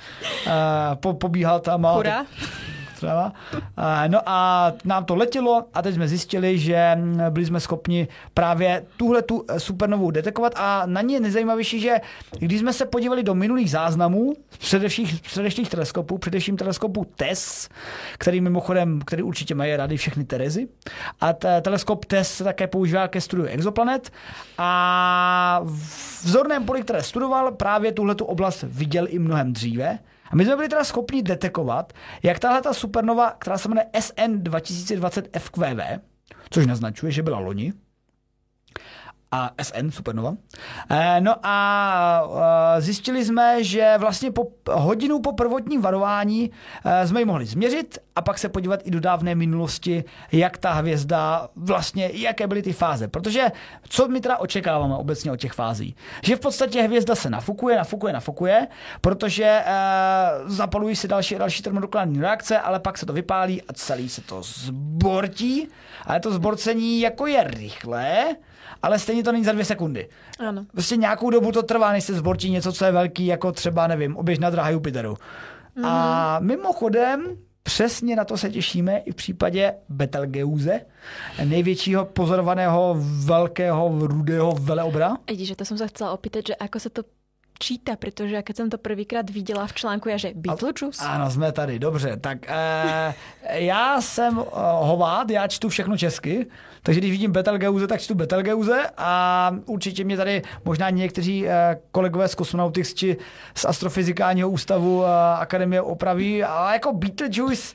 Uh, 0.47 0.53
po, 0.95 1.15
pobíhal 1.15 1.61
tam. 1.61 1.83
Hurá. 1.83 2.27
Strava. 3.05 3.33
No 4.09 4.21
a 4.27 4.73
nám 4.85 5.05
to 5.05 5.15
letělo 5.15 5.65
a 5.75 5.83
teď 5.83 5.95
jsme 5.95 6.09
zjistili, 6.09 6.59
že 6.59 6.99
byli 7.31 7.47
jsme 7.47 7.61
schopni 7.61 8.09
právě 8.35 8.85
tuhle 8.97 9.23
tu 9.23 9.45
supernovou 9.59 10.11
detekovat 10.11 10.53
a 10.57 10.83
na 10.87 11.01
ní 11.01 11.15
je 11.15 11.21
nejzajímavější, 11.21 11.81
že 11.81 11.97
když 12.39 12.61
jsme 12.61 12.73
se 12.73 12.87
podívali 12.87 13.23
do 13.23 13.35
minulých 13.35 13.71
záznamů 13.71 14.35
předevších, 14.59 15.21
předevších 15.21 15.71
teleskopů, 15.71 16.19
především 16.19 16.57
teleskopu 16.57 17.07
TESS, 17.17 17.69
který 18.19 18.41
mimochodem, 18.41 19.01
který 19.01 19.23
určitě 19.23 19.55
mají 19.55 19.77
rady 19.77 19.97
všechny 19.97 20.25
Terezy, 20.25 20.69
a 21.21 21.33
t- 21.33 21.61
teleskop 21.61 22.05
TESS 22.05 22.35
se 22.35 22.45
také 22.45 22.67
používá 22.67 23.09
ke 23.09 23.21
studiu 23.21 23.49
exoplanet 23.49 24.13
a 24.59 25.61
v 25.65 26.25
vzorném 26.25 26.65
poli, 26.65 26.83
které 26.83 27.03
studoval, 27.03 27.53
právě 27.53 27.93
tuhle 27.93 28.15
tu 28.15 28.25
oblast 28.25 28.65
viděl 28.69 29.07
i 29.09 29.19
mnohem 29.19 29.53
dříve. 29.53 29.99
A 30.35 30.37
my 30.37 30.45
jsme 30.45 30.57
byli 30.57 30.69
teda 30.69 30.85
schopni 30.85 31.23
detekovat, 31.23 31.93
jak 32.23 32.39
tahle 32.39 32.63
ta 32.63 32.75
supernova, 32.75 33.31
která 33.39 33.59
se 33.59 33.69
jmenuje 33.69 33.87
SN 34.01 34.39
2020 34.43 35.39
FQV, 35.39 35.63
což 36.51 36.67
naznačuje, 36.67 37.13
že 37.13 37.23
byla 37.23 37.39
loni, 37.39 37.73
a 39.35 39.51
SN 39.63 39.91
supernova. 39.91 40.35
Eh, 40.91 41.21
no 41.21 41.35
a 41.43 42.27
zjistili 42.79 43.25
jsme, 43.25 43.65
že 43.65 43.95
vlastně 43.99 44.31
po 44.31 44.47
hodinu 44.71 45.21
po 45.21 45.33
prvotním 45.33 45.83
varování 45.83 46.51
eh, 46.85 47.07
jsme 47.07 47.21
ji 47.21 47.25
mohli 47.25 47.47
změřit 47.47 47.99
a 48.17 48.23
pak 48.23 48.39
se 48.39 48.49
podívat 48.49 48.81
i 48.85 48.91
do 48.91 49.01
dávné 49.01 49.35
minulosti, 49.35 50.05
jak 50.33 50.59
ta 50.59 50.73
hvězda 50.73 51.49
vlastně, 51.57 52.11
jaké 52.13 52.47
byly 52.47 52.63
ty 52.63 52.73
fáze. 52.73 53.09
Protože 53.09 53.47
co 53.89 54.09
my 54.09 54.21
teda 54.21 54.37
očekáváme 54.37 54.95
obecně 54.95 55.33
od 55.33 55.37
těch 55.37 55.53
fází? 55.53 55.97
Že 56.23 56.37
v 56.37 56.41
podstatě 56.41 56.83
hvězda 56.83 57.15
se 57.15 57.31
nafukuje, 57.31 57.77
nafukuje, 57.77 58.13
nafukuje, 58.13 58.67
protože 59.01 59.65
zapalují 60.47 60.97
se 60.97 61.09
další 61.09 61.35
další 61.35 61.63
termonukleární 61.63 62.21
reakce, 62.21 62.59
ale 62.59 62.81
pak 62.81 62.99
se 62.99 63.07
to 63.07 63.13
vypálí 63.13 63.63
a 63.63 63.73
celý 63.73 64.09
se 64.09 64.21
to 64.21 64.43
zbortí. 64.43 65.69
Ale 66.07 66.21
to 66.21 66.33
zborcení 66.33 67.01
jako 67.01 67.27
je 67.27 67.45
rychlé, 67.45 68.37
ale 68.83 68.99
stejně 68.99 69.23
to 69.23 69.33
není 69.33 69.45
za 69.45 69.53
dvě 69.53 69.65
sekundy. 69.65 70.09
Ano. 70.49 70.67
Prostě 70.73 70.97
nějakou 70.97 71.31
dobu 71.31 71.53
to 71.53 71.63
trvá, 71.63 71.93
než 71.93 72.05
se 72.05 72.15
zborčí 72.15 72.51
něco, 72.51 72.73
co 72.73 72.85
je 72.85 72.93
velký, 72.93 73.27
jako 73.27 73.53
třeba, 73.53 73.87
nevím, 73.87 74.17
oběžná 74.17 74.51
dráha 74.51 74.71
Jupiteru. 74.71 75.17
Mm. 75.75 75.85
A 75.85 76.39
mhm. 76.39 76.49
mimochodem, 76.49 77.37
Přesně 77.67 78.17
na 78.17 78.25
to 78.25 78.37
se 78.37 78.51
těšíme 78.51 78.99
i 78.99 79.13
v 79.13 79.15
případě 79.15 79.75
Betelgeuse, 79.89 80.81
největšího 81.45 82.05
pozorovaného 82.05 82.97
velkého 83.25 84.07
rudého 84.07 84.53
veleobra. 84.53 85.17
Vidíš, 85.29 85.49
že 85.49 85.57
to 85.57 85.65
jsem 85.65 85.79
se 85.79 85.89
chcela 85.89 86.13
opýtat, 86.13 86.47
že 86.47 86.55
ako 86.55 86.81
se 86.81 86.91
to 86.91 87.03
číta, 87.59 87.97
protože 87.97 88.43
keď 88.43 88.57
jsem 88.57 88.71
to 88.71 88.79
prvýkrát 88.79 89.31
viděla 89.31 89.67
v 89.67 89.73
článku, 89.73 90.09
je, 90.09 90.19
že 90.19 90.33
Beetlejuice. 90.35 91.05
Ano, 91.05 91.31
jsme 91.31 91.53
tady, 91.53 91.79
dobře. 91.79 92.17
Tak 92.17 92.39
eh, 92.49 93.15
já 93.51 94.01
jsem 94.01 94.39
eh, 94.39 94.45
hovád, 94.81 95.31
já 95.31 95.49
čtu 95.49 95.69
všechno 95.69 95.97
česky, 95.97 96.47
takže 96.87 97.01
když 97.01 97.11
vidím 97.11 97.33
Betelgeuse, 97.33 97.87
tak 97.87 98.01
čtu 98.01 98.15
Betelgeuse 98.15 98.91
a 98.97 99.51
určitě 99.67 100.05
mě 100.05 100.17
tady 100.17 100.43
možná 100.65 100.91
někteří 100.91 101.49
eh, 101.49 101.79
kolegové 101.91 102.29
z 102.29 102.35
Cosmonautics 102.35 102.95
či 102.95 103.17
z 103.55 103.65
Astrofyzikálního 103.65 104.51
ústavu 104.51 105.05
eh, 105.05 105.09
Akademie 105.39 105.83
opraví, 105.83 106.43
ale 106.43 106.73
jako 106.73 106.93
Beetlejuice, 106.93 107.75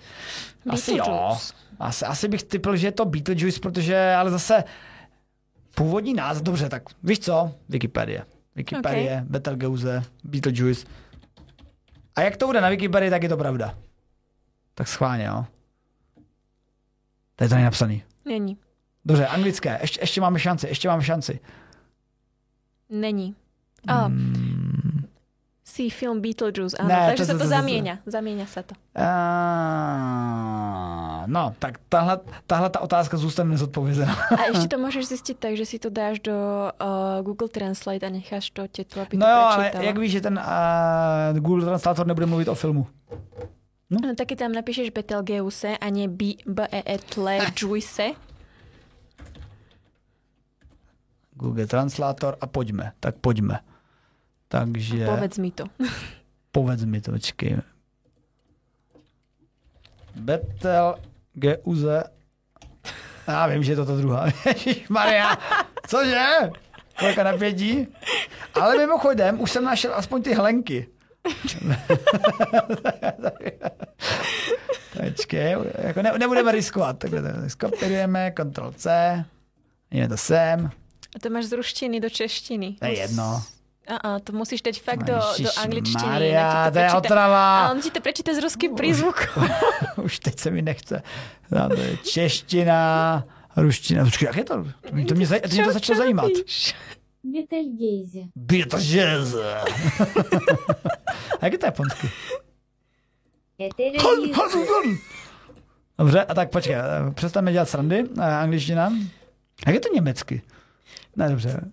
asi 0.69 0.97
jo. 0.97 1.37
Asi, 1.79 2.05
asi 2.05 2.27
bych 2.27 2.43
typil, 2.43 2.75
že 2.75 2.87
je 2.87 2.91
to 2.91 3.05
Beetlejuice, 3.05 3.59
protože 3.59 4.13
ale 4.13 4.31
zase 4.31 4.63
původní 5.75 6.13
název, 6.13 6.43
dobře, 6.43 6.69
tak 6.69 6.83
víš 7.03 7.19
co? 7.19 7.51
Wikipedie. 7.69 8.25
Wikipedie, 8.55 9.13
okay. 9.13 9.25
Betelgeuse, 9.29 10.03
Beetlejuice. 10.23 10.87
A 12.15 12.21
jak 12.21 12.37
to 12.37 12.45
bude 12.45 12.61
na 12.61 12.69
Wikipedii, 12.69 13.09
tak 13.09 13.23
je 13.23 13.29
to 13.29 13.37
pravda. 13.37 13.75
Tak 14.75 14.87
schválně, 14.87 15.25
jo. 15.25 15.45
To 17.35 17.43
je 17.43 17.49
tady 17.49 17.63
napsaný. 17.63 18.03
Není. 18.25 18.57
Dobře, 19.05 19.27
anglické. 19.27 19.77
Ještě, 19.81 20.01
ještě 20.01 20.21
máme 20.21 20.39
šanci, 20.39 20.67
ještě 20.67 20.87
máme 20.87 21.03
šanci. 21.03 21.39
Není. 22.89 23.35
A 23.87 24.05
hmm. 24.05 25.05
si 25.63 25.89
film 25.89 26.21
Beetlejuice, 26.21 26.77
ano, 26.77 26.89
ne, 26.89 27.05
takže 27.07 27.23
to, 27.23 27.25
se 27.25 27.33
to, 27.33 27.37
to, 27.37 27.43
to 27.43 27.49
zamieňa. 27.49 27.97
Zamieňa 28.05 28.45
se 28.45 28.63
to. 28.63 28.75
Uh, 28.97 29.03
no, 31.25 31.55
tak 31.59 31.79
tahle, 31.89 32.19
tahle 32.47 32.69
ta 32.69 32.79
otázka 32.79 33.17
zůstane 33.17 33.49
nezodpovězená. 33.49 34.13
A 34.13 34.43
ještě 34.43 34.67
to 34.75 34.77
můžeš 34.77 35.07
zjistit 35.07 35.37
tak, 35.39 35.57
že 35.57 35.65
si 35.65 35.79
to 35.79 35.89
dáš 35.89 36.19
do 36.19 36.33
uh, 36.81 37.25
Google 37.25 37.47
Translate 37.49 38.05
a 38.05 38.09
necháš 38.09 38.49
to 38.49 38.67
tětu, 38.67 39.01
aby 39.01 39.17
no 39.17 39.25
to 39.25 39.31
jo, 39.31 39.37
ale 39.37 39.71
jak 39.79 39.97
víš, 39.97 40.11
že 40.11 40.21
ten 40.21 40.39
uh, 40.39 41.39
Google 41.39 41.65
Translator 41.65 42.07
nebude 42.07 42.25
mluvit 42.25 42.47
o 42.47 42.55
filmu? 42.55 42.87
No? 43.89 43.97
no 44.03 44.15
taky 44.15 44.35
tam 44.35 44.51
napíšeš 44.51 44.89
Betelgeuse 44.89 45.77
a 45.77 45.89
ne 45.89 46.07
B, 46.07 46.25
B 46.45 46.67
E 46.71 46.83
E 46.85 46.97
Tle 46.97 47.39
Juice. 47.55 48.11
Google 51.39 51.67
Translator 51.67 52.35
a 52.41 52.47
pojďme. 52.47 52.91
Tak 52.99 53.15
pojďme. 53.23 53.59
Takže... 54.47 55.05
Povedz 55.05 55.37
mi 55.37 55.51
to. 55.51 55.63
Povedz 56.51 56.83
mi 56.83 57.01
to, 57.01 57.11
počkej. 57.11 57.61
Betel 60.15 60.95
Geuze. 61.33 62.03
Já 63.27 63.47
vím, 63.47 63.63
že 63.63 63.71
je 63.71 63.75
to 63.75 63.85
ta 63.85 63.95
druhá. 63.95 64.25
Maria, 64.89 65.37
cože? 65.87 66.49
Kolika 66.99 67.23
napětí? 67.23 67.87
Ale 68.53 68.77
mimochodem, 68.77 69.41
už 69.41 69.51
jsem 69.51 69.63
našel 69.63 69.95
aspoň 69.95 70.23
ty 70.23 70.33
hlenky. 70.33 70.87
Počkej, 75.03 75.55
jako 75.77 76.01
ne, 76.01 76.13
nebudeme 76.17 76.51
riskovat. 76.51 76.97
Takhle 76.97 77.49
skopirujeme, 77.49 78.33
Ctrl 78.35 78.71
C, 78.71 79.25
jdeme 79.91 80.09
to 80.09 80.17
sem. 80.17 80.71
A 81.19 81.21
to 81.21 81.27
máš 81.29 81.51
z 81.51 81.59
ruštiny 81.59 81.99
do 81.99 82.07
češtiny. 82.09 82.79
To 82.79 82.85
je 82.85 82.97
jedno. 82.97 83.43
A, 83.87 83.95
a 83.97 84.19
to 84.23 84.31
musíš 84.31 84.61
teď 84.61 84.81
fakt 84.81 85.03
do, 85.03 85.19
do 85.43 85.49
angličtiny. 85.59 86.07
Maria, 86.07 86.71
to 86.71 86.79
je 86.79 86.93
otrava. 86.93 87.67
A 87.67 87.71
on 87.75 87.81
ti 87.83 87.91
to 87.91 87.99
prečíta 87.99 88.31
s 88.31 88.39
ruským 88.39 88.71
prízvukom. 88.71 89.43
Už 90.07 90.19
teď 90.19 90.39
se 90.39 90.51
mi 90.51 90.61
nechce. 90.61 91.03
No, 91.51 91.69
to 91.69 91.75
je 91.81 91.97
čeština, 91.97 92.79
ruština. 93.57 94.05
Počkej, 94.05 94.25
jak 94.25 94.37
je 94.37 94.43
to? 94.43 94.55
To 95.07 95.15
mě, 95.15 95.25
zaj- 95.27 95.41
to, 95.41 95.47
mě 95.51 95.63
to 95.65 95.73
začalo 95.73 95.97
zajímat. 95.97 96.31
Betelgeuse. 97.23 98.19
Betelgeuse. 98.35 99.43
jak 101.41 101.51
je 101.51 101.57
to 101.59 101.65
japonsky? 101.65 102.07
Dobře, 105.97 106.23
a 106.23 106.33
tak 106.33 106.49
počkej, 106.49 106.75
přestaňme 107.13 107.51
dělat 107.51 107.69
srandy, 107.69 108.03
eh, 108.17 108.21
angličtina. 108.23 108.93
Jak 109.67 109.73
je 109.75 109.79
to 109.79 109.93
německy? 109.93 110.41
Ne, 111.15 111.29
dobře. 111.29 111.71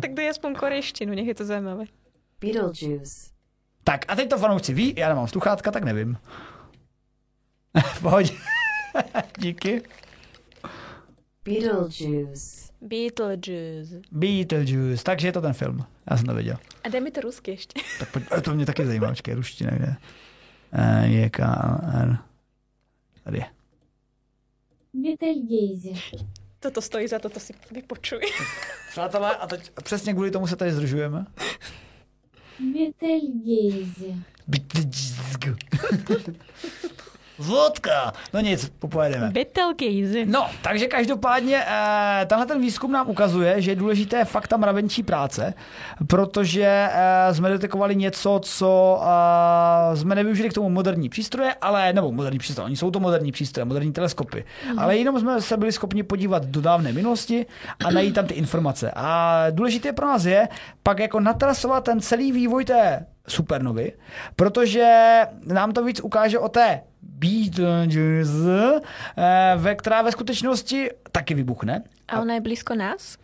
tak 0.00 0.14
dej 0.14 0.30
aspoň 0.30 0.54
korejštinu, 0.54 1.14
nech 1.14 1.26
je 1.26 1.34
to 1.34 1.44
zajímavé. 1.44 1.84
Beetlejuice. 2.40 3.30
Tak 3.84 4.04
a 4.08 4.16
teď 4.16 4.30
to 4.30 4.38
fanoušci 4.38 4.74
ví, 4.74 4.94
já 4.96 5.08
nemám 5.08 5.28
sluchátka, 5.28 5.70
tak 5.70 5.84
nevím. 5.84 6.16
Pohodě. 8.02 8.32
Díky. 9.38 9.82
Beetlejuice. 11.44 12.72
Beetlejuice. 12.80 14.00
Beetlejuice, 14.12 15.04
takže 15.04 15.28
je 15.28 15.32
to 15.32 15.40
ten 15.40 15.52
film. 15.52 15.84
Já 16.10 16.16
jsem 16.16 16.26
to 16.26 16.34
viděl. 16.34 16.56
A 16.84 16.88
dej 16.88 17.00
mi 17.00 17.10
to 17.10 17.20
rusky 17.20 17.50
ještě. 17.50 17.80
tak 17.98 18.12
pojď, 18.12 18.24
to 18.44 18.54
mě 18.54 18.66
taky 18.66 18.86
zajímá, 18.86 19.08
počkej, 19.08 19.34
ruština 19.34 19.70
kde. 19.70 19.96
Uh, 20.78 21.10
je 21.10 21.30
K, 21.30 21.38
R. 22.02 22.18
Tady 23.24 23.38
je. 23.38 23.46
Betelgeuse. 24.94 26.41
Toto 26.62 26.82
stojí 26.82 27.08
za 27.08 27.18
to, 27.18 27.28
to 27.28 27.40
si 27.40 27.54
vypočuj. 27.70 28.20
Přátelé, 28.90 29.36
a 29.36 29.46
teď 29.46 29.70
přesně 29.82 30.12
kvůli 30.12 30.30
tomu 30.30 30.46
se 30.46 30.56
tady 30.56 30.72
zdržujeme. 30.72 31.26
Betelgeuse. 34.46 36.32
Vodka. 37.42 38.12
No 38.32 38.40
nic, 38.40 38.72
popojedeme. 38.78 39.30
Betelgeuse. 39.30 40.26
No, 40.26 40.46
takže 40.62 40.86
každopádně 40.86 41.64
eh, 41.66 42.26
tenhle 42.26 42.46
ten 42.46 42.60
výzkum 42.60 42.92
nám 42.92 43.10
ukazuje, 43.10 43.62
že 43.62 43.70
je 43.70 43.76
důležité 43.76 44.24
fakta 44.24 44.56
mravenčí 44.56 45.02
práce, 45.02 45.54
protože 46.06 46.88
eh, 46.92 47.34
jsme 47.34 47.48
detekovali 47.48 47.96
něco, 47.96 48.40
co 48.42 49.00
eh, 49.02 49.96
jsme 49.96 50.14
nevyužili 50.14 50.48
k 50.48 50.52
tomu 50.52 50.68
moderní 50.68 51.08
přístroje, 51.08 51.54
ale 51.60 51.92
nebo 51.92 52.12
moderní 52.12 52.38
přístroje, 52.38 52.66
oni 52.66 52.76
jsou 52.76 52.90
to 52.90 53.00
moderní 53.00 53.32
přístroje, 53.32 53.64
moderní 53.64 53.92
teleskopy, 53.92 54.44
mm. 54.70 54.78
ale 54.78 54.96
jenom 54.96 55.20
jsme 55.20 55.40
se 55.40 55.56
byli 55.56 55.72
schopni 55.72 56.02
podívat 56.02 56.44
do 56.44 56.60
dávné 56.60 56.92
minulosti 56.92 57.46
a 57.84 57.90
najít 57.90 58.14
tam 58.14 58.26
ty 58.26 58.34
informace. 58.34 58.92
A 58.96 59.46
důležité 59.50 59.92
pro 59.92 60.06
nás 60.06 60.24
je 60.24 60.48
pak 60.82 60.98
jako 60.98 61.20
natrasovat 61.20 61.84
ten 61.84 62.00
celý 62.00 62.32
vývoj 62.32 62.64
té 62.64 63.06
supernovy, 63.28 63.92
protože 64.36 65.20
nám 65.46 65.72
to 65.72 65.84
víc 65.84 66.00
ukáže 66.00 66.38
o 66.38 66.48
té 66.48 66.82
Betelgeuse, 67.02 68.80
eh, 69.16 69.54
ve, 69.56 69.74
která 69.74 70.02
ve 70.02 70.12
skutečnosti 70.12 70.90
taky 71.12 71.34
vybuchne. 71.34 71.82
A 72.08 72.20
ona 72.20 72.34
je 72.34 72.40
blízko 72.40 72.74
nás? 72.74 73.16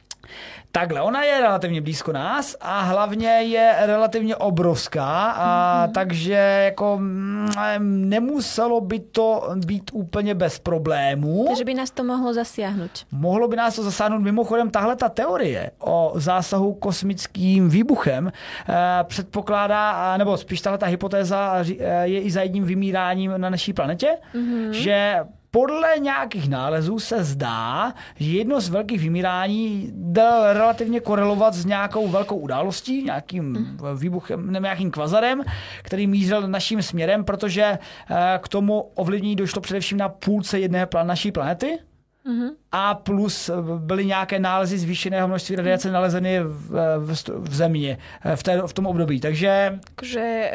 Takhle, 0.72 1.02
ona 1.02 1.22
je 1.22 1.40
relativně 1.40 1.80
blízko 1.80 2.12
nás 2.12 2.56
a 2.60 2.80
hlavně 2.80 3.28
je 3.28 3.74
relativně 3.80 4.36
obrovská, 4.36 5.30
a 5.30 5.86
mm-hmm. 5.86 5.92
takže 5.92 6.62
jako 6.64 6.96
mm, 7.00 7.48
nemuselo 7.78 8.80
by 8.80 8.98
to 9.00 9.55
být 9.66 9.90
úplně 9.92 10.34
bez 10.34 10.59
problémů. 10.59 11.44
Takže 11.48 11.64
by 11.64 11.74
nás 11.74 11.90
to 11.90 12.05
mohlo 12.05 12.34
zasiahnuť. 12.34 12.90
Mohlo 13.12 13.48
by 13.48 13.56
nás 13.56 13.76
to 13.76 13.82
zasáhnout. 13.82 14.22
Mimochodem, 14.22 14.70
tahle 14.70 14.96
ta 14.96 15.09
teorie 15.09 15.70
o 15.78 16.12
zásahu 16.14 16.74
kosmickým 16.74 17.68
výbuchem 17.68 18.32
eh, 18.68 18.74
předpokládá, 19.05 20.16
nebo 20.16 20.36
spíš 20.36 20.60
tahle 20.60 20.78
ta 20.78 20.86
hypotéza 20.86 21.64
eh, 21.78 22.09
je 22.09 22.20
i 22.20 22.30
za 22.30 22.42
jedním 22.42 22.64
vymíráním 22.64 23.34
na 23.36 23.50
naší 23.50 23.72
planetě, 23.72 24.16
mm-hmm. 24.34 24.70
že 24.70 25.20
podle 25.51 25.99
nějakých 25.99 26.49
nálezů 26.49 26.99
se 26.99 27.25
zdá, 27.25 27.95
že 28.16 28.31
jedno 28.31 28.61
z 28.61 28.69
velkých 28.69 29.01
vymírání 29.01 29.91
dá 29.95 30.53
relativně 30.53 31.01
korelovat 31.01 31.55
s 31.55 31.65
nějakou 31.65 32.09
velkou 32.09 32.37
událostí, 32.37 33.03
nějakým 33.03 33.79
výbuchem 33.97 34.53
nebo 34.53 34.65
nějakým 34.65 34.91
kvazarem, 34.91 35.43
který 35.83 36.07
mířil 36.07 36.49
naším 36.49 36.83
směrem, 36.83 37.25
protože 37.25 37.79
eh, 38.11 38.39
k 38.43 38.49
tomu 38.49 38.81
ovlivnění 38.81 39.37
došlo 39.37 39.61
především 39.61 39.99
na 39.99 40.09
půlce 40.09 40.59
jedné 40.59 40.89
naší 41.03 41.33
planety. 41.33 41.79
Mm-hmm. 42.27 42.51
A 42.73 42.95
plus 42.95 43.51
byly 43.79 44.07
nějaké 44.07 44.39
nálezy 44.39 44.79
zvýšeného 44.79 45.29
množství 45.29 45.57
radiace 45.57 45.93
nalezeny 45.93 46.41
v, 46.41 46.99
v, 46.99 47.29
v 47.29 47.55
země 47.55 47.99
eh, 48.25 48.37
v, 48.37 48.43
té, 48.43 48.62
v 48.66 48.73
tom 48.73 48.87
období. 48.87 49.20
Takže... 49.20 49.79
Takže 49.95 50.51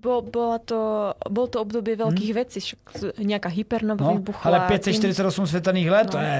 bo, 0.00 0.24
bola 0.24 0.58
to, 0.58 1.12
bol 1.28 1.46
to 1.46 1.60
obdobie 1.60 1.94
veľkých 2.00 2.32
hmm. 2.32 2.40
vecí, 2.40 2.58
nejaká 3.20 3.52
hypernova 3.52 4.00
no, 4.00 4.16
vybuchla. 4.16 4.44
Ale 4.48 4.58
548 4.80 5.46
světelných 5.46 5.90
let, 5.92 6.06
no, 6.08 6.12
to 6.16 6.18
je, 6.18 6.36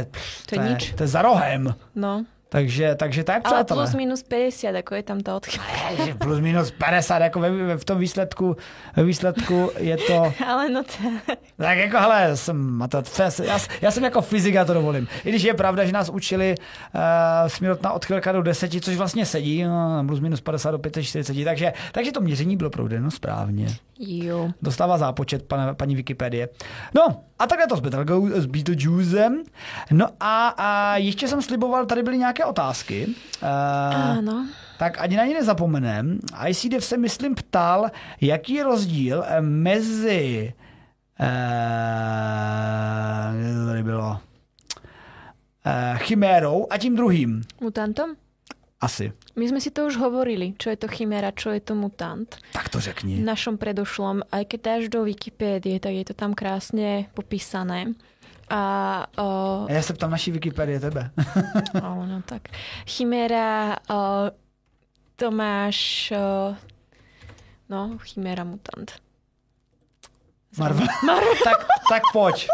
to 0.48 0.52
je, 0.56 0.58
nič. 0.64 0.82
To 0.96 1.02
je 1.04 1.10
za 1.12 1.20
rohem. 1.20 1.62
No. 1.92 2.24
Takže, 2.52 2.94
takže 2.94 3.24
tak, 3.24 3.42
Ale 3.44 3.54
přátelé. 3.54 3.84
plus 3.84 3.94
minus 3.94 4.22
50, 4.22 4.68
jako 4.68 4.94
je 4.94 5.02
tam 5.02 5.20
ta 5.20 5.36
odchylka. 5.36 5.64
plus 6.18 6.40
minus 6.40 6.70
50, 6.70 7.18
jako 7.18 7.40
ve, 7.40 7.76
v 7.76 7.84
tom 7.84 7.98
výsledku, 7.98 8.56
ve 8.96 9.04
výsledku 9.04 9.70
je 9.78 9.96
to... 9.96 10.32
Ale 10.46 10.68
no 10.68 10.82
to... 10.84 11.32
Tak 11.56 11.78
jako, 11.78 11.98
hele, 11.98 12.36
jsem, 12.36 12.82
já, 13.44 13.58
já 13.82 13.90
jsem 13.90 14.04
jako 14.04 14.22
fyzik, 14.22 14.54
já 14.54 14.64
to 14.64 14.74
dovolím. 14.74 15.08
I 15.24 15.28
když 15.28 15.42
je 15.42 15.54
pravda, 15.54 15.84
že 15.84 15.92
nás 15.92 16.08
učili 16.08 16.54
uh, 16.94 17.00
směrotná 17.46 17.92
odchylka 17.92 18.32
do 18.32 18.42
10, 18.42 18.70
což 18.80 18.96
vlastně 18.96 19.26
sedí, 19.26 19.62
no, 19.62 20.04
plus 20.06 20.20
minus 20.20 20.40
50 20.40 20.70
do 20.70 20.78
45, 21.02 21.44
takže, 21.44 21.72
takže 21.92 22.12
to 22.12 22.20
měření 22.20 22.56
bylo 22.56 22.70
provedeno 22.70 23.10
správně. 23.10 23.66
Jo. 24.02 24.50
Dostává 24.62 24.98
zápočet 24.98 25.42
pana, 25.42 25.74
paní 25.74 25.96
Wikipedie. 25.96 26.48
No, 26.94 27.24
a 27.38 27.46
takhle 27.46 27.66
to 27.66 27.76
s, 27.76 27.80
Betelgeuse, 27.80 28.40
s 28.40 28.46
Beetlejuicem. 28.46 29.42
No 29.90 30.06
a, 30.20 30.48
a 30.48 30.96
ještě 30.96 31.28
jsem 31.28 31.42
sliboval, 31.42 31.86
tady 31.86 32.02
byly 32.02 32.18
nějaké 32.18 32.39
otázky. 32.44 33.06
Uh, 33.42 34.18
ano. 34.18 34.46
Tak 34.78 35.00
ani 35.00 35.16
na 35.16 35.24
ně 35.24 35.34
nezapomenem. 35.34 36.18
ICDF 36.48 36.84
se, 36.84 36.96
myslím, 36.96 37.34
ptal, 37.34 37.90
jaký 38.20 38.54
je 38.54 38.64
rozdíl 38.64 39.24
eh, 39.26 39.40
mezi 39.40 40.52
uh, 41.20 41.26
tady 43.66 43.82
bylo 43.82 44.10
uh, 44.10 44.18
chimérou 45.96 46.66
a 46.70 46.78
tím 46.78 46.96
druhým. 46.96 47.42
Mutantom? 47.60 48.10
Asi. 48.80 49.12
My 49.36 49.44
sme 49.44 49.60
si 49.60 49.68
to 49.68 49.84
už 49.84 50.00
hovorili, 50.00 50.56
čo 50.56 50.72
je 50.72 50.80
to 50.80 50.88
chiméra, 50.88 51.36
čo 51.36 51.52
je 51.52 51.60
to 51.60 51.76
mutant. 51.76 52.40
Tak 52.56 52.72
to 52.72 52.80
řekni. 52.80 53.20
V 53.20 53.28
našom 53.28 53.60
predošlom, 53.60 54.24
aj 54.32 54.48
keď 54.48 54.60
dáš 54.64 54.82
do 54.88 55.04
Wikipédie, 55.04 55.76
tak 55.76 55.92
je 55.92 56.04
to 56.08 56.14
tam 56.16 56.32
krásne 56.32 57.12
popísané. 57.12 57.92
A, 58.50 59.06
uh, 59.18 59.70
Já 59.70 59.82
se 59.82 59.94
ptám 59.94 60.10
naší 60.10 60.30
Wikipedie 60.30 60.80
tebe. 60.80 61.10
oh, 61.74 62.06
no 62.06 62.22
tak. 62.24 62.42
Chiméra, 62.86 63.76
uh, 63.90 63.96
to 65.16 65.30
máš, 65.30 66.12
uh, 66.16 66.56
no, 67.68 67.98
chiméra 67.98 68.44
mutant. 68.44 68.92
Marvel. 70.58 70.86
Marvel. 71.06 71.34
tak, 71.44 71.66
tak 71.88 72.02
pojď. 72.12 72.48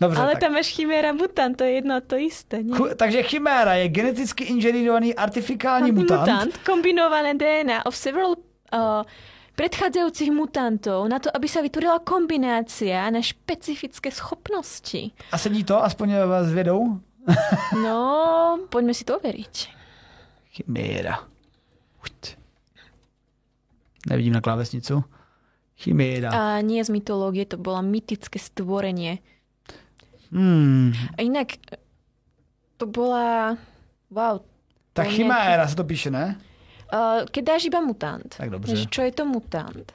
Dobře, 0.00 0.20
Ale 0.20 0.32
tak. 0.32 0.40
tam 0.40 0.52
máš 0.52 0.66
chiméra 0.74 1.12
mutant, 1.12 1.56
to 1.56 1.64
je 1.64 1.70
jedno 1.70 2.00
to 2.00 2.16
isté. 2.16 2.62
Nie? 2.62 2.94
takže 2.96 3.22
chiméra 3.22 3.74
je 3.74 3.88
geneticky 3.88 4.44
inženýrovaný 4.44 5.14
artifikální 5.14 5.92
mutant. 5.92 6.20
mutant. 6.20 6.58
Kombinované 6.58 7.34
DNA 7.34 7.86
of 7.86 7.96
several 7.96 8.30
uh, 8.30 9.02
predchádzajúcich 9.54 10.30
mutantov 10.34 11.06
na 11.08 11.22
to, 11.22 11.30
aby 11.30 11.46
sa 11.46 11.62
vytvorila 11.62 12.02
kombinácia 12.02 13.06
na 13.10 13.22
špecifické 13.22 14.10
schopnosti. 14.10 15.14
A 15.30 15.36
sedí 15.38 15.64
to 15.64 15.78
aspoň 15.78 16.26
s 16.44 16.52
vědou? 16.52 17.00
no, 17.84 17.98
poďme 18.68 18.92
si 18.94 19.06
to 19.06 19.16
overiť. 19.16 19.54
Chiméra. 20.52 21.24
Nevidím 24.04 24.36
na 24.36 24.44
klávesnicu. 24.44 25.00
Chiméra. 25.80 26.28
A 26.28 26.60
nie 26.60 26.84
z 26.84 26.92
mytológie, 26.92 27.48
to 27.48 27.56
bola 27.56 27.80
mytické 27.80 28.36
stvorenie 28.36 29.24
Hmm. 30.34 30.90
A 31.14 31.22
inak 31.22 31.54
to 32.76 32.90
bola... 32.90 33.54
Wow. 34.10 34.42
Tak 34.92 35.06
chiméra 35.08 35.68
se 35.68 35.76
to 35.76 35.84
píše, 35.84 36.10
ne? 36.10 36.36
Uh, 36.94 37.26
keď 37.26 37.44
dáš 37.44 37.64
iba 37.64 37.80
mutant. 37.80 38.34
Tak 38.38 38.50
dobře. 38.50 38.76
Že 38.76 38.86
čo 38.86 39.02
je 39.02 39.12
to 39.12 39.24
mutant? 39.26 39.92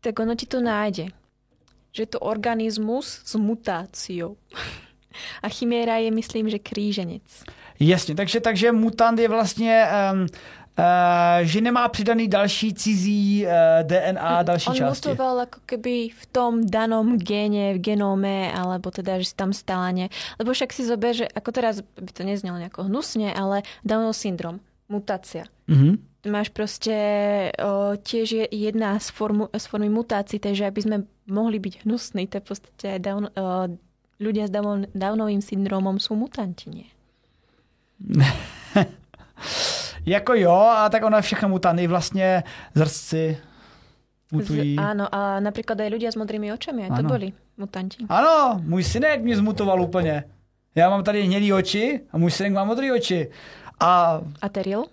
Tak 0.00 0.18
ono 0.18 0.34
ti 0.34 0.46
to 0.46 0.60
nájde. 0.60 1.10
Že 1.92 2.02
je 2.02 2.06
to 2.06 2.20
organismus 2.20 3.20
s 3.24 3.34
mutáciou. 3.34 4.36
A 5.42 5.48
chiméra 5.48 5.96
je, 5.96 6.10
myslím, 6.10 6.50
že 6.50 6.58
kríženec. 6.58 7.44
Jasně, 7.80 8.14
takže, 8.14 8.40
takže 8.40 8.72
mutant 8.72 9.18
je 9.18 9.28
vlastně 9.28 9.86
um, 10.12 10.26
Uh, 10.78 11.46
že 11.46 11.60
nemá 11.60 11.88
přidaný 11.88 12.28
další 12.28 12.74
cizí 12.74 13.46
uh, 13.46 13.52
eh, 13.52 13.84
DNA, 13.84 14.42
další 14.42 14.68
On 14.70 14.76
části. 14.76 15.08
On 15.08 15.12
mutoval 15.14 15.40
ako 15.40 15.58
keby 15.66 16.10
v 16.10 16.24
tom 16.34 16.66
danom 16.66 17.14
géne, 17.14 17.78
v 17.78 17.78
genóme, 17.78 18.50
alebo 18.50 18.90
teda, 18.90 19.22
že 19.22 19.30
si 19.30 19.36
tam 19.38 19.54
stáne. 19.54 20.10
Lebo 20.34 20.50
však 20.50 20.74
si 20.74 20.82
zober, 20.82 21.14
že 21.14 21.30
ako 21.30 21.50
teraz 21.54 21.78
by 21.78 22.10
to 22.10 22.26
neznelo 22.26 22.58
nejako 22.58 22.90
hnusne, 22.90 23.30
ale 23.30 23.62
Downov 23.86 24.18
syndrom, 24.18 24.58
mutácia. 24.88 25.44
Mm-hmm. 25.68 25.94
Máš 26.24 26.48
proste, 26.48 26.96
o, 27.60 28.00
tiež 28.00 28.26
je 28.32 28.44
jedna 28.48 28.96
z, 28.96 29.12
formu, 29.12 29.52
z 29.52 29.64
formy 29.68 29.92
mutácií, 29.92 30.40
takže 30.40 30.64
aby 30.64 30.80
sme 30.80 30.96
mohli 31.28 31.60
byť 31.60 31.84
hnusní, 31.84 32.24
to 32.32 32.40
je 32.40 32.42
v 32.42 32.48
podstate 32.48 32.88
down, 32.96 33.28
o, 33.28 33.68
ľudia 34.20 34.48
s 34.48 34.52
Down, 34.52 34.88
Downovým 34.96 35.44
syndromom 35.44 36.00
sú 36.00 36.16
mutanti, 36.16 36.70
nie? 36.72 36.88
Jako 40.06 40.34
jo, 40.34 40.52
a 40.52 40.88
tak 40.88 41.04
ona 41.04 41.20
všechno 41.20 41.48
mutanty, 41.48 41.86
vlastně 41.86 42.42
zrstci 42.74 43.38
mutují. 44.32 44.76
Z, 44.76 44.78
áno, 44.78 45.08
a 45.14 45.40
například 45.40 45.80
aj 45.80 45.90
ľudia 45.90 46.10
s 46.12 46.16
modrými 46.16 46.52
očami, 46.52 46.84
aj 46.84 46.90
to 46.96 47.02
byli 47.02 47.32
mutanti. 47.56 48.04
Ano, 48.08 48.60
můj 48.64 48.84
synek 48.84 49.22
mě 49.22 49.36
zmutoval 49.36 49.80
úplně. 49.82 50.24
Já 50.74 50.90
mám 50.90 51.04
tady 51.04 51.22
hnědý 51.22 51.52
oči 51.52 52.00
a 52.12 52.18
můj 52.18 52.30
synek 52.30 52.52
má 52.52 52.64
modré 52.64 52.92
oči. 52.92 53.30
A, 53.84 54.20
a 54.42 54.48
Teril? 54.48 54.84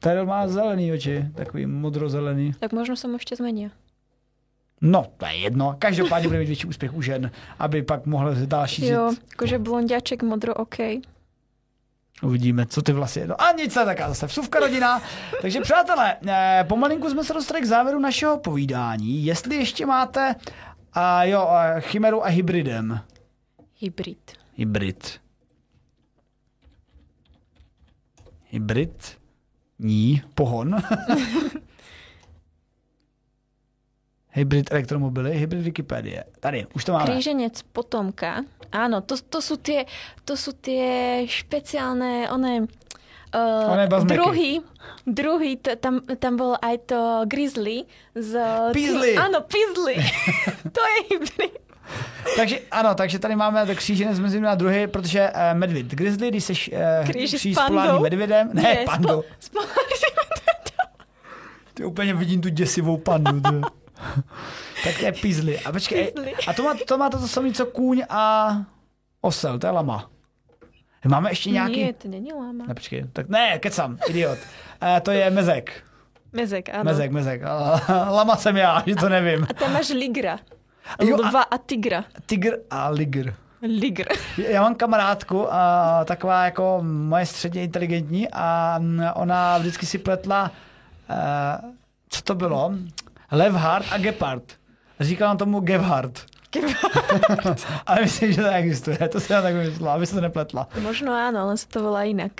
Teril 0.00 0.26
má 0.26 0.48
zelený 0.48 0.92
oči, 0.92 1.24
takový 1.34 1.66
modrozelený. 1.66 2.52
Tak 2.60 2.72
možno 2.72 2.96
jsem 2.96 3.12
ještě 3.12 3.36
změnil. 3.36 3.70
No, 4.80 5.06
to 5.16 5.26
je 5.26 5.36
jedno. 5.36 5.76
Každopádně 5.78 6.28
bude 6.28 6.38
mít 6.38 6.46
větší 6.46 6.66
úspěch 6.66 6.94
u 6.94 7.02
žen, 7.02 7.30
aby 7.58 7.82
pak 7.82 8.06
mohl 8.06 8.34
další 8.46 8.86
Jo, 8.86 9.12
jakože 9.30 9.58
blondiaček 9.58 10.22
modro, 10.22 10.54
OK. 10.54 10.76
Uvidíme, 12.22 12.66
co 12.66 12.82
ty 12.82 12.92
vlasy. 12.92 13.26
No 13.26 13.42
a 13.42 13.52
nic, 13.52 13.74
taká 13.74 14.08
zase 14.08 14.26
vsuvka 14.26 14.60
rodina. 14.60 15.02
Takže 15.42 15.60
přátelé, 15.60 16.16
eh, 16.26 16.64
pomalinku 16.68 17.10
jsme 17.10 17.24
se 17.24 17.32
dostali 17.34 17.60
k 17.60 17.64
závěru 17.64 17.98
našeho 17.98 18.38
povídání. 18.38 19.24
Jestli 19.24 19.56
ještě 19.56 19.86
máte 19.86 20.34
a 20.92 21.24
jo, 21.24 21.48
chimeru 21.80 22.24
a 22.24 22.28
hybridem. 22.28 23.00
Hybrid. 23.80 24.32
Hybrid. 24.56 25.20
Hybrid. 28.50 29.18
Ní. 29.78 30.22
Pohon. 30.34 30.76
Hybrid 34.38 34.72
elektromobily, 34.72 35.32
hybrid 35.38 35.62
Wikipedie. 35.62 36.24
Tady, 36.40 36.66
už 36.74 36.84
to 36.84 36.92
máme. 36.92 37.04
Kríženec 37.04 37.62
potomka. 37.72 38.44
Áno, 38.72 39.00
to, 39.00 39.16
to 39.16 39.42
sú 39.42 39.56
tie, 39.58 39.88
to 40.22 40.36
sú 40.36 40.52
tie 40.52 41.24
špeciálne, 41.26 42.30
one, 42.30 42.68
uh, 43.34 43.66
One 43.72 43.88
druhý, 44.06 44.62
druhý, 45.08 45.56
t- 45.56 45.74
tam, 45.80 46.04
tam 46.04 46.36
bol 46.36 46.54
aj 46.60 46.76
to 46.86 47.00
Grizzly 47.26 47.88
z... 48.14 48.38
Pizly. 48.70 49.16
Áno, 49.16 49.42
Pizly. 49.42 49.96
to 50.76 50.80
je 50.86 50.98
hybrid. 51.10 51.67
Takže 52.36 52.58
ano, 52.70 52.94
takže 52.94 53.18
tady 53.18 53.36
máme 53.36 53.66
tak 53.66 53.76
kříženec 53.78 54.18
mezi 54.18 54.36
nimi 54.36 54.48
a 54.48 54.54
druhý, 54.54 54.86
protože 54.86 55.30
uh, 55.30 55.58
medvěd 55.58 55.86
grizzly, 55.86 56.28
když 56.28 56.44
seš 56.44 56.70
uh, 56.72 57.08
Kříž 57.10 57.30
s 57.30 57.34
kříž 57.34 57.54
s 57.54 57.58
pandou. 57.58 57.72
polárním 57.72 58.02
medvědem, 58.02 58.50
ne, 58.52 58.62
Ne, 58.62 58.76
pandou. 58.84 59.22
Spol, 59.40 59.62
spol, 59.94 60.24
Ty 61.74 61.84
úplně 61.84 62.14
vidím 62.14 62.40
tu 62.40 62.48
děsivou 62.48 62.96
pandu. 62.96 63.60
Tak 64.84 64.98
to 64.98 65.04
je 65.04 65.12
pizly. 65.12 65.58
A 65.58 65.72
počkej, 65.72 66.04
Pizly. 66.12 66.34
a 66.46 66.52
to 66.52 66.62
má, 66.62 66.74
to 66.86 66.98
má 66.98 67.10
to 67.10 67.18
samé, 67.28 67.52
co 67.52 67.66
kůň 67.66 68.02
a 68.08 68.54
osel, 69.20 69.58
to 69.58 69.66
je 69.66 69.70
lama. 69.70 70.10
Máme 71.08 71.30
ještě 71.30 71.50
nějaký... 71.50 71.76
Nie, 71.76 71.92
to 71.92 72.08
není 72.08 72.32
lama. 72.32 72.64
Ne, 72.68 72.74
počkej, 72.74 73.04
tak 73.12 73.28
ne, 73.28 73.58
kecam, 73.58 73.98
idiot. 74.08 74.38
Uh, 74.82 75.00
to 75.02 75.10
je 75.10 75.30
mezek. 75.30 75.82
Mezek, 76.32 76.68
áno. 76.68 76.84
Mezek, 76.84 77.10
mezek. 77.10 77.42
Lama 77.88 78.36
jsem 78.36 78.56
já, 78.56 78.82
že 78.86 78.94
to 78.94 79.08
nevím. 79.08 79.46
A 79.50 79.54
tam 79.54 79.72
máš 79.72 79.88
ligra. 79.88 80.38
Jo, 81.02 81.16
a- 81.24 81.28
Lva 81.28 81.42
a 81.42 81.58
tigra. 81.58 82.04
Tigr 82.26 82.56
a 82.70 82.88
ligr. 82.88 83.34
Ligr. 83.62 84.04
Já 84.48 84.62
mám 84.62 84.74
kamarádku, 84.74 85.52
a 85.54 86.04
taková 86.04 86.44
jako 86.44 86.78
moje 86.82 87.26
středně 87.26 87.64
inteligentní 87.64 88.28
a 88.32 88.80
ona 89.14 89.58
vždycky 89.58 89.86
si 89.86 89.98
pletla, 89.98 90.50
uh, 91.10 91.70
co 92.08 92.22
to 92.22 92.34
bylo? 92.34 92.72
Levhard 93.32 93.86
a 93.90 93.98
Gepard. 93.98 94.44
Říkala 95.00 95.34
tomu 95.36 95.60
Gevhard. 95.60 96.20
Ale 97.86 98.00
myslím, 98.02 98.32
že 98.32 98.42
to 98.42 98.48
existuje. 98.48 98.98
To 99.08 99.20
se 99.20 99.34
já 99.34 99.42
tak 99.42 99.54
myslela, 99.54 99.94
aby 99.94 100.06
se 100.06 100.14
to 100.14 100.20
nepletla. 100.20 100.68
Možno 100.80 101.12
áno, 101.12 101.44
ale 101.44 101.56
sa 101.60 101.66
to 101.68 101.84
volá 101.84 102.08
inak. 102.08 102.32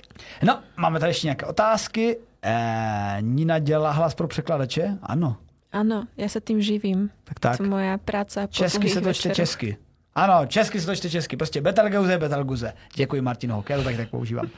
No, 0.43 0.59
máme 0.77 1.01
tady 1.01 1.11
ještě 1.11 1.27
nějaké 1.27 1.47
otázky. 1.47 2.17
Eh, 2.43 3.17
Nina 3.21 3.59
dělá 3.59 3.91
hlas 3.91 4.15
pro 4.15 4.29
překladače? 4.29 4.99
Ano. 5.03 5.37
Áno, 5.69 6.09
ja 6.17 6.29
sa 6.33 6.41
tým 6.41 6.65
živím. 6.65 7.13
Tak 7.29 7.39
tak. 7.41 7.57
To 7.61 7.65
je 7.65 7.69
moja 7.69 8.01
práca 8.01 8.49
po 8.49 8.53
Česky 8.53 8.89
se 8.89 9.01
to 9.01 9.13
čte 9.13 9.31
česky. 9.35 9.77
Ano, 10.15 10.47
česky 10.47 10.81
se 10.81 10.87
to 10.87 10.97
čte 10.97 11.11
česky. 11.11 11.37
Prostě 11.37 11.61
Betelgeuze, 11.61 12.19
Betelguze. 12.19 12.73
Děkuji 12.95 13.21
Martin 13.21 13.51
Hok, 13.53 13.71
já 13.71 13.77
to 13.77 13.85
tak, 13.85 13.97
tak 13.97 14.09
používám. 14.09 14.49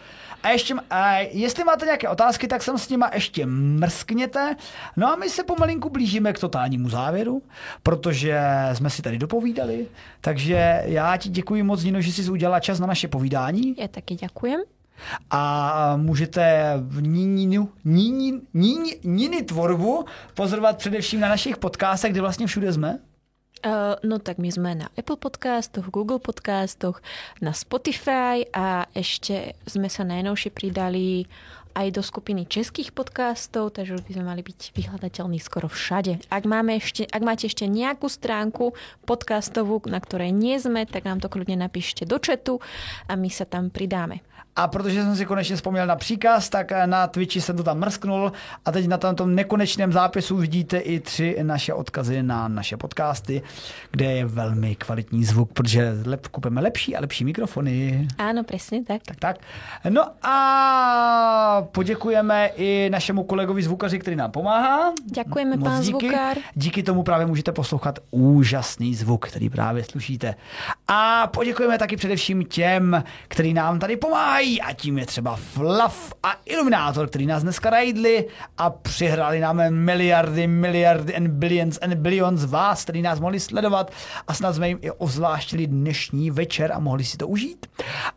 A 0.43 0.49
ještě, 0.49 0.75
a 0.91 1.19
jestli 1.19 1.65
máte 1.65 1.85
nějaké 1.85 2.09
otázky, 2.09 2.49
tak 2.49 2.63
sem 2.63 2.79
s 2.79 2.89
nima 2.89 3.11
ještě 3.15 3.47
mrskněte. 3.47 4.57
No 4.97 5.13
a 5.13 5.17
my 5.17 5.31
se 5.31 5.45
pomalinku 5.45 5.91
blížíme 5.91 6.33
k 6.33 6.39
totálnímu 6.39 6.89
závěru, 6.89 7.43
protože 7.83 8.41
jsme 8.73 8.91
si 8.91 9.03
tady 9.03 9.19
dopovídali. 9.19 9.87
Takže 10.21 10.83
já 10.85 11.17
ti 11.17 11.29
děkuji 11.29 11.63
moc, 11.63 11.85
Nino, 11.85 12.01
že 12.01 12.13
jsi 12.13 12.31
udělala 12.31 12.61
čas 12.61 12.81
na 12.81 12.87
naše 12.87 13.09
povídání. 13.09 13.75
Ja 13.77 13.89
taky 13.89 14.15
ďakujem. 14.15 14.61
A 15.31 15.97
můžete 15.97 16.75
v 16.81 17.03
Níninu, 17.03 17.69
Níni, 17.85 18.41
Níni, 18.55 19.01
Nini 19.05 19.43
tvorbu 19.43 20.05
pozorovat 20.35 20.77
především 20.77 21.21
na 21.21 21.29
našich 21.29 21.57
podcastech, 21.57 22.13
kde 22.13 22.21
vlastně 22.21 22.47
všude 22.47 22.73
jsme. 22.73 22.99
Uh, 23.61 23.93
no 24.01 24.17
tak 24.17 24.41
my 24.41 24.49
sme 24.49 24.73
na 24.73 24.89
Apple 24.97 25.21
podcastoch, 25.21 25.93
Google 25.93 26.17
podcastoch, 26.17 27.05
na 27.45 27.53
Spotify 27.53 28.49
a 28.57 28.89
ešte 28.97 29.53
sme 29.69 29.93
sa 29.93 30.01
najnovšie 30.01 30.49
pridali 30.49 31.29
aj 31.75 31.87
do 31.95 32.03
skupiny 32.03 32.49
českých 32.49 32.91
podcastov, 32.91 33.77
takže 33.77 34.01
už 34.01 34.03
by 34.09 34.13
sme 34.17 34.25
mali 34.27 34.43
byť 34.43 34.75
vyhľadateľní 34.75 35.39
skoro 35.39 35.69
všade. 35.71 36.19
Ak, 36.33 36.45
máme 36.49 36.81
ešte, 36.81 37.07
ak 37.07 37.23
máte 37.23 37.47
ešte 37.47 37.69
nejakú 37.71 38.11
stránku 38.11 38.75
podcastovú, 39.07 39.85
na 39.87 40.01
ktorej 40.03 40.35
nie 40.35 40.59
tak 40.89 41.05
nám 41.05 41.21
to 41.23 41.31
kľudne 41.31 41.61
napíšte 41.61 42.09
do 42.09 42.19
chatu 42.19 42.59
a 43.07 43.15
my 43.15 43.31
sa 43.31 43.47
tam 43.47 43.71
pridáme. 43.71 44.25
A 44.61 44.69
protože 44.69 45.03
jsem 45.03 45.17
si 45.17 45.27
konečně 45.27 45.57
vzpomněl 45.57 45.87
na 45.87 45.97
příkaz, 45.97 46.49
tak 46.49 46.73
na 46.87 47.07
Twitchi 47.07 47.41
jsem 47.41 47.57
to 47.57 47.63
tam 47.63 47.79
mrsknul 47.79 48.33
a 48.65 48.73
teď 48.73 48.89
na 48.89 48.99
tomto 48.99 49.27
nekonečném 49.27 49.93
zápisu 49.93 50.37
vidíte 50.37 50.79
i 50.79 51.01
tři 51.01 51.37
naše 51.43 51.75
odkazy 51.75 52.23
na 52.23 52.49
naše 52.49 52.77
podcasty, 52.77 53.43
kde 53.91 54.05
je 54.05 54.25
velmi 54.25 54.75
kvalitní 54.75 55.25
zvuk, 55.25 55.53
protože 55.53 55.93
lep, 56.07 56.29
kupujeme 56.29 56.61
lepší 56.61 56.97
a 56.97 57.01
lepší 57.01 57.25
mikrofony. 57.25 58.09
Áno, 58.19 58.45
presne 58.45 58.85
tak. 58.85 59.01
Tak, 59.03 59.17
tak. 59.17 59.37
No 59.89 60.05
a 60.23 60.37
poděkujeme 61.73 62.51
i 62.57 62.91
našemu 62.93 63.25
kolegovi 63.25 63.63
zvukaři, 63.63 63.99
který 63.99 64.17
nám 64.17 64.31
pomáhá. 64.31 64.93
Ďakujeme, 65.13 65.57
Moc 65.57 65.69
pán 65.69 65.81
díky. 65.81 65.91
zvukár. 65.91 66.37
Díky 66.55 66.83
tomu 66.83 67.03
právě 67.03 67.27
můžete 67.27 67.53
poslouchat 67.53 67.99
úžasný 68.11 68.95
zvuk, 68.95 69.29
který 69.29 69.51
právě 69.51 69.85
slyšíte. 69.85 70.35
A 70.89 71.27
poděkujeme 71.27 71.79
taky 71.79 71.97
především 71.97 72.45
těm, 72.45 73.05
kteří 73.29 73.55
nám 73.55 73.79
tady 73.79 73.97
pomáhají. 73.97 74.50
A 74.59 74.73
tím 74.73 74.99
je 74.99 75.07
třeba 75.07 75.37
Flav 75.37 76.13
a 76.23 76.37
Iluminátor, 76.45 77.09
který 77.09 77.27
nás 77.27 77.43
dneska 77.43 77.71
rajdli 77.71 78.29
a 78.59 78.71
přihrali 78.71 79.41
nám 79.41 79.71
miliardy, 79.71 80.47
miliardy 80.47 81.17
and 81.17 81.29
billions 81.29 81.79
and 81.83 81.95
billions 81.95 82.45
vás, 82.45 82.83
který 82.83 83.03
nás 83.03 83.21
mohli 83.21 83.41
sledovat 83.41 83.93
a 84.29 84.35
snad 84.35 84.53
jsme 84.53 84.69
jim 84.69 84.79
i 84.83 84.91
ozvláštili 84.91 85.67
dnešní 85.67 86.31
večer 86.31 86.73
a 86.73 86.79
mohli 86.79 87.05
si 87.05 87.17
to 87.17 87.29
užít. 87.29 87.67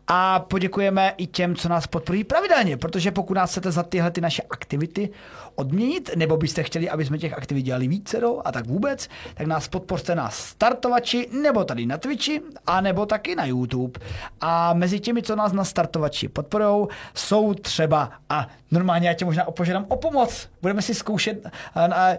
A 0.06 0.40
poděkujeme 0.40 1.14
i 1.16 1.26
těm, 1.26 1.56
co 1.56 1.68
nás 1.68 1.86
podporují 1.86 2.24
pravidelně, 2.24 2.76
protože 2.76 3.10
pokud 3.10 3.34
nás 3.34 3.50
chcete 3.50 3.70
za 3.70 3.82
tyhle 3.82 4.10
ty 4.10 4.20
naše 4.20 4.42
aktivity 4.50 5.10
odměnit, 5.54 6.10
nebo 6.16 6.36
byste 6.36 6.62
chtěli, 6.62 6.90
aby 6.90 7.04
jsme 7.04 7.18
těch 7.18 7.32
aktivit 7.32 7.62
dělali 7.62 7.88
více 7.88 8.20
a 8.44 8.52
tak 8.52 8.66
vůbec, 8.66 9.08
tak 9.34 9.46
nás 9.46 9.68
podpořte 9.68 10.14
na 10.14 10.30
startovači, 10.30 11.28
nebo 11.42 11.64
tady 11.64 11.86
na 11.86 11.98
Twitchi, 11.98 12.40
a 12.66 12.80
nebo 12.80 13.06
taky 13.06 13.34
na 13.34 13.44
YouTube. 13.44 14.00
A 14.40 14.74
mezi 14.74 15.00
těmi, 15.00 15.22
co 15.22 15.36
nás 15.36 15.52
na 15.52 15.64
startovači 15.64 16.28
podporou, 16.28 16.88
jsou 17.14 17.54
třeba, 17.54 18.10
a 18.28 18.48
normálně 18.70 19.08
já 19.08 19.14
tě 19.14 19.24
možná 19.24 19.48
opožádám 19.48 19.86
o 19.88 19.96
pomoc, 19.96 20.48
budeme 20.62 20.82
si 20.82 20.94
zkoušet 20.94 21.46
a, 21.46 21.50
a, 21.84 21.88
a, 21.90 22.18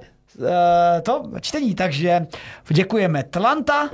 to 1.02 1.32
čtení, 1.42 1.76
takže 1.76 2.28
děkujeme 2.70 3.24
Tlanta, 3.24 3.90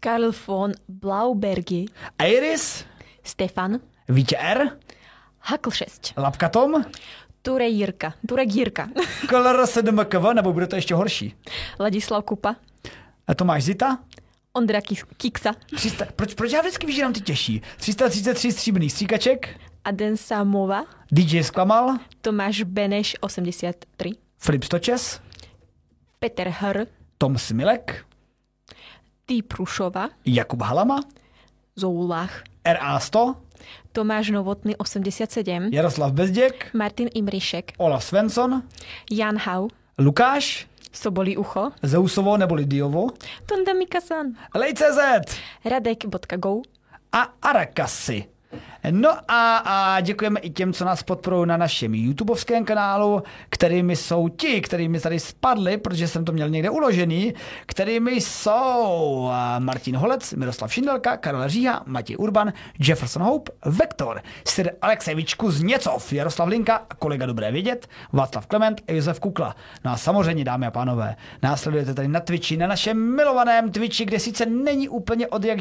Karl 0.00 0.32
von 0.46 0.72
Blaubergi, 0.88 1.86
Iris, 2.24 2.84
Stefan, 3.22 3.78
Vítě 4.08 4.36
R, 4.36 4.70
Hakl 5.40 5.70
6, 5.70 6.12
Lapkatom, 6.16 6.72
Ture 6.72 6.92
Jirka, 7.54 8.12
Kolor 9.28 9.64
7KV, 9.64 10.34
nebo 10.34 10.52
bude 10.52 10.66
to 10.66 10.76
ještě 10.76 10.94
horší. 10.94 11.34
Ladislav 11.80 12.24
Kupa, 12.24 12.56
A 13.26 13.34
Tomáš 13.34 13.64
Zita, 13.64 13.98
Ondra 14.52 14.80
Kiksa, 15.16 15.52
300, 15.76 16.04
proč, 16.16 16.34
proč 16.34 16.52
já 16.52 16.60
vždycky 16.60 16.86
vybírám 16.86 17.12
ty 17.12 17.20
těžší? 17.20 17.62
333 17.76 18.52
stříbrných 18.52 18.92
stříkaček, 18.92 19.60
Aden 19.84 20.16
Samova, 20.16 20.84
DJ 21.12 21.42
Zklamal, 21.42 21.96
Tomáš 22.20 22.62
Beneš 22.62 23.16
83, 23.20 24.10
Filip 24.38 24.64
Stočes, 24.64 25.20
Peter 26.18 26.48
Hr, 26.48 26.86
Tom 27.18 27.38
Smilek, 27.38 28.04
Ty 29.26 29.42
Prušova, 29.42 30.08
Jakub 30.24 30.62
Halama, 30.62 31.00
Zoulach, 31.76 32.42
RA100, 32.64 33.34
Tomáš 33.96 34.30
Novotný 34.30 34.76
87, 34.76 35.68
Jaroslav 35.72 36.12
Bezděk, 36.12 36.68
Martin 36.74 37.08
Imrišek, 37.14 37.72
Olaf 37.78 38.04
Svensson, 38.04 38.62
Jan 39.10 39.38
Hau, 39.38 39.68
Lukáš, 39.98 40.66
Sobolí 40.92 41.36
ucho, 41.36 41.72
Zeusovo 41.82 42.36
neboli 42.36 42.64
Diovo, 42.64 43.06
Tonda 43.46 43.72
Mikasan, 43.72 44.26
Lej.cz 44.54 45.00
Radek.go, 45.64 46.62
a 47.12 47.22
Arakasi. 47.42 48.24
No 48.90 49.10
a, 49.28 49.56
a 49.56 50.00
děkujeme 50.00 50.40
i 50.40 50.50
těm, 50.50 50.72
co 50.72 50.84
nás 50.84 51.02
podporují 51.02 51.48
na 51.48 51.56
našem 51.56 51.94
YouTubeovském 51.94 52.64
kanálu, 52.64 53.22
kterými 53.48 53.96
jsou 53.96 54.28
ti, 54.28 54.60
kterými 54.60 55.00
tady 55.00 55.20
spadli, 55.20 55.76
protože 55.76 56.08
jsem 56.08 56.24
to 56.24 56.32
měl 56.32 56.48
někde 56.48 56.70
uložený, 56.70 57.34
kterými 57.66 58.12
jsou 58.12 59.30
Martin 59.58 59.96
Holec, 59.96 60.32
Miroslav 60.32 60.72
Šindelka, 60.72 61.16
Karel 61.16 61.48
Říha, 61.48 61.82
Matěj 61.86 62.16
Urban, 62.18 62.52
Jefferson 62.78 63.22
Hope, 63.22 63.52
Vektor, 63.64 64.22
Sir 64.48 64.70
Alexejevič 64.82 65.34
Kuzněcov, 65.34 66.12
Jaroslav 66.12 66.48
Linka, 66.48 66.86
kolega 66.98 67.26
Dobré 67.26 67.52
vědět, 67.52 67.86
Václav 68.12 68.46
Klement 68.46 68.80
a 68.88 68.92
Josef 68.92 69.20
Kukla. 69.20 69.56
No 69.84 69.90
a 69.90 69.96
samozřejmě, 69.96 70.44
dámy 70.44 70.66
a 70.66 70.70
pánové, 70.70 71.16
následujete 71.42 71.94
tady 71.94 72.08
na 72.08 72.20
Twitchi, 72.20 72.56
na 72.56 72.66
našem 72.66 73.16
milovaném 73.16 73.70
Twitchi, 73.70 74.04
kde 74.04 74.18
sice 74.18 74.46
není 74.46 74.88
úplně 74.88 75.28
od 75.28 75.44
jak 75.44 75.58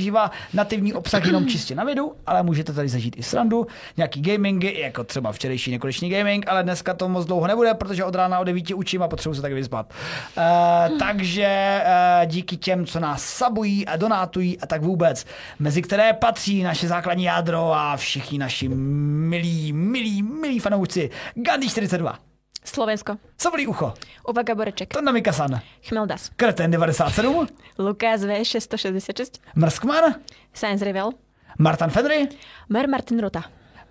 nativní 0.53 0.93
obsah 0.93 1.26
jenom 1.26 1.47
čistě 1.47 1.76
na 1.76 1.84
videu, 1.84 2.14
ale 2.26 2.43
můžete 2.43 2.73
tady 2.73 2.89
zažít 2.89 3.15
mít 3.16 3.20
i 3.20 3.24
srandu, 3.24 3.68
nějaký 3.98 4.22
gamingy, 4.22 4.80
jako 4.80 5.04
třeba 5.04 5.32
včerejší 5.32 5.72
nekonečný 5.72 6.10
gaming, 6.10 6.48
ale 6.48 6.64
dneska 6.64 6.94
to 6.94 7.10
moc 7.10 7.26
dlouho 7.26 7.48
nebude, 7.48 7.74
protože 7.74 8.04
od 8.04 8.16
rána 8.16 8.40
od 8.40 8.44
9 8.44 8.72
učím 8.72 9.04
a 9.04 9.08
potřebuji 9.08 9.36
se 9.36 9.42
taky 9.42 9.54
vyspat. 9.54 9.94
Uh, 10.38 10.98
takže 11.00 11.82
uh, 11.86 12.26
díky 12.26 12.58
těm, 12.58 12.86
co 12.86 13.00
nás 13.00 13.24
sabují 13.24 13.86
a 13.86 13.96
donátují 13.96 14.60
a 14.60 14.66
tak 14.66 14.82
vůbec, 14.82 15.26
mezi 15.60 15.82
které 15.82 16.14
patří 16.14 16.64
naše 16.64 16.88
základní 16.88 17.24
jádro 17.24 17.74
a 17.74 17.98
všichni 17.98 18.38
naši 18.38 18.68
milí, 18.68 19.74
milí, 19.74 20.24
milí 20.24 20.60
fanoušci. 20.60 21.10
Gandhi 21.36 21.70
42. 21.70 22.20
Slovensko. 22.64 23.18
Soblí 23.38 23.68
ucho. 23.68 23.94
Uvaga 24.28 24.56
Boreček. 24.56 24.94
Tonna 24.94 25.12
Mikasan. 25.12 25.60
Chmeldas. 25.88 26.32
Kreten 26.36 26.72
97. 26.72 27.48
Lukáš 27.80 28.20
V 28.20 28.46
666. 28.46 29.42
Mrskman. 29.56 30.16
Science 30.54 30.86
Revel. 30.86 31.24
Martin 31.60 31.90
Fenry. 31.90 32.27
Mer 32.69 32.90
Martin 32.90 33.19
Ruta. 33.19 33.44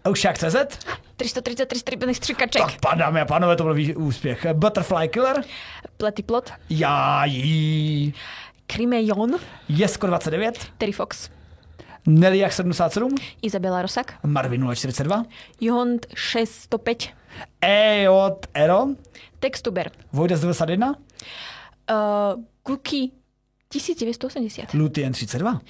Oušák 0.09 0.39
CZ. 0.39 0.57
333 1.17 1.79
stříbrných 1.79 2.17
stříkaček. 2.17 2.63
Tak 2.63 2.81
pan, 2.81 2.99
dámy 2.99 3.21
a 3.21 3.25
pánové, 3.25 3.57
to 3.57 3.65
byl 3.65 3.77
úspěch. 3.97 4.47
Butterfly 4.53 5.09
Killer. 5.09 5.45
Pletiplot. 5.97 6.51
Jájí. 6.71 8.15
Krimejon. 8.67 9.37
Jesko 9.69 10.07
29. 10.07 10.67
Terry 10.79 10.93
Fox. 10.93 11.31
Neliach 12.07 12.53
77. 12.53 13.15
Izabela 13.43 13.83
Rosak. 13.83 14.15
Marvin 14.23 14.75
042. 14.75 15.25
Jont 15.61 16.07
605. 16.15 17.09
EJ 17.61 18.09
Ero. 18.55 18.87
Textuber. 19.39 19.91
Vojdes 20.13 20.41
91. 20.41 20.89
Uh, 20.89 20.95
Guki 22.65 23.13
1980. 23.69 24.75
Lutien 24.75 25.13
32. 25.13 25.61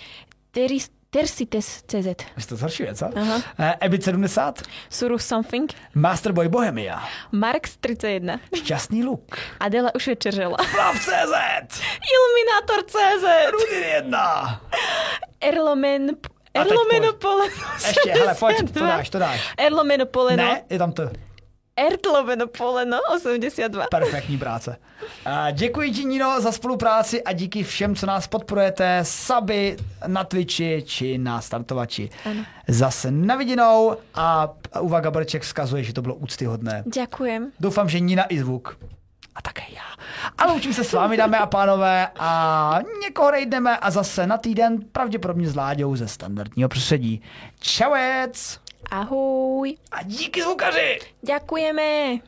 Teris, 0.50 0.90
Tersites 1.14 1.82
CZ. 1.86 2.06
Vy 2.36 2.42
jste 2.42 2.48
to 2.48 2.56
zhoršuje, 2.56 2.94
co? 2.94 3.10
Aha. 3.16 3.42
Ebit 3.80 4.04
70. 4.04 4.62
Surus 4.90 5.26
Something. 5.26 5.72
Masterboy 5.94 6.48
Bohemia. 6.48 7.02
Marx 7.32 7.76
31. 7.76 8.40
Šťastný 8.54 9.04
luk. 9.04 9.36
Adela 9.60 9.94
už 9.94 10.06
večeřela. 10.06 10.56
Plav 10.56 10.94
CZ. 11.00 11.34
Iluminátor 12.14 12.84
CZ. 12.86 13.50
Rudin 13.52 13.84
1. 13.94 14.60
Erlomen... 15.40 16.10
Erlomenopole. 16.54 17.46
Ještě, 17.86 18.12
hele, 18.12 18.34
pojď, 18.34 18.72
to 18.72 18.80
dáš, 18.84 19.10
to 19.10 19.18
dáš. 19.18 19.52
Erlomenopole. 19.58 20.36
Ne, 20.36 20.62
je 20.70 20.78
tam 20.78 20.92
to. 20.92 21.10
Ertlomenopole, 21.76 22.84
no, 22.84 22.98
82. 23.16 23.86
Perfektní 23.90 24.38
práce. 24.38 24.76
A 25.24 25.50
děkuji 25.50 25.92
ti, 25.92 26.04
Nino, 26.04 26.40
za 26.40 26.52
spolupráci 26.52 27.22
a 27.22 27.32
díky 27.32 27.62
všem, 27.62 27.96
co 27.96 28.06
nás 28.06 28.26
podporujete, 28.26 29.00
saby 29.02 29.76
na 30.06 30.24
Twitchi 30.24 30.82
či 30.86 31.18
na 31.18 31.40
startovači. 31.40 32.10
Ano. 32.24 32.44
Zase 32.68 33.10
na 33.10 33.36
viděnou 33.36 33.96
a 34.14 34.54
Uva 34.80 35.00
Gaborček 35.00 35.42
vzkazuje, 35.42 35.82
že 35.82 35.92
to 35.92 36.02
bylo 36.02 36.14
úctyhodné. 36.14 36.82
Ďakujem. 36.86 37.52
Doufám, 37.60 37.88
že 37.88 38.00
Nina 38.00 38.24
i 38.24 38.38
zvuk. 38.38 38.78
A 39.34 39.42
také 39.42 39.62
já. 39.74 40.04
A 40.38 40.46
loučím 40.46 40.72
se 40.72 40.84
s 40.84 40.92
vámi, 40.92 41.16
dámy 41.16 41.36
a 41.36 41.46
pánové, 41.46 42.08
a 42.18 42.78
někoho 43.02 43.30
rejdeme 43.30 43.78
a 43.78 43.90
zase 43.90 44.26
na 44.26 44.38
týden 44.38 44.78
pravděpodobně 44.92 45.48
s 45.48 45.56
Láďou 45.56 45.96
ze 45.96 46.08
standardního 46.08 46.68
prostředí. 46.68 47.22
Čauec! 47.60 48.63
Ahoj. 48.90 49.76
A 49.90 50.02
díky 50.02 50.42
zvukaři! 50.42 50.98
Ďakujeme. 51.22 52.18